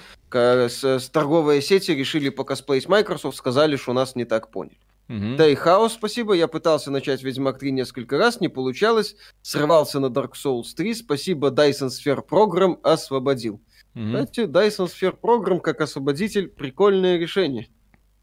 с, 0.70 0.84
с 0.84 1.08
торговые 1.12 1.62
сети 1.62 1.92
решили 1.92 2.30
покосплеить 2.30 2.90
Microsoft, 2.90 3.38
сказали, 3.38 3.76
что 3.76 3.94
нас 3.94 4.16
не 4.16 4.26
так 4.26 4.50
поняли. 4.50 4.80
Угу. 5.08 5.36
Да 5.38 5.48
и 5.48 5.56
хаос, 5.56 5.94
спасибо. 5.94 6.34
Я 6.34 6.48
пытался 6.48 6.90
начать 6.90 7.22
Ведьмак 7.22 7.60
3 7.60 7.72
несколько 7.72 8.18
раз, 8.18 8.42
не 8.42 8.50
получалось. 8.50 9.16
Срывался 9.42 10.00
на 10.00 10.08
Dark 10.08 10.32
Souls 10.34 10.74
3. 10.76 10.96
Спасибо, 10.96 11.50
Dyson 11.50 11.90
Sphere 11.90 12.28
Program 12.28 12.80
освободил. 12.82 13.62
Угу. 13.96 14.04
Знаете, 14.04 14.44
Dyson 14.46 14.88
Sphere 14.88 15.18
Program 15.20 15.60
как 15.60 15.82
освободитель 15.82 16.48
прикольное 16.48 17.18
решение. 17.18 17.68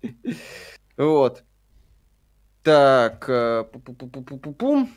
Вот. 0.99 1.43
Так, 2.63 3.25
э, 3.29 3.65
пу-пу-пу-пу-пум. 3.73 4.91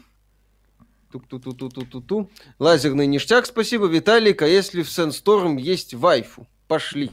Тук-ту-ту-ту-ту-ту. 1.10 2.30
Лазерный 2.60 3.08
ништяк, 3.08 3.46
спасибо, 3.46 3.88
Виталик. 3.88 4.42
А 4.42 4.48
если 4.48 4.84
в 4.84 4.88
Sandstorm 4.88 5.60
есть 5.60 5.94
вайфу? 5.94 6.48
Пошли. 6.68 7.12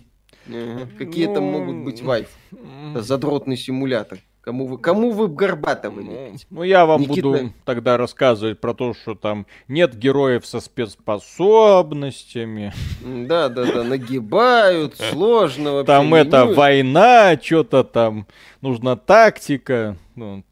Какие 0.99 1.33
там 1.33 1.45
могут 1.45 1.85
быть 1.85 2.03
вайф? 2.03 2.29
Задротный 2.97 3.57
симулятор. 3.57 4.19
Кому 4.43 4.67
вы, 4.67 4.79
кому 4.79 5.13
вы 5.13 5.29
Горбатова 5.29 6.01
лепите? 6.01 6.45
Ну, 6.51 6.65
я 6.65 6.85
вам 6.85 7.03
Никита... 7.03 7.23
буду 7.23 7.53
тогда 7.65 7.97
рассказывать 7.97 8.61
про 8.61 8.75
то, 8.75 8.93
что 8.93 9.15
там 9.15 9.47
нет 9.69 9.97
героев 9.97 10.45
со 10.45 10.59
спецспособностями. 10.59 12.73
Да, 13.05 13.49
да, 13.49 13.65
да, 13.65 13.85
нагибают, 13.85 14.97
сложно 14.97 15.75
вообще. 15.75 15.87
Там 15.87 16.13
это 16.15 16.47
война, 16.47 17.39
что-то 17.41 17.85
там, 17.85 18.27
нужна 18.61 18.97
тактика. 18.97 19.97
Ну, 20.17 20.43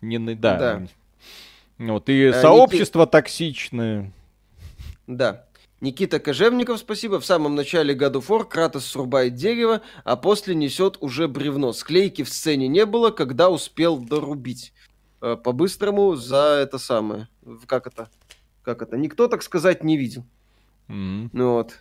не, 0.00 0.18
да. 0.34 0.56
да. 0.56 0.82
Вот, 1.76 2.08
и 2.08 2.28
а, 2.28 2.32
сообщество 2.32 3.06
токсичное. 3.06 4.10
Да. 5.06 5.44
Никита 5.80 6.18
Кожевников, 6.18 6.78
спасибо. 6.78 7.20
В 7.20 7.26
самом 7.26 7.54
начале 7.54 7.94
War 7.94 8.44
Кратос 8.44 8.86
срубает 8.86 9.34
дерево, 9.34 9.82
а 10.04 10.16
после 10.16 10.54
несет 10.54 10.96
уже 11.00 11.28
бревно. 11.28 11.72
Склейки 11.72 12.22
в 12.22 12.30
сцене 12.30 12.66
не 12.66 12.86
было, 12.86 13.10
когда 13.10 13.50
успел 13.50 13.98
дорубить. 13.98 14.72
Э, 15.20 15.36
по-быстрому 15.36 16.16
за 16.16 16.60
это 16.62 16.78
самое. 16.78 17.28
Как 17.66 17.86
это? 17.86 18.08
Как 18.62 18.82
это? 18.82 18.96
Никто, 18.96 19.28
так 19.28 19.42
сказать, 19.42 19.84
не 19.84 19.96
видел. 19.96 20.24
Mm-hmm. 20.88 21.30
Ну 21.32 21.52
вот. 21.52 21.74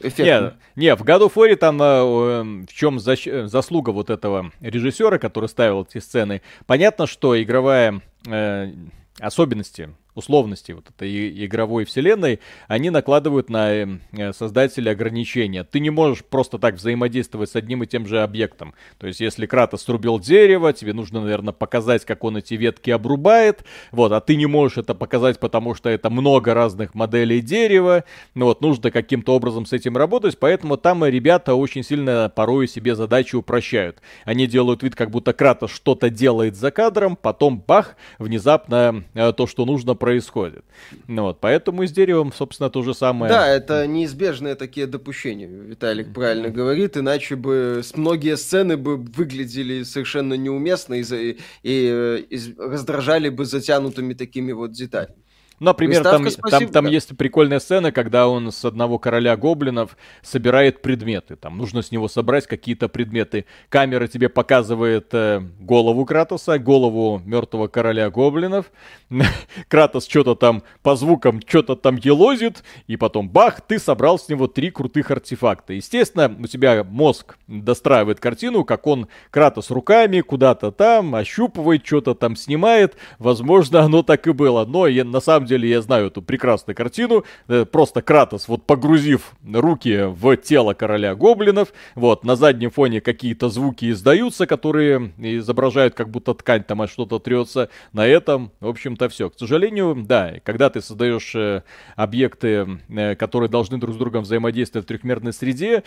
Эффектно. 0.00 0.58
Не, 0.74 0.86
не, 0.86 0.96
в 0.96 1.02
of 1.02 1.34
War 1.34 1.54
там 1.54 1.80
э, 1.80 2.42
в 2.66 2.72
чем 2.72 2.98
защ... 2.98 3.28
заслуга 3.44 3.90
вот 3.90 4.10
этого 4.10 4.50
режиссера, 4.60 5.18
который 5.18 5.48
ставил 5.48 5.82
эти 5.82 5.98
сцены. 5.98 6.42
Понятно, 6.66 7.06
что 7.06 7.40
игровая 7.40 8.00
э, 8.26 8.72
особенности 9.20 9.94
условности 10.14 10.72
вот 10.72 10.88
этой 10.90 11.44
игровой 11.46 11.84
вселенной, 11.84 12.40
они 12.68 12.90
накладывают 12.90 13.48
на 13.48 13.72
э, 13.72 14.32
создателя 14.32 14.90
ограничения. 14.90 15.64
Ты 15.64 15.80
не 15.80 15.90
можешь 15.90 16.24
просто 16.24 16.58
так 16.58 16.74
взаимодействовать 16.74 17.50
с 17.50 17.56
одним 17.56 17.82
и 17.82 17.86
тем 17.86 18.06
же 18.06 18.22
объектом. 18.22 18.74
То 18.98 19.06
есть, 19.06 19.20
если 19.20 19.46
Кратос 19.46 19.82
срубил 19.82 20.18
дерево, 20.18 20.72
тебе 20.72 20.92
нужно, 20.92 21.20
наверное, 21.22 21.52
показать, 21.52 22.04
как 22.04 22.24
он 22.24 22.36
эти 22.36 22.54
ветки 22.54 22.90
обрубает, 22.90 23.64
вот, 23.90 24.12
а 24.12 24.20
ты 24.20 24.36
не 24.36 24.46
можешь 24.46 24.78
это 24.78 24.94
показать, 24.94 25.40
потому 25.40 25.74
что 25.74 25.88
это 25.88 26.10
много 26.10 26.54
разных 26.54 26.94
моделей 26.94 27.40
дерева, 27.40 28.04
ну 28.34 28.46
вот, 28.46 28.60
нужно 28.60 28.90
каким-то 28.90 29.34
образом 29.34 29.66
с 29.66 29.72
этим 29.72 29.96
работать, 29.96 30.38
поэтому 30.38 30.76
там 30.76 31.04
ребята 31.04 31.54
очень 31.54 31.82
сильно 31.82 32.30
порой 32.34 32.68
себе 32.68 32.94
задачи 32.94 33.34
упрощают. 33.34 34.00
Они 34.24 34.46
делают 34.46 34.82
вид, 34.82 34.94
как 34.94 35.10
будто 35.10 35.32
Кратос 35.32 35.70
что-то 35.70 36.10
делает 36.10 36.56
за 36.56 36.70
кадром, 36.70 37.16
потом 37.16 37.62
бах, 37.66 37.96
внезапно 38.18 39.04
э, 39.14 39.32
то, 39.32 39.46
что 39.46 39.64
нужно 39.64 39.94
происходит. 40.02 40.64
Ну 41.06 41.22
вот, 41.22 41.40
поэтому 41.40 41.84
и 41.84 41.86
с 41.86 41.92
деревом, 41.92 42.32
собственно, 42.32 42.70
то 42.70 42.82
же 42.82 42.92
самое. 42.92 43.32
Да, 43.32 43.46
это 43.46 43.86
неизбежные 43.86 44.56
такие 44.56 44.88
допущения, 44.88 45.46
Виталик 45.46 46.12
правильно 46.12 46.48
говорит, 46.48 46.96
иначе 46.96 47.36
бы 47.36 47.82
многие 47.94 48.36
сцены 48.36 48.76
бы 48.76 48.96
выглядели 48.96 49.84
совершенно 49.84 50.34
неуместно 50.34 50.94
и, 50.94 51.04
и, 51.04 51.38
и, 51.62 52.26
и 52.30 52.54
раздражали 52.58 53.28
бы 53.28 53.44
затянутыми 53.44 54.14
такими 54.14 54.50
вот 54.50 54.72
деталями. 54.72 55.21
Например, 55.62 56.02
там, 56.02 56.26
там, 56.50 56.68
там 56.68 56.86
есть 56.86 57.16
прикольная 57.16 57.60
сцена, 57.60 57.92
когда 57.92 58.26
он 58.26 58.50
с 58.50 58.64
одного 58.64 58.98
короля 58.98 59.36
гоблинов 59.36 59.96
собирает 60.20 60.82
предметы. 60.82 61.36
Там 61.36 61.56
нужно 61.56 61.82
с 61.82 61.92
него 61.92 62.08
собрать 62.08 62.48
какие-то 62.48 62.88
предметы. 62.88 63.44
Камера 63.68 64.08
тебе 64.08 64.28
показывает 64.28 65.08
э, 65.12 65.40
голову 65.60 66.04
Кратоса, 66.04 66.58
голову 66.58 67.22
мертвого 67.24 67.68
короля 67.68 68.10
гоблинов. 68.10 68.72
Кратос 69.68 70.08
что-то 70.08 70.34
там 70.34 70.64
по 70.82 70.96
звукам 70.96 71.40
что-то 71.46 71.76
там 71.76 71.94
елозит, 71.94 72.64
и 72.88 72.96
потом 72.96 73.30
бах, 73.30 73.60
ты 73.60 73.78
собрал 73.78 74.18
с 74.18 74.28
него 74.28 74.48
три 74.48 74.70
крутых 74.70 75.12
артефакта. 75.12 75.74
Естественно, 75.74 76.34
у 76.40 76.46
тебя 76.48 76.82
мозг 76.82 77.36
достраивает 77.46 78.18
картину, 78.18 78.64
как 78.64 78.88
он 78.88 79.06
Кратос 79.30 79.70
руками 79.70 80.22
куда-то 80.22 80.72
там 80.72 81.14
ощупывает, 81.14 81.86
что-то 81.86 82.14
там 82.14 82.34
снимает. 82.34 82.96
Возможно, 83.20 83.82
оно 83.82 84.02
так 84.02 84.26
и 84.26 84.32
было. 84.32 84.64
Но 84.64 84.88
я, 84.88 85.04
на 85.04 85.20
самом 85.20 85.46
деле 85.46 85.51
деле 85.52 85.68
я 85.68 85.82
знаю 85.82 86.06
эту 86.06 86.22
прекрасную 86.22 86.76
картину. 86.76 87.24
Э, 87.48 87.64
просто 87.64 88.02
Кратос, 88.02 88.48
вот 88.48 88.66
погрузив 88.66 89.32
руки 89.52 90.04
в 90.06 90.36
тело 90.36 90.74
короля 90.74 91.14
гоблинов, 91.14 91.72
вот, 91.94 92.24
на 92.24 92.36
заднем 92.36 92.70
фоне 92.70 93.00
какие-то 93.00 93.48
звуки 93.48 93.90
издаются, 93.90 94.46
которые 94.46 95.12
изображают, 95.18 95.94
как 95.94 96.10
будто 96.10 96.34
ткань 96.34 96.64
там 96.64 96.86
что-то 96.88 97.18
трется. 97.18 97.68
На 97.92 98.06
этом, 98.06 98.50
в 98.60 98.66
общем-то, 98.66 99.08
все. 99.08 99.30
К 99.30 99.38
сожалению, 99.38 99.94
да, 100.06 100.34
когда 100.42 100.70
ты 100.70 100.80
создаешь 100.80 101.34
э, 101.34 101.62
объекты, 101.96 102.80
э, 102.88 103.14
которые 103.14 103.48
должны 103.48 103.78
друг 103.78 103.94
с 103.94 103.98
другом 103.98 104.22
взаимодействовать 104.22 104.86
в 104.86 104.88
трехмерной 104.88 105.32
среде, 105.32 105.84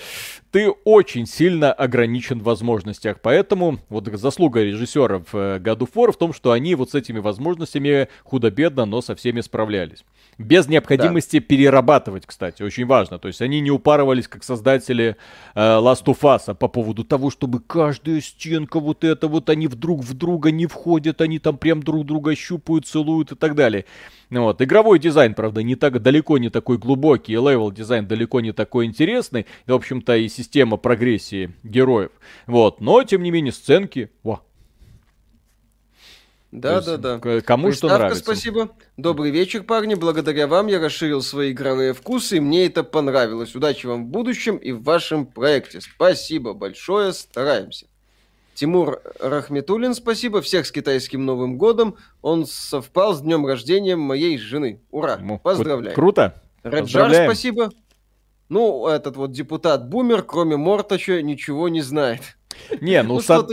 ты 0.52 0.70
очень 0.70 1.26
сильно 1.26 1.74
ограничен 1.74 2.40
в 2.40 2.44
возможностях. 2.44 3.20
Поэтому 3.22 3.80
вот 3.90 4.08
заслуга 4.14 4.64
режиссеров 4.64 5.34
God 5.34 5.80
of 5.80 5.90
War 5.96 6.12
в 6.12 6.18
том, 6.18 6.34
что 6.34 6.52
они 6.52 6.76
вот 6.76 6.92
с 6.92 6.96
этими 6.96 7.20
возможностями 7.20 8.08
худо-бедно, 8.24 8.86
но 8.86 9.02
со 9.02 9.16
всеми 9.16 9.42
справляются 9.42 9.55
справлялись. 9.56 10.04
Без 10.38 10.68
необходимости 10.68 11.40
да. 11.40 11.46
перерабатывать, 11.46 12.26
кстати, 12.26 12.62
очень 12.62 12.86
важно. 12.86 13.20
То 13.20 13.30
есть 13.30 13.42
они 13.42 13.62
не 13.62 13.72
упарывались, 13.72 14.28
как 14.28 14.44
создатели 14.44 15.16
э, 15.54 15.60
Last 15.60 16.04
of 16.08 16.20
Us, 16.24 16.54
по 16.54 16.68
поводу 16.68 17.06
того, 17.06 17.30
чтобы 17.30 17.62
каждая 17.62 18.20
стенка 18.20 18.82
вот 18.82 19.06
это 19.06 19.30
вот, 19.30 19.50
они 19.50 19.68
вдруг 19.68 20.02
в 20.02 20.14
друга 20.14 20.52
не 20.52 20.66
входят, 20.66 21.22
они 21.22 21.40
там 21.40 21.58
прям 21.58 21.82
друг 21.82 22.06
друга 22.06 22.36
щупают, 22.36 22.86
целуют 22.86 23.32
и 23.32 23.36
так 23.36 23.56
далее. 23.56 23.86
Вот. 24.30 24.62
Игровой 24.62 25.00
дизайн, 25.00 25.36
правда, 25.36 25.64
не 25.64 25.76
так, 25.76 26.02
далеко 26.02 26.38
не 26.38 26.50
такой 26.50 26.78
глубокий, 26.78 27.32
level 27.36 27.72
дизайн 27.72 28.06
далеко 28.06 28.42
не 28.42 28.52
такой 28.52 28.88
интересный, 28.88 29.46
и, 29.66 29.72
в 29.72 29.76
общем-то, 29.76 30.18
и 30.18 30.28
система 30.28 30.76
прогрессии 30.76 31.54
героев. 31.64 32.12
Вот. 32.46 32.82
Но, 32.82 33.02
тем 33.04 33.24
не 33.24 33.32
менее, 33.32 33.54
сценки, 33.54 34.10
во, 34.22 34.42
да, 36.60 36.82
да, 36.82 36.98
да. 36.98 37.20
Кому 37.42 37.68
Приставка, 37.68 37.76
что 37.76 37.88
нравится. 37.88 38.24
спасибо. 38.24 38.70
Добрый 38.98 39.32
вечер, 39.32 39.64
парни. 39.64 39.96
Благодаря 39.96 40.48
вам 40.48 40.68
я 40.68 40.80
расширил 40.80 41.22
свои 41.22 41.52
игровые 41.52 41.94
вкусы, 41.94 42.38
и 42.38 42.40
мне 42.40 42.66
это 42.66 42.84
понравилось. 42.84 43.56
Удачи 43.56 43.86
вам 43.86 44.06
в 44.06 44.08
будущем 44.08 44.58
и 44.58 44.72
в 44.72 44.84
вашем 44.84 45.26
проекте. 45.26 45.82
Спасибо 45.82 46.54
большое, 46.54 47.14
стараемся. 47.14 47.88
Тимур 48.54 49.02
Рахметулин, 49.20 49.94
спасибо. 49.94 50.42
Всех 50.42 50.66
с 50.66 50.72
китайским 50.72 51.26
Новым 51.26 51.58
годом. 51.58 51.98
Он 52.22 52.46
совпал 52.46 53.14
с 53.14 53.22
днем 53.22 53.46
рождения 53.46 53.98
моей 53.98 54.38
жены. 54.38 54.82
Ура! 54.92 55.18
Ну, 55.22 55.40
Поздравляю. 55.40 55.94
Круто. 55.94 56.42
Раджар, 56.64 57.14
спасибо. 57.26 57.72
Ну, 58.48 58.88
этот 58.88 59.18
вот 59.18 59.32
депутат 59.32 59.90
Бумер, 59.90 60.24
кроме 60.24 60.56
Мортача, 60.56 61.22
ничего 61.22 61.68
не 61.68 61.82
знает. 61.82 62.22
Не, 62.82 63.04
ну, 63.04 63.16
ну 63.16 63.22
со... 63.22 63.46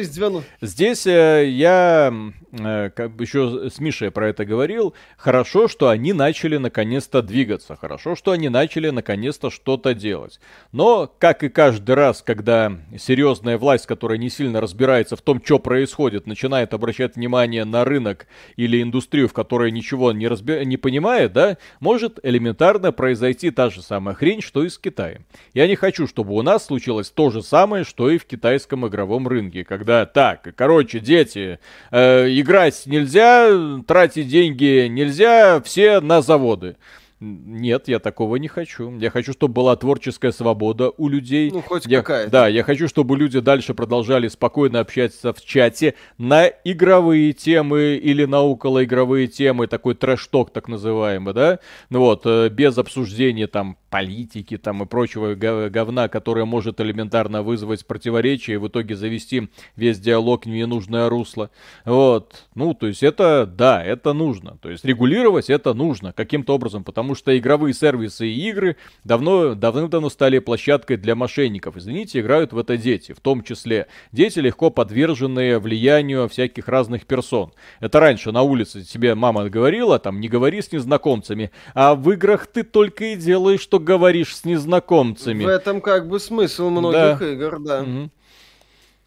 здесь 0.60 1.06
э, 1.06 1.46
я 1.48 2.12
э, 2.52 2.90
как 2.90 3.14
бы 3.14 3.24
еще 3.24 3.70
с 3.70 3.78
Мишей 3.78 4.10
про 4.10 4.28
это 4.28 4.44
говорил. 4.44 4.94
Хорошо, 5.16 5.68
что 5.68 5.88
они 5.88 6.12
начали 6.12 6.56
наконец-то 6.56 7.22
двигаться. 7.22 7.76
Хорошо, 7.76 8.16
что 8.16 8.32
они 8.32 8.48
начали 8.48 8.90
наконец-то 8.90 9.50
что-то 9.50 9.94
делать. 9.94 10.40
Но, 10.72 11.12
как 11.18 11.42
и 11.42 11.48
каждый 11.48 11.94
раз, 11.94 12.22
когда 12.22 12.72
серьезная 12.98 13.58
власть, 13.58 13.86
которая 13.86 14.18
не 14.18 14.30
сильно 14.30 14.60
разбирается 14.60 15.16
в 15.16 15.22
том, 15.22 15.40
что 15.44 15.58
происходит, 15.58 16.26
начинает 16.26 16.74
обращать 16.74 17.16
внимание 17.16 17.64
на 17.64 17.84
рынок 17.84 18.26
или 18.56 18.82
индустрию, 18.82 19.28
в 19.28 19.32
которой 19.32 19.70
ничего 19.70 20.12
не, 20.12 20.28
разби... 20.28 20.64
не 20.64 20.76
понимает, 20.76 21.32
да, 21.32 21.58
может 21.80 22.18
элементарно 22.22 22.92
произойти 22.92 23.50
та 23.50 23.70
же 23.70 23.82
самая 23.82 24.14
хрень, 24.14 24.42
что 24.42 24.64
и 24.64 24.68
с 24.68 24.78
Китаем. 24.78 25.24
Я 25.54 25.66
не 25.66 25.76
хочу, 25.76 26.06
чтобы 26.06 26.34
у 26.34 26.42
нас 26.42 26.66
случилось 26.66 27.10
то 27.10 27.30
же 27.30 27.42
самое, 27.42 27.84
что 27.84 28.10
и 28.10 28.18
в 28.18 28.24
китайском 28.24 28.86
игровом 28.92 29.26
рынке, 29.26 29.64
когда 29.64 30.04
так, 30.04 30.52
короче, 30.54 31.00
дети, 31.00 31.58
э, 31.90 32.28
играть 32.30 32.82
нельзя, 32.86 33.48
тратить 33.86 34.28
деньги 34.28 34.86
нельзя, 34.86 35.60
все 35.62 36.00
на 36.00 36.20
заводы. 36.20 36.76
Нет, 37.22 37.86
я 37.86 38.00
такого 38.00 38.34
не 38.34 38.48
хочу. 38.48 38.98
Я 38.98 39.10
хочу, 39.10 39.32
чтобы 39.32 39.54
была 39.54 39.76
творческая 39.76 40.32
свобода 40.32 40.90
у 40.96 41.08
людей. 41.08 41.52
Ну, 41.52 41.60
хоть 41.62 41.86
я, 41.86 41.98
какая-то. 41.98 42.30
Да, 42.32 42.48
я 42.48 42.64
хочу, 42.64 42.88
чтобы 42.88 43.16
люди 43.16 43.38
дальше 43.38 43.74
продолжали 43.74 44.26
спокойно 44.26 44.80
общаться 44.80 45.32
в 45.32 45.40
чате 45.40 45.94
на 46.18 46.48
игровые 46.48 47.32
темы 47.32 47.94
или 47.94 48.24
на 48.24 48.42
околоигровые 48.42 49.28
темы, 49.28 49.68
такой 49.68 49.94
трэш-ток 49.94 50.50
так 50.50 50.66
называемый, 50.66 51.32
да? 51.32 51.60
Ну 51.90 52.00
вот, 52.00 52.22
э, 52.24 52.48
без 52.48 52.76
обсуждения 52.76 53.46
там 53.46 53.76
политики 53.92 54.56
там 54.56 54.82
и 54.82 54.86
прочего 54.86 55.34
говна, 55.34 56.08
которое 56.08 56.46
может 56.46 56.80
элементарно 56.80 57.42
вызвать 57.42 57.86
противоречие 57.86 58.54
и 58.54 58.56
в 58.56 58.66
итоге 58.66 58.96
завести 58.96 59.50
весь 59.76 60.00
диалог 60.00 60.46
в 60.46 60.48
ненужное 60.48 61.10
русло. 61.10 61.50
Вот. 61.84 62.46
Ну, 62.54 62.72
то 62.72 62.86
есть 62.86 63.02
это, 63.02 63.44
да, 63.46 63.84
это 63.84 64.14
нужно. 64.14 64.56
То 64.62 64.70
есть 64.70 64.84
регулировать 64.84 65.50
это 65.50 65.74
нужно 65.74 66.14
каким-то 66.14 66.54
образом, 66.54 66.84
потому 66.84 67.11
потому 67.12 67.18
что 67.18 67.38
игровые 67.38 67.74
сервисы 67.74 68.26
и 68.26 68.48
игры 68.48 68.76
давно, 69.04 69.54
давным-давно 69.54 70.08
стали 70.08 70.38
площадкой 70.38 70.96
для 70.96 71.14
мошенников. 71.14 71.76
Извините, 71.76 72.20
играют 72.20 72.54
в 72.54 72.58
это 72.58 72.78
дети, 72.78 73.12
в 73.12 73.20
том 73.20 73.42
числе 73.42 73.86
дети, 74.12 74.38
легко 74.38 74.70
подверженные 74.70 75.58
влиянию 75.58 76.26
всяких 76.28 76.68
разных 76.68 77.04
персон. 77.04 77.52
Это 77.80 78.00
раньше 78.00 78.32
на 78.32 78.40
улице 78.40 78.82
тебе 78.82 79.14
мама 79.14 79.50
говорила, 79.50 79.98
там, 79.98 80.20
не 80.20 80.28
говори 80.28 80.62
с 80.62 80.72
незнакомцами, 80.72 81.50
а 81.74 81.94
в 81.94 82.10
играх 82.12 82.46
ты 82.46 82.62
только 82.62 83.04
и 83.12 83.16
делаешь, 83.16 83.60
что 83.60 83.78
говоришь 83.78 84.34
с 84.34 84.46
незнакомцами. 84.46 85.44
В 85.44 85.48
этом 85.48 85.82
как 85.82 86.08
бы 86.08 86.18
смысл 86.18 86.70
многих 86.70 87.18
да. 87.18 87.30
игр, 87.30 87.58
да. 87.60 87.82
Угу. 87.82 88.10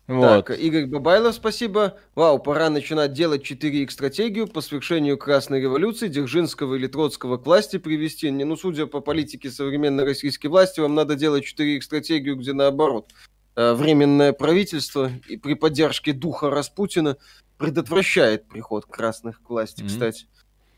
Вот. 0.07 0.45
Так, 0.45 0.59
Игорь 0.59 0.85
Бабайлов, 0.85 1.33
спасибо. 1.33 1.97
Вау, 2.13 2.37
пора 2.37 2.69
начинать 2.69 3.13
делать 3.13 3.49
4Х 3.49 3.89
стратегию 3.89 4.47
по 4.47 4.61
свершению 4.61 5.17
Красной 5.17 5.59
революции, 5.59 6.09
Дзержинского 6.09 6.75
или 6.75 6.85
Троцкого 6.85 7.37
к 7.37 7.45
власти 7.45 7.77
привести. 7.77 8.29
Не, 8.29 8.43
ну, 8.43 8.55
судя 8.55 8.85
по 8.85 8.99
политике 8.99 9.49
современной 9.49 10.03
российской 10.03 10.47
власти, 10.47 10.79
вам 10.79 10.93
надо 10.93 11.15
делать 11.15 11.43
4Х 11.43 11.81
стратегию, 11.81 12.35
где 12.35 12.53
наоборот. 12.53 13.11
Э, 13.55 13.73
временное 13.73 14.31
правительство 14.31 15.09
и 15.27 15.37
при 15.37 15.55
поддержке 15.55 16.13
духа 16.13 16.51
Распутина 16.51 17.17
предотвращает 17.57 18.47
приход 18.47 18.85
красных 18.85 19.41
к 19.41 19.49
власти, 19.49 19.81
mm-hmm. 19.81 19.87
кстати. 19.87 20.27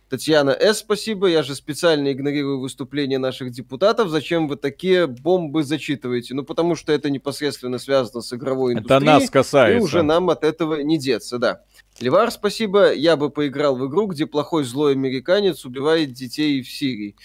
Татьяна 0.09 0.51
С. 0.51 0.79
Спасибо. 0.79 1.27
Я 1.27 1.43
же 1.43 1.55
специально 1.55 2.11
игнорирую 2.11 2.59
выступления 2.59 3.17
наших 3.17 3.51
депутатов. 3.51 4.09
Зачем 4.09 4.47
вы 4.47 4.55
такие 4.55 5.07
бомбы 5.07 5.63
зачитываете? 5.63 6.33
Ну, 6.33 6.43
потому 6.43 6.75
что 6.75 6.93
это 6.93 7.09
непосредственно 7.09 7.77
связано 7.77 8.21
с 8.21 8.33
игровой 8.33 8.73
индустрией. 8.73 8.97
Это 8.97 9.05
нас 9.05 9.29
касается. 9.29 9.79
И 9.79 9.81
уже 9.81 10.03
нам 10.03 10.29
от 10.29 10.43
этого 10.43 10.81
не 10.81 10.97
деться, 10.97 11.37
да. 11.37 11.61
Левар, 11.99 12.31
спасибо. 12.31 12.93
Я 12.93 13.17
бы 13.17 13.29
поиграл 13.29 13.75
в 13.75 13.87
игру, 13.87 14.07
где 14.07 14.25
плохой 14.25 14.63
злой 14.63 14.93
американец 14.93 15.65
убивает 15.65 16.13
детей 16.13 16.61
в 16.61 16.71
Сирии. 16.71 17.15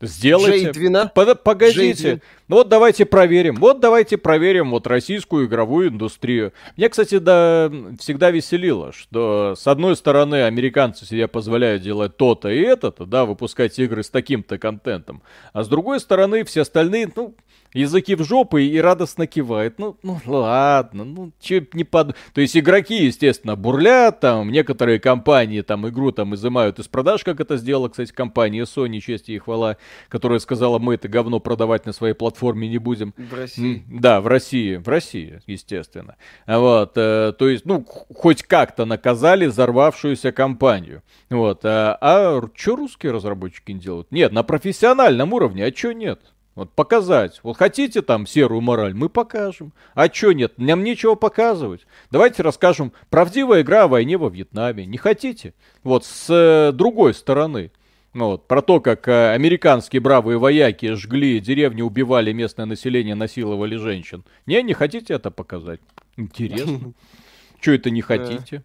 Сделайте. 0.00 0.72
Под, 1.14 1.42
погодите. 1.42 2.22
Ну 2.46 2.56
вот 2.56 2.68
давайте 2.68 3.04
проверим. 3.04 3.56
Вот 3.56 3.80
давайте 3.80 4.16
проверим 4.16 4.70
вот 4.70 4.86
российскую 4.86 5.46
игровую 5.46 5.88
индустрию. 5.88 6.52
Мне, 6.76 6.88
кстати, 6.88 7.18
да, 7.18 7.70
всегда 7.98 8.30
веселило, 8.30 8.92
что 8.92 9.54
с 9.56 9.66
одной 9.66 9.96
стороны 9.96 10.44
американцы 10.44 11.04
себе 11.04 11.28
позволяют 11.28 11.82
делать 11.82 12.16
то-то 12.16 12.48
и 12.48 12.60
это-то, 12.60 13.06
да, 13.06 13.24
выпускать 13.24 13.78
игры 13.78 14.02
с 14.02 14.10
таким-то 14.10 14.58
контентом. 14.58 15.22
А 15.52 15.64
с 15.64 15.68
другой 15.68 16.00
стороны 16.00 16.44
все 16.44 16.62
остальные, 16.62 17.12
ну, 17.14 17.34
языки 17.78 18.14
в 18.14 18.24
жопу 18.24 18.58
и 18.58 18.76
радостно 18.78 19.26
кивает. 19.26 19.78
Ну, 19.78 19.96
ну 20.02 20.18
ладно, 20.24 21.04
ну 21.04 21.32
че 21.40 21.66
не 21.72 21.84
под... 21.84 22.16
То 22.34 22.40
есть 22.40 22.56
игроки, 22.56 23.04
естественно, 23.04 23.56
бурлят, 23.56 24.20
там 24.20 24.50
некоторые 24.50 25.00
компании 25.00 25.62
там 25.62 25.88
игру 25.88 26.12
там 26.12 26.34
изымают 26.34 26.78
из 26.78 26.88
продаж, 26.88 27.24
как 27.24 27.40
это 27.40 27.56
сделала, 27.56 27.88
кстати, 27.88 28.12
компания 28.12 28.62
Sony, 28.62 29.00
честь 29.00 29.28
и 29.28 29.38
хвала, 29.38 29.76
которая 30.08 30.38
сказала, 30.38 30.78
мы 30.78 30.94
это 30.94 31.08
говно 31.08 31.40
продавать 31.40 31.86
на 31.86 31.92
своей 31.92 32.14
платформе 32.14 32.68
не 32.68 32.78
будем. 32.78 33.14
В 33.16 33.34
России. 33.34 33.84
Да, 33.88 34.20
в 34.20 34.26
России, 34.26 34.76
в 34.76 34.88
России, 34.88 35.40
естественно. 35.46 36.16
Вот, 36.46 36.92
э, 36.96 37.32
то 37.38 37.48
есть, 37.48 37.64
ну, 37.64 37.84
хоть 37.84 38.42
как-то 38.42 38.84
наказали 38.84 39.46
взорвавшуюся 39.46 40.32
компанию. 40.32 41.02
Вот, 41.30 41.64
а, 41.64 41.96
а 42.00 42.40
что 42.54 42.76
русские 42.76 43.12
разработчики 43.12 43.72
не 43.72 43.80
делают? 43.80 44.10
Нет, 44.10 44.32
на 44.32 44.42
профессиональном 44.42 45.32
уровне, 45.32 45.64
а 45.64 45.74
что 45.74 45.92
нет? 45.92 46.20
Вот 46.58 46.72
показать. 46.72 47.38
Вот 47.44 47.56
хотите 47.56 48.02
там 48.02 48.26
серую 48.26 48.60
мораль, 48.62 48.92
мы 48.92 49.08
покажем. 49.08 49.72
А 49.94 50.08
чё 50.08 50.32
нет? 50.32 50.54
Нам 50.56 50.82
нечего 50.82 51.14
показывать. 51.14 51.86
Давайте 52.10 52.42
расскажем. 52.42 52.92
Правдивая 53.10 53.62
игра 53.62 53.84
о 53.84 53.86
войне 53.86 54.18
во 54.18 54.28
Вьетнаме. 54.28 54.84
Не 54.84 54.98
хотите? 54.98 55.54
Вот 55.84 56.04
с 56.04 56.26
э, 56.28 56.72
другой 56.72 57.14
стороны. 57.14 57.70
Ну 58.12 58.30
вот, 58.30 58.48
про 58.48 58.60
то, 58.60 58.80
как 58.80 59.06
э, 59.06 59.34
американские 59.34 60.00
бравые 60.00 60.38
вояки 60.38 60.94
жгли 60.94 61.38
деревни, 61.38 61.80
убивали 61.80 62.32
местное 62.32 62.66
население, 62.66 63.14
насиловали 63.14 63.76
женщин. 63.76 64.24
Не, 64.46 64.60
не 64.64 64.74
хотите 64.74 65.14
это 65.14 65.30
показать? 65.30 65.78
Интересно. 66.16 66.92
Чё 67.60 67.74
это 67.74 67.90
не 67.90 68.02
хотите? 68.02 68.64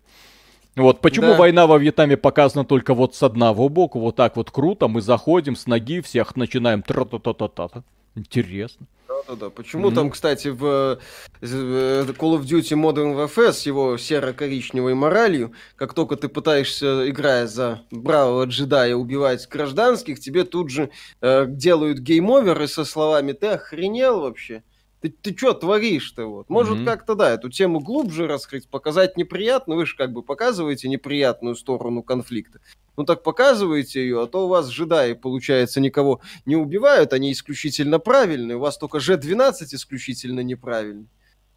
Вот 0.76 1.02
почему 1.02 1.28
да. 1.28 1.38
война 1.38 1.68
во 1.68 1.78
Вьетнаме 1.78 2.18
показана 2.18 2.66
только 2.66 2.94
вот 2.94 3.16
с 3.16 3.22
одного 3.22 3.70
боку, 3.70 4.00
вот 4.00 4.16
так 4.16 4.36
вот 4.36 4.50
круто, 4.50 4.88
мы 4.88 5.02
заходим 5.02 5.56
с 5.56 5.68
ноги, 5.68 6.02
всех 6.02 6.36
начинаем 6.36 6.82
тра-та-та-та-та. 6.82 7.84
Интересно. 8.16 8.88
Да-да-да. 9.08 9.50
Почему 9.50 9.90
mm-hmm. 9.90 9.95
там, 9.95 10.10
кстати, 10.10 10.48
в 10.48 11.00
Call 11.41 12.40
of 12.40 12.41
Duty 12.41 12.76
Modern 12.76 13.16
Warfare 13.16 13.54
с 13.54 13.66
его 13.66 13.98
серо-коричневой 13.98 14.94
моралью, 14.95 15.54
как 15.76 15.94
только 15.94 16.16
ты 16.16 16.28
пытаешься, 16.28 17.10
играя 17.10 17.48
за 17.48 17.82
бравого 17.91 18.45
джедая, 18.45 18.95
убивать 18.95 19.48
гражданских, 19.48 20.20
тебе 20.20 20.44
тут 20.44 20.70
же 20.70 20.90
э, 21.22 21.45
делают 21.48 22.00
game 22.00 22.30
over 22.30 22.60
ы 22.60 22.68
со 22.68 22.86
словами 22.86 23.34
«ты 23.34 23.48
охренел 23.48 24.22
вообще?» 24.22 24.64
Ты, 25.04 25.10
ты 25.10 25.38
что 25.38 25.54
творишь-то 25.54 26.28
вот? 26.28 26.50
Может, 26.50 26.78
mm-hmm. 26.78 26.86
как-то, 26.86 27.16
да, 27.16 27.32
эту 27.32 27.50
тему 27.50 27.82
глубже 27.82 28.26
раскрыть, 28.26 28.70
показать 28.70 29.18
неприятно, 29.18 29.76
вы 29.76 29.86
же 29.86 29.98
как 29.98 30.14
бы 30.14 30.24
показываете 30.24 30.88
неприятную 30.88 31.56
сторону 31.56 32.02
конфликта. 32.04 32.62
Ну 32.96 33.04
так 33.04 33.22
показываете 33.22 34.02
ее, 34.02 34.24
а 34.24 34.28
то 34.28 34.46
у 34.46 34.48
вас 34.48 34.70
джедаи, 34.70 35.14
получается, 35.14 35.82
никого 35.82 36.22
не 36.46 36.56
убивают, 36.56 37.12
они 37.12 37.34
исключительно 37.34 38.00
правильные, 38.00 38.56
у 38.56 38.62
вас 38.62 38.78
только 38.78 39.00
G12 39.00 39.52
исключительно 39.74 40.40
неправильный. 40.40 41.10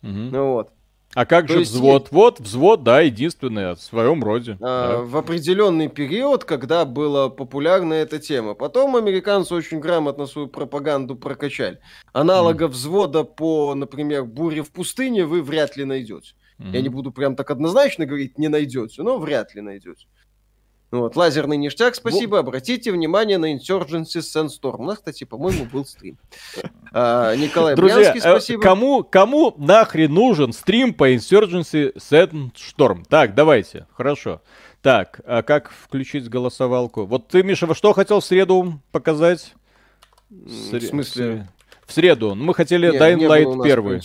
Mm-hmm. 0.02 0.30
Ну 0.32 0.52
вот. 0.52 0.72
А 1.16 1.24
как 1.24 1.46
То 1.46 1.54
же 1.54 1.58
есть... 1.60 1.72
взвод? 1.72 2.08
Вот 2.10 2.40
взвод, 2.40 2.82
да, 2.82 3.00
единственный 3.00 3.74
в 3.74 3.80
своем 3.80 4.22
роде. 4.22 4.58
А, 4.60 4.98
да. 4.98 4.98
В 4.98 5.16
определенный 5.16 5.88
период, 5.88 6.44
когда 6.44 6.84
была 6.84 7.30
популярна 7.30 7.94
эта 7.94 8.18
тема. 8.18 8.52
Потом 8.52 8.96
американцы 8.96 9.54
очень 9.54 9.80
грамотно 9.80 10.26
свою 10.26 10.48
пропаганду 10.48 11.16
прокачали. 11.16 11.78
Аналога 12.12 12.66
mm. 12.66 12.68
взвода 12.68 13.24
по, 13.24 13.74
например, 13.74 14.26
буре 14.26 14.62
в 14.62 14.70
пустыне 14.70 15.24
вы 15.24 15.40
вряд 15.42 15.78
ли 15.78 15.86
найдете. 15.86 16.34
Mm-hmm. 16.58 16.70
Я 16.74 16.82
не 16.82 16.90
буду 16.90 17.12
прям 17.12 17.34
так 17.34 17.50
однозначно 17.50 18.04
говорить, 18.04 18.36
не 18.36 18.48
найдете, 18.48 19.02
но 19.02 19.16
вряд 19.16 19.54
ли 19.54 19.62
найдете. 19.62 20.06
Вот, 20.92 21.16
лазерный 21.16 21.56
ништяк, 21.56 21.96
спасибо. 21.96 22.38
Обратите 22.38 22.92
внимание 22.92 23.38
на 23.38 23.54
Insurgency 23.54 24.20
Sandstorm. 24.20 24.76
У 24.78 24.84
нас, 24.84 24.98
кстати, 24.98 25.24
по-моему, 25.24 25.64
был 25.64 25.84
стрим. 25.84 26.16
А, 26.92 27.34
Николай 27.34 27.74
Друзья, 27.74 27.96
Брянский, 27.96 28.18
э, 28.20 28.22
спасибо. 28.22 28.62
Кому, 28.62 29.02
кому 29.02 29.54
нахрен 29.58 30.14
нужен 30.14 30.52
стрим 30.52 30.94
по 30.94 31.12
Insurgency 31.12 31.94
Sandstorm? 31.96 33.04
Так, 33.08 33.34
давайте, 33.34 33.86
хорошо. 33.92 34.40
Так, 34.80 35.20
а 35.26 35.42
как 35.42 35.72
включить 35.72 36.28
голосовалку? 36.28 37.04
Вот 37.04 37.26
ты, 37.28 37.42
Миша, 37.42 37.74
что 37.74 37.92
хотел 37.92 38.20
в 38.20 38.24
среду 38.24 38.80
показать? 38.92 39.54
В 40.30 40.80
смысле? 40.80 41.48
В 41.84 41.92
среду. 41.92 42.34
Мы 42.36 42.54
хотели 42.54 42.90
Нет, 42.90 43.02
Dying 43.02 43.26
Light 43.26 43.64
первый. 43.64 44.00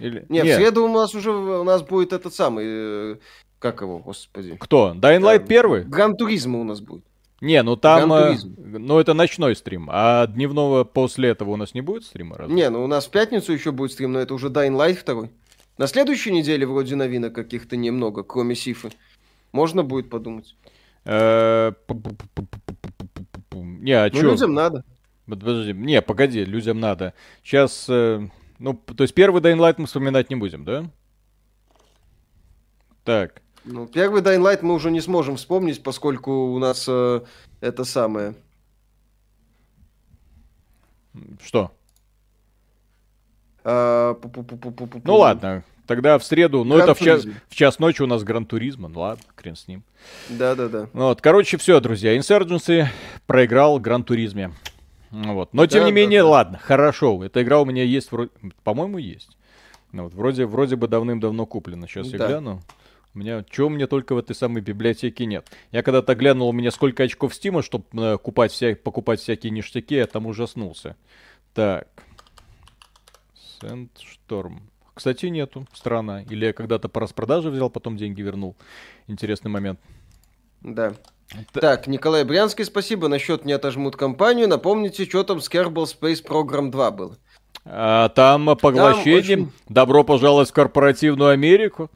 Или... 0.00 0.26
Нет, 0.28 0.44
Нет, 0.44 0.56
в 0.56 0.60
среду 0.60 0.84
у 0.84 0.88
нас 0.88 1.14
уже 1.14 1.30
у 1.30 1.62
нас 1.62 1.82
будет 1.82 2.12
этот 2.12 2.34
самый 2.34 2.64
э, 2.66 3.16
как 3.64 3.80
его, 3.80 3.98
господи? 3.98 4.58
Кто? 4.60 4.92
Dying 4.94 5.22
Light 5.22 5.46
первый? 5.46 5.84
Гран 5.84 6.18
Туризма 6.18 6.60
у 6.60 6.64
нас 6.64 6.82
будет. 6.82 7.02
Не, 7.40 7.62
ну 7.62 7.76
там, 7.76 8.12
э, 8.12 8.36
ну 8.58 8.98
это 8.98 9.14
ночной 9.14 9.56
стрим, 9.56 9.88
а 9.90 10.26
дневного 10.26 10.84
после 10.84 11.30
этого 11.30 11.52
у 11.52 11.56
нас 11.56 11.72
не 11.72 11.80
будет 11.80 12.04
стрима? 12.04 12.36
Разве? 12.36 12.54
Не, 12.54 12.68
ну 12.68 12.84
у 12.84 12.86
нас 12.86 13.06
в 13.06 13.10
пятницу 13.10 13.54
еще 13.54 13.72
будет 13.72 13.92
стрим, 13.92 14.12
но 14.12 14.20
это 14.20 14.34
уже 14.34 14.48
Dying 14.48 14.76
Light 14.76 14.96
второй. 14.96 15.30
На 15.78 15.86
следующей 15.86 16.30
неделе 16.30 16.66
вроде 16.66 16.94
новинок 16.94 17.34
каких-то 17.34 17.78
немного, 17.78 18.22
кроме 18.22 18.54
Сифы. 18.54 18.90
Можно 19.50 19.82
будет 19.82 20.10
подумать. 20.10 20.56
Э, 21.06 21.72
не, 23.54 23.92
а 23.92 24.10
ну, 24.12 24.20
людям 24.20 24.52
надо. 24.52 24.84
Подожди, 25.26 25.72
не, 25.72 26.02
погоди, 26.02 26.44
людям 26.44 26.80
надо. 26.80 27.14
Сейчас, 27.42 27.86
э, 27.88 28.28
ну, 28.58 28.74
то 28.74 29.04
есть 29.04 29.14
первый 29.14 29.40
Dying 29.40 29.56
Light 29.56 29.76
мы 29.78 29.86
вспоминать 29.86 30.28
не 30.28 30.36
будем, 30.36 30.66
да? 30.66 30.84
Так. 33.04 33.40
Ну, 33.64 33.86
первый 33.86 34.20
Dying 34.20 34.42
Light 34.42 34.60
мы 34.62 34.74
уже 34.74 34.90
не 34.90 35.00
сможем 35.00 35.36
вспомнить, 35.36 35.82
поскольку 35.82 36.52
у 36.52 36.58
нас 36.58 36.84
э, 36.86 37.20
это 37.60 37.84
самое. 37.84 38.34
Что? 41.42 41.70
А, 43.64 44.18
ну 45.04 45.16
ладно, 45.16 45.64
тогда 45.86 46.18
в 46.18 46.24
среду, 46.24 46.64
ну 46.64 46.76
это 46.76 46.94
в 46.94 46.98
час, 46.98 47.24
в 47.48 47.54
час 47.54 47.78
ночи 47.78 48.02
у 48.02 48.06
нас 48.06 48.22
Гран 48.22 48.44
Туризма, 48.44 48.88
ну 48.88 49.00
ладно, 49.00 49.24
хрен 49.34 49.56
с 49.56 49.66
ним. 49.66 49.82
Да-да-да. 50.28 50.88
Ну 50.92 51.04
вот, 51.04 51.22
короче, 51.22 51.56
все, 51.56 51.80
друзья, 51.80 52.14
Insurgency 52.16 52.86
проиграл 53.26 53.78
Гран 53.78 54.04
Туризме. 54.04 54.52
Ну 55.10 55.34
вот. 55.34 55.54
Но 55.54 55.66
тем 55.66 55.82
да, 55.82 55.86
не 55.86 55.92
менее, 55.92 56.22
да. 56.22 56.28
ладно, 56.28 56.58
хорошо, 56.58 57.24
эта 57.24 57.42
игра 57.42 57.60
у 57.60 57.64
меня 57.64 57.84
есть, 57.84 58.12
вроде, 58.12 58.30
по-моему, 58.64 58.98
есть. 58.98 59.36
Ну, 59.92 60.04
вот, 60.04 60.14
вроде, 60.14 60.44
вроде 60.44 60.76
бы 60.76 60.88
давным-давно 60.88 61.46
куплена, 61.46 61.86
сейчас 61.86 62.08
да. 62.10 62.16
я 62.18 62.26
гляну. 62.26 62.60
У 63.14 63.18
меня, 63.18 63.44
чего 63.48 63.68
меня 63.68 63.86
только 63.86 64.14
в 64.14 64.18
этой 64.18 64.34
самой 64.34 64.60
библиотеке 64.60 65.24
нет. 65.24 65.48
Я 65.70 65.82
когда-то 65.82 66.16
глянул, 66.16 66.48
у 66.48 66.52
меня 66.52 66.72
сколько 66.72 67.04
очков 67.04 67.32
стима, 67.32 67.62
чтобы 67.62 67.84
э, 67.92 68.18
купать 68.18 68.50
вся, 68.50 68.74
покупать 68.74 69.20
всякие 69.20 69.52
ништяки, 69.52 69.94
я 69.94 70.06
там 70.06 70.26
ужаснулся. 70.26 70.96
Так. 71.52 71.86
Сэндшторм. 73.60 74.68
Кстати, 74.94 75.26
нету. 75.26 75.66
Странно. 75.72 76.24
Или 76.28 76.46
я 76.46 76.52
когда-то 76.52 76.88
по 76.88 77.00
распродаже 77.00 77.50
взял, 77.50 77.70
потом 77.70 77.96
деньги 77.96 78.20
вернул. 78.20 78.56
Интересный 79.06 79.50
момент. 79.50 79.78
Да. 80.62 80.94
Так, 81.52 81.86
Николай 81.86 82.24
Брянский, 82.24 82.64
спасибо. 82.64 83.06
Насчет 83.08 83.44
не 83.44 83.52
отожмут 83.52 83.96
компанию. 83.96 84.48
Напомните, 84.48 85.04
что 85.04 85.22
там 85.22 85.40
с 85.40 85.48
Kerbal 85.48 85.84
Space 85.84 86.24
Program 86.24 86.70
2 86.70 86.90
был. 86.90 87.16
А, 87.64 88.08
там 88.10 88.56
поглощение. 88.56 89.18
Очень... 89.18 89.52
Добро 89.68 90.04
пожаловать 90.04 90.50
в 90.50 90.52
корпоративную 90.52 91.30
Америку. 91.30 91.90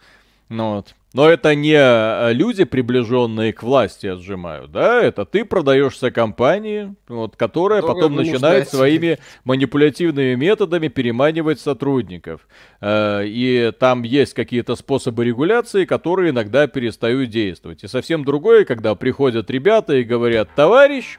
Ну, 0.48 0.76
вот. 0.76 0.94
Но 1.14 1.26
это 1.26 1.54
не 1.54 1.74
э, 1.74 2.32
люди, 2.34 2.64
приближенные 2.64 3.54
к 3.54 3.62
власти, 3.62 4.06
отжимают, 4.06 4.70
да? 4.72 5.02
Это 5.02 5.24
ты 5.24 5.46
продаешься 5.46 6.10
компании, 6.10 6.94
вот, 7.08 7.34
которая 7.34 7.80
Долго 7.80 7.94
потом 7.94 8.16
начинает 8.16 8.68
своими 8.70 9.18
манипулятивными 9.44 10.34
методами 10.34 10.88
переманивать 10.88 11.60
сотрудников. 11.60 12.46
Э, 12.82 13.22
и 13.24 13.72
там 13.78 14.02
есть 14.02 14.34
какие-то 14.34 14.76
способы 14.76 15.24
регуляции, 15.24 15.86
которые 15.86 16.30
иногда 16.30 16.66
перестают 16.66 17.30
действовать. 17.30 17.84
И 17.84 17.88
совсем 17.88 18.22
другое, 18.22 18.66
когда 18.66 18.94
приходят 18.94 19.50
ребята 19.50 19.94
и 19.94 20.04
говорят, 20.04 20.50
товарищ, 20.54 21.18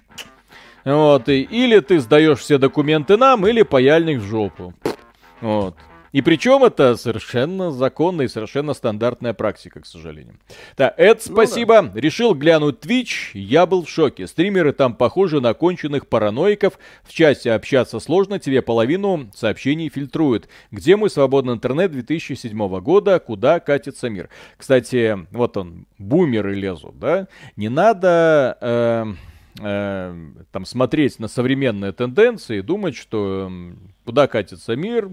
вот, 0.85 1.27
и, 1.29 1.41
или 1.41 1.79
ты 1.79 1.99
сдаешь 1.99 2.39
все 2.39 2.59
документы 2.59 3.17
нам, 3.17 3.47
или 3.47 3.63
паяльник 3.63 4.19
в 4.19 4.23
жопу. 4.23 4.75
Вот. 5.41 5.75
И 6.11 6.21
причем 6.21 6.63
это 6.63 6.95
совершенно 6.95 7.71
законная 7.71 8.25
и 8.25 8.29
совершенно 8.29 8.73
стандартная 8.73 9.33
практика, 9.33 9.81
к 9.81 9.85
сожалению. 9.85 10.35
Так, 10.75 10.93
это 10.97 11.23
спасибо. 11.23 11.81
Ну, 11.81 11.91
да. 11.93 11.99
Решил 11.99 12.33
глянуть 12.33 12.79
Twitch. 12.79 13.31
Я 13.33 13.65
был 13.65 13.85
в 13.85 13.89
шоке. 13.89 14.27
Стримеры 14.27 14.73
там 14.73 14.95
похожи 14.95 15.39
на 15.39 15.53
конченых 15.53 16.07
параноиков. 16.07 16.79
В 17.03 17.13
чате 17.13 17.51
общаться 17.51 17.99
сложно, 17.99 18.39
тебе 18.39 18.61
половину 18.61 19.29
сообщений 19.35 19.89
фильтруют. 19.89 20.47
Где 20.71 20.95
мой 20.95 21.09
свободный 21.09 21.53
интернет 21.53 21.91
2007 21.91 22.79
года? 22.79 23.19
Куда 23.19 23.59
катится 23.59 24.09
мир? 24.09 24.29
Кстати, 24.57 25.27
вот 25.31 25.57
он, 25.57 25.85
бумеры 25.97 26.55
лезут, 26.55 26.99
да? 26.99 27.27
Не 27.55 27.69
надо... 27.69 28.57
Э, 28.61 29.05
э, 29.61 30.15
там 30.51 30.65
смотреть 30.65 31.19
на 31.19 31.27
современные 31.27 31.91
тенденции 31.91 32.59
и 32.59 32.61
думать, 32.61 32.95
что 32.95 33.51
куда 34.09 34.25
катится 34.25 34.75
мир, 34.75 35.07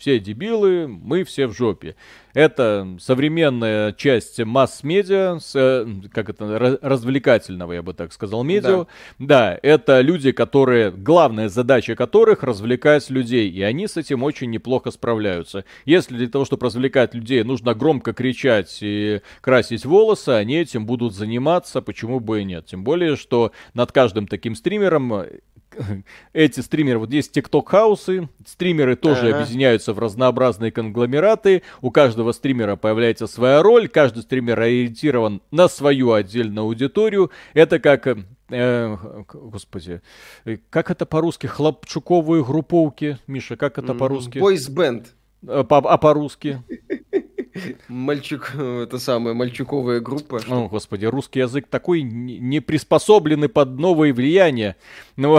все 0.00 0.18
дебилы, 0.18 0.88
мы 0.88 1.22
все 1.22 1.46
в 1.46 1.56
жопе. 1.56 1.94
Это 2.34 2.96
современная 2.98 3.92
часть 3.92 4.40
масс-медиа, 4.42 5.38
э, 5.54 5.86
как 6.12 6.28
это, 6.28 6.78
развлекательного, 6.82 7.74
я 7.74 7.82
бы 7.84 7.94
так 7.94 8.12
сказал, 8.12 8.42
медиа. 8.42 8.86
Да. 9.20 9.52
да, 9.52 9.58
это 9.62 10.00
люди, 10.00 10.32
которые, 10.32 10.90
главная 10.90 11.48
задача 11.48 11.94
которых 11.94 12.42
развлекать 12.42 13.10
людей, 13.10 13.48
и 13.48 13.62
они 13.62 13.86
с 13.86 13.96
этим 13.96 14.24
очень 14.24 14.50
неплохо 14.50 14.90
справляются. 14.90 15.64
Если 15.84 16.16
для 16.16 16.26
того, 16.28 16.44
чтобы 16.44 16.66
развлекать 16.66 17.14
людей, 17.14 17.44
нужно 17.44 17.74
громко 17.74 18.12
кричать 18.12 18.76
и 18.80 19.20
красить 19.40 19.84
волосы, 19.84 20.30
они 20.30 20.56
этим 20.56 20.84
будут 20.84 21.14
заниматься, 21.14 21.80
почему 21.80 22.18
бы 22.18 22.40
и 22.40 22.44
нет. 22.44 22.66
Тем 22.66 22.82
более, 22.82 23.14
что 23.14 23.52
над 23.74 23.92
каждым 23.92 24.26
таким 24.26 24.56
стримером 24.56 25.26
эти 26.32 26.60
стримеры, 26.60 26.98
вот 26.98 27.10
есть 27.10 27.32
тикток-хаусы, 27.32 28.28
стримеры 28.46 28.96
тоже 28.96 29.28
ага. 29.28 29.38
объединяются 29.40 29.92
в 29.92 29.98
разнообразные 29.98 30.72
конгломераты, 30.72 31.62
у 31.80 31.90
каждого 31.90 32.32
стримера 32.32 32.76
появляется 32.76 33.26
своя 33.26 33.62
роль, 33.62 33.88
каждый 33.88 34.22
стример 34.22 34.60
ориентирован 34.60 35.42
на 35.50 35.68
свою 35.68 36.12
отдельную 36.12 36.64
аудиторию. 36.64 37.30
Это 37.54 37.78
как 37.78 38.06
э, 38.50 38.96
господи, 39.32 40.02
как 40.70 40.90
это 40.90 41.06
по-русски? 41.06 41.46
Хлопчуковые 41.46 42.44
групповки, 42.44 43.18
Миша, 43.26 43.56
как 43.56 43.78
это 43.78 43.94
по-русски? 43.94 44.38
Бойс 44.38 44.68
бенд. 44.68 45.14
А, 45.46 45.66
а 45.68 45.98
по-русски? 45.98 46.62
Мальчик, 47.88 48.54
это 48.54 48.98
самая 48.98 49.34
мальчуковая 49.34 50.00
группа. 50.00 50.40
О, 50.48 50.68
господи, 50.68 51.04
русский 51.04 51.40
язык 51.40 51.66
такой 51.68 52.02
не 52.02 52.60
приспособленный 52.60 53.48
под 53.48 53.78
новые 53.78 54.12
влияния. 54.12 54.76
Ну, 55.16 55.38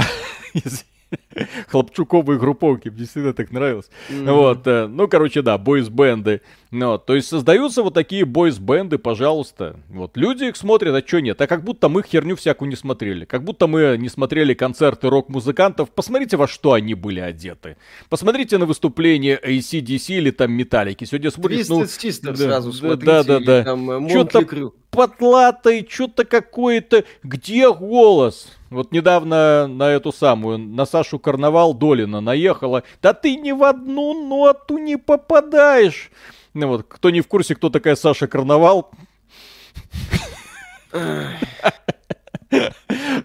хлопчуковые 1.68 2.40
групповки, 2.40 2.90
мне 2.90 3.06
всегда 3.06 3.34
так 3.34 3.52
нравилось. 3.52 3.90
Mm-hmm. 4.10 4.34
Вот, 4.34 4.68
э, 4.68 4.88
ну, 4.88 5.08
короче, 5.08 5.42
да, 5.42 5.58
бойс-бенды. 5.58 6.42
Ну, 6.72 6.98
то 6.98 7.16
есть 7.16 7.28
создаются 7.28 7.84
вот 7.84 7.94
такие 7.94 8.26
бойс-бенды, 8.26 8.98
пожалуйста. 8.98 9.76
Вот, 9.90 10.18
люди 10.18 10.46
их 10.46 10.58
смотрят, 10.58 10.96
а 10.96 11.08
что 11.08 11.20
нет? 11.20 11.40
А 11.40 11.48
как 11.48 11.64
будто 11.64 11.88
мы 11.88 12.02
херню 12.04 12.36
всякую 12.36 12.70
не 12.70 12.76
смотрели. 12.76 13.26
Как 13.26 13.44
будто 13.44 13.68
мы 13.68 13.96
не 13.98 14.10
смотрели 14.10 14.54
концерты 14.54 15.10
рок-музыкантов. 15.10 15.92
Посмотрите, 15.92 16.38
во 16.38 16.48
что 16.48 16.74
они 16.74 16.96
были 16.96 17.20
одеты. 17.20 17.78
Посмотрите 18.10 18.58
на 18.58 18.66
выступление 18.66 19.40
ACDC 19.40 20.16
или 20.16 20.32
там 20.32 20.52
Металлики. 20.54 21.06
Сегодня 21.06 21.30
смотришь, 21.30 21.68
ну... 21.70 21.86
да, 22.24 22.36
сразу 22.36 22.74
смотрите. 22.74 23.06
Да, 23.06 23.24
да, 23.24 23.40
да. 23.40 23.64
Э, 23.68 24.10
что-то 24.10 24.72
потлатый, 24.94 25.88
что-то 25.90 26.24
какое-то. 26.24 27.04
Где 27.24 27.72
голос? 27.72 28.48
Вот 28.70 28.92
недавно 28.92 29.68
на 29.68 29.92
эту 29.92 30.12
самую, 30.12 30.58
на 30.58 30.86
Сашу 30.86 31.20
Карнавал 31.24 31.74
Долина 31.74 32.22
наехала. 32.22 32.84
Да 33.02 33.14
ты 33.14 33.36
ни 33.36 33.52
в 33.52 33.64
одну 33.64 34.28
ноту 34.28 34.78
не 34.78 34.98
попадаешь. 34.98 36.12
Ну 36.54 36.68
вот, 36.68 36.86
кто 36.88 37.10
не 37.10 37.22
в 37.22 37.28
курсе, 37.28 37.56
кто 37.56 37.70
такая 37.70 37.96
Саша 37.96 38.28
Карнавал. 38.28 38.92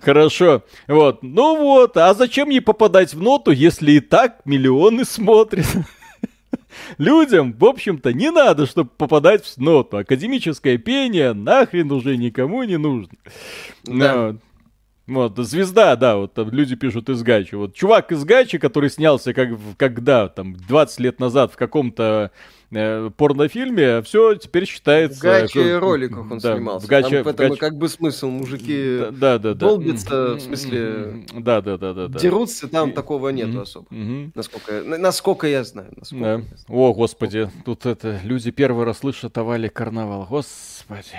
Хорошо. 0.01 0.63
Вот. 0.87 1.23
Ну 1.23 1.57
вот, 1.59 1.97
а 1.97 2.15
зачем 2.15 2.49
ей 2.49 2.61
попадать 2.61 3.13
в 3.13 3.21
ноту, 3.21 3.51
если 3.51 3.93
и 3.93 4.01
так 4.01 4.41
миллионы 4.47 5.05
смотрят? 5.05 5.67
Людям, 6.97 7.53
в 7.53 7.65
общем-то, 7.65 8.13
не 8.13 8.31
надо, 8.31 8.67
чтобы 8.67 8.91
попадать 8.97 9.45
в 9.45 9.59
ноту. 9.59 9.99
Академическое 9.99 10.79
пение 10.79 11.35
нахрен 11.35 11.91
уже 11.93 12.17
никому 12.17 12.63
не 12.63 12.79
нужно. 12.79 13.13
Да. 13.85 14.37
Вот. 15.09 15.39
Звезда, 15.39 15.97
да, 15.97 16.17
вот 16.17 16.35
там 16.35 16.51
люди 16.51 16.77
пишут 16.77 17.09
из 17.09 17.23
Гачи. 17.23 17.55
Вот 17.55 17.75
чувак 17.75 18.13
из 18.13 18.25
Гачи, 18.25 18.59
который 18.59 18.91
снялся 18.91 19.33
как, 19.33 19.49
когда, 19.79 20.29
там, 20.29 20.55
20 20.55 21.01
лет 21.01 21.19
назад 21.19 21.51
в 21.51 21.57
каком-то 21.57 22.31
э, 22.71 23.11
порнофильме, 23.17 24.03
все 24.03 24.35
теперь 24.35 24.67
считается... 24.67 25.19
В 25.19 25.23
Гачи 25.23 25.59
э, 25.59 25.79
роликах 25.79 26.31
он 26.31 26.39
да, 26.39 26.55
снимался. 26.55 26.87
В 26.87 26.91
Гачи, 26.91 27.11
там 27.11 27.23
в 27.23 27.29
этом 27.29 27.57
как 27.57 27.79
бы 27.79 27.89
смысл, 27.89 28.29
мужики 28.29 28.99
да, 29.13 29.39
да, 29.39 29.39
да, 29.39 29.55
долбятся, 29.55 30.35
в 30.35 30.41
смысле... 30.41 31.25
Да, 31.33 31.63
да, 31.63 31.79
да, 31.79 31.95
да, 31.95 32.09
да. 32.09 32.19
Дерутся, 32.19 32.69
там 32.69 32.93
такого 32.93 33.31
нету 33.31 33.63
особо. 33.63 33.87
Насколько, 34.35 34.83
насколько 34.85 35.47
я 35.47 35.65
знаю. 35.65 35.89
Насколько 35.97 36.25
да. 36.25 36.33
я 36.33 36.39
знаю. 36.39 36.55
О, 36.69 36.93
господи, 36.93 37.51
тут 37.65 37.87
это, 37.87 38.21
люди 38.25 38.51
первый 38.51 38.85
раз 38.85 38.99
слышат 38.99 39.39
о 39.39 39.45
Вале 39.45 39.71
Карнавал. 39.71 40.27
Господи. 40.29 41.17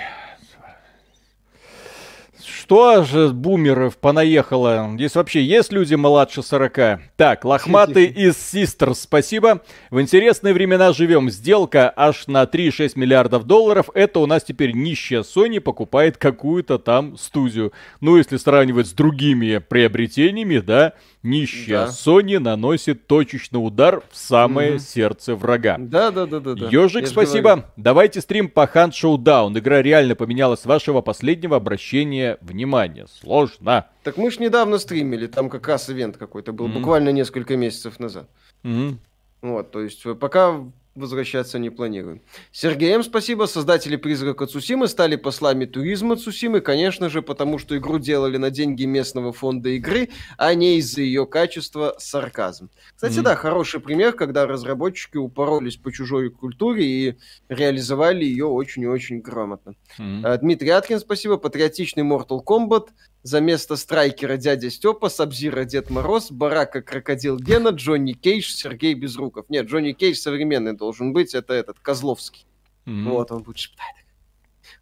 Что 2.70 3.02
же 3.02 3.30
бумеров 3.30 3.96
понаехало? 3.96 4.92
Здесь 4.94 5.16
вообще 5.16 5.42
есть 5.42 5.72
люди 5.72 5.96
младше 5.96 6.40
40? 6.40 7.00
Так, 7.16 7.44
лохматый 7.44 8.04
из 8.06 8.36
Систер, 8.36 8.94
спасибо. 8.94 9.62
В 9.90 10.00
интересные 10.00 10.54
времена 10.54 10.92
живем. 10.92 11.30
Сделка 11.30 11.92
аж 11.96 12.28
на 12.28 12.44
3,6 12.44 12.92
миллиардов 12.94 13.42
долларов. 13.42 13.90
Это 13.92 14.20
у 14.20 14.26
нас 14.26 14.44
теперь 14.44 14.70
нищая 14.70 15.22
Sony 15.22 15.58
покупает 15.58 16.16
какую-то 16.16 16.78
там 16.78 17.18
студию. 17.18 17.72
Ну, 18.00 18.16
если 18.16 18.36
сравнивать 18.36 18.86
с 18.86 18.92
другими 18.92 19.58
приобретениями, 19.58 20.58
да, 20.58 20.92
Нищая 21.22 21.86
да. 21.86 21.92
Sony 21.92 22.38
наносит 22.38 23.06
точечный 23.06 23.58
удар 23.58 24.02
в 24.10 24.16
самое 24.16 24.72
угу. 24.72 24.78
сердце 24.78 25.34
врага. 25.34 25.76
Да, 25.78 26.10
да, 26.10 26.24
да, 26.24 26.40
да. 26.40 26.54
да. 26.54 26.68
Ежик, 26.70 27.06
спасибо. 27.06 27.50
Говорю. 27.50 27.64
Давайте 27.76 28.20
стрим 28.22 28.48
по 28.48 28.64
Hunt 28.64 28.92
Showdown. 28.92 29.58
Игра 29.58 29.82
реально 29.82 30.14
поменялась 30.14 30.60
с 30.60 30.66
вашего 30.66 31.02
последнего 31.02 31.56
обращения 31.56 32.38
внимания. 32.40 33.06
Сложно. 33.20 33.86
Так 34.02 34.16
мы 34.16 34.30
ж 34.30 34.38
недавно 34.38 34.78
стримили, 34.78 35.26
там 35.26 35.50
как 35.50 35.68
раз 35.68 35.90
ивент 35.90 36.16
какой-то 36.16 36.52
был, 36.52 36.68
mm 36.68 36.80
буквально 36.80 37.10
несколько 37.10 37.56
месяцев 37.56 38.00
назад. 38.00 38.28
mm 38.62 38.96
Вот, 39.42 39.70
то 39.70 39.82
есть 39.82 40.02
пока 40.18 40.64
возвращаться 40.94 41.58
не 41.58 41.70
планируем. 41.70 42.20
Сергеем 42.52 43.02
спасибо. 43.02 43.46
Создатели 43.46 43.96
«Призрака 43.96 44.46
Цусимы» 44.46 44.88
стали 44.88 45.16
послами 45.16 45.64
туризма 45.64 46.16
Цусимы, 46.16 46.60
конечно 46.60 47.08
же, 47.08 47.22
потому 47.22 47.58
что 47.58 47.76
игру 47.76 47.98
делали 47.98 48.36
на 48.36 48.50
деньги 48.50 48.84
местного 48.84 49.32
фонда 49.32 49.70
игры, 49.70 50.08
а 50.36 50.52
не 50.54 50.78
из-за 50.78 51.02
ее 51.02 51.26
качества 51.26 51.94
сарказм. 51.98 52.70
Кстати, 52.94 53.18
mm-hmm. 53.18 53.22
да, 53.22 53.36
хороший 53.36 53.80
пример, 53.80 54.12
когда 54.12 54.46
разработчики 54.46 55.16
упоролись 55.16 55.76
по 55.76 55.92
чужой 55.92 56.30
культуре 56.30 56.84
и 56.84 57.16
реализовали 57.48 58.24
ее 58.24 58.46
очень 58.46 58.82
и 58.82 58.86
очень 58.86 59.20
грамотно. 59.20 59.74
Mm-hmm. 59.98 60.38
Дмитрий 60.38 60.70
Аткин, 60.70 60.98
спасибо. 60.98 61.36
Патриотичный 61.36 62.02
Mortal 62.02 62.42
Kombat 62.44 62.88
за 63.22 63.40
место 63.40 63.76
Страйкера 63.76 64.36
дядя 64.36 64.70
Степа, 64.70 65.08
Сабзира 65.08 65.64
Дед 65.64 65.90
Мороз, 65.90 66.30
Барака 66.30 66.82
Крокодил 66.82 67.38
Гена, 67.38 67.68
Джонни 67.70 68.12
Кейдж, 68.12 68.52
Сергей 68.52 68.94
Безруков. 68.94 69.46
Нет, 69.48 69.66
Джонни 69.66 69.92
Кейдж 69.92 70.16
современный 70.16 70.74
должен 70.74 71.12
быть, 71.12 71.34
это 71.34 71.54
этот, 71.54 71.78
Козловский. 71.80 72.46
Mm-hmm. 72.86 73.08
Вот, 73.10 73.30
он 73.30 73.42
будет 73.42 73.58
шептать. 73.58 73.94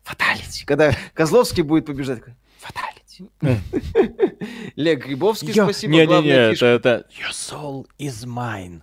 Fatality. 0.02 0.64
Когда 0.64 0.94
Козловский 1.14 1.62
будет 1.62 1.86
побеждать, 1.86 2.22
fatality. 2.58 3.30
Олег 4.76 5.04
Грибовский, 5.04 5.52
спасибо. 5.52 5.92
Не-не-не, 5.92 6.52
это, 6.52 6.66
это 6.66 7.06
Your 7.10 7.32
soul 7.32 7.86
is 7.98 8.24
mine. 8.24 8.82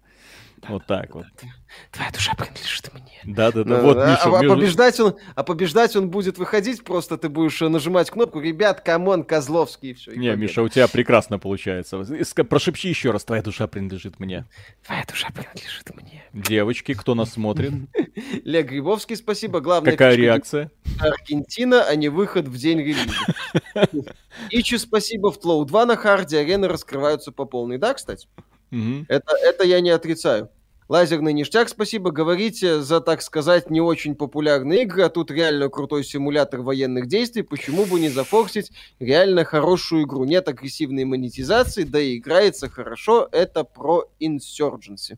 Вот 0.70 0.86
так 0.86 1.14
вот. 1.16 1.26
Твоя 1.92 2.12
душа 2.12 2.34
принадлежит 2.36 2.92
мне. 2.94 3.20
Да-да-да, 3.24 3.82
вот, 3.82 3.98
а, 3.98 4.12
Миша. 4.12 4.24
а 4.26 4.42
между- 4.42 4.56
побеждать 4.56 5.00
он, 5.00 5.16
а 5.36 5.44
побеждать 5.44 5.96
он 5.96 6.10
будет 6.10 6.38
выходить, 6.38 6.84
просто 6.84 7.18
ты 7.18 7.30
будешь 7.30 7.62
э, 7.62 7.68
нажимать 7.68 8.10
кнопку, 8.10 8.40
ребят, 8.40 8.82
come 8.82 9.06
on, 9.06 9.24
Козловский, 9.24 9.92
и 9.92 9.94
все. 9.94 10.16
Не, 10.16 10.36
Миша, 10.36 10.62
у 10.62 10.70
тебя 10.70 10.88
прекрасно 10.88 11.40
получается. 11.40 12.04
Прошепчи 12.50 12.88
еще 12.88 13.12
раз, 13.12 13.26
твоя 13.26 13.42
душа 13.42 13.68
принадлежит 13.68 14.20
мне. 14.20 14.46
Твоя 14.86 15.04
душа 15.08 15.30
принадлежит 15.30 15.94
мне. 15.96 16.24
Девочки, 16.34 16.94
кто 16.94 17.16
нас 17.16 17.34
смотрит? 17.34 17.74
Лег 18.44 18.70
Грибовский, 18.70 19.16
спасибо. 19.16 19.60
Главное, 19.60 19.92
Какая 19.92 20.12
фишка 20.12 20.22
реакция? 20.22 20.72
Аргентина, 21.00 21.84
а 21.84 21.96
не 21.96 22.10
выход 22.10 22.48
в 22.48 22.58
день 22.58 22.80
релиза. 22.80 23.12
Ичи, 24.50 24.76
спасибо. 24.78 25.32
В 25.32 25.40
Тлоу 25.40 25.66
2 25.66 25.86
на 25.86 25.96
харде 25.96 26.40
арены 26.40 26.68
раскрываются 26.68 27.32
по 27.32 27.46
полной. 27.46 27.78
Да, 27.78 27.94
кстати? 27.94 28.28
Мгм. 28.72 29.06
Это, 29.10 29.36
это 29.42 29.64
я 29.64 29.82
не 29.82 29.90
отрицаю. 29.90 30.50
Лазерный 30.88 31.34
ништяк, 31.34 31.68
спасибо. 31.70 32.12
Говорите 32.12 32.82
за, 32.82 33.02
так 33.02 33.24
сказать, 33.24 33.72
не 33.72 33.82
очень 33.82 34.14
популярные 34.14 34.84
игры, 34.84 35.02
а 35.02 35.10
тут 35.10 35.32
реально 35.32 35.70
крутой 35.70 36.04
симулятор 36.04 36.62
военных 36.62 37.08
действий. 37.08 37.42
Почему 37.42 37.86
бы 37.86 38.00
не 38.00 38.10
зафорсить 38.10 38.72
реально 39.00 39.46
хорошую 39.46 40.04
игру? 40.04 40.26
Нет 40.26 40.48
агрессивной 40.48 41.06
монетизации, 41.06 41.84
да 41.84 42.00
и 42.00 42.18
играется 42.18 42.70
хорошо. 42.70 43.28
Это 43.32 43.64
про 43.64 44.06
Insurgency. 44.22 45.18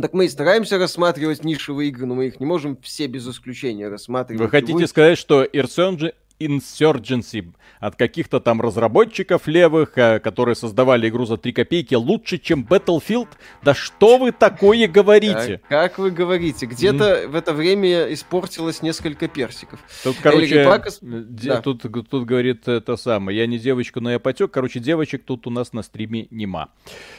Так 0.00 0.12
мы 0.12 0.26
и 0.26 0.28
стараемся 0.28 0.78
рассматривать 0.78 1.42
нишевые 1.42 1.88
игры, 1.88 2.06
но 2.06 2.14
мы 2.14 2.26
их 2.28 2.38
не 2.38 2.46
можем 2.46 2.76
все 2.80 3.08
без 3.08 3.26
исключения 3.26 3.88
рассматривать. 3.88 4.40
Вы 4.42 4.48
хотите 4.50 4.74
Вы- 4.74 4.86
сказать, 4.86 5.18
что 5.18 5.42
Insurgen- 5.42 6.12
Insurgency 6.40 7.44
от 7.80 7.96
каких-то 7.96 8.40
там 8.40 8.60
разработчиков 8.60 9.46
левых, 9.46 9.96
э, 9.96 10.18
которые 10.20 10.54
создавали 10.54 11.08
игру 11.08 11.26
за 11.26 11.36
3 11.36 11.52
копейки, 11.52 11.94
лучше, 11.94 12.38
чем 12.38 12.66
Battlefield? 12.68 13.28
Да 13.62 13.74
что 13.74 14.18
вы 14.18 14.32
такое 14.32 14.88
говорите? 14.88 15.60
Как, 15.68 15.90
как 15.90 15.98
вы 15.98 16.10
говорите, 16.10 16.66
где-то 16.66 17.26
в 17.28 17.34
это 17.36 17.52
время 17.52 18.12
испортилось 18.12 18.82
несколько 18.82 19.28
персиков. 19.28 19.80
Тут, 20.02 20.16
короче, 20.22 20.64
Пакос- 20.64 20.98
Да. 21.00 21.60
тут, 21.62 21.82
тут 21.82 22.24
говорит 22.24 22.66
это 22.68 22.96
самое. 22.96 23.38
Я 23.38 23.46
не 23.46 23.58
девочка, 23.58 24.00
но 24.00 24.10
я 24.10 24.18
потек. 24.18 24.50
Короче, 24.50 24.80
девочек 24.80 25.24
тут 25.24 25.46
у 25.46 25.50
нас 25.50 25.72
на 25.72 25.82
стриме 25.82 26.26
нема. 26.30 26.68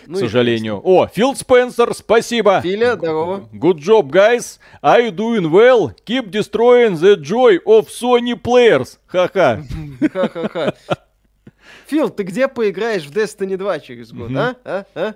Ну 0.07 0.15
к 0.15 0.19
сожалению. 0.19 0.81
О, 0.83 1.07
Фил 1.07 1.35
Спенсер, 1.35 1.93
спасибо. 1.93 2.61
Филя, 2.61 2.95
здорово. 2.95 3.49
Good 3.53 3.77
job, 3.77 4.09
guys. 4.09 4.59
Are 4.81 5.01
you 5.07 5.11
doing 5.15 5.49
well? 5.49 5.93
Keep 6.05 6.31
destroying 6.31 6.95
the 6.95 7.15
joy 7.15 7.59
of 7.65 7.87
Sony 7.89 8.35
players. 8.39 8.97
Ха-ха. 9.09 9.63
Ха-ха-ха. 10.13 10.73
Фил, 11.87 12.09
ты 12.09 12.23
где 12.23 12.47
поиграешь 12.47 13.05
в 13.05 13.11
Destiny 13.11 13.57
2 13.57 13.79
через 13.79 14.11
год, 14.11 14.31
а? 14.35 14.55
А? 14.63 14.85
А? 14.93 15.15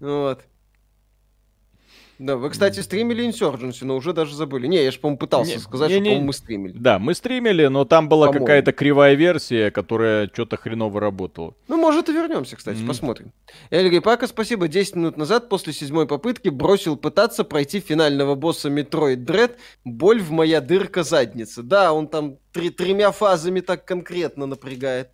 Вот. 0.00 0.44
Да, 2.18 2.36
вы, 2.36 2.50
кстати, 2.50 2.80
стримили 2.80 3.26
Insurgency, 3.28 3.84
но 3.84 3.96
уже 3.96 4.12
даже 4.12 4.34
забыли. 4.36 4.66
Не, 4.66 4.84
я 4.84 4.90
же, 4.92 4.98
по-моему, 4.98 5.18
пытался 5.18 5.54
Не, 5.54 5.58
сказать, 5.58 5.88
не, 5.88 5.94
что, 5.96 6.00
не. 6.02 6.08
по-моему, 6.10 6.26
мы 6.28 6.32
стримили. 6.32 6.78
Да, 6.78 6.98
мы 6.98 7.14
стримили, 7.14 7.66
но 7.66 7.84
там 7.84 8.08
была 8.08 8.26
По-моему. 8.26 8.46
какая-то 8.46 8.72
кривая 8.72 9.14
версия, 9.14 9.70
которая 9.70 10.28
что-то 10.32 10.56
хреново 10.56 11.00
работала. 11.00 11.54
Ну, 11.68 11.76
может, 11.78 12.08
и 12.08 12.12
вернемся, 12.12 12.56
кстати, 12.56 12.78
Мгм. 12.78 12.86
посмотрим. 12.88 13.32
Эльри 13.70 13.98
Пака, 13.98 14.26
спасибо. 14.28 14.68
10 14.68 14.94
минут 14.96 15.16
назад, 15.16 15.48
после 15.48 15.72
седьмой 15.72 16.06
попытки, 16.06 16.48
бросил 16.48 16.96
пытаться 16.96 17.44
пройти 17.44 17.80
финального 17.80 18.34
босса 18.36 18.68
Metroid 18.68 19.24
Dread. 19.24 19.52
Боль 19.84 20.20
в 20.20 20.30
моя 20.30 20.60
дырка 20.60 21.02
задницы. 21.02 21.62
Да, 21.62 21.92
он 21.92 22.06
там 22.08 22.36
три- 22.52 22.70
тремя 22.70 23.10
фазами 23.10 23.60
так 23.60 23.84
конкретно 23.84 24.46
напрягает. 24.46 25.08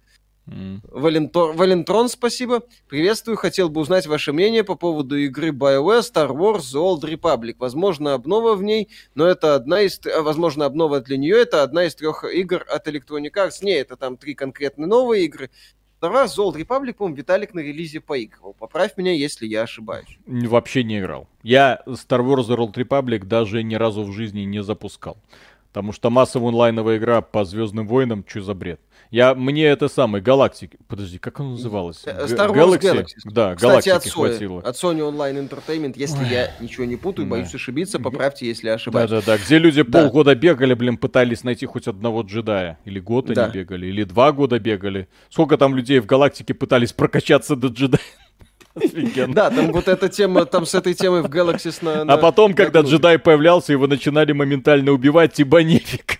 М. 0.50 0.82
Валентор- 0.90 1.52
Валентрон, 1.52 2.08
спасибо. 2.08 2.62
Приветствую, 2.88 3.36
хотел 3.36 3.68
бы 3.68 3.80
узнать 3.80 4.06
ваше 4.06 4.32
мнение 4.32 4.64
по 4.64 4.74
поводу 4.76 5.16
игры 5.16 5.50
BioWare 5.50 6.00
Star 6.00 6.30
Wars 6.30 6.60
The 6.74 6.80
Old 6.80 7.00
Republic. 7.02 7.56
Возможно, 7.58 8.14
обнова 8.14 8.54
в 8.54 8.62
ней, 8.62 8.88
но 9.14 9.26
это 9.26 9.54
одна 9.54 9.82
из... 9.82 10.00
а, 10.06 10.22
Возможно, 10.22 10.64
обнова 10.64 11.00
для 11.00 11.16
нее 11.18 11.36
это 11.36 11.62
одна 11.62 11.84
из 11.84 11.94
трех 11.94 12.24
игр 12.24 12.64
от 12.68 12.88
Electronic 12.88 13.32
Arts. 13.34 13.62
Не, 13.62 13.72
это 13.72 13.96
там 13.96 14.16
три 14.16 14.34
конкретные 14.34 14.86
новые 14.86 15.24
игры. 15.24 15.50
Star 16.00 16.12
Wars 16.12 16.28
The 16.28 16.44
Old 16.44 16.54
Republic, 16.56 16.94
по-моему, 16.94 17.16
Виталик 17.16 17.54
на 17.54 17.60
релизе 17.60 18.00
поигрывал. 18.00 18.54
Поправь 18.54 18.96
меня, 18.96 19.12
если 19.12 19.46
я 19.46 19.62
ошибаюсь. 19.62 20.18
Вообще 20.26 20.84
не 20.84 21.00
играл. 21.00 21.28
Я 21.42 21.82
Star 21.86 22.20
Wars 22.20 22.48
The 22.48 22.56
Old 22.56 22.74
Republic 22.74 23.24
даже 23.26 23.62
ни 23.62 23.74
разу 23.74 24.04
в 24.04 24.12
жизни 24.12 24.42
не 24.42 24.62
запускал. 24.62 25.16
Потому 25.68 25.92
что 25.92 26.08
массовая 26.08 26.48
онлайновая 26.48 26.96
игра 26.96 27.20
по 27.20 27.44
Звездным 27.44 27.86
войнам, 27.86 28.24
что 28.26 28.40
за 28.40 28.54
бред? 28.54 28.80
Я, 29.10 29.34
мне 29.34 29.64
это 29.64 29.88
самый, 29.88 30.20
Галактик... 30.20 30.72
Подожди, 30.86 31.16
как 31.18 31.40
она 31.40 31.50
называлась? 31.50 32.02
Э, 32.04 32.26
Star 32.26 32.50
Wars 32.52 32.78
Galaxy? 32.78 32.80
Galaxy. 32.94 33.04
Да, 33.24 33.54
Кстати, 33.54 33.88
от 33.88 33.94
Галактики 34.04 34.08
Sony, 34.08 34.12
хватило. 34.12 34.60
от 34.60 34.76
Sony 34.76 34.98
Online 35.00 35.48
Entertainment, 35.48 35.94
если 35.96 36.24
я 36.26 36.50
ничего 36.60 36.84
не 36.84 36.96
путаю, 36.96 37.26
Да. 37.26 37.30
боюсь 37.30 37.54
ошибиться, 37.54 37.98
поправьте, 37.98 38.46
если 38.46 38.68
ошибаюсь. 38.68 39.08
Да-да-да, 39.08 39.38
где 39.38 39.56
люди 39.58 39.82
Да. 39.82 40.02
полгода 40.02 40.34
бегали, 40.34 40.74
блин, 40.74 40.98
пытались 40.98 41.42
найти 41.42 41.64
хоть 41.64 41.88
одного 41.88 42.20
джедая. 42.20 42.78
Или 42.84 43.00
год 43.00 43.26
Да. 43.32 43.44
они 43.46 43.54
бегали, 43.54 43.86
или 43.86 44.04
два 44.04 44.30
года 44.32 44.58
бегали. 44.58 45.08
Сколько 45.30 45.56
там 45.56 45.74
людей 45.74 46.00
в 46.00 46.06
галактике 46.06 46.52
пытались 46.52 46.92
прокачаться 46.92 47.56
до 47.56 47.68
джедая? 47.68 48.00
Офигенно. 48.74 49.34
Да, 49.34 49.50
там 49.50 49.72
вот 49.72 49.88
эта 49.88 50.08
тема, 50.10 50.44
там 50.44 50.66
с 50.66 50.74
этой 50.74 50.92
темой 50.94 51.22
в 51.22 51.26
Galaxy 51.26 51.74
на... 51.82 52.02
А 52.02 52.04
на- 52.04 52.16
потом, 52.18 52.52
когда 52.54 52.82
джедай 52.82 53.18
появлялся, 53.18 53.72
его 53.72 53.86
начинали 53.86 54.32
моментально 54.32 54.92
убивать, 54.92 55.32
типа 55.32 55.62
нефиг. 55.62 56.18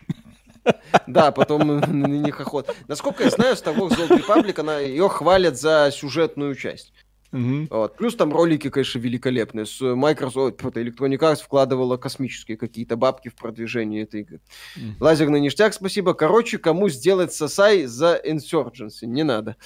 Да, 1.07 1.33
потом 1.33 1.67
на 1.81 2.07
них 2.07 2.41
охот. 2.41 2.75
Насколько 2.87 3.25
я 3.25 3.31
знаю, 3.31 3.55
Star 3.55 3.77
Wars 3.77 3.91
The 3.91 4.09
Old 4.09 4.27
Republic, 4.27 4.61
она, 4.61 4.79
ее 4.79 5.09
хвалят 5.09 5.59
за 5.59 5.91
сюжетную 5.93 6.55
часть. 6.55 6.93
Мгм. 7.31 7.69
Вот. 7.71 7.97
Плюс 7.97 8.17
там 8.17 8.33
ролики, 8.33 8.71
конечно, 8.71 8.99
великолепные. 8.99 9.67
С 9.67 9.81
Microsoft, 9.83 10.61
Electronic 10.61 11.19
Arts 11.19 11.43
вкладывала 11.43 11.97
космические 11.97 12.57
какие-то 12.57 12.97
бабки 12.97 13.29
в 13.29 13.35
продвижение 13.35 14.05
этой 14.05 14.23
игры. 14.23 14.41
Мгм. 14.77 14.97
Лазерный 15.01 15.41
ништяк, 15.41 15.75
спасибо. 15.75 16.15
Короче, 16.15 16.59
кому 16.59 16.89
сделать 16.89 17.33
сосай 17.33 17.85
за 17.85 18.21
Insurgency? 18.25 19.05
Не 19.05 19.25
надо. 19.25 19.57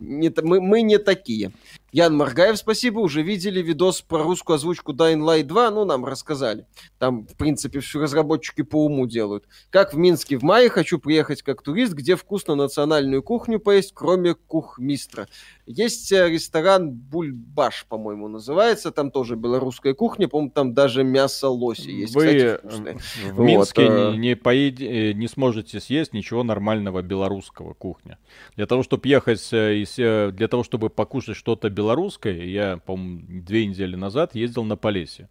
Не 0.00 0.32
мы, 0.42 0.60
мы 0.60 0.82
не 0.82 0.98
такие. 0.98 1.52
Ян 1.92 2.16
Маргаев, 2.16 2.56
спасибо. 2.56 3.00
Уже 3.00 3.20
видели 3.20 3.60
видос 3.60 4.00
про 4.00 4.22
русскую 4.22 4.54
озвучку 4.54 4.94
Dying 4.94 5.20
Light 5.20 5.42
2? 5.42 5.70
Ну, 5.70 5.84
нам 5.84 6.06
рассказали. 6.06 6.66
Там, 6.98 7.26
в 7.26 7.36
принципе, 7.36 7.80
все 7.80 8.00
разработчики 8.00 8.62
по 8.62 8.86
уму 8.86 9.06
делают. 9.06 9.44
Как 9.68 9.92
в 9.92 9.98
Минске 9.98 10.38
в 10.38 10.42
мае 10.42 10.70
хочу 10.70 10.98
приехать 10.98 11.42
как 11.42 11.60
турист, 11.60 11.92
где 11.92 12.16
вкусно 12.16 12.54
национальную 12.54 13.22
кухню 13.22 13.60
поесть, 13.60 13.92
кроме 13.94 14.34
кухмистра. 14.34 15.28
Есть 15.66 16.10
э, 16.12 16.30
ресторан 16.30 16.90
Бульбаш, 16.90 17.84
по-моему, 17.90 18.26
называется. 18.28 18.90
Там 18.90 19.10
тоже 19.10 19.36
белорусская 19.36 19.92
кухня. 19.92 20.28
По-моему, 20.28 20.50
там 20.50 20.72
даже 20.72 21.04
мясо 21.04 21.48
лоси 21.50 21.90
есть. 21.90 22.14
Вы 22.14 22.22
Кстати, 22.22 22.42
э, 22.42 22.58
вкусное. 22.58 22.94
в 22.94 23.34
Вот, 23.34 23.44
Минске 23.44 23.82
э. 23.82 24.12
не, 24.12 24.18
не, 24.18 24.34
поеди- 24.34 25.10
э, 25.10 25.12
не 25.12 25.28
сможете 25.28 25.78
съесть 25.78 26.14
ничего 26.14 26.42
нормального 26.42 27.02
белорусского 27.02 27.74
кухня. 27.74 28.16
Для 28.56 28.66
того, 28.66 28.82
чтобы 28.82 29.06
ехать, 29.08 29.46
э, 29.52 29.84
э, 29.98 30.30
для 30.32 30.48
того, 30.48 30.64
чтобы 30.64 30.88
покушать 30.88 31.36
что-то 31.36 31.68
белорусское, 31.68 31.81
я, 32.30 32.78
по-моему, 32.78 33.42
две 33.42 33.66
недели 33.66 33.96
назад 33.96 34.34
ездил 34.34 34.64
на 34.64 34.76
Полесье. 34.76 35.28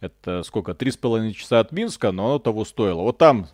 Это 0.00 0.42
сколько? 0.42 0.74
Три 0.74 0.90
с 0.90 0.96
половиной 0.96 1.34
часа 1.34 1.60
от 1.60 1.72
Минска, 1.72 2.10
но 2.10 2.26
оно 2.26 2.38
того 2.38 2.64
стоило. 2.64 3.02
Вот 3.02 3.18
там 3.18 3.48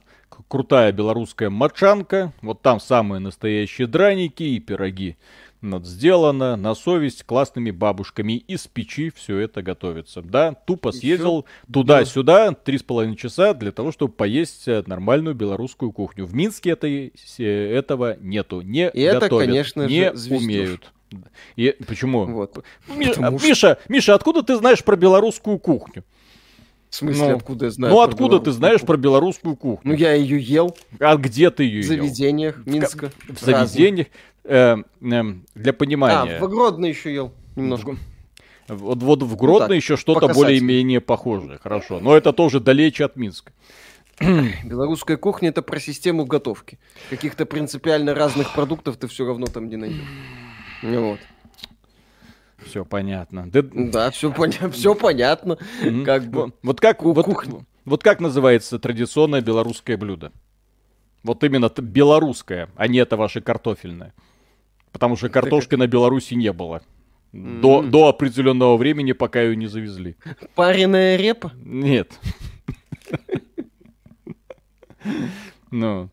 крутая 0.48 0.92
белорусская 0.92 1.50
мочанка, 1.50 2.32
вот 2.42 2.62
там 2.62 2.80
самые 2.80 3.20
настоящие 3.20 3.86
драники 3.86 4.42
и 4.42 4.60
пироги. 4.60 5.16
Вот, 5.62 5.86
сделано 5.86 6.54
на 6.56 6.74
совесть 6.74 7.24
классными 7.24 7.70
бабушками. 7.70 8.34
Из 8.34 8.66
печи 8.66 9.10
все 9.10 9.38
это 9.38 9.62
готовится. 9.62 10.22
Да, 10.22 10.52
тупо 10.52 10.92
съездил 10.92 11.46
туда-сюда 11.72 12.52
три 12.52 12.78
с 12.78 12.82
половиной 12.82 13.16
часа 13.16 13.54
для 13.54 13.72
того, 13.72 13.90
чтобы 13.90 14.12
поесть 14.12 14.68
э, 14.68 14.84
нормальную 14.86 15.34
белорусскую 15.34 15.92
кухню. 15.92 16.26
В 16.26 16.34
Минске 16.34 16.70
это, 16.70 16.86
этого 17.42 18.16
нету. 18.20 18.60
Не 18.60 18.90
И 18.90 19.00
это, 19.00 19.20
готовят, 19.20 19.46
конечно 19.46 19.88
же, 19.88 19.94
не 19.94 20.14
звездёж. 20.14 20.42
умеют. 20.42 20.92
И 21.56 21.74
почему? 21.86 22.24
Вот. 22.26 22.64
Ми- 22.88 23.08
Потому 23.08 23.36
а, 23.36 23.38
что- 23.38 23.48
Миша, 23.48 23.78
Миша, 23.88 24.14
откуда 24.14 24.42
ты 24.42 24.56
знаешь 24.56 24.82
про 24.84 24.96
белорусскую 24.96 25.58
кухню? 25.58 26.04
В 26.88 26.94
смысле, 26.94 27.28
Ну, 27.30 27.36
откуда 27.36 27.64
я 27.66 27.70
знаю? 27.72 27.92
ну 27.94 28.00
откуда 28.00 28.38
ты 28.38 28.52
знаешь 28.52 28.80
кухню? 28.80 28.86
про 28.86 28.96
белорусскую 28.96 29.56
кухню? 29.56 29.92
Ну, 29.92 29.96
я 29.98 30.14
ее 30.14 30.40
ел 30.40 30.76
А 31.00 31.16
где 31.16 31.50
ты 31.50 31.64
ее 31.64 31.82
в 31.82 31.84
ел? 31.84 31.88
заведениях 32.04 32.62
Минска. 32.64 33.10
В 33.28 33.46
разных. 33.46 33.68
заведениях. 33.70 34.06
э, 34.44 34.76
эм, 35.02 35.44
для 35.54 35.70
А, 35.70 35.74
понимания. 35.74 36.38
в 36.38 36.48
Гродно 36.48 36.86
еще 36.86 37.12
ел 37.12 37.32
немножко. 37.56 37.96
Вот, 38.68 39.02
вот 39.02 39.22
в 39.22 39.36
Гродно 39.36 39.68
так, 39.68 39.76
еще 39.76 39.96
что-то 39.96 40.28
более-менее 40.28 41.00
похожее. 41.00 41.58
Хорошо. 41.62 41.98
Но 42.00 42.16
это 42.16 42.32
тоже 42.32 42.60
далече 42.60 43.04
от 43.04 43.16
Минска. 43.16 43.52
Белорусская 44.64 45.16
кухня 45.16 45.50
это 45.50 45.62
про 45.62 45.78
систему 45.80 46.24
готовки. 46.24 46.78
Каких-то 47.10 47.44
принципиально 47.46 48.14
разных 48.14 48.54
продуктов 48.54 48.96
ты 48.96 49.08
все 49.08 49.26
равно 49.26 49.46
там 49.46 49.68
не 49.68 49.76
найдешь. 49.76 50.00
Вот. 50.94 51.20
Все 52.64 52.84
понятно. 52.84 53.48
Да, 53.50 53.62
Да, 53.62 54.10
все, 54.10 54.32
поня- 54.32 54.70
все 54.72 54.94
понятно. 54.94 55.58
м, 55.82 56.04
Как 56.04 56.24
бы. 56.24 56.52
вот, 56.62 56.80
как, 56.80 57.02
вот, 57.02 57.26
вот 57.84 58.02
как 58.02 58.20
называется 58.20 58.78
традиционное 58.78 59.40
белорусское 59.40 59.96
блюдо? 59.96 60.32
Вот 61.22 61.42
именно 61.44 61.68
белорусское, 61.76 62.68
а 62.76 62.88
не 62.88 62.98
это 62.98 63.16
ваше 63.16 63.40
картофельное. 63.40 64.14
Потому 64.92 65.16
что 65.16 65.28
картошки 65.28 65.74
на 65.74 65.86
Беларуси 65.86 66.34
не 66.34 66.52
было. 66.52 66.82
До, 67.32 67.82
до 67.82 68.08
определенного 68.08 68.76
времени, 68.78 69.12
пока 69.12 69.42
ее 69.42 69.56
не 69.56 69.66
завезли. 69.66 70.16
Пареная 70.54 71.16
репа? 71.16 71.52
Нет. 71.56 72.18
Ну. 75.70 76.10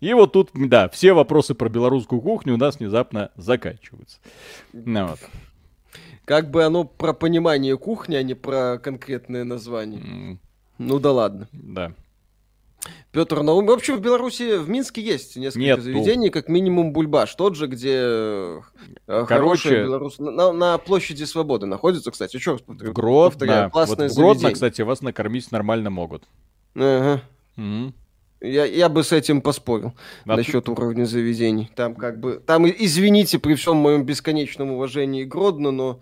И 0.00 0.12
вот 0.12 0.32
тут, 0.32 0.50
да, 0.54 0.88
все 0.88 1.12
вопросы 1.12 1.54
про 1.54 1.68
белорусскую 1.68 2.20
кухню 2.20 2.54
у 2.54 2.58
нас 2.58 2.78
внезапно 2.78 3.30
заканчиваются. 3.36 4.18
Ну, 4.72 5.06
вот. 5.06 5.18
Как 6.24 6.50
бы 6.50 6.64
оно 6.64 6.84
про 6.84 7.12
понимание 7.12 7.78
кухни, 7.78 8.16
а 8.16 8.22
не 8.22 8.34
про 8.34 8.78
конкретное 8.78 9.44
название. 9.44 10.00
Mm. 10.00 10.38
Ну 10.78 10.98
да 10.98 11.12
ладно. 11.12 11.48
Да. 11.52 11.92
Петр 13.10 13.42
Наум. 13.42 13.66
В 13.66 13.70
общем, 13.70 13.96
в 13.96 14.00
Беларуси, 14.00 14.58
в 14.58 14.68
Минске 14.68 15.00
есть 15.00 15.36
несколько 15.36 15.60
Нет, 15.60 15.80
заведений, 15.80 16.30
как 16.30 16.48
минимум 16.48 16.92
Бульбаш, 16.92 17.34
тот 17.34 17.56
же, 17.56 17.66
где 17.66 17.96
э, 19.06 19.24
Короче, 19.26 19.84
Беларусь... 19.84 20.18
на, 20.18 20.52
на 20.52 20.78
площади 20.78 21.24
Свободы 21.24 21.66
находится, 21.66 22.10
кстати. 22.10 22.36
Еще 22.36 22.52
раз 22.52 22.60
повторяю. 22.60 22.94
Гродно. 22.94 23.70
Классное 23.70 24.08
вот 24.08 24.14
в 24.14 24.16
Гродно, 24.16 24.52
кстати, 24.52 24.82
вас 24.82 25.00
накормить 25.00 25.50
нормально 25.50 25.90
могут. 25.90 26.24
Ага. 26.74 27.22
Угу. 27.56 27.94
Я, 28.40 28.64
я 28.66 28.88
бы 28.88 29.02
с 29.02 29.12
этим 29.12 29.40
поспорил 29.40 29.94
а 30.26 30.36
насчет 30.36 30.64
ты... 30.64 30.70
уровня 30.70 31.04
заведений. 31.04 31.70
Там 31.74 31.94
как 31.94 32.20
бы, 32.20 32.42
там 32.44 32.66
извините 32.66 33.38
при 33.38 33.54
всем 33.54 33.76
моем 33.76 34.04
бесконечном 34.04 34.72
уважении 34.72 35.24
Гродно, 35.24 35.70
но 35.70 36.00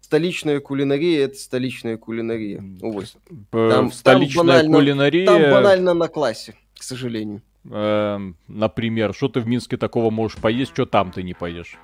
столичная 0.00 0.60
кулинария 0.60 1.24
это 1.24 1.36
столичная 1.36 1.96
кулинария. 1.96 2.62
Увы. 2.80 3.06
Там, 3.50 3.90
столичная 3.90 4.38
там 4.38 4.46
банально, 4.46 4.76
кулинария. 4.76 5.26
Там 5.26 5.42
банально 5.42 5.94
на 5.94 6.08
классе, 6.08 6.54
к 6.78 6.82
сожалению. 6.82 7.42
Э, 7.70 8.18
например, 8.48 9.14
что 9.14 9.28
ты 9.28 9.40
в 9.40 9.46
Минске 9.46 9.76
такого 9.76 10.10
можешь 10.10 10.38
поесть, 10.38 10.72
что 10.72 10.86
там 10.86 11.12
ты 11.12 11.22
не 11.22 11.34
поешь? 11.34 11.78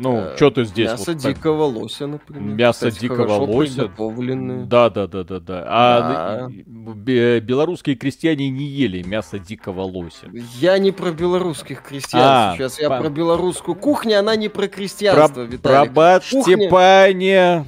Ну, 0.00 0.16
э, 0.18 0.36
что 0.36 0.50
ты 0.50 0.64
здесь? 0.64 0.90
Мясо 0.90 1.12
вот, 1.12 1.20
дикого 1.20 1.70
так... 1.70 1.82
лося, 1.82 2.06
например. 2.06 2.54
Мясо 2.54 2.88
Кстати, 2.88 3.02
дикого 3.02 3.34
лося. 3.34 3.90
Да, 4.66 4.90
да, 4.90 5.06
да, 5.06 5.24
да, 5.24 5.40
да. 5.40 5.64
А 5.66 6.48
да. 6.66 7.40
белорусские 7.40 7.96
крестьяне 7.96 8.48
не 8.48 8.64
ели 8.64 9.02
мясо 9.02 9.38
дикого 9.38 9.82
лося. 9.82 10.26
Я 10.58 10.78
не 10.78 10.92
про 10.92 11.10
белорусских 11.10 11.82
крестьян 11.82 12.22
а, 12.22 12.54
сейчас, 12.56 12.80
я 12.80 12.88
по... 12.88 12.98
про 12.98 13.10
белорусскую 13.10 13.74
кухню, 13.74 14.18
она 14.18 14.36
не 14.36 14.48
про 14.48 14.68
крестьянство, 14.68 15.34
про... 15.34 15.42
Виталик. 15.42 15.92
Пробачьте, 15.92 16.36
Кухня... 16.36 16.70
пане. 16.70 17.66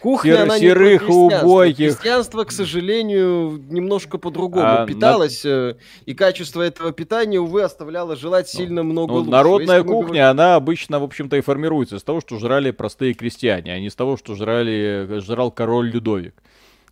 Кухня, 0.00 0.32
Сер- 0.32 0.42
она 0.42 0.58
серых 0.58 1.08
не 1.08 1.14
убогих. 1.14 1.76
Крестьянство, 1.76 2.44
к 2.44 2.52
сожалению, 2.52 3.60
немножко 3.68 4.18
по-другому 4.18 4.64
а, 4.64 4.86
питалось, 4.86 5.42
на... 5.42 5.48
Э, 5.48 5.74
и 6.06 6.14
качество 6.14 6.62
этого 6.62 6.92
питания, 6.92 7.40
увы, 7.40 7.62
оставляло 7.62 8.14
желать 8.14 8.48
ну, 8.54 8.58
сильно 8.60 8.82
много 8.84 9.12
ну, 9.12 9.18
лучше. 9.18 9.30
Народная 9.30 9.78
Если 9.78 9.88
кухня, 9.88 10.06
говорим... 10.06 10.30
она 10.30 10.54
обычно, 10.54 11.00
в 11.00 11.04
общем-то, 11.04 11.36
и 11.36 11.40
формируется 11.40 11.96
из 11.96 12.04
того, 12.04 12.20
что 12.20 12.38
жрали 12.38 12.70
простые 12.70 13.14
крестьяне, 13.14 13.72
а 13.72 13.78
не 13.78 13.86
из 13.86 13.96
того, 13.96 14.16
что 14.16 14.36
жрали, 14.36 15.20
жрал 15.20 15.50
король 15.50 15.90
Людовик. 15.90 16.34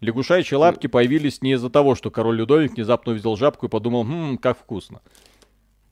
Лягушачьи 0.01 0.57
лапки 0.57 0.89
появились 0.89 1.43
не 1.43 1.53
из-за 1.53 1.71
того, 1.71 1.95
что 1.95 2.11
король 2.11 2.37
Людовик 2.37 2.75
внезапно 2.75 3.13
увидел 3.13 3.37
жабку 3.37 3.67
и 3.67 3.69
подумал, 3.69 4.05
хм, 4.05 4.37
как 4.39 4.59
вкусно. 4.59 5.01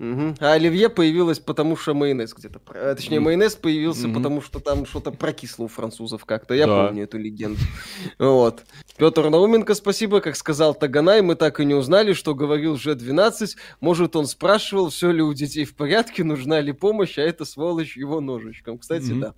Угу. 0.00 0.34
А 0.40 0.52
оливье 0.52 0.88
появилось 0.88 1.38
потому, 1.38 1.76
что 1.76 1.94
майонез 1.94 2.34
где-то. 2.34 2.60
А, 2.66 2.94
точнее, 2.96 3.20
майонез 3.20 3.54
появился 3.54 4.08
угу. 4.08 4.16
потому, 4.16 4.42
что 4.42 4.58
там 4.58 4.86
что-то 4.86 5.12
прокисло 5.12 5.64
у 5.64 5.68
французов 5.68 6.24
как-то. 6.24 6.54
Я 6.54 6.66
да. 6.66 6.86
помню 6.86 7.04
эту 7.04 7.18
легенду. 7.18 7.60
Вот. 8.18 8.62
Петр 8.96 9.28
Науменко, 9.28 9.74
спасибо. 9.74 10.20
Как 10.20 10.36
сказал 10.36 10.74
Таганай, 10.74 11.22
мы 11.22 11.36
так 11.36 11.60
и 11.60 11.64
не 11.64 11.74
узнали, 11.74 12.12
что 12.12 12.34
говорил 12.34 12.76
же 12.76 12.94
12. 12.94 13.56
Может, 13.80 14.16
он 14.16 14.26
спрашивал, 14.26 14.90
все 14.90 15.10
ли 15.10 15.22
у 15.22 15.32
детей 15.32 15.64
в 15.64 15.76
порядке, 15.76 16.24
нужна 16.24 16.60
ли 16.60 16.72
помощь, 16.72 17.18
а 17.18 17.22
это 17.22 17.44
сволочь 17.44 17.96
его 17.96 18.20
ножичком. 18.20 18.78
Кстати, 18.78 19.12
угу. 19.12 19.20
да. 19.20 19.34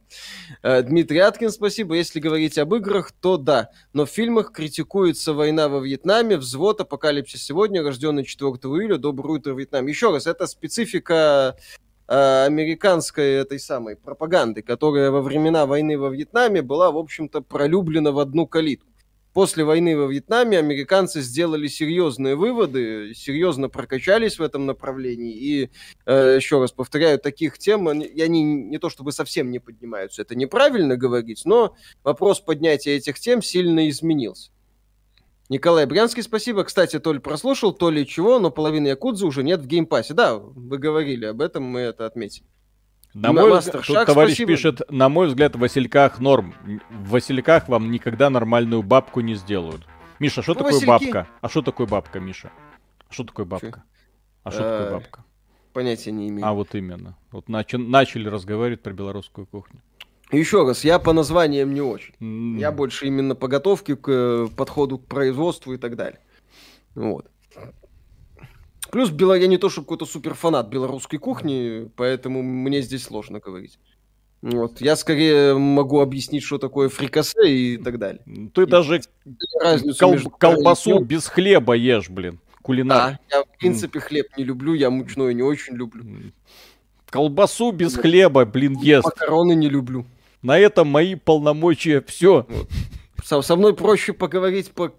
А, 0.62 0.82
Дмитрий 0.82 1.18
Аткин, 1.18 1.50
спасибо. 1.50 1.96
Если 1.96 2.18
говорить 2.18 2.56
об 2.58 2.74
играх, 2.74 3.12
то 3.12 3.36
да. 3.36 3.70
Но 3.92 4.06
в 4.06 4.10
фильмах 4.10 4.52
критикуется 4.52 5.34
война 5.34 5.68
во 5.68 5.80
Вьетнаме, 5.80 6.38
взвод, 6.38 6.80
апокалипсис 6.80 7.42
сегодня, 7.42 7.82
рожденный 7.82 8.24
4 8.24 8.50
июля, 8.50 8.96
доброе 8.96 9.38
утро, 9.38 9.54
Вьетнам. 9.54 9.86
Еще 9.86 10.10
раз, 10.10 10.26
это 10.26 10.45
специфика 10.46 11.56
э, 12.08 12.44
американской 12.46 13.34
этой 13.34 13.58
самой 13.58 13.96
пропаганды, 13.96 14.62
которая 14.62 15.10
во 15.10 15.22
времена 15.22 15.66
войны 15.66 15.98
во 15.98 16.10
Вьетнаме 16.10 16.62
была, 16.62 16.90
в 16.90 16.98
общем-то, 16.98 17.42
пролюблена 17.42 18.12
в 18.12 18.18
одну 18.18 18.46
калитку. 18.46 18.88
После 19.36 19.64
войны 19.64 19.98
во 19.98 20.06
Вьетнаме 20.06 20.58
американцы 20.58 21.20
сделали 21.20 21.66
серьезные 21.66 22.36
выводы, 22.36 23.12
серьезно 23.14 23.68
прокачались 23.68 24.38
в 24.38 24.42
этом 24.42 24.64
направлении. 24.64 25.34
И, 25.34 25.70
э, 26.06 26.36
еще 26.36 26.58
раз 26.58 26.72
повторяю, 26.72 27.18
таких 27.18 27.58
тем, 27.58 27.86
они, 27.86 28.06
они 28.18 28.42
не 28.42 28.78
то 28.78 28.88
чтобы 28.88 29.12
совсем 29.12 29.50
не 29.50 29.58
поднимаются, 29.58 30.22
это 30.22 30.34
неправильно 30.34 30.96
говорить, 30.96 31.42
но 31.44 31.76
вопрос 32.02 32.40
поднятия 32.40 32.96
этих 32.96 33.20
тем 33.20 33.42
сильно 33.42 33.90
изменился. 33.90 34.52
Николай 35.48 35.86
Брянский, 35.86 36.22
спасибо. 36.22 36.64
Кстати, 36.64 36.98
то 36.98 37.12
ли 37.12 37.20
прослушал, 37.20 37.72
то 37.72 37.90
ли 37.90 38.06
чего, 38.06 38.38
но 38.38 38.50
половины 38.50 38.88
Якудзы 38.88 39.26
уже 39.26 39.42
нет 39.42 39.60
в 39.60 39.66
геймпассе. 39.66 40.14
Да, 40.14 40.36
вы 40.36 40.78
говорили 40.78 41.26
об 41.26 41.40
этом, 41.40 41.62
мы 41.62 41.80
это 41.80 42.06
отметили. 42.06 42.46
На 43.14 43.32
мой 43.32 43.58
взгляд, 43.58 43.82
тут 43.86 44.04
товарищ 44.04 44.34
спасибо. 44.34 44.48
пишет, 44.48 44.82
на 44.90 45.08
мой 45.08 45.28
взгляд, 45.28 45.56
в 45.56 45.58
Васильках 45.58 46.18
норм. 46.20 46.54
В 46.90 47.10
Васильках 47.10 47.68
вам 47.68 47.90
никогда 47.90 48.28
нормальную 48.28 48.82
бабку 48.82 49.20
не 49.20 49.34
сделают. 49.36 49.86
Миша, 50.18 50.42
что 50.42 50.52
ну, 50.52 50.58
такое 50.58 50.72
Васильки... 50.74 51.12
бабка? 51.12 51.28
А 51.40 51.48
что 51.48 51.62
такое 51.62 51.86
бабка, 51.86 52.20
Миша? 52.20 52.50
А 53.08 53.12
что 53.12 53.24
такое 53.24 53.46
бабка? 53.46 53.84
А 54.42 54.50
что 54.50 54.62
такое 54.62 54.90
бабка? 54.90 55.24
Понятия 55.72 56.12
не 56.12 56.28
имею. 56.28 56.46
А 56.46 56.52
вот 56.52 56.74
именно. 56.74 57.16
Вот 57.30 57.48
начали 57.48 58.28
разговаривать 58.28 58.82
про 58.82 58.92
белорусскую 58.92 59.46
кухню. 59.46 59.80
Еще 60.32 60.66
раз, 60.66 60.84
я 60.84 60.98
по 60.98 61.12
названиям 61.12 61.72
не 61.72 61.80
очень. 61.80 62.14
Mm. 62.20 62.58
Я 62.58 62.72
больше 62.72 63.06
именно 63.06 63.34
по 63.34 63.46
готовке, 63.46 63.94
к 63.94 64.08
э, 64.08 64.48
подходу 64.56 64.98
к 64.98 65.06
производству 65.06 65.72
и 65.72 65.76
так 65.76 65.96
далее. 65.96 66.18
Вот. 66.94 67.30
Плюс 68.90 69.10
я 69.10 69.46
не 69.46 69.58
то, 69.58 69.68
что 69.68 69.82
какой-то 69.82 70.06
супер 70.06 70.34
фанат 70.34 70.68
белорусской 70.68 71.18
кухни, 71.18 71.90
поэтому 71.96 72.42
мне 72.42 72.82
здесь 72.82 73.04
сложно 73.04 73.40
говорить. 73.40 73.78
Вот. 74.42 74.80
Я 74.80 74.96
скорее 74.96 75.54
могу 75.54 76.00
объяснить, 76.00 76.42
что 76.42 76.58
такое 76.58 76.88
фрикасе 76.88 77.48
и 77.48 77.76
так 77.78 77.98
далее. 77.98 78.22
Ты 78.54 78.62
и 78.62 78.66
даже 78.66 79.02
кол- 79.98 80.12
между... 80.12 80.30
колбасу 80.30 81.00
без 81.00 81.26
хлеба 81.26 81.74
ешь, 81.74 82.10
блин. 82.10 82.38
Кулинар. 82.62 83.12
Да, 83.12 83.38
я 83.38 83.44
в 83.44 83.58
принципе 83.58 84.00
хлеб 84.00 84.26
не 84.36 84.44
люблю, 84.44 84.74
я 84.74 84.90
мучной 84.90 85.34
не 85.34 85.42
очень 85.42 85.74
люблю. 85.74 86.04
Колбасу 87.10 87.70
без 87.70 87.96
хлеба, 87.96 88.44
блин, 88.44 88.76
ест. 88.80 89.04
Макароны 89.04 89.54
не 89.54 89.68
люблю. 89.68 90.04
На 90.46 90.60
этом 90.60 90.86
мои 90.86 91.16
полномочия 91.16 92.00
все. 92.06 92.46
Со, 93.24 93.42
со 93.42 93.56
мной 93.56 93.74
проще 93.74 94.12
поговорить 94.12 94.70
по 94.70 94.94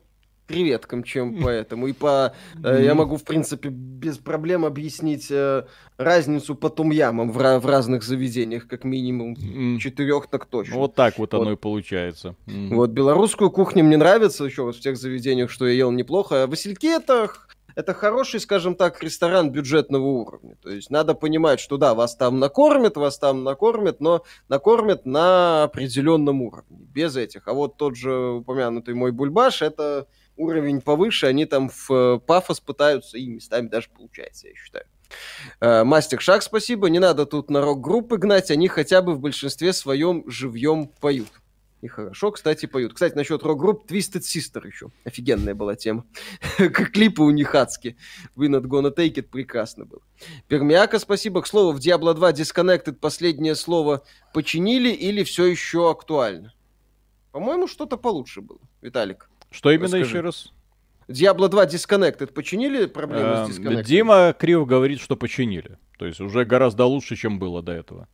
креветкам, 0.46 1.04
чем 1.04 1.42
по 1.42 1.48
этому. 1.48 1.88
И 1.88 1.94
по... 1.94 2.34
Э, 2.62 2.84
я 2.84 2.94
могу, 2.96 3.16
в 3.16 3.24
принципе, 3.24 3.70
без 3.70 4.18
проблем 4.18 4.66
объяснить 4.66 5.28
э, 5.32 5.64
разницу 5.98 6.54
по 6.54 6.70
тумьямам 6.70 7.32
в, 7.32 7.60
в 7.60 7.66
разных 7.66 8.04
заведениях, 8.04 8.68
как 8.68 8.84
минимум. 8.84 9.38
Четырех 9.80 10.28
так 10.28 10.48
точно. 10.48 10.76
Вот 10.76 10.96
так 10.96 11.18
вот, 11.18 11.32
вот 11.32 11.42
оно 11.42 11.54
и 11.54 11.56
получается. 11.56 12.36
Вот, 12.46 12.90
белорусскую 12.90 13.50
кухню 13.50 13.86
мне 13.86 13.96
нравится 13.96 14.44
еще 14.44 14.70
в 14.70 14.78
тех 14.78 14.98
заведениях, 14.98 15.50
что 15.50 15.66
я 15.66 15.74
ел 15.74 15.92
неплохо. 15.92 16.44
А 16.44 16.48
Васильки 16.48 16.88
это 16.88 17.32
это 17.78 17.94
хороший, 17.94 18.40
скажем 18.40 18.76
так, 18.76 19.04
ресторан 19.04 19.52
бюджетного 19.52 20.04
уровня. 20.04 20.56
То 20.64 20.72
есть 20.72 20.90
надо 20.90 21.14
понимать, 21.14 21.60
что 21.60 21.78
да, 21.78 21.94
вас 21.94 22.16
там 22.16 22.40
накормят, 22.40 22.98
вас 22.98 23.20
там 23.20 23.44
накормят, 23.44 24.00
но 24.00 24.24
накормят 24.50 25.06
на 25.06 25.66
определенном 25.66 26.42
уровне, 26.42 26.80
без 26.80 27.16
этих. 27.16 27.48
А 27.48 27.54
вот 27.54 27.78
тот 27.78 27.96
же 27.96 28.40
упомянутый 28.40 28.96
мой 28.96 29.12
бульбаш, 29.12 29.62
это 29.62 30.08
уровень 30.38 30.82
повыше, 30.82 31.28
они 31.28 31.46
там 31.46 31.70
в 31.70 31.92
э, 31.92 32.20
пафос 32.20 32.62
пытаются, 32.62 33.16
и 33.20 33.28
местами 33.28 33.68
даже 33.68 33.90
получается, 33.96 34.48
я 34.48 34.56
считаю. 34.56 34.86
Э, 35.62 35.84
Мастер 35.84 36.20
Шаг, 36.20 36.42
спасибо. 36.42 36.90
Не 36.90 36.98
надо 36.98 37.28
тут 37.28 37.52
на 37.52 37.62
рок-группы 37.62 38.18
гнать, 38.18 38.50
они 38.50 38.70
хотя 38.70 39.04
бы 39.04 39.14
в 39.14 39.20
большинстве 39.20 39.72
своем 39.72 40.24
живьем 40.28 40.88
поют. 41.00 41.30
И 41.82 41.88
хорошо, 41.88 42.32
кстати, 42.32 42.66
поют. 42.66 42.94
Кстати, 42.94 43.14
насчет 43.16 43.44
рок-групп 43.44 43.90
Twisted 43.90 44.22
Sister 44.22 44.66
еще. 44.66 44.90
Офигенная 45.04 45.54
была 45.54 45.76
тема. 45.76 46.06
как 46.58 46.92
Клипы 46.92 47.22
у 47.22 47.30
них 47.30 47.54
адские. 47.54 47.98
We 48.36 48.48
Not 48.48 48.64
Gonna 48.64 48.94
Take 48.94 49.16
It 49.16 49.24
прекрасно 49.24 49.86
было. 49.86 50.02
Пермяка, 50.48 50.98
спасибо. 50.98 51.42
К 51.44 51.48
слову, 51.48 51.74
в 51.74 51.80
Diablo 51.80 52.16
2 52.16 52.32
Disconnected 52.32 52.94
последнее 52.94 53.54
слово 53.54 54.04
починили 54.34 54.90
или 54.90 55.24
все 55.24 55.46
еще 55.46 55.92
актуально? 55.92 56.54
По-моему, 57.32 57.68
что-то 57.68 57.98
получше 57.98 58.42
было, 58.42 58.60
Виталик. 58.82 59.30
Что 59.52 59.70
именно 59.70 59.86
расскажи. 59.86 60.06
еще 60.06 60.20
раз? 60.22 60.54
Diablo 61.08 61.48
2 61.48 61.68
Disconnected 61.68 62.34
починили 62.34 62.88
проблему 62.88 63.46
с 63.46 63.50
Disconnected? 63.52 63.84
Дима 63.84 64.36
Крив 64.38 64.66
говорит, 64.66 65.00
что 65.00 65.16
починили. 65.16 65.78
То 66.00 66.08
есть 66.08 66.20
уже 66.20 66.44
гораздо 66.44 66.86
лучше, 66.86 67.16
чем 67.16 67.38
было 67.38 67.62
до 67.62 67.72
этого. 67.74 68.08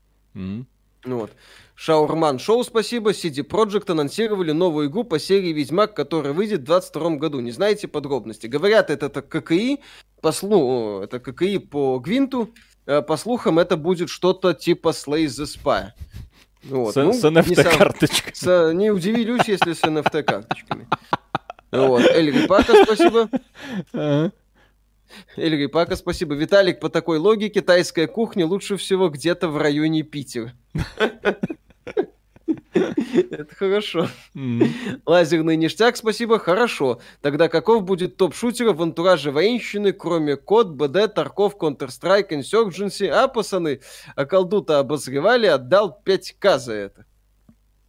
Ну 1.05 1.19
вот. 1.19 1.31
Шаурман 1.75 2.39
Шоу, 2.39 2.63
спасибо. 2.63 3.11
CD 3.11 3.45
Projekt 3.45 3.91
анонсировали 3.91 4.51
новую 4.51 4.89
игру 4.89 5.03
по 5.03 5.19
серии 5.19 5.51
Ведьмак, 5.51 5.95
которая 5.95 6.33
выйдет 6.33 6.61
в 6.61 6.65
2022 6.65 7.09
году. 7.17 7.39
Не 7.39 7.51
знаете 7.51 7.87
подробности. 7.87 8.47
Говорят, 8.47 8.89
это, 8.89 9.07
это 9.07 9.21
ККИ, 9.21 9.79
по 10.21 10.31
слу, 10.31 11.01
это 11.01 11.19
ККИ 11.19 11.57
по 11.57 11.99
Гвинту. 11.99 12.53
Э, 12.85 13.01
по 13.01 13.17
слухам, 13.17 13.59
это 13.59 13.75
будет 13.75 14.09
что-то 14.09 14.53
типа 14.53 14.89
Slay 14.89 15.25
the 15.25 15.45
Spy. 15.45 15.91
Вот. 16.63 16.93
С, 16.93 16.95
ну, 16.95 17.13
с 17.13 17.23
NFT-карточкой. 17.23 18.73
Не, 18.73 18.83
не 18.83 18.91
удивилюсь, 18.91 19.47
если 19.47 19.73
с 19.73 19.81
NFT-карточками. 19.83 20.87
Вот. 21.71 22.03
Эльри 22.03 22.45
Пака, 22.45 22.83
спасибо. 22.83 23.29
Эльри 25.35 25.67
Пака, 25.67 25.95
спасибо. 25.95 26.35
Виталик, 26.35 26.79
по 26.79 26.89
такой 26.89 27.17
логике, 27.17 27.61
тайская 27.61 28.07
кухня 28.07 28.45
лучше 28.45 28.77
всего 28.77 29.09
где-то 29.09 29.49
в 29.49 29.57
районе 29.57 30.03
Питера. 30.03 30.53
Это 32.73 33.55
хорошо. 33.55 34.07
Лазерный 35.05 35.55
ништяк, 35.55 35.97
спасибо, 35.97 36.39
хорошо. 36.39 36.99
Тогда 37.21 37.47
каков 37.47 37.83
будет 37.83 38.17
топ 38.17 38.33
шутера 38.33 38.73
в 38.73 38.81
антураже 38.81 39.31
военщины, 39.31 39.93
кроме 39.93 40.35
Код, 40.35 40.69
БД, 40.69 41.13
Тарков, 41.13 41.55
Counter-Strike, 41.57 42.29
Insurgency? 42.29 43.07
А, 43.07 43.27
пацаны, 43.27 43.81
а 44.15 44.25
колду-то 44.25 44.79
обозревали, 44.79 45.47
отдал 45.47 46.01
5к 46.05 46.57
за 46.57 46.73
это. 46.73 47.05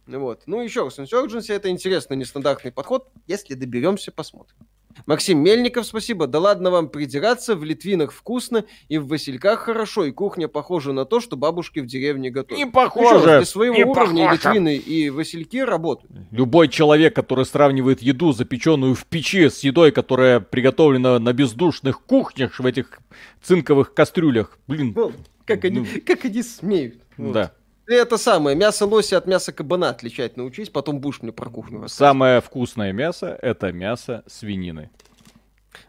Вот. 0.07 0.43
Ну, 0.45 0.61
еще 0.61 0.83
раз, 0.83 0.99
Insurgency 0.99 1.53
это 1.53 1.69
интересный, 1.69 2.17
нестандартный 2.17 2.71
подход. 2.71 3.09
Если 3.27 3.55
доберемся, 3.55 4.11
посмотрим. 4.11 4.57
Максим 5.05 5.39
Мельников, 5.39 5.85
спасибо. 5.85 6.27
Да 6.27 6.39
ладно 6.39 6.71
вам 6.71 6.89
придираться, 6.89 7.55
в 7.55 7.63
Литвинах 7.63 8.11
вкусно, 8.11 8.65
и 8.87 8.97
в 8.97 9.07
Васильках 9.07 9.59
хорошо, 9.61 10.05
и 10.05 10.11
кухня 10.11 10.47
похожа 10.47 10.93
на 10.93 11.05
то, 11.05 11.19
что 11.19 11.37
бабушки 11.37 11.79
в 11.79 11.85
деревне 11.85 12.29
готовят. 12.29 12.63
Не 12.63 12.69
похоже. 12.69 13.23
Для 13.23 13.45
своего 13.45 13.75
не 13.75 13.83
уровня 13.83 14.29
похоже. 14.29 14.49
Литвины 14.49 14.75
и 14.77 15.09
Васильки 15.09 15.57
работают. 15.57 16.11
Любой 16.31 16.67
человек, 16.67 17.15
который 17.15 17.45
сравнивает 17.45 18.01
еду, 18.01 18.31
запеченную 18.31 18.95
в 18.95 19.05
печи, 19.05 19.49
с 19.49 19.59
едой, 19.59 19.91
которая 19.91 20.39
приготовлена 20.39 21.19
на 21.19 21.33
бездушных 21.33 22.01
кухнях 22.01 22.59
в 22.59 22.65
этих 22.65 22.99
цинковых 23.41 23.93
кастрюлях, 23.93 24.57
блин. 24.67 24.93
Ну, 24.95 25.11
как, 25.45 25.65
они, 25.65 25.79
ну, 25.79 25.85
как 26.05 26.25
они 26.25 26.41
смеют. 26.41 26.95
Вот. 27.17 27.33
Да. 27.33 27.51
Это 27.87 28.17
самое, 28.17 28.55
мясо 28.55 28.85
лося 28.85 29.17
от 29.17 29.27
мяса 29.27 29.51
кабана 29.51 29.89
отличать 29.89 30.37
научись, 30.37 30.69
потом 30.69 30.99
будешь 30.99 31.21
мне 31.21 31.31
про 31.31 31.49
кухню 31.49 31.81
рассказывать. 31.81 32.11
Самое 32.11 32.41
вкусное 32.41 32.91
мясо– 32.91 33.37
это 33.41 33.71
мясо 33.71 34.23
свинины. 34.27 34.89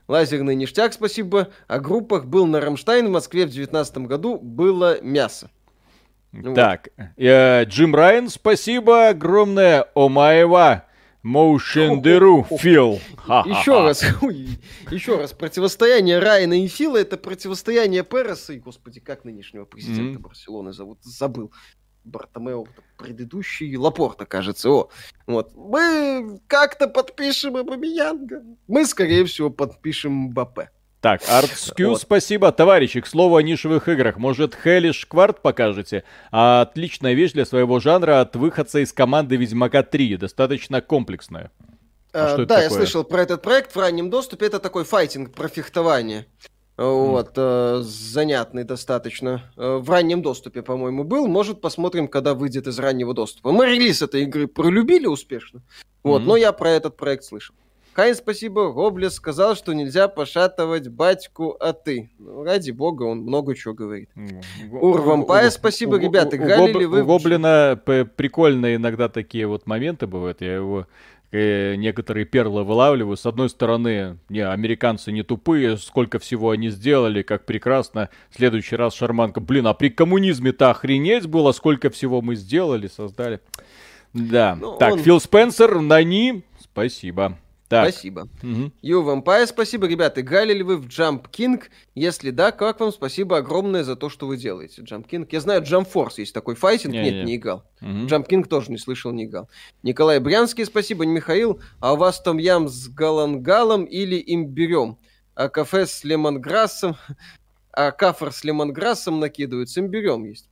Лазерный 0.08 0.54
ништяк, 0.54 0.92
спасибо. 0.92 1.48
О 1.66 1.78
группах 1.78 2.26
был 2.26 2.46
на 2.46 2.60
Рамштайн 2.60 3.06
в 3.06 3.10
Москве 3.10 3.42
в 3.42 3.50
2019 3.50 3.98
году, 3.98 4.38
было 4.38 5.00
мясо. 5.00 5.50
Так, 6.54 6.90
э, 7.16 7.64
Джим 7.64 7.94
Райан, 7.94 8.28
спасибо 8.28 9.08
огромное. 9.08 9.86
Омаева. 9.94 10.84
Motion 11.24 12.02
Деру, 12.02 12.44
Фил. 12.44 13.00
Еще 13.26 13.82
раз, 13.82 14.02
еще 14.92 15.16
раз, 15.16 15.32
противостояние 15.32 16.20
Райана 16.20 16.62
и 16.62 16.68
Фила 16.68 16.98
это 16.98 17.16
противостояние 17.16 18.04
Переса 18.04 18.52
и, 18.52 18.60
господи, 18.60 19.00
как 19.00 19.24
нынешнего 19.24 19.64
президента 19.64 20.20
Барселоны 20.20 20.72
зовут, 20.72 21.02
забыл. 21.02 21.52
Бартомео 22.06 22.66
предыдущий, 22.96 23.76
Лапорта, 23.76 24.26
кажется. 24.26 24.70
О, 24.70 24.88
вот. 25.26 25.52
Мы 25.54 26.40
как-то 26.46 26.88
подпишем 26.88 27.56
Абамиянга. 27.56 28.42
Мы, 28.68 28.86
скорее 28.86 29.24
всего, 29.24 29.50
подпишем 29.50 30.12
Мбаппе. 30.12 30.70
Так, 31.00 31.22
ArtSkew, 31.22 31.88
вот. 31.90 32.00
спасибо. 32.00 32.50
Товарищи, 32.52 33.00
к 33.00 33.06
слову 33.06 33.36
о 33.36 33.42
нишевых 33.42 33.88
играх. 33.88 34.16
Может, 34.16 34.56
Hellish 34.64 35.06
Кварт 35.06 35.42
покажете? 35.42 36.04
А 36.30 36.62
отличная 36.62 37.12
вещь 37.12 37.32
для 37.32 37.44
своего 37.44 37.78
жанра 37.80 38.20
от 38.20 38.34
выходца 38.34 38.80
из 38.80 38.92
команды 38.92 39.36
Ведьмака 39.36 39.82
3. 39.82 40.16
Достаточно 40.16 40.80
комплексная. 40.80 41.50
А, 42.12 42.34
а, 42.34 42.46
да, 42.46 42.62
я 42.62 42.70
слышал 42.70 43.04
про 43.04 43.22
этот 43.22 43.42
проект 43.42 43.74
в 43.74 43.78
раннем 43.78 44.08
доступе. 44.08 44.46
Это 44.46 44.58
такой 44.58 44.84
файтинг 44.84 45.34
про 45.34 45.48
фехтование. 45.48 46.26
Вот, 46.76 47.32
э, 47.36 47.80
занятный 47.82 48.64
достаточно. 48.64 49.50
Э, 49.56 49.78
в 49.78 49.88
раннем 49.88 50.20
доступе, 50.20 50.62
по-моему, 50.62 51.04
был. 51.04 51.26
Может, 51.26 51.60
посмотрим, 51.60 52.06
когда 52.06 52.34
выйдет 52.34 52.66
из 52.66 52.78
раннего 52.78 53.14
доступа. 53.14 53.50
Мы 53.50 53.66
релиз 53.66 54.02
этой 54.02 54.24
игры 54.24 54.46
пролюбили 54.46 55.06
успешно. 55.06 55.62
Вот, 56.02 56.22
mm-hmm. 56.22 56.26
но 56.26 56.36
я 56.36 56.52
про 56.52 56.70
этот 56.70 56.96
проект 56.96 57.24
слышал. 57.24 57.54
Хайн, 57.94 58.14
спасибо. 58.14 58.72
Гоблес 58.72 59.14
сказал, 59.14 59.56
что 59.56 59.72
нельзя 59.72 60.06
пошатывать 60.08 60.88
батьку, 60.88 61.56
а 61.58 61.72
ты. 61.72 62.10
Ну, 62.18 62.44
ради 62.44 62.70
бога, 62.70 63.04
он 63.04 63.20
много 63.20 63.54
чего 63.54 63.72
говорит. 63.72 64.10
Урвампая, 64.70 65.48
спасибо, 65.48 65.98
ребята. 65.98 66.36
Гали 66.36 66.78
ли 66.78 66.84
вы... 66.84 67.00
У 67.00 67.06
Гоблина 67.06 67.80
прикольно 67.82 68.74
иногда 68.74 69.08
такие 69.08 69.46
вот 69.46 69.66
моменты 69.66 70.06
бывают. 70.06 70.42
Я 70.42 70.56
его 70.56 70.80
Э, 70.80 71.15
некоторые 71.32 72.24
перлы 72.24 72.64
вылавливаю. 72.64 73.16
С 73.16 73.26
одной 73.26 73.48
стороны, 73.50 74.18
не, 74.28 74.40
американцы 74.40 75.12
не 75.12 75.22
тупые, 75.22 75.76
сколько 75.76 76.18
всего 76.18 76.50
они 76.50 76.70
сделали, 76.70 77.22
как 77.22 77.44
прекрасно. 77.46 78.08
В 78.30 78.36
следующий 78.36 78.76
раз 78.76 78.94
шарманка, 78.94 79.40
блин, 79.40 79.66
а 79.66 79.74
при 79.74 79.88
коммунизме-то 79.88 80.70
охренеть 80.70 81.26
было, 81.26 81.52
сколько 81.52 81.90
всего 81.90 82.22
мы 82.22 82.36
сделали, 82.36 82.86
создали. 82.86 83.40
Да, 84.12 84.56
ну, 84.58 84.76
так, 84.78 84.94
он... 84.94 84.98
Фил 85.00 85.20
Спенсер, 85.20 85.80
Нани, 85.80 86.42
спасибо. 86.60 87.38
Так. 87.68 87.90
Спасибо. 87.90 88.28
Угу. 88.42 88.72
Vampire, 88.82 89.46
спасибо, 89.46 89.86
ребята. 89.88 90.20
Играли 90.20 90.52
ли 90.52 90.62
вы 90.62 90.76
в 90.76 90.86
Jump 90.86 91.26
King? 91.30 91.62
Если 91.94 92.30
да, 92.30 92.52
как 92.52 92.78
вам? 92.80 92.92
Спасибо 92.92 93.38
огромное 93.38 93.82
за 93.82 93.96
то, 93.96 94.08
что 94.08 94.26
вы 94.26 94.36
делаете. 94.36 94.82
Jump 94.82 95.08
King. 95.08 95.26
Я 95.30 95.40
знаю, 95.40 95.62
Jump 95.62 95.88
Force 95.92 96.14
есть 96.18 96.32
такой 96.32 96.54
файтинг. 96.54 96.92
Не, 96.92 97.02
Нет, 97.02 97.14
не, 97.14 97.22
не 97.24 97.36
играл. 97.36 97.64
Угу. 97.80 98.06
Jump 98.06 98.28
King 98.28 98.44
тоже 98.44 98.70
не 98.70 98.78
слышал, 98.78 99.10
не 99.10 99.24
играл. 99.24 99.48
Николай 99.82 100.20
Брянский, 100.20 100.64
спасибо. 100.64 101.04
Михаил, 101.06 101.60
а 101.80 101.94
у 101.94 101.96
вас 101.96 102.20
там 102.20 102.38
ям 102.38 102.68
с 102.68 102.88
галангалом 102.88 103.84
или 103.84 104.22
имбирем? 104.24 104.98
А 105.34 105.48
кафе 105.48 105.86
с 105.86 106.04
лемонграссом? 106.04 106.96
А 107.72 107.90
кафр 107.90 108.32
с 108.32 108.44
лемонграссом 108.44 109.20
накидывают? 109.20 109.68
С 109.68 109.76
имбирем 109.76 110.24
есть. 110.24 110.48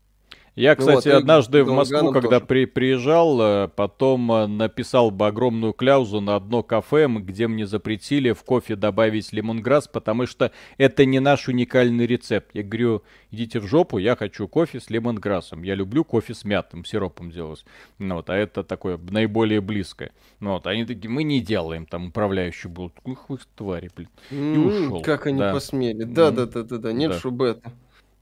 Я, 0.54 0.76
кстати, 0.76 1.08
вот, 1.08 1.16
однажды 1.16 1.64
в 1.64 1.72
Москву, 1.72 2.12
когда 2.12 2.38
при, 2.38 2.66
приезжал, 2.66 3.40
э, 3.40 3.68
потом 3.68 4.30
э, 4.30 4.46
написал 4.46 5.10
бы 5.10 5.26
огромную 5.26 5.72
кляузу 5.72 6.20
на 6.20 6.36
одно 6.36 6.62
кафе, 6.62 7.08
где 7.08 7.48
мне 7.48 7.66
запретили 7.66 8.30
в 8.30 8.44
кофе 8.44 8.76
добавить 8.76 9.32
лимонграсс, 9.32 9.88
потому 9.88 10.26
что 10.26 10.52
это 10.78 11.04
не 11.06 11.18
наш 11.18 11.48
уникальный 11.48 12.06
рецепт. 12.06 12.50
Я 12.54 12.62
говорю, 12.62 13.02
идите 13.32 13.58
в 13.58 13.66
жопу, 13.66 13.98
я 13.98 14.14
хочу 14.14 14.46
кофе 14.46 14.78
с 14.78 14.90
лимонграссом. 14.90 15.64
Я 15.64 15.74
люблю 15.74 16.04
кофе 16.04 16.34
с 16.34 16.44
мятым 16.44 16.84
сиропом 16.84 17.32
делать. 17.32 17.64
Ну, 17.98 18.16
вот, 18.16 18.30
а 18.30 18.36
это 18.36 18.62
такое 18.62 18.96
наиболее 18.96 19.60
близкое. 19.60 20.12
Ну, 20.38 20.52
вот, 20.52 20.68
они 20.68 20.84
такие, 20.84 21.10
мы 21.10 21.24
не 21.24 21.40
делаем, 21.40 21.84
там 21.84 22.08
управляющий 22.08 22.68
был. 22.68 22.92
Ух 23.02 23.28
вы 23.28 23.38
твари, 23.56 23.90
блин. 23.96 24.08
И 24.30 24.56
ушел. 24.56 25.02
Как 25.02 25.26
они 25.26 25.40
да. 25.40 25.52
посмели. 25.52 26.04
Да, 26.04 26.30
да, 26.30 26.46
да, 26.46 26.62
да, 26.62 26.78
да, 26.78 26.92
нет, 26.92 27.10
да. 27.10 27.46
это. 27.48 27.72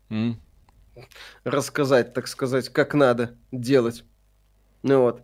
Mm 0.09 0.37
рассказать, 1.45 2.15
так 2.15 2.27
сказать, 2.29 2.69
как 2.69 2.95
надо 2.95 3.37
делать. 3.51 4.05
Ну 4.83 5.03
вот. 5.03 5.23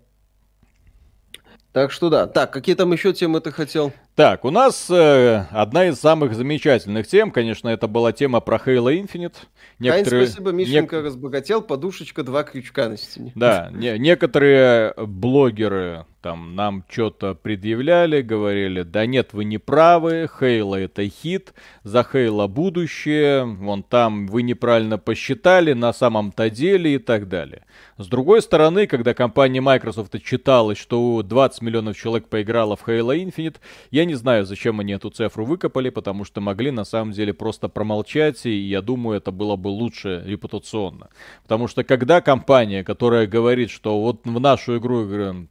Так 1.72 1.92
что 1.92 2.10
да. 2.10 2.26
Так, 2.26 2.52
какие 2.52 2.74
там 2.74 2.92
еще 2.92 3.12
темы 3.12 3.40
ты 3.40 3.52
хотел? 3.52 3.92
Так, 4.18 4.44
у 4.44 4.50
нас 4.50 4.90
э, 4.90 5.46
одна 5.52 5.86
из 5.86 6.00
самых 6.00 6.34
замечательных 6.34 7.06
тем, 7.06 7.30
конечно, 7.30 7.68
это 7.68 7.86
была 7.86 8.10
тема 8.10 8.40
про 8.40 8.56
Halo 8.56 8.92
Infinite. 8.92 9.36
Некоторые... 9.78 10.22
Ань, 10.22 10.26
спасибо, 10.26 10.50
Мишенька 10.50 10.96
Нек... 10.96 11.04
разбогател, 11.04 11.62
подушечка, 11.62 12.24
два 12.24 12.42
крючка 12.42 12.88
на 12.88 12.96
стене. 12.96 13.30
Да, 13.36 13.70
не, 13.72 13.96
некоторые 13.96 14.92
блогеры 14.96 16.04
там 16.20 16.56
нам 16.56 16.84
что-то 16.88 17.34
предъявляли, 17.34 18.22
говорили, 18.22 18.82
да 18.82 19.06
нет, 19.06 19.32
вы 19.32 19.44
не 19.44 19.58
правы, 19.58 20.28
Хейла 20.38 20.76
это 20.76 21.08
хит, 21.08 21.54
за 21.84 22.02
Хейла 22.02 22.48
будущее, 22.48 23.44
вон 23.44 23.82
там 23.82 24.26
вы 24.26 24.42
неправильно 24.42 24.98
посчитали, 24.98 25.74
на 25.74 25.92
самом-то 25.92 26.50
деле 26.50 26.96
и 26.96 26.98
так 26.98 27.28
далее. 27.28 27.64
С 27.98 28.08
другой 28.08 28.42
стороны, 28.42 28.86
когда 28.86 29.14
компания 29.14 29.60
Microsoft 29.60 30.14
отчиталась, 30.14 30.78
что 30.78 31.22
20 31.22 31.62
миллионов 31.62 31.96
человек 31.96 32.28
поиграло 32.28 32.76
в 32.76 32.86
Halo 32.86 33.16
Infinite, 33.16 33.56
я 33.90 34.04
не 34.08 34.16
знаю, 34.16 34.44
зачем 34.44 34.80
они 34.80 34.94
эту 34.94 35.10
цифру 35.10 35.44
выкопали, 35.44 35.90
потому 35.90 36.24
что 36.24 36.40
могли 36.40 36.72
на 36.72 36.84
самом 36.84 37.12
деле 37.12 37.32
просто 37.32 37.68
промолчать, 37.68 38.44
и 38.46 38.50
я 38.50 38.82
думаю, 38.82 39.18
это 39.18 39.30
было 39.30 39.54
бы 39.54 39.68
лучше 39.68 40.24
репутационно. 40.26 41.10
Потому 41.44 41.68
что 41.68 41.84
когда 41.84 42.20
компания, 42.20 42.82
которая 42.82 43.28
говорит, 43.28 43.70
что 43.70 44.00
вот 44.00 44.24
в 44.24 44.40
нашу 44.40 44.78
игру 44.78 45.06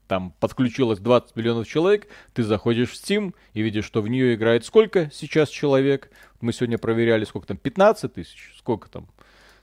там 0.08 0.34
подключилось 0.40 1.00
20 1.00 1.36
миллионов 1.36 1.68
человек, 1.68 2.08
ты 2.34 2.44
заходишь 2.44 2.90
в 2.90 2.96
Steam 2.96 3.34
и 3.54 3.62
видишь, 3.62 3.86
что 3.86 4.02
в 4.02 4.10
нее 4.10 4.34
играет 4.34 4.66
сколько 4.66 5.10
сейчас 5.14 5.50
человек? 5.50 6.12
Мы 6.42 6.54
сегодня 6.54 6.78
проверяли, 6.78 7.24
сколько 7.24 7.48
там, 7.48 7.58
15 7.58 8.14
тысяч? 8.14 8.54
Сколько 8.58 8.90
там? 8.90 9.08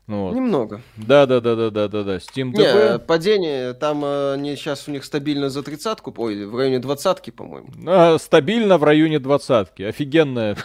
Ну, 0.07 0.25
вот. 0.25 0.35
Немного. 0.35 0.83
Да, 0.97 1.25
да, 1.25 1.41
да, 1.41 1.57
да, 1.57 1.71
да, 1.71 1.89
да, 1.89 2.03
да. 2.03 2.17
Steam 2.17 2.53
Не, 2.53 2.99
падение, 2.99 3.73
там 3.73 4.05
э, 4.05 4.35
они 4.35 4.55
сейчас 4.55 4.87
у 4.87 4.91
них 4.91 5.03
стабильно 5.05 5.49
за 5.49 5.63
тридцатку, 5.63 6.15
ой, 6.19 6.45
в 6.45 6.55
районе 6.57 6.79
двадцатки, 6.79 7.31
по-моему. 7.31 7.69
А, 7.87 8.19
стабильно 8.19 8.77
в 8.77 8.85
районе 8.85 9.19
двадцатки. 9.19 9.83
Офигенная 9.83 10.59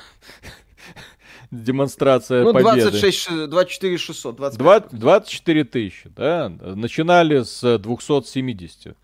демонстрация 1.51 2.43
ну, 2.43 2.51
победы. 2.51 2.89
26, 2.89 3.47
24 3.47 3.97
600. 3.97 4.57
24 4.91 5.63
тысячи, 5.63 6.09
да. 6.09 6.49
Начинали 6.49 7.43
с 7.43 7.77
270. 7.77 8.97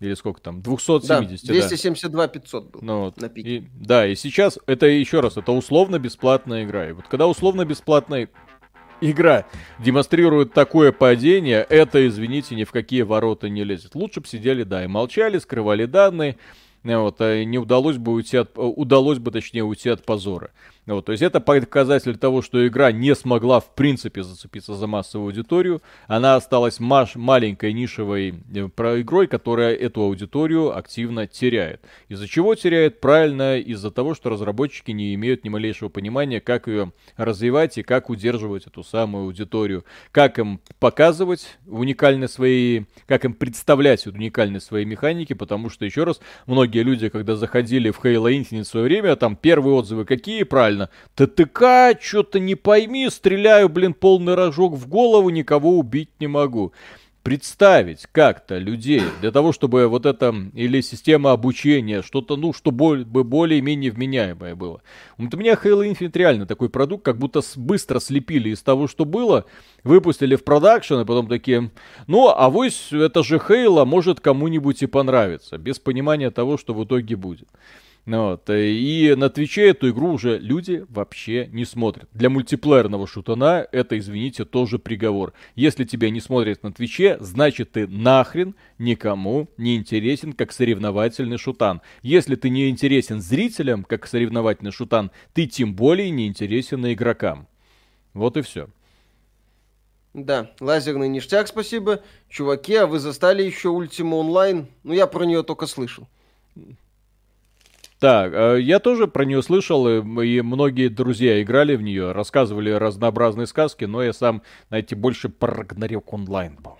Или 0.00 0.14
сколько 0.14 0.40
там? 0.40 0.62
270, 0.62 1.46
да. 1.46 1.52
272 1.52 2.22
да. 2.22 2.28
500 2.28 2.70
был 2.70 2.80
ну, 2.82 3.00
вот. 3.06 3.16
на 3.16 3.28
пике. 3.28 3.48
И, 3.48 3.68
да, 3.74 4.06
и 4.06 4.14
сейчас, 4.14 4.58
это 4.66 4.86
еще 4.86 5.20
раз, 5.20 5.36
это 5.36 5.50
условно-бесплатная 5.50 6.64
игра. 6.64 6.88
И 6.88 6.92
вот 6.92 7.08
когда 7.08 7.26
условно-бесплатная 7.26 8.28
игра 9.00 9.46
демонстрирует 9.78 10.52
такое 10.52 10.92
падение, 10.92 11.66
это, 11.68 12.06
извините, 12.06 12.54
ни 12.54 12.64
в 12.64 12.72
какие 12.72 13.02
ворота 13.02 13.48
не 13.48 13.64
лезет. 13.64 13.94
Лучше 13.94 14.20
бы 14.20 14.26
сидели, 14.26 14.62
да, 14.62 14.84
и 14.84 14.86
молчали, 14.86 15.38
скрывали 15.38 15.84
данные, 15.84 16.36
вот, 16.82 17.20
а 17.20 17.44
не 17.44 17.58
удалось 17.58 17.96
бы 17.96 18.12
уйти 18.12 18.36
от, 18.36 18.52
удалось 18.54 19.18
бы, 19.18 19.30
точнее, 19.30 19.64
уйти 19.64 19.88
от 19.88 20.04
позора. 20.04 20.50
Вот, 20.88 21.04
то 21.04 21.12
есть 21.12 21.22
это 21.22 21.38
показатель 21.38 22.16
того, 22.16 22.40
что 22.40 22.66
игра 22.66 22.92
не 22.92 23.14
смогла 23.14 23.60
в 23.60 23.74
принципе 23.74 24.22
зацепиться 24.22 24.74
за 24.74 24.86
массовую 24.86 25.26
аудиторию. 25.26 25.82
Она 26.06 26.34
осталась 26.34 26.80
маш- 26.80 27.14
маленькой 27.14 27.74
нишевой 27.74 28.34
э, 28.54 28.68
про 28.68 28.98
игрой, 29.02 29.26
которая 29.26 29.74
эту 29.74 30.00
аудиторию 30.00 30.74
активно 30.74 31.26
теряет. 31.26 31.82
Из-за 32.08 32.26
чего 32.26 32.54
теряет? 32.54 33.00
Правильно, 33.00 33.58
из-за 33.58 33.90
того, 33.90 34.14
что 34.14 34.30
разработчики 34.30 34.90
не 34.90 35.14
имеют 35.14 35.44
ни 35.44 35.50
малейшего 35.50 35.90
понимания, 35.90 36.40
как 36.40 36.68
ее 36.68 36.92
развивать 37.18 37.76
и 37.76 37.82
как 37.82 38.08
удерживать 38.08 38.66
эту 38.66 38.82
самую 38.82 39.24
аудиторию. 39.24 39.84
Как 40.10 40.38
им 40.38 40.58
показывать 40.78 41.58
уникальные 41.66 42.28
свои, 42.28 42.84
как 43.04 43.26
им 43.26 43.34
представлять 43.34 44.06
уникальные 44.06 44.62
свои 44.62 44.86
механики, 44.86 45.34
потому 45.34 45.68
что, 45.68 45.84
еще 45.84 46.04
раз, 46.04 46.18
многие 46.46 46.82
люди, 46.82 47.10
когда 47.10 47.36
заходили 47.36 47.90
в 47.90 48.02
Halo 48.02 48.32
Infinite 48.32 48.62
в 48.62 48.68
свое 48.68 48.86
время, 48.86 49.16
там 49.16 49.36
первые 49.36 49.74
отзывы 49.74 50.06
какие, 50.06 50.44
правильно, 50.44 50.77
реально. 50.78 50.90
ТТК, 51.14 51.98
что-то 52.00 52.38
не 52.38 52.54
пойми, 52.54 53.08
стреляю, 53.10 53.68
блин, 53.68 53.94
полный 53.94 54.34
рожок 54.34 54.74
в 54.74 54.88
голову, 54.88 55.30
никого 55.30 55.78
убить 55.78 56.10
не 56.20 56.26
могу 56.26 56.72
представить 57.24 58.06
как-то 58.10 58.56
людей 58.56 59.02
для 59.20 59.30
того, 59.30 59.52
чтобы 59.52 59.86
вот 59.88 60.06
это 60.06 60.34
или 60.54 60.80
система 60.80 61.32
обучения, 61.32 62.00
что-то, 62.00 62.36
ну, 62.36 62.54
что 62.54 62.70
более, 62.70 63.04
более-менее 63.04 63.90
вменяемое 63.90 64.54
было. 64.54 64.80
У 65.18 65.24
меня 65.24 65.52
Halo 65.52 65.86
Infinite 65.86 66.16
реально 66.16 66.46
такой 66.46 66.70
продукт, 66.70 67.04
как 67.04 67.18
будто 67.18 67.42
быстро 67.56 68.00
слепили 68.00 68.48
из 68.48 68.62
того, 68.62 68.86
что 68.86 69.04
было, 69.04 69.44
выпустили 69.84 70.36
в 70.36 70.44
production, 70.44 71.00
и 71.00 71.04
потом 71.04 71.28
такие, 71.28 71.70
ну, 72.06 72.28
а 72.28 72.48
вот 72.48 72.72
это 72.92 73.22
же 73.22 73.36
Halo, 73.36 73.84
может 73.84 74.20
кому-нибудь 74.20 74.82
и 74.82 74.86
понравится, 74.86 75.58
без 75.58 75.78
понимания 75.78 76.30
того, 76.30 76.56
что 76.56 76.72
в 76.72 76.82
итоге 76.82 77.16
будет. 77.16 77.48
Ну 78.08 78.30
вот. 78.30 78.48
Э, 78.48 78.70
и 78.70 79.14
на 79.16 79.28
Twitch 79.28 79.62
е 79.62 79.68
эту 79.68 79.90
игру 79.90 80.14
уже 80.14 80.38
люди 80.38 80.86
вообще 80.88 81.46
не 81.52 81.66
смотрят. 81.66 82.08
Для 82.14 82.30
мультиплеерного 82.30 83.06
шутана 83.06 83.68
это, 83.70 83.98
извините, 83.98 84.46
тоже 84.46 84.78
приговор. 84.78 85.34
Если 85.56 85.84
тебя 85.84 86.08
не 86.08 86.22
смотрят 86.22 86.62
на 86.62 86.72
Twitch 86.72 87.07
е, 87.07 87.18
значит 87.20 87.72
ты 87.72 87.86
нахрен 87.86 88.54
никому 88.78 89.50
не 89.58 89.76
интересен 89.76 90.32
как 90.32 90.52
соревновательный 90.52 91.36
шутан. 91.36 91.82
Если 92.00 92.34
ты 92.34 92.48
не 92.48 92.70
интересен 92.70 93.20
зрителям 93.20 93.84
как 93.84 94.06
соревновательный 94.06 94.72
шутан, 94.72 95.10
ты 95.34 95.44
тем 95.44 95.74
более 95.74 96.08
не 96.08 96.28
интересен 96.28 96.90
игрокам. 96.90 97.46
Вот 98.14 98.38
и 98.38 98.40
все. 98.40 98.70
Да, 100.14 100.50
лазерный 100.60 101.08
ништяк, 101.08 101.46
спасибо. 101.46 102.00
Чуваки, 102.30 102.74
а 102.74 102.86
вы 102.86 103.00
застали 103.00 103.42
еще 103.42 103.68
Ультима 103.68 104.14
онлайн? 104.14 104.66
Ну, 104.82 104.94
я 104.94 105.06
про 105.06 105.24
нее 105.24 105.42
только 105.42 105.66
слышал. 105.66 106.08
Так, 107.98 108.32
э, 108.32 108.60
я 108.60 108.78
тоже 108.78 109.08
про 109.08 109.24
нее 109.24 109.42
слышал, 109.42 109.88
и 109.88 110.40
многие 110.40 110.88
друзья 110.88 111.42
играли 111.42 111.74
в 111.74 111.82
нее, 111.82 112.12
рассказывали 112.12 112.70
разнообразные 112.70 113.46
сказки, 113.46 113.84
но 113.86 114.02
я 114.02 114.12
сам, 114.12 114.42
знаете, 114.68 114.94
больше 114.94 115.28
про 115.28 115.52
Рагнарёк 115.52 116.12
онлайн 116.12 116.56
был. 116.62 116.78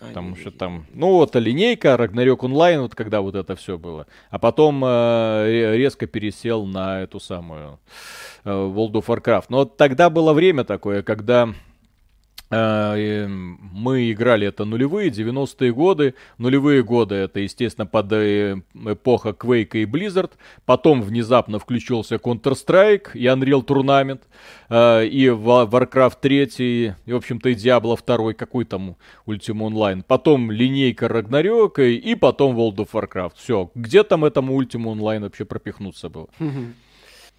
Потому 0.00 0.36
что 0.36 0.52
там, 0.52 0.86
ну 0.94 1.12
вот 1.12 1.34
линейка, 1.34 1.96
Рагнарёк 1.96 2.44
онлайн, 2.44 2.82
вот 2.82 2.94
когда 2.94 3.20
вот 3.20 3.34
это 3.34 3.56
все 3.56 3.78
было. 3.78 4.06
А 4.30 4.38
потом 4.38 4.82
э, 4.84 5.74
резко 5.76 6.06
пересел 6.06 6.66
на 6.66 7.02
эту 7.02 7.18
самую 7.18 7.80
э, 8.44 8.50
World 8.50 8.92
of 8.92 9.06
Warcraft. 9.06 9.46
Но 9.48 9.56
вот 9.58 9.76
тогда 9.76 10.08
было 10.08 10.32
время 10.32 10.62
такое, 10.62 11.02
когда 11.02 11.52
мы 12.50 14.10
играли 14.10 14.46
это 14.46 14.64
нулевые, 14.64 15.10
90-е 15.10 15.72
годы. 15.72 16.14
Нулевые 16.38 16.82
годы 16.82 17.16
это, 17.16 17.40
естественно, 17.40 17.86
под 17.86 18.12
э, 18.12 18.56
эпоха 18.74 19.30
Quake 19.30 19.82
и 19.82 19.84
Blizzard. 19.84 20.32
Потом 20.64 21.02
внезапно 21.02 21.58
включился 21.58 22.16
Counter-Strike 22.16 23.10
и 23.14 23.24
Unreal 23.24 23.64
Tournament. 23.64 24.20
Э, 24.70 25.04
и 25.04 25.26
Warcraft 25.26 26.16
3, 26.20 26.50
и, 26.58 26.92
в 27.06 27.16
общем-то, 27.16 27.50
и 27.50 27.54
Diablo 27.54 27.98
2, 28.04 28.32
какой 28.32 28.64
там 28.64 28.96
Ultima 29.26 29.68
Online. 29.68 30.02
Потом 30.06 30.50
линейка 30.50 31.06
Ragnarok, 31.06 31.86
и 31.86 32.14
потом 32.14 32.56
World 32.56 32.76
of 32.76 32.88
Warcraft. 32.92 33.32
Все, 33.36 33.70
где 33.74 34.02
там 34.04 34.24
этому 34.24 34.60
Ultima 34.60 34.94
Online 34.94 35.20
вообще 35.20 35.44
пропихнуться 35.44 36.08
было? 36.08 36.28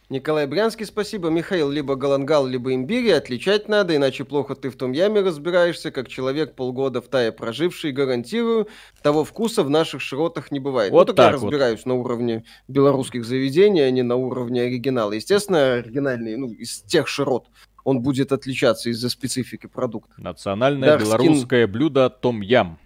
Николай 0.10 0.48
Брянский, 0.48 0.88
спасибо. 0.88 1.30
Михаил, 1.30 1.70
либо 1.70 1.96
Галангал, 1.96 2.48
либо 2.48 2.74
имбирь, 2.74 3.12
отличать 3.14 3.70
надо, 3.70 3.96
иначе 3.96 4.26
плохо 4.26 4.56
ты 4.56 4.72
в 4.72 4.76
том 4.76 4.92
яме 4.92 5.22
разбираешься, 5.22 5.92
как 5.92 6.08
человек 6.08 6.56
полгода 6.56 7.00
в 7.00 7.08
тае 7.08 7.32
проживший, 7.32 7.92
гарантирую, 7.92 8.68
того 9.04 9.24
вкуса 9.24 9.64
в 9.64 9.70
наших 9.70 10.02
широтах 10.02 10.52
не 10.52 10.60
бывает. 10.60 10.92
Вот 10.92 11.10
ну, 11.10 11.14
так 11.14 11.34
я 11.34 11.38
вот. 11.38 11.44
разбираюсь 11.44 11.86
на 11.86 11.94
уровне 11.94 12.44
белорусских 12.68 13.24
заведений, 13.24 13.82
а 13.82 13.92
не 13.92 14.02
на 14.02 14.16
уровне 14.16 14.64
оригинала. 14.64 15.12
Естественно, 15.12 15.74
оригинальный, 15.74 16.38
ну, 16.38 16.52
из 16.54 16.82
тех 16.82 17.08
широт 17.08 17.46
он 17.84 18.02
будет 18.02 18.32
отличаться 18.32 18.90
из-за 18.90 19.10
специфики 19.10 19.68
продукта. 19.68 20.12
Национальное 20.18 20.98
Dark 20.98 21.02
белорусское 21.02 21.68
блюдо 21.68 22.10
Том 22.10 22.42
Ям. 22.42 22.80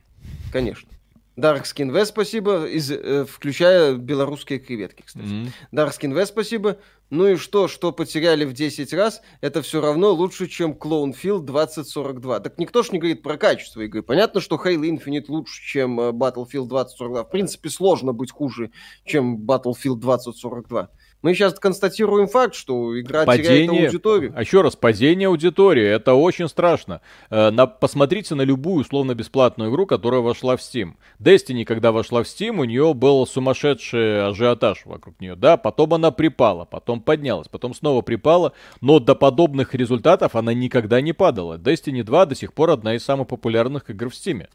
Конечно. 0.51 0.89
Dark 1.35 1.63
Skin 1.63 1.91
V, 1.91 2.05
спасибо, 2.05 2.65
из, 2.65 2.91
э, 2.91 3.25
включая 3.25 3.95
белорусские 3.95 4.59
креветки, 4.59 5.01
кстати. 5.03 5.25
Mm-hmm. 5.25 5.49
Dark 5.71 5.91
Skin 5.99 6.13
V, 6.13 6.25
спасибо. 6.25 6.77
Ну 7.09 7.27
и 7.27 7.35
что, 7.35 7.67
что 7.67 7.91
потеряли 7.91 8.45
в 8.45 8.53
10 8.53 8.93
раз, 8.93 9.21
это 9.41 9.61
все 9.61 9.81
равно 9.81 10.11
лучше, 10.11 10.47
чем 10.47 10.73
Clownfield 10.73 11.41
2042. 11.41 12.39
Так 12.39 12.57
никто 12.57 12.81
ж 12.81 12.91
не 12.91 12.99
говорит 12.99 13.21
про 13.21 13.37
качество 13.37 13.81
игры. 13.81 14.01
Понятно, 14.01 14.41
что 14.41 14.55
Halo 14.55 14.81
Infinite 14.81 15.25
лучше, 15.27 15.61
чем 15.63 15.99
э, 15.99 16.09
Battlefield 16.09 16.67
2042. 16.67 17.23
В 17.23 17.29
принципе, 17.29 17.69
сложно 17.69 18.13
быть 18.13 18.31
хуже, 18.31 18.71
чем 19.05 19.37
Battlefield 19.37 19.97
2042. 19.97 20.89
Мы 21.23 21.33
сейчас 21.33 21.53
констатируем 21.53 22.27
факт, 22.27 22.53
что 22.53 22.99
игра 22.99 23.23
падение, 23.23 23.67
теряет 23.67 23.85
аудиторию. 23.85 24.33
А 24.35 24.41
еще 24.41 24.61
раз, 24.61 24.75
падение 24.75 25.29
аудитории, 25.29 25.85
это 25.85 26.15
очень 26.15 26.49
страшно. 26.49 26.99
Э, 27.29 27.49
на, 27.49 27.65
посмотрите 27.65 28.35
на 28.35 28.41
любую 28.41 28.81
условно-бесплатную 28.81 29.71
игру, 29.71 29.85
которая 29.85 30.19
вошла 30.19 30.57
в 30.57 30.59
Steam. 30.59 30.95
Destiny, 31.19 31.63
когда 31.63 31.93
вошла 31.93 32.23
в 32.23 32.25
Steam, 32.25 32.59
у 32.59 32.65
нее 32.65 32.93
был 32.93 33.25
сумасшедший 33.25 34.27
ажиотаж 34.27 34.85
вокруг 34.85 35.21
нее, 35.21 35.37
да, 35.37 35.55
потом 35.55 35.93
она 35.93 36.11
припала, 36.11 36.65
потом 36.65 36.99
поднялась, 36.99 37.47
потом 37.47 37.73
снова 37.73 38.01
припала, 38.01 38.51
но 38.81 38.99
до 38.99 39.15
подобных 39.15 39.73
результатов 39.73 40.35
она 40.35 40.53
никогда 40.53 40.99
не 40.99 41.13
падала. 41.13 41.57
Destiny 41.57 42.03
2 42.03 42.25
до 42.25 42.35
сих 42.35 42.51
пор 42.51 42.71
одна 42.71 42.95
из 42.95 43.03
самых 43.05 43.29
популярных 43.29 43.89
игр 43.89 44.09
в 44.09 44.13
Steam 44.13 44.45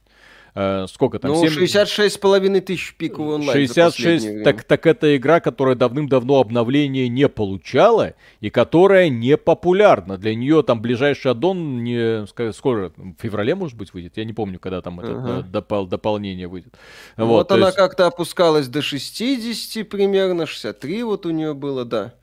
э, 0.59 0.87
сколько 0.89 1.19
там? 1.19 1.33
Ну, 1.33 1.41
7... 1.41 1.51
66 1.51 2.15
с 2.15 2.19
половиной 2.19 2.61
тысяч 2.61 2.95
пиковый 2.97 3.37
онлайн 3.37 3.67
66, 3.67 4.45
так, 4.45 4.65
так 4.65 4.87
это 4.87 5.17
игра, 5.17 5.41
которая 5.41 5.75
давным-давно 5.75 6.41
обновления 6.41 7.09
не 7.09 7.29
получала 7.29 8.15
и 8.41 8.51
которая 8.51 9.09
не 9.09 9.37
популярна. 9.37 10.19
Для 10.19 10.35
нее 10.35 10.63
там 10.63 10.83
ближайший 10.83 11.33
аддон 11.33 11.85
не, 11.85 12.27
скоро, 12.53 12.93
в 12.97 13.15
феврале, 13.21 13.55
может 13.55 13.77
быть, 13.77 13.93
выйдет. 13.93 14.17
Я 14.17 14.25
не 14.25 14.33
помню, 14.33 14.59
когда 14.59 14.83
там 14.83 15.01
это 15.01 15.13
ага. 15.13 15.43
допол, 15.43 15.87
дополнение 15.87 16.49
выйдет. 16.49 16.75
Ну, 17.17 17.27
вот, 17.27 17.51
вот 17.51 17.53
она 17.53 17.67
есть... 17.67 17.77
как-то 17.77 18.07
опускалась 18.07 18.69
до 18.69 18.83
60 18.83 19.89
примерно, 19.89 20.47
63 20.47 21.03
вот 21.05 21.27
у 21.27 21.31
нее 21.31 21.55
было, 21.55 21.85
да. 21.85 22.15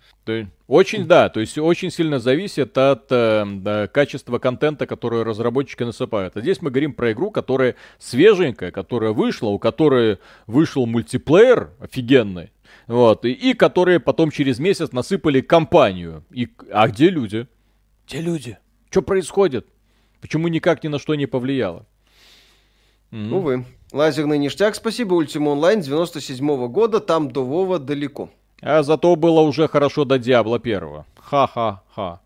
Очень, 0.68 1.06
да, 1.06 1.30
то 1.30 1.40
есть 1.40 1.58
очень 1.58 1.92
сильно 1.92 2.20
зависит 2.20 2.78
от 2.78 3.06
э, 3.12 3.88
качества 3.94 4.40
контента, 4.40 4.88
который 4.88 5.24
разработчики 5.24 5.84
насыпают. 5.84 6.36
А 6.36 6.42
здесь 6.42 6.62
мы 6.62 6.72
говорим 6.72 6.94
про 6.94 7.12
игру, 7.12 7.30
которая 7.30 7.76
свеженькая, 8.00 8.72
которая 8.72 9.12
вышла, 9.12 9.50
у 9.50 9.60
которой 9.60 10.18
вышел 10.48 10.86
мультиплеер 10.88 11.70
офигенный, 11.80 12.52
вот, 12.88 13.26
и, 13.26 13.32
и 13.32 13.54
которые 13.54 14.00
потом 14.00 14.32
через 14.32 14.58
месяц 14.60 14.92
насыпали 14.92 15.42
компанию. 15.42 16.24
И, 16.32 16.50
а 16.72 16.88
где 16.88 17.10
люди? 17.10 17.48
Где 18.08 18.22
люди? 18.22 18.58
Что 18.90 19.02
происходит? 19.02 19.68
Почему 20.22 20.48
никак 20.48 20.84
ни 20.84 20.88
на 20.88 20.98
что 20.98 21.14
не 21.14 21.28
повлияло? 21.28 21.86
Mm. 23.12 23.32
Увы. 23.32 23.66
Лазерный 23.92 24.40
ништяк, 24.40 24.76
спасибо, 24.76 25.22
Ultima 25.22 25.56
Online 25.56 25.82
97 25.82 26.44
-го 26.50 26.68
года, 26.68 27.00
там 27.00 27.32
до 27.32 27.46
Вова 27.46 27.80
далеко. 27.80 28.30
А 28.68 28.82
зато 28.82 29.16
было 29.16 29.42
уже 29.42 29.68
хорошо 29.68 30.06
до 30.06 30.18
Диабло 30.18 30.58
первого. 30.58 31.06
Ха-ха-ха. 31.20 32.20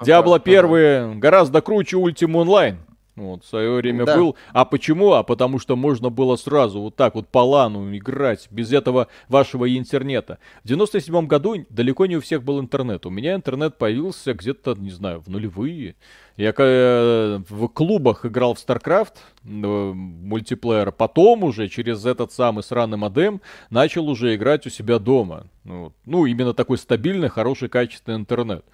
Диабло 0.00 0.38
первый 0.38 1.16
гораздо 1.16 1.60
круче 1.60 1.96
Ультим 1.96 2.36
онлайн. 2.36 2.78
Вот, 3.18 3.44
в 3.44 3.48
свое 3.48 3.72
время 3.72 4.04
да. 4.04 4.16
был. 4.16 4.36
А 4.52 4.64
почему? 4.64 5.12
А 5.12 5.22
потому 5.22 5.58
что 5.58 5.76
можно 5.76 6.10
было 6.10 6.36
сразу 6.36 6.80
вот 6.80 6.96
так 6.96 7.14
вот 7.14 7.28
по 7.28 7.40
лану 7.40 7.94
играть, 7.96 8.48
без 8.50 8.72
этого 8.72 9.08
вашего 9.28 9.68
интернета. 9.76 10.38
В 10.64 10.68
97 10.68 11.26
году 11.26 11.66
далеко 11.68 12.06
не 12.06 12.16
у 12.16 12.20
всех 12.20 12.42
был 12.42 12.60
интернет. 12.60 13.06
У 13.06 13.10
меня 13.10 13.34
интернет 13.34 13.76
появился 13.78 14.34
где-то, 14.34 14.74
не 14.74 14.90
знаю, 14.90 15.20
в 15.20 15.28
нулевые. 15.28 15.96
Я 16.36 16.54
э, 16.56 17.40
в 17.48 17.66
клубах 17.66 18.24
играл 18.24 18.54
в 18.54 18.58
StarCraft, 18.58 19.14
э, 19.44 19.48
мультиплеер. 19.48 20.92
Потом 20.92 21.42
уже 21.42 21.66
через 21.66 22.06
этот 22.06 22.32
самый 22.32 22.62
сраный 22.62 22.96
модем 22.96 23.40
начал 23.70 24.08
уже 24.08 24.36
играть 24.36 24.64
у 24.64 24.70
себя 24.70 25.00
дома. 25.00 25.48
Ну, 25.64 25.92
ну 26.04 26.26
именно 26.26 26.54
такой 26.54 26.78
стабильный, 26.78 27.28
хороший, 27.28 27.68
качественный 27.68 28.18
интернет. 28.18 28.64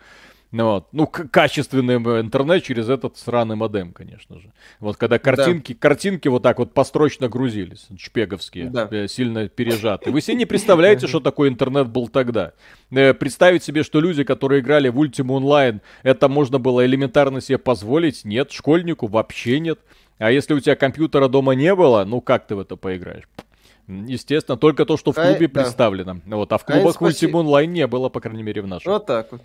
Ну, 0.54 0.66
вот. 0.66 0.86
ну 0.92 1.08
качественный 1.08 1.96
интернет 1.96 2.62
через 2.62 2.88
этот 2.88 3.18
сраный 3.18 3.56
модем, 3.56 3.92
конечно 3.92 4.38
же. 4.38 4.52
Вот 4.78 4.96
когда 4.96 5.18
картинки, 5.18 5.72
да. 5.72 5.78
картинки 5.80 6.28
вот 6.28 6.44
так 6.44 6.60
вот 6.60 6.72
построчно 6.72 7.28
грузились, 7.28 7.88
шпеговские, 7.98 8.70
да. 8.70 8.86
Э, 8.88 9.08
сильно 9.08 9.48
пережаты. 9.48 10.12
Вы 10.12 10.20
себе 10.20 10.36
не 10.36 10.46
представляете, 10.46 11.08
что 11.08 11.18
такой 11.18 11.48
интернет 11.48 11.88
был 11.88 12.06
тогда. 12.06 12.52
Э, 12.92 13.14
представить 13.14 13.64
себе, 13.64 13.82
что 13.82 14.00
люди, 14.00 14.22
которые 14.22 14.60
играли 14.60 14.88
в 14.90 15.02
Ultima 15.02 15.40
Online, 15.40 15.80
это 16.04 16.28
можно 16.28 16.60
было 16.60 16.86
элементарно 16.86 17.40
себе 17.40 17.58
позволить? 17.58 18.24
Нет, 18.24 18.52
школьнику 18.52 19.08
вообще 19.08 19.58
нет. 19.58 19.80
А 20.18 20.30
если 20.30 20.54
у 20.54 20.60
тебя 20.60 20.76
компьютера 20.76 21.26
дома 21.26 21.56
не 21.56 21.74
было, 21.74 22.04
ну 22.04 22.20
как 22.20 22.46
ты 22.46 22.54
в 22.54 22.60
это 22.60 22.76
поиграешь? 22.76 23.24
Естественно, 23.88 24.56
только 24.56 24.84
то, 24.86 24.96
что 24.96 25.10
в 25.10 25.16
клубе 25.16 25.46
а, 25.46 25.48
представлено. 25.48 26.20
Да. 26.24 26.36
Вот, 26.36 26.52
а 26.52 26.58
в 26.58 26.64
клубах 26.64 27.02
а, 27.02 27.04
Ultima 27.06 27.42
Online 27.42 27.66
не 27.66 27.86
было, 27.88 28.08
по 28.08 28.20
крайней 28.20 28.44
мере, 28.44 28.62
в 28.62 28.68
нашем. 28.68 28.92
Вот 28.92 29.06
так 29.06 29.32
вот. 29.32 29.42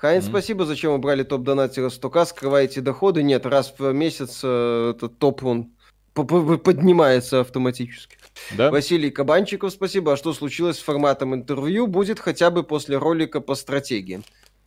Хайн, 0.00 0.20
mm-hmm. 0.20 0.28
спасибо. 0.28 0.64
Зачем 0.64 0.92
убрали 0.92 1.24
топ-донатера 1.24 1.88
100к? 1.88 2.24
Скрываете 2.24 2.80
доходы? 2.80 3.22
Нет, 3.22 3.44
раз 3.44 3.74
в 3.76 3.92
месяц 3.92 4.40
э, 4.42 4.92
этот 4.96 5.18
топ, 5.18 5.44
он 5.44 5.72
поднимается 6.14 7.40
автоматически. 7.40 8.16
Да? 8.56 8.70
Василий 8.70 9.10
Кабанчиков, 9.10 9.70
спасибо. 9.70 10.14
А 10.14 10.16
что 10.16 10.32
случилось 10.32 10.78
с 10.78 10.82
форматом 10.82 11.34
интервью? 11.34 11.86
Будет 11.86 12.18
хотя 12.18 12.50
бы 12.50 12.62
после 12.62 12.96
ролика 12.96 13.42
по 13.42 13.54
стратегии. 13.54 14.22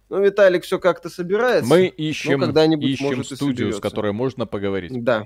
Ну, 0.10 0.22
Виталик 0.22 0.66
все 0.66 0.78
как-то 0.78 1.10
собирается. 1.10 1.68
Мы 1.68 1.88
ищем, 1.88 2.44
ищем 2.80 3.06
может, 3.08 3.26
студию, 3.26 3.74
с 3.74 3.80
которой 3.80 4.12
можно 4.12 4.46
поговорить. 4.46 5.04
Да. 5.04 5.24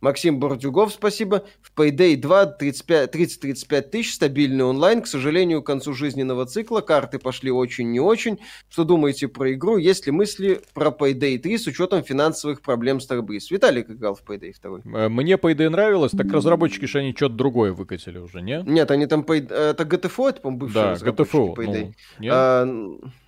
Максим 0.00 0.40
Бордюгов, 0.40 0.92
спасибо. 0.92 1.44
В 1.60 1.78
Payday 1.78 2.16
2 2.16 2.56
30-35 2.60 3.82
тысяч, 3.82 4.14
стабильный 4.14 4.64
онлайн. 4.64 5.02
К 5.02 5.06
сожалению, 5.06 5.62
к 5.62 5.66
концу 5.66 5.92
жизненного 5.92 6.46
цикла 6.46 6.80
карты 6.80 7.18
пошли 7.18 7.50
очень 7.50 7.90
не 7.90 8.00
очень. 8.00 8.38
Что 8.70 8.84
думаете 8.84 9.28
про 9.28 9.52
игру? 9.52 9.76
Есть 9.76 10.06
ли 10.06 10.12
мысли 10.12 10.62
про 10.72 10.88
Payday 10.88 11.38
3 11.38 11.58
с 11.58 11.66
учетом 11.66 12.02
финансовых 12.02 12.62
проблем 12.62 12.98
Starbreeze? 12.98 13.46
Виталий 13.50 13.82
как 13.82 13.96
играл 13.96 14.14
в 14.14 14.22
Payday 14.24 14.54
2. 14.62 14.80
Э, 14.84 15.08
мне 15.08 15.34
Payday 15.34 15.68
нравилось, 15.68 16.12
так 16.12 16.32
разработчики 16.32 16.86
же 16.86 17.00
они 17.00 17.14
что-то 17.14 17.34
другое 17.34 17.72
выкатили 17.72 18.18
уже, 18.18 18.40
не? 18.40 18.62
Нет, 18.66 18.90
они 18.90 19.06
там... 19.06 19.20
Pay... 19.20 19.52
Это 19.52 19.84
GTFO, 19.84 20.30
это, 20.30 20.40
по-моему, 20.40 20.60
бывшие 20.60 20.96
да, 20.96 21.06
GTFO, 21.06 21.54
Payday. 21.54 21.94
Ну, 22.18 22.28
а, 22.30 22.64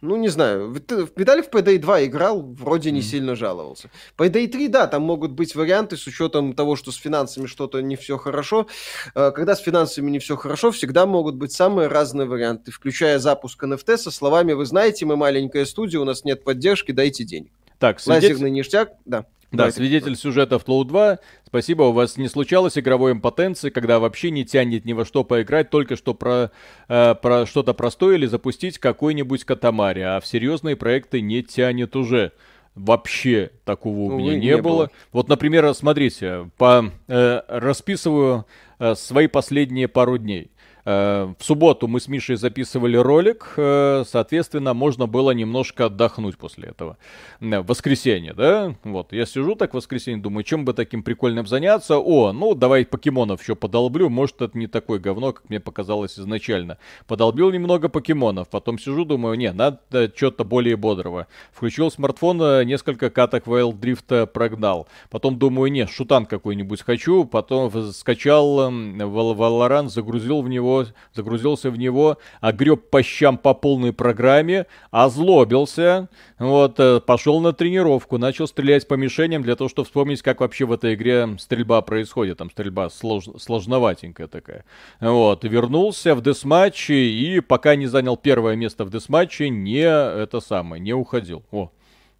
ну, 0.00 0.16
не 0.16 0.28
знаю. 0.28 0.72
Виталий 0.72 1.42
в 1.42 1.50
Payday 1.50 1.78
2 1.78 2.06
играл, 2.06 2.42
вроде 2.42 2.90
не 2.90 3.00
mm. 3.00 3.02
сильно 3.02 3.36
жаловался. 3.36 3.90
Payday 4.16 4.48
3, 4.48 4.68
да, 4.68 4.86
там 4.86 5.02
могут 5.02 5.32
быть 5.32 5.54
варианты 5.54 5.96
с 5.96 6.06
учетом 6.06 6.54
того, 6.62 6.76
что 6.76 6.92
с 6.92 6.96
финансами 6.96 7.46
что-то 7.46 7.82
не 7.82 7.96
все 7.96 8.18
хорошо. 8.18 8.68
Э, 9.16 9.32
когда 9.32 9.56
с 9.56 9.58
финансами 9.58 10.10
не 10.10 10.20
все 10.20 10.36
хорошо, 10.36 10.70
всегда 10.70 11.06
могут 11.06 11.34
быть 11.34 11.50
самые 11.50 11.88
разные 11.88 12.28
варианты, 12.28 12.70
включая 12.70 13.18
запуск 13.18 13.64
NFT 13.64 13.96
со 13.96 14.12
словами 14.12 14.52
«Вы 14.52 14.64
знаете, 14.64 15.04
мы 15.04 15.16
маленькая 15.16 15.64
студия, 15.66 15.98
у 15.98 16.04
нас 16.04 16.24
нет 16.24 16.44
поддержки, 16.44 16.92
дайте 16.92 17.24
денег». 17.24 17.50
Так, 17.80 17.98
свидетель... 17.98 18.34
Лазерный 18.34 18.50
ништяк, 18.52 18.90
да. 19.04 19.26
Да, 19.50 19.72
свидетель 19.72 20.16
сюжета 20.16 20.60
в 20.60 20.64
Flow 20.64 20.84
2. 20.84 21.18
Спасибо, 21.46 21.82
у 21.82 21.92
вас 21.92 22.16
не 22.16 22.28
случалось 22.28 22.78
игровой 22.78 23.10
импотенции, 23.12 23.70
когда 23.70 23.98
вообще 23.98 24.30
не 24.30 24.44
тянет 24.44 24.84
ни 24.84 24.92
во 24.92 25.04
что 25.04 25.24
поиграть, 25.24 25.68
только 25.68 25.96
что 25.96 26.14
про, 26.14 26.52
э, 26.88 27.14
про 27.16 27.44
что-то 27.44 27.74
простое 27.74 28.14
или 28.14 28.26
запустить 28.26 28.78
какой-нибудь 28.78 29.44
катамари, 29.44 30.00
а 30.00 30.20
в 30.20 30.26
серьезные 30.26 30.76
проекты 30.76 31.20
не 31.20 31.42
тянет 31.42 31.96
уже 31.96 32.32
вообще 32.74 33.50
такого 33.64 34.00
у 34.00 34.10
ну, 34.10 34.18
меня 34.18 34.34
не, 34.34 34.40
не 34.40 34.56
было. 34.56 34.76
было. 34.76 34.90
Вот, 35.12 35.28
например, 35.28 35.72
смотрите, 35.74 36.50
по, 36.56 36.90
э, 37.08 37.40
расписываю 37.48 38.46
э, 38.78 38.94
свои 38.94 39.26
последние 39.26 39.88
пару 39.88 40.18
дней. 40.18 40.50
Э, 40.84 41.32
в 41.38 41.44
субботу 41.44 41.86
мы 41.86 42.00
с 42.00 42.08
Мишей 42.08 42.36
записывали 42.36 42.96
ролик, 42.96 43.54
э, 43.56 44.02
соответственно, 44.06 44.74
можно 44.74 45.06
было 45.06 45.30
немножко 45.30 45.86
отдохнуть 45.86 46.36
после 46.36 46.70
этого. 46.70 46.96
Э, 47.40 47.60
воскресенье, 47.60 48.32
да? 48.34 48.74
Вот, 48.82 49.12
я 49.12 49.24
сижу 49.26 49.54
так 49.54 49.72
в 49.72 49.74
воскресенье, 49.74 50.20
думаю, 50.20 50.42
чем 50.42 50.64
бы 50.64 50.72
таким 50.72 51.04
прикольным 51.04 51.46
заняться? 51.46 51.98
О, 51.98 52.32
ну, 52.32 52.54
давай 52.54 52.84
покемонов 52.84 53.42
еще 53.42 53.54
подолблю, 53.54 54.08
может, 54.08 54.42
это 54.42 54.58
не 54.58 54.66
такое 54.66 54.98
говно, 54.98 55.32
как 55.32 55.48
мне 55.48 55.60
показалось 55.60 56.18
изначально. 56.18 56.78
Подолбил 57.06 57.52
немного 57.52 57.88
покемонов, 57.88 58.48
потом 58.48 58.78
сижу, 58.78 59.04
думаю, 59.04 59.36
не, 59.36 59.52
надо 59.52 59.78
что-то 60.14 60.44
более 60.44 60.76
бодрого. 60.76 61.28
Включил 61.52 61.90
смартфон, 61.92 62.66
несколько 62.66 63.10
каток 63.10 63.46
Wild 63.46 63.78
Drift 63.78 64.26
прогнал. 64.26 64.88
Потом 65.10 65.38
думаю, 65.38 65.70
не, 65.70 65.86
шутан 65.86 66.26
какой-нибудь 66.26 66.82
хочу, 66.82 67.24
потом 67.24 67.70
скачал 67.92 68.58
Valorant, 68.68 69.88
загрузил 69.88 70.42
в 70.42 70.48
него 70.48 70.71
загрузился 71.14 71.70
в 71.70 71.78
него, 71.78 72.18
огреб 72.40 72.90
по 72.90 73.02
щам 73.02 73.38
по 73.38 73.54
полной 73.54 73.92
программе, 73.92 74.66
озлобился, 74.90 76.08
вот, 76.38 76.78
э, 76.78 77.00
пошел 77.00 77.40
на 77.40 77.52
тренировку, 77.52 78.18
начал 78.18 78.46
стрелять 78.46 78.88
по 78.88 78.94
мишеням 78.94 79.42
для 79.42 79.56
того, 79.56 79.68
чтобы 79.68 79.86
вспомнить, 79.86 80.22
как 80.22 80.40
вообще 80.40 80.64
в 80.64 80.72
этой 80.72 80.94
игре 80.94 81.36
стрельба 81.38 81.80
происходит. 81.82 82.38
Там 82.38 82.50
стрельба 82.50 82.90
слож... 82.90 83.24
сложноватенькая 83.38 84.26
такая. 84.26 84.64
Вот, 85.00 85.44
вернулся 85.44 86.14
в 86.14 86.22
десматче 86.22 86.94
и 86.94 87.40
пока 87.40 87.76
не 87.76 87.86
занял 87.86 88.16
первое 88.16 88.56
место 88.56 88.84
в 88.84 88.90
десматче, 88.90 89.48
не 89.48 89.82
это 89.82 90.40
самое, 90.40 90.80
не 90.82 90.92
уходил. 90.92 91.42
О, 91.50 91.70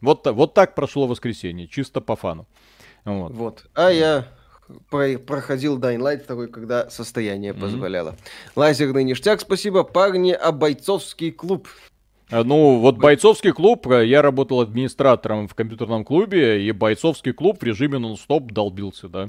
вот, 0.01 0.27
вот 0.27 0.55
так 0.55 0.75
прошло 0.75 1.07
воскресенье, 1.07 1.69
чисто 1.69 2.01
по 2.01 2.17
фану. 2.17 2.47
Вот. 3.05 3.33
вот. 3.33 3.65
А 3.75 3.91
я 3.91 4.27
проходил 4.91 5.79
Dying 5.79 6.01
Light 6.01 6.25
второй, 6.25 6.49
когда 6.49 6.89
состояние 6.91 7.53
mm-hmm. 7.53 7.61
позволяло. 7.61 8.17
Лазерный 8.57 9.05
ништяк, 9.05 9.41
спасибо. 9.41 9.83
Парни, 9.85 10.33
а 10.33 10.53
бойцовский 10.53 11.31
клуб? 11.31 11.69
А, 12.31 12.45
ну, 12.45 12.79
вот 12.79 12.97
бойцовский 12.97 13.53
клуб, 13.53 13.87
э, 13.89 14.07
я 14.07 14.23
работал 14.23 14.61
администратором 14.61 15.49
в 15.49 15.55
компьютерном 15.55 16.05
клубе, 16.05 16.67
и 16.67 16.73
бойцовский 16.73 17.33
клуб 17.33 17.61
в 17.61 17.63
режиме 17.63 17.99
нон-стоп 17.99 18.51
долбился, 18.53 19.09
да. 19.09 19.29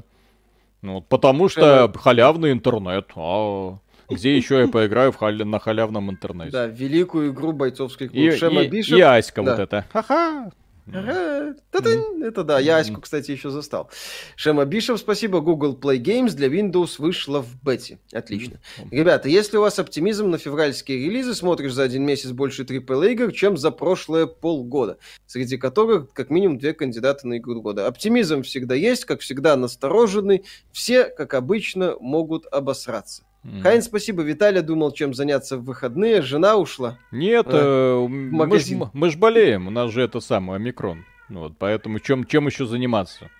Ну, 0.80 0.94
вот, 0.94 1.06
потому 1.08 1.48
что 1.48 1.92
халявный 1.94 2.52
интернет. 2.52 3.10
А 3.16 3.78
где 4.08 4.36
еще 4.36 4.60
я 4.60 4.68
поиграю 4.68 5.12
в 5.12 5.16
хал... 5.16 5.32
на 5.32 5.58
халявном 5.58 6.10
интернете? 6.10 6.50
Да, 6.50 6.66
великую 6.66 7.32
игру 7.32 7.52
бойцовский 7.52 8.08
клуб. 8.08 8.18
И, 8.18 8.30
Шема 8.32 8.62
и, 8.62 8.68
Бишоп. 8.68 8.98
и 8.98 9.00
Аська 9.00 9.42
да. 9.42 9.50
вот 9.50 9.60
это. 9.60 9.84
Ха-ха. 9.92 10.50
Ага, 10.92 11.54
это 11.72 12.44
да, 12.44 12.58
я 12.58 12.76
Аську, 12.78 13.00
кстати, 13.00 13.30
еще 13.30 13.50
застал. 13.50 13.90
Шема 14.36 14.66
Бишев, 14.66 14.98
спасибо. 14.98 15.40
Google 15.40 15.78
Play 15.78 15.98
Games 15.98 16.34
для 16.34 16.48
Windows 16.48 16.96
вышла 16.98 17.40
в 17.40 17.62
бете. 17.62 17.98
Отлично. 18.12 18.60
Ребята, 18.90 19.28
если 19.28 19.56
у 19.56 19.62
вас 19.62 19.78
оптимизм 19.78 20.28
на 20.30 20.36
февральские 20.36 21.06
релизы, 21.06 21.34
смотришь 21.34 21.72
за 21.72 21.84
один 21.84 22.04
месяц 22.04 22.32
больше 22.32 22.64
AAA 22.64 23.12
игр, 23.12 23.32
чем 23.32 23.56
за 23.56 23.70
прошлые 23.70 24.26
полгода, 24.26 24.98
среди 25.26 25.56
которых 25.56 26.12
как 26.12 26.28
минимум 26.28 26.58
две 26.58 26.74
кандидаты 26.74 27.26
на 27.28 27.38
игру 27.38 27.62
года. 27.62 27.86
Оптимизм 27.86 28.42
всегда 28.42 28.74
есть, 28.74 29.06
как 29.06 29.20
всегда 29.20 29.56
настороженный. 29.56 30.44
Все, 30.70 31.04
как 31.04 31.32
обычно, 31.34 31.96
могут 31.98 32.46
обосраться. 32.46 33.24
Mm. 33.44 33.60
Хайн, 33.60 33.82
спасибо. 33.82 34.22
Виталий 34.22 34.62
думал, 34.62 34.92
чем 34.92 35.12
заняться 35.12 35.58
в 35.58 35.64
выходные. 35.64 36.22
Жена 36.22 36.56
ушла. 36.56 36.98
Нет, 37.10 37.46
а, 37.48 38.04
э, 38.04 38.08
мы, 38.08 38.58
ж, 38.58 38.64
мы 38.92 39.10
ж 39.10 39.16
болеем. 39.16 39.68
У 39.68 39.70
нас 39.70 39.90
же 39.90 40.02
это 40.02 40.20
самое, 40.20 40.56
омикрон. 40.56 41.04
Вот, 41.28 41.54
поэтому 41.58 42.00
чем, 42.00 42.24
чем 42.24 42.46
еще 42.46 42.66
заниматься? 42.66 43.30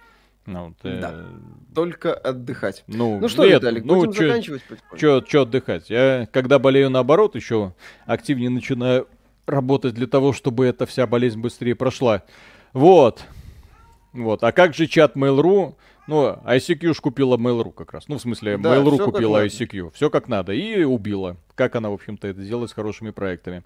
Ну, 0.46 0.68
вот, 0.68 0.76
э... 0.82 1.00
Да. 1.00 1.26
Только 1.74 2.12
отдыхать. 2.12 2.84
Ну, 2.86 3.18
ну 3.18 3.28
что, 3.28 3.44
нет, 3.46 3.62
Виталик, 3.62 3.84
ну, 3.84 3.96
будем 3.96 4.12
чё, 4.12 4.26
заканчивать 4.26 4.62
потихоньку. 4.64 5.26
Чё, 5.26 5.42
отдыхать? 5.42 5.88
Я, 5.88 6.28
когда 6.30 6.58
болею 6.58 6.90
наоборот, 6.90 7.34
еще 7.34 7.72
активнее 8.04 8.50
начинаю 8.50 9.08
работать 9.46 9.94
для 9.94 10.06
того, 10.06 10.32
чтобы 10.32 10.66
эта 10.66 10.84
вся 10.84 11.06
болезнь 11.06 11.40
быстрее 11.40 11.74
прошла. 11.74 12.22
Вот. 12.74 13.24
Вот. 14.12 14.44
А 14.44 14.52
как 14.52 14.74
же 14.74 14.86
чат 14.86 15.16
Mail.ru? 15.16 15.74
Ну, 16.06 16.36
ICQ 16.44 16.94
ж 16.94 17.00
купила 17.00 17.36
Mail.ru 17.36 17.72
как 17.72 17.92
раз. 17.92 18.08
Ну, 18.08 18.16
в 18.16 18.20
смысле, 18.20 18.58
да, 18.58 18.76
Mail.ru 18.76 19.04
купила 19.04 19.44
ICQ. 19.46 19.92
Все 19.94 20.10
как 20.10 20.28
надо. 20.28 20.52
И 20.52 20.84
убила. 20.84 21.36
Как 21.54 21.76
она, 21.76 21.90
в 21.90 21.92
общем-то, 21.92 22.26
это 22.26 22.40
делает 22.40 22.70
с 22.70 22.72
хорошими 22.72 23.10
проектами. 23.10 23.62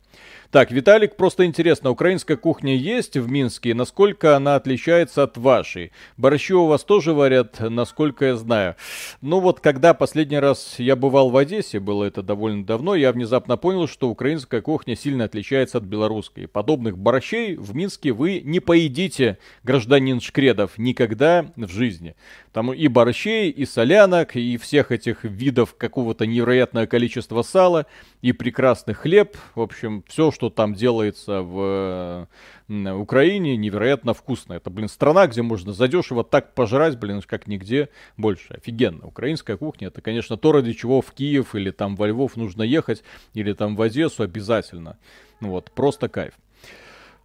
Так, 0.50 0.70
Виталик, 0.70 1.16
просто 1.16 1.46
интересно, 1.46 1.88
украинская 1.90 2.36
кухня 2.36 2.76
есть 2.76 3.16
в 3.16 3.30
Минске? 3.30 3.72
Насколько 3.74 4.36
она 4.36 4.56
отличается 4.56 5.22
от 5.22 5.38
вашей? 5.38 5.92
Борщи 6.18 6.52
у 6.52 6.66
вас 6.66 6.84
тоже 6.84 7.14
варят, 7.14 7.60
насколько 7.60 8.26
я 8.26 8.36
знаю. 8.36 8.76
Ну 9.22 9.40
вот, 9.40 9.60
когда 9.60 9.94
последний 9.94 10.38
раз 10.38 10.74
я 10.78 10.96
бывал 10.96 11.30
в 11.30 11.36
Одессе, 11.38 11.80
было 11.80 12.04
это 12.04 12.22
довольно 12.22 12.64
давно, 12.64 12.94
я 12.94 13.10
внезапно 13.10 13.56
понял, 13.56 13.88
что 13.88 14.10
украинская 14.10 14.60
кухня 14.60 14.94
сильно 14.94 15.24
отличается 15.24 15.78
от 15.78 15.84
белорусской. 15.84 16.46
Подобных 16.46 16.98
борщей 16.98 17.56
в 17.56 17.74
Минске 17.74 18.12
вы 18.12 18.42
не 18.44 18.60
поедите, 18.60 19.38
гражданин 19.62 20.20
Шкредов, 20.20 20.76
никогда 20.76 21.46
в 21.56 21.68
жизни. 21.68 22.16
Там 22.52 22.72
и 22.72 22.88
борщей, 22.88 23.50
и 23.50 23.64
солянок, 23.64 24.36
и 24.36 24.56
всех 24.56 24.90
этих 24.92 25.24
видов 25.24 25.74
какого-то 25.76 26.26
невероятного 26.26 26.86
количества 26.86 27.42
сала, 27.42 27.77
и 28.22 28.32
прекрасный 28.32 28.94
хлеб. 28.94 29.36
В 29.54 29.60
общем, 29.60 30.04
все, 30.08 30.30
что 30.30 30.50
там 30.50 30.74
делается 30.74 31.42
в 31.42 32.28
Украине, 32.68 33.56
невероятно 33.56 34.14
вкусно. 34.14 34.54
Это, 34.54 34.70
блин, 34.70 34.88
страна, 34.88 35.26
где 35.26 35.42
можно 35.42 35.72
задешево 35.72 36.24
так 36.24 36.54
пожрать, 36.54 36.98
блин, 36.98 37.22
как 37.26 37.46
нигде 37.46 37.88
больше. 38.16 38.54
Офигенно. 38.54 39.06
Украинская 39.06 39.56
кухня, 39.56 39.88
это, 39.88 40.00
конечно, 40.00 40.36
то, 40.36 40.52
ради 40.52 40.72
чего 40.72 41.00
в 41.00 41.12
Киев 41.12 41.54
или 41.54 41.70
там 41.70 41.96
во 41.96 42.06
Львов 42.06 42.36
нужно 42.36 42.62
ехать, 42.62 43.02
или 43.34 43.52
там 43.52 43.76
в 43.76 43.82
Одессу 43.82 44.22
обязательно. 44.22 44.98
Вот, 45.40 45.70
просто 45.70 46.08
кайф. 46.08 46.34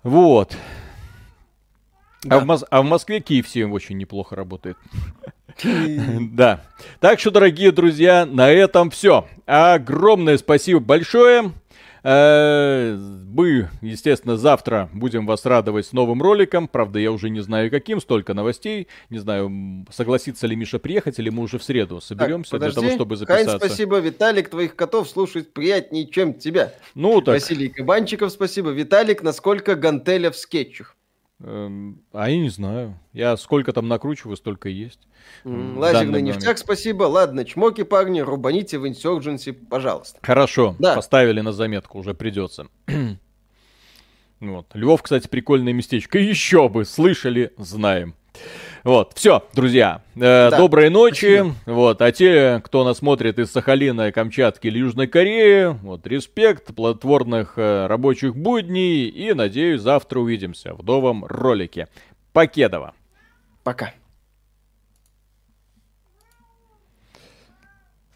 Вот. 0.03 0.55
Да. 2.23 2.38
А, 2.38 2.39
в 2.39 2.45
Мос- 2.45 2.65
а 2.69 2.81
в 2.81 2.85
Москве 2.85 3.19
KFC 3.19 3.69
очень 3.69 3.97
неплохо 3.97 4.35
работает. 4.35 4.77
Да. 6.34 6.61
Так 6.99 7.19
что, 7.19 7.31
дорогие 7.31 7.71
друзья, 7.71 8.25
на 8.25 8.51
этом 8.51 8.89
все. 8.89 9.27
Огромное 9.45 10.38
спасибо 10.38 10.80
большое. 10.80 11.51
Э, 12.05 12.97
мы, 12.97 13.69
естественно, 13.81 14.35
завтра 14.35 14.89
будем 14.93 15.25
вас 15.25 15.45
радовать 15.45 15.85
с 15.85 15.93
новым 15.93 16.21
роликом. 16.21 16.67
Правда, 16.67 16.99
я 16.99 17.11
уже 17.11 17.30
не 17.30 17.39
знаю 17.39 17.71
каким, 17.71 18.01
столько 18.01 18.34
новостей. 18.34 18.88
Не 19.09 19.19
знаю, 19.19 19.85
согласится 19.89 20.45
ли 20.45 20.55
Миша 20.55 20.80
приехать, 20.80 21.17
или 21.19 21.30
мы 21.30 21.43
уже 21.43 21.59
в 21.59 21.63
среду 21.63 22.01
соберемся 22.01 22.51
так, 22.51 22.59
подожди. 22.59 22.80
для 22.80 22.89
того, 22.89 22.95
чтобы 22.95 23.15
записаться. 23.15 23.45
Хайн, 23.45 23.59
спасибо. 23.59 23.99
Виталик, 23.99 24.49
твоих 24.49 24.75
котов 24.75 25.07
слушать 25.09 25.53
приятнее, 25.53 26.07
чем 26.07 26.34
тебя. 26.34 26.73
Ну, 26.93 27.21
так. 27.21 27.35
Василий 27.35 27.69
Кабанчиков, 27.69 28.31
спасибо. 28.31 28.71
Виталик, 28.71 29.23
насколько 29.23 29.75
гантеля 29.75 30.30
в 30.30 30.35
скетчах? 30.35 30.97
Эм, 31.44 32.02
а 32.14 32.30
я 32.30 32.38
не 32.38 32.49
знаю. 32.49 32.98
Я 33.11 33.36
сколько 33.36 33.74
там 33.74 33.90
накручиваю, 33.90 34.38
столько 34.38 34.70
и 34.70 34.74
есть. 34.74 35.02
Лазерный 35.44 36.22
нефтяк, 36.22 36.44
момент. 36.44 36.60
спасибо. 36.60 37.03
Ладно, 37.03 37.44
чмоки, 37.44 37.84
парни, 37.84 38.22
рубаните 38.22 38.78
в 38.80 38.86
Insurgency, 38.86 39.52
пожалуйста. 39.52 40.20
Хорошо, 40.22 40.76
да. 40.80 40.95
поставили 40.95 41.41
на 41.41 41.52
заметку, 41.52 41.99
уже 41.99 42.14
придется. 42.14 42.68
вот. 44.40 44.68
Львов, 44.74 45.03
кстати, 45.03 45.28
прикольное 45.28 45.74
местечко. 45.74 46.18
Еще 46.18 46.70
бы, 46.70 46.86
слышали, 46.86 47.52
знаем. 47.57 48.15
Вот, 48.84 49.14
все, 49.15 49.45
друзья, 49.53 50.01
э, 50.15 50.19
да, 50.19 50.57
доброй 50.57 50.89
ночи. 50.89 51.38
Спасибо. 51.38 51.55
Вот, 51.65 52.01
а 52.01 52.11
те, 52.11 52.61
кто 52.65 52.84
нас 52.84 52.97
смотрит 52.97 53.39
из 53.39 53.49
Сахалина, 53.49 54.11
Камчатки 54.11 54.68
или 54.68 54.80
Южной 54.80 55.07
Кореи, 55.07 55.68
вот, 55.81 56.05
респект, 56.05 56.76
плодотворных 56.76 57.53
э, 57.55 57.88
рабочих 57.88 58.35
будней 58.35 59.07
и, 59.07 59.34
надеюсь, 59.34 59.80
завтра 59.80 60.19
увидимся 60.19 60.73
в 60.73 60.84
новом 60.84 61.23
ролике. 61.23 61.88
Покедова. 62.34 62.93
Пока. 63.64 63.93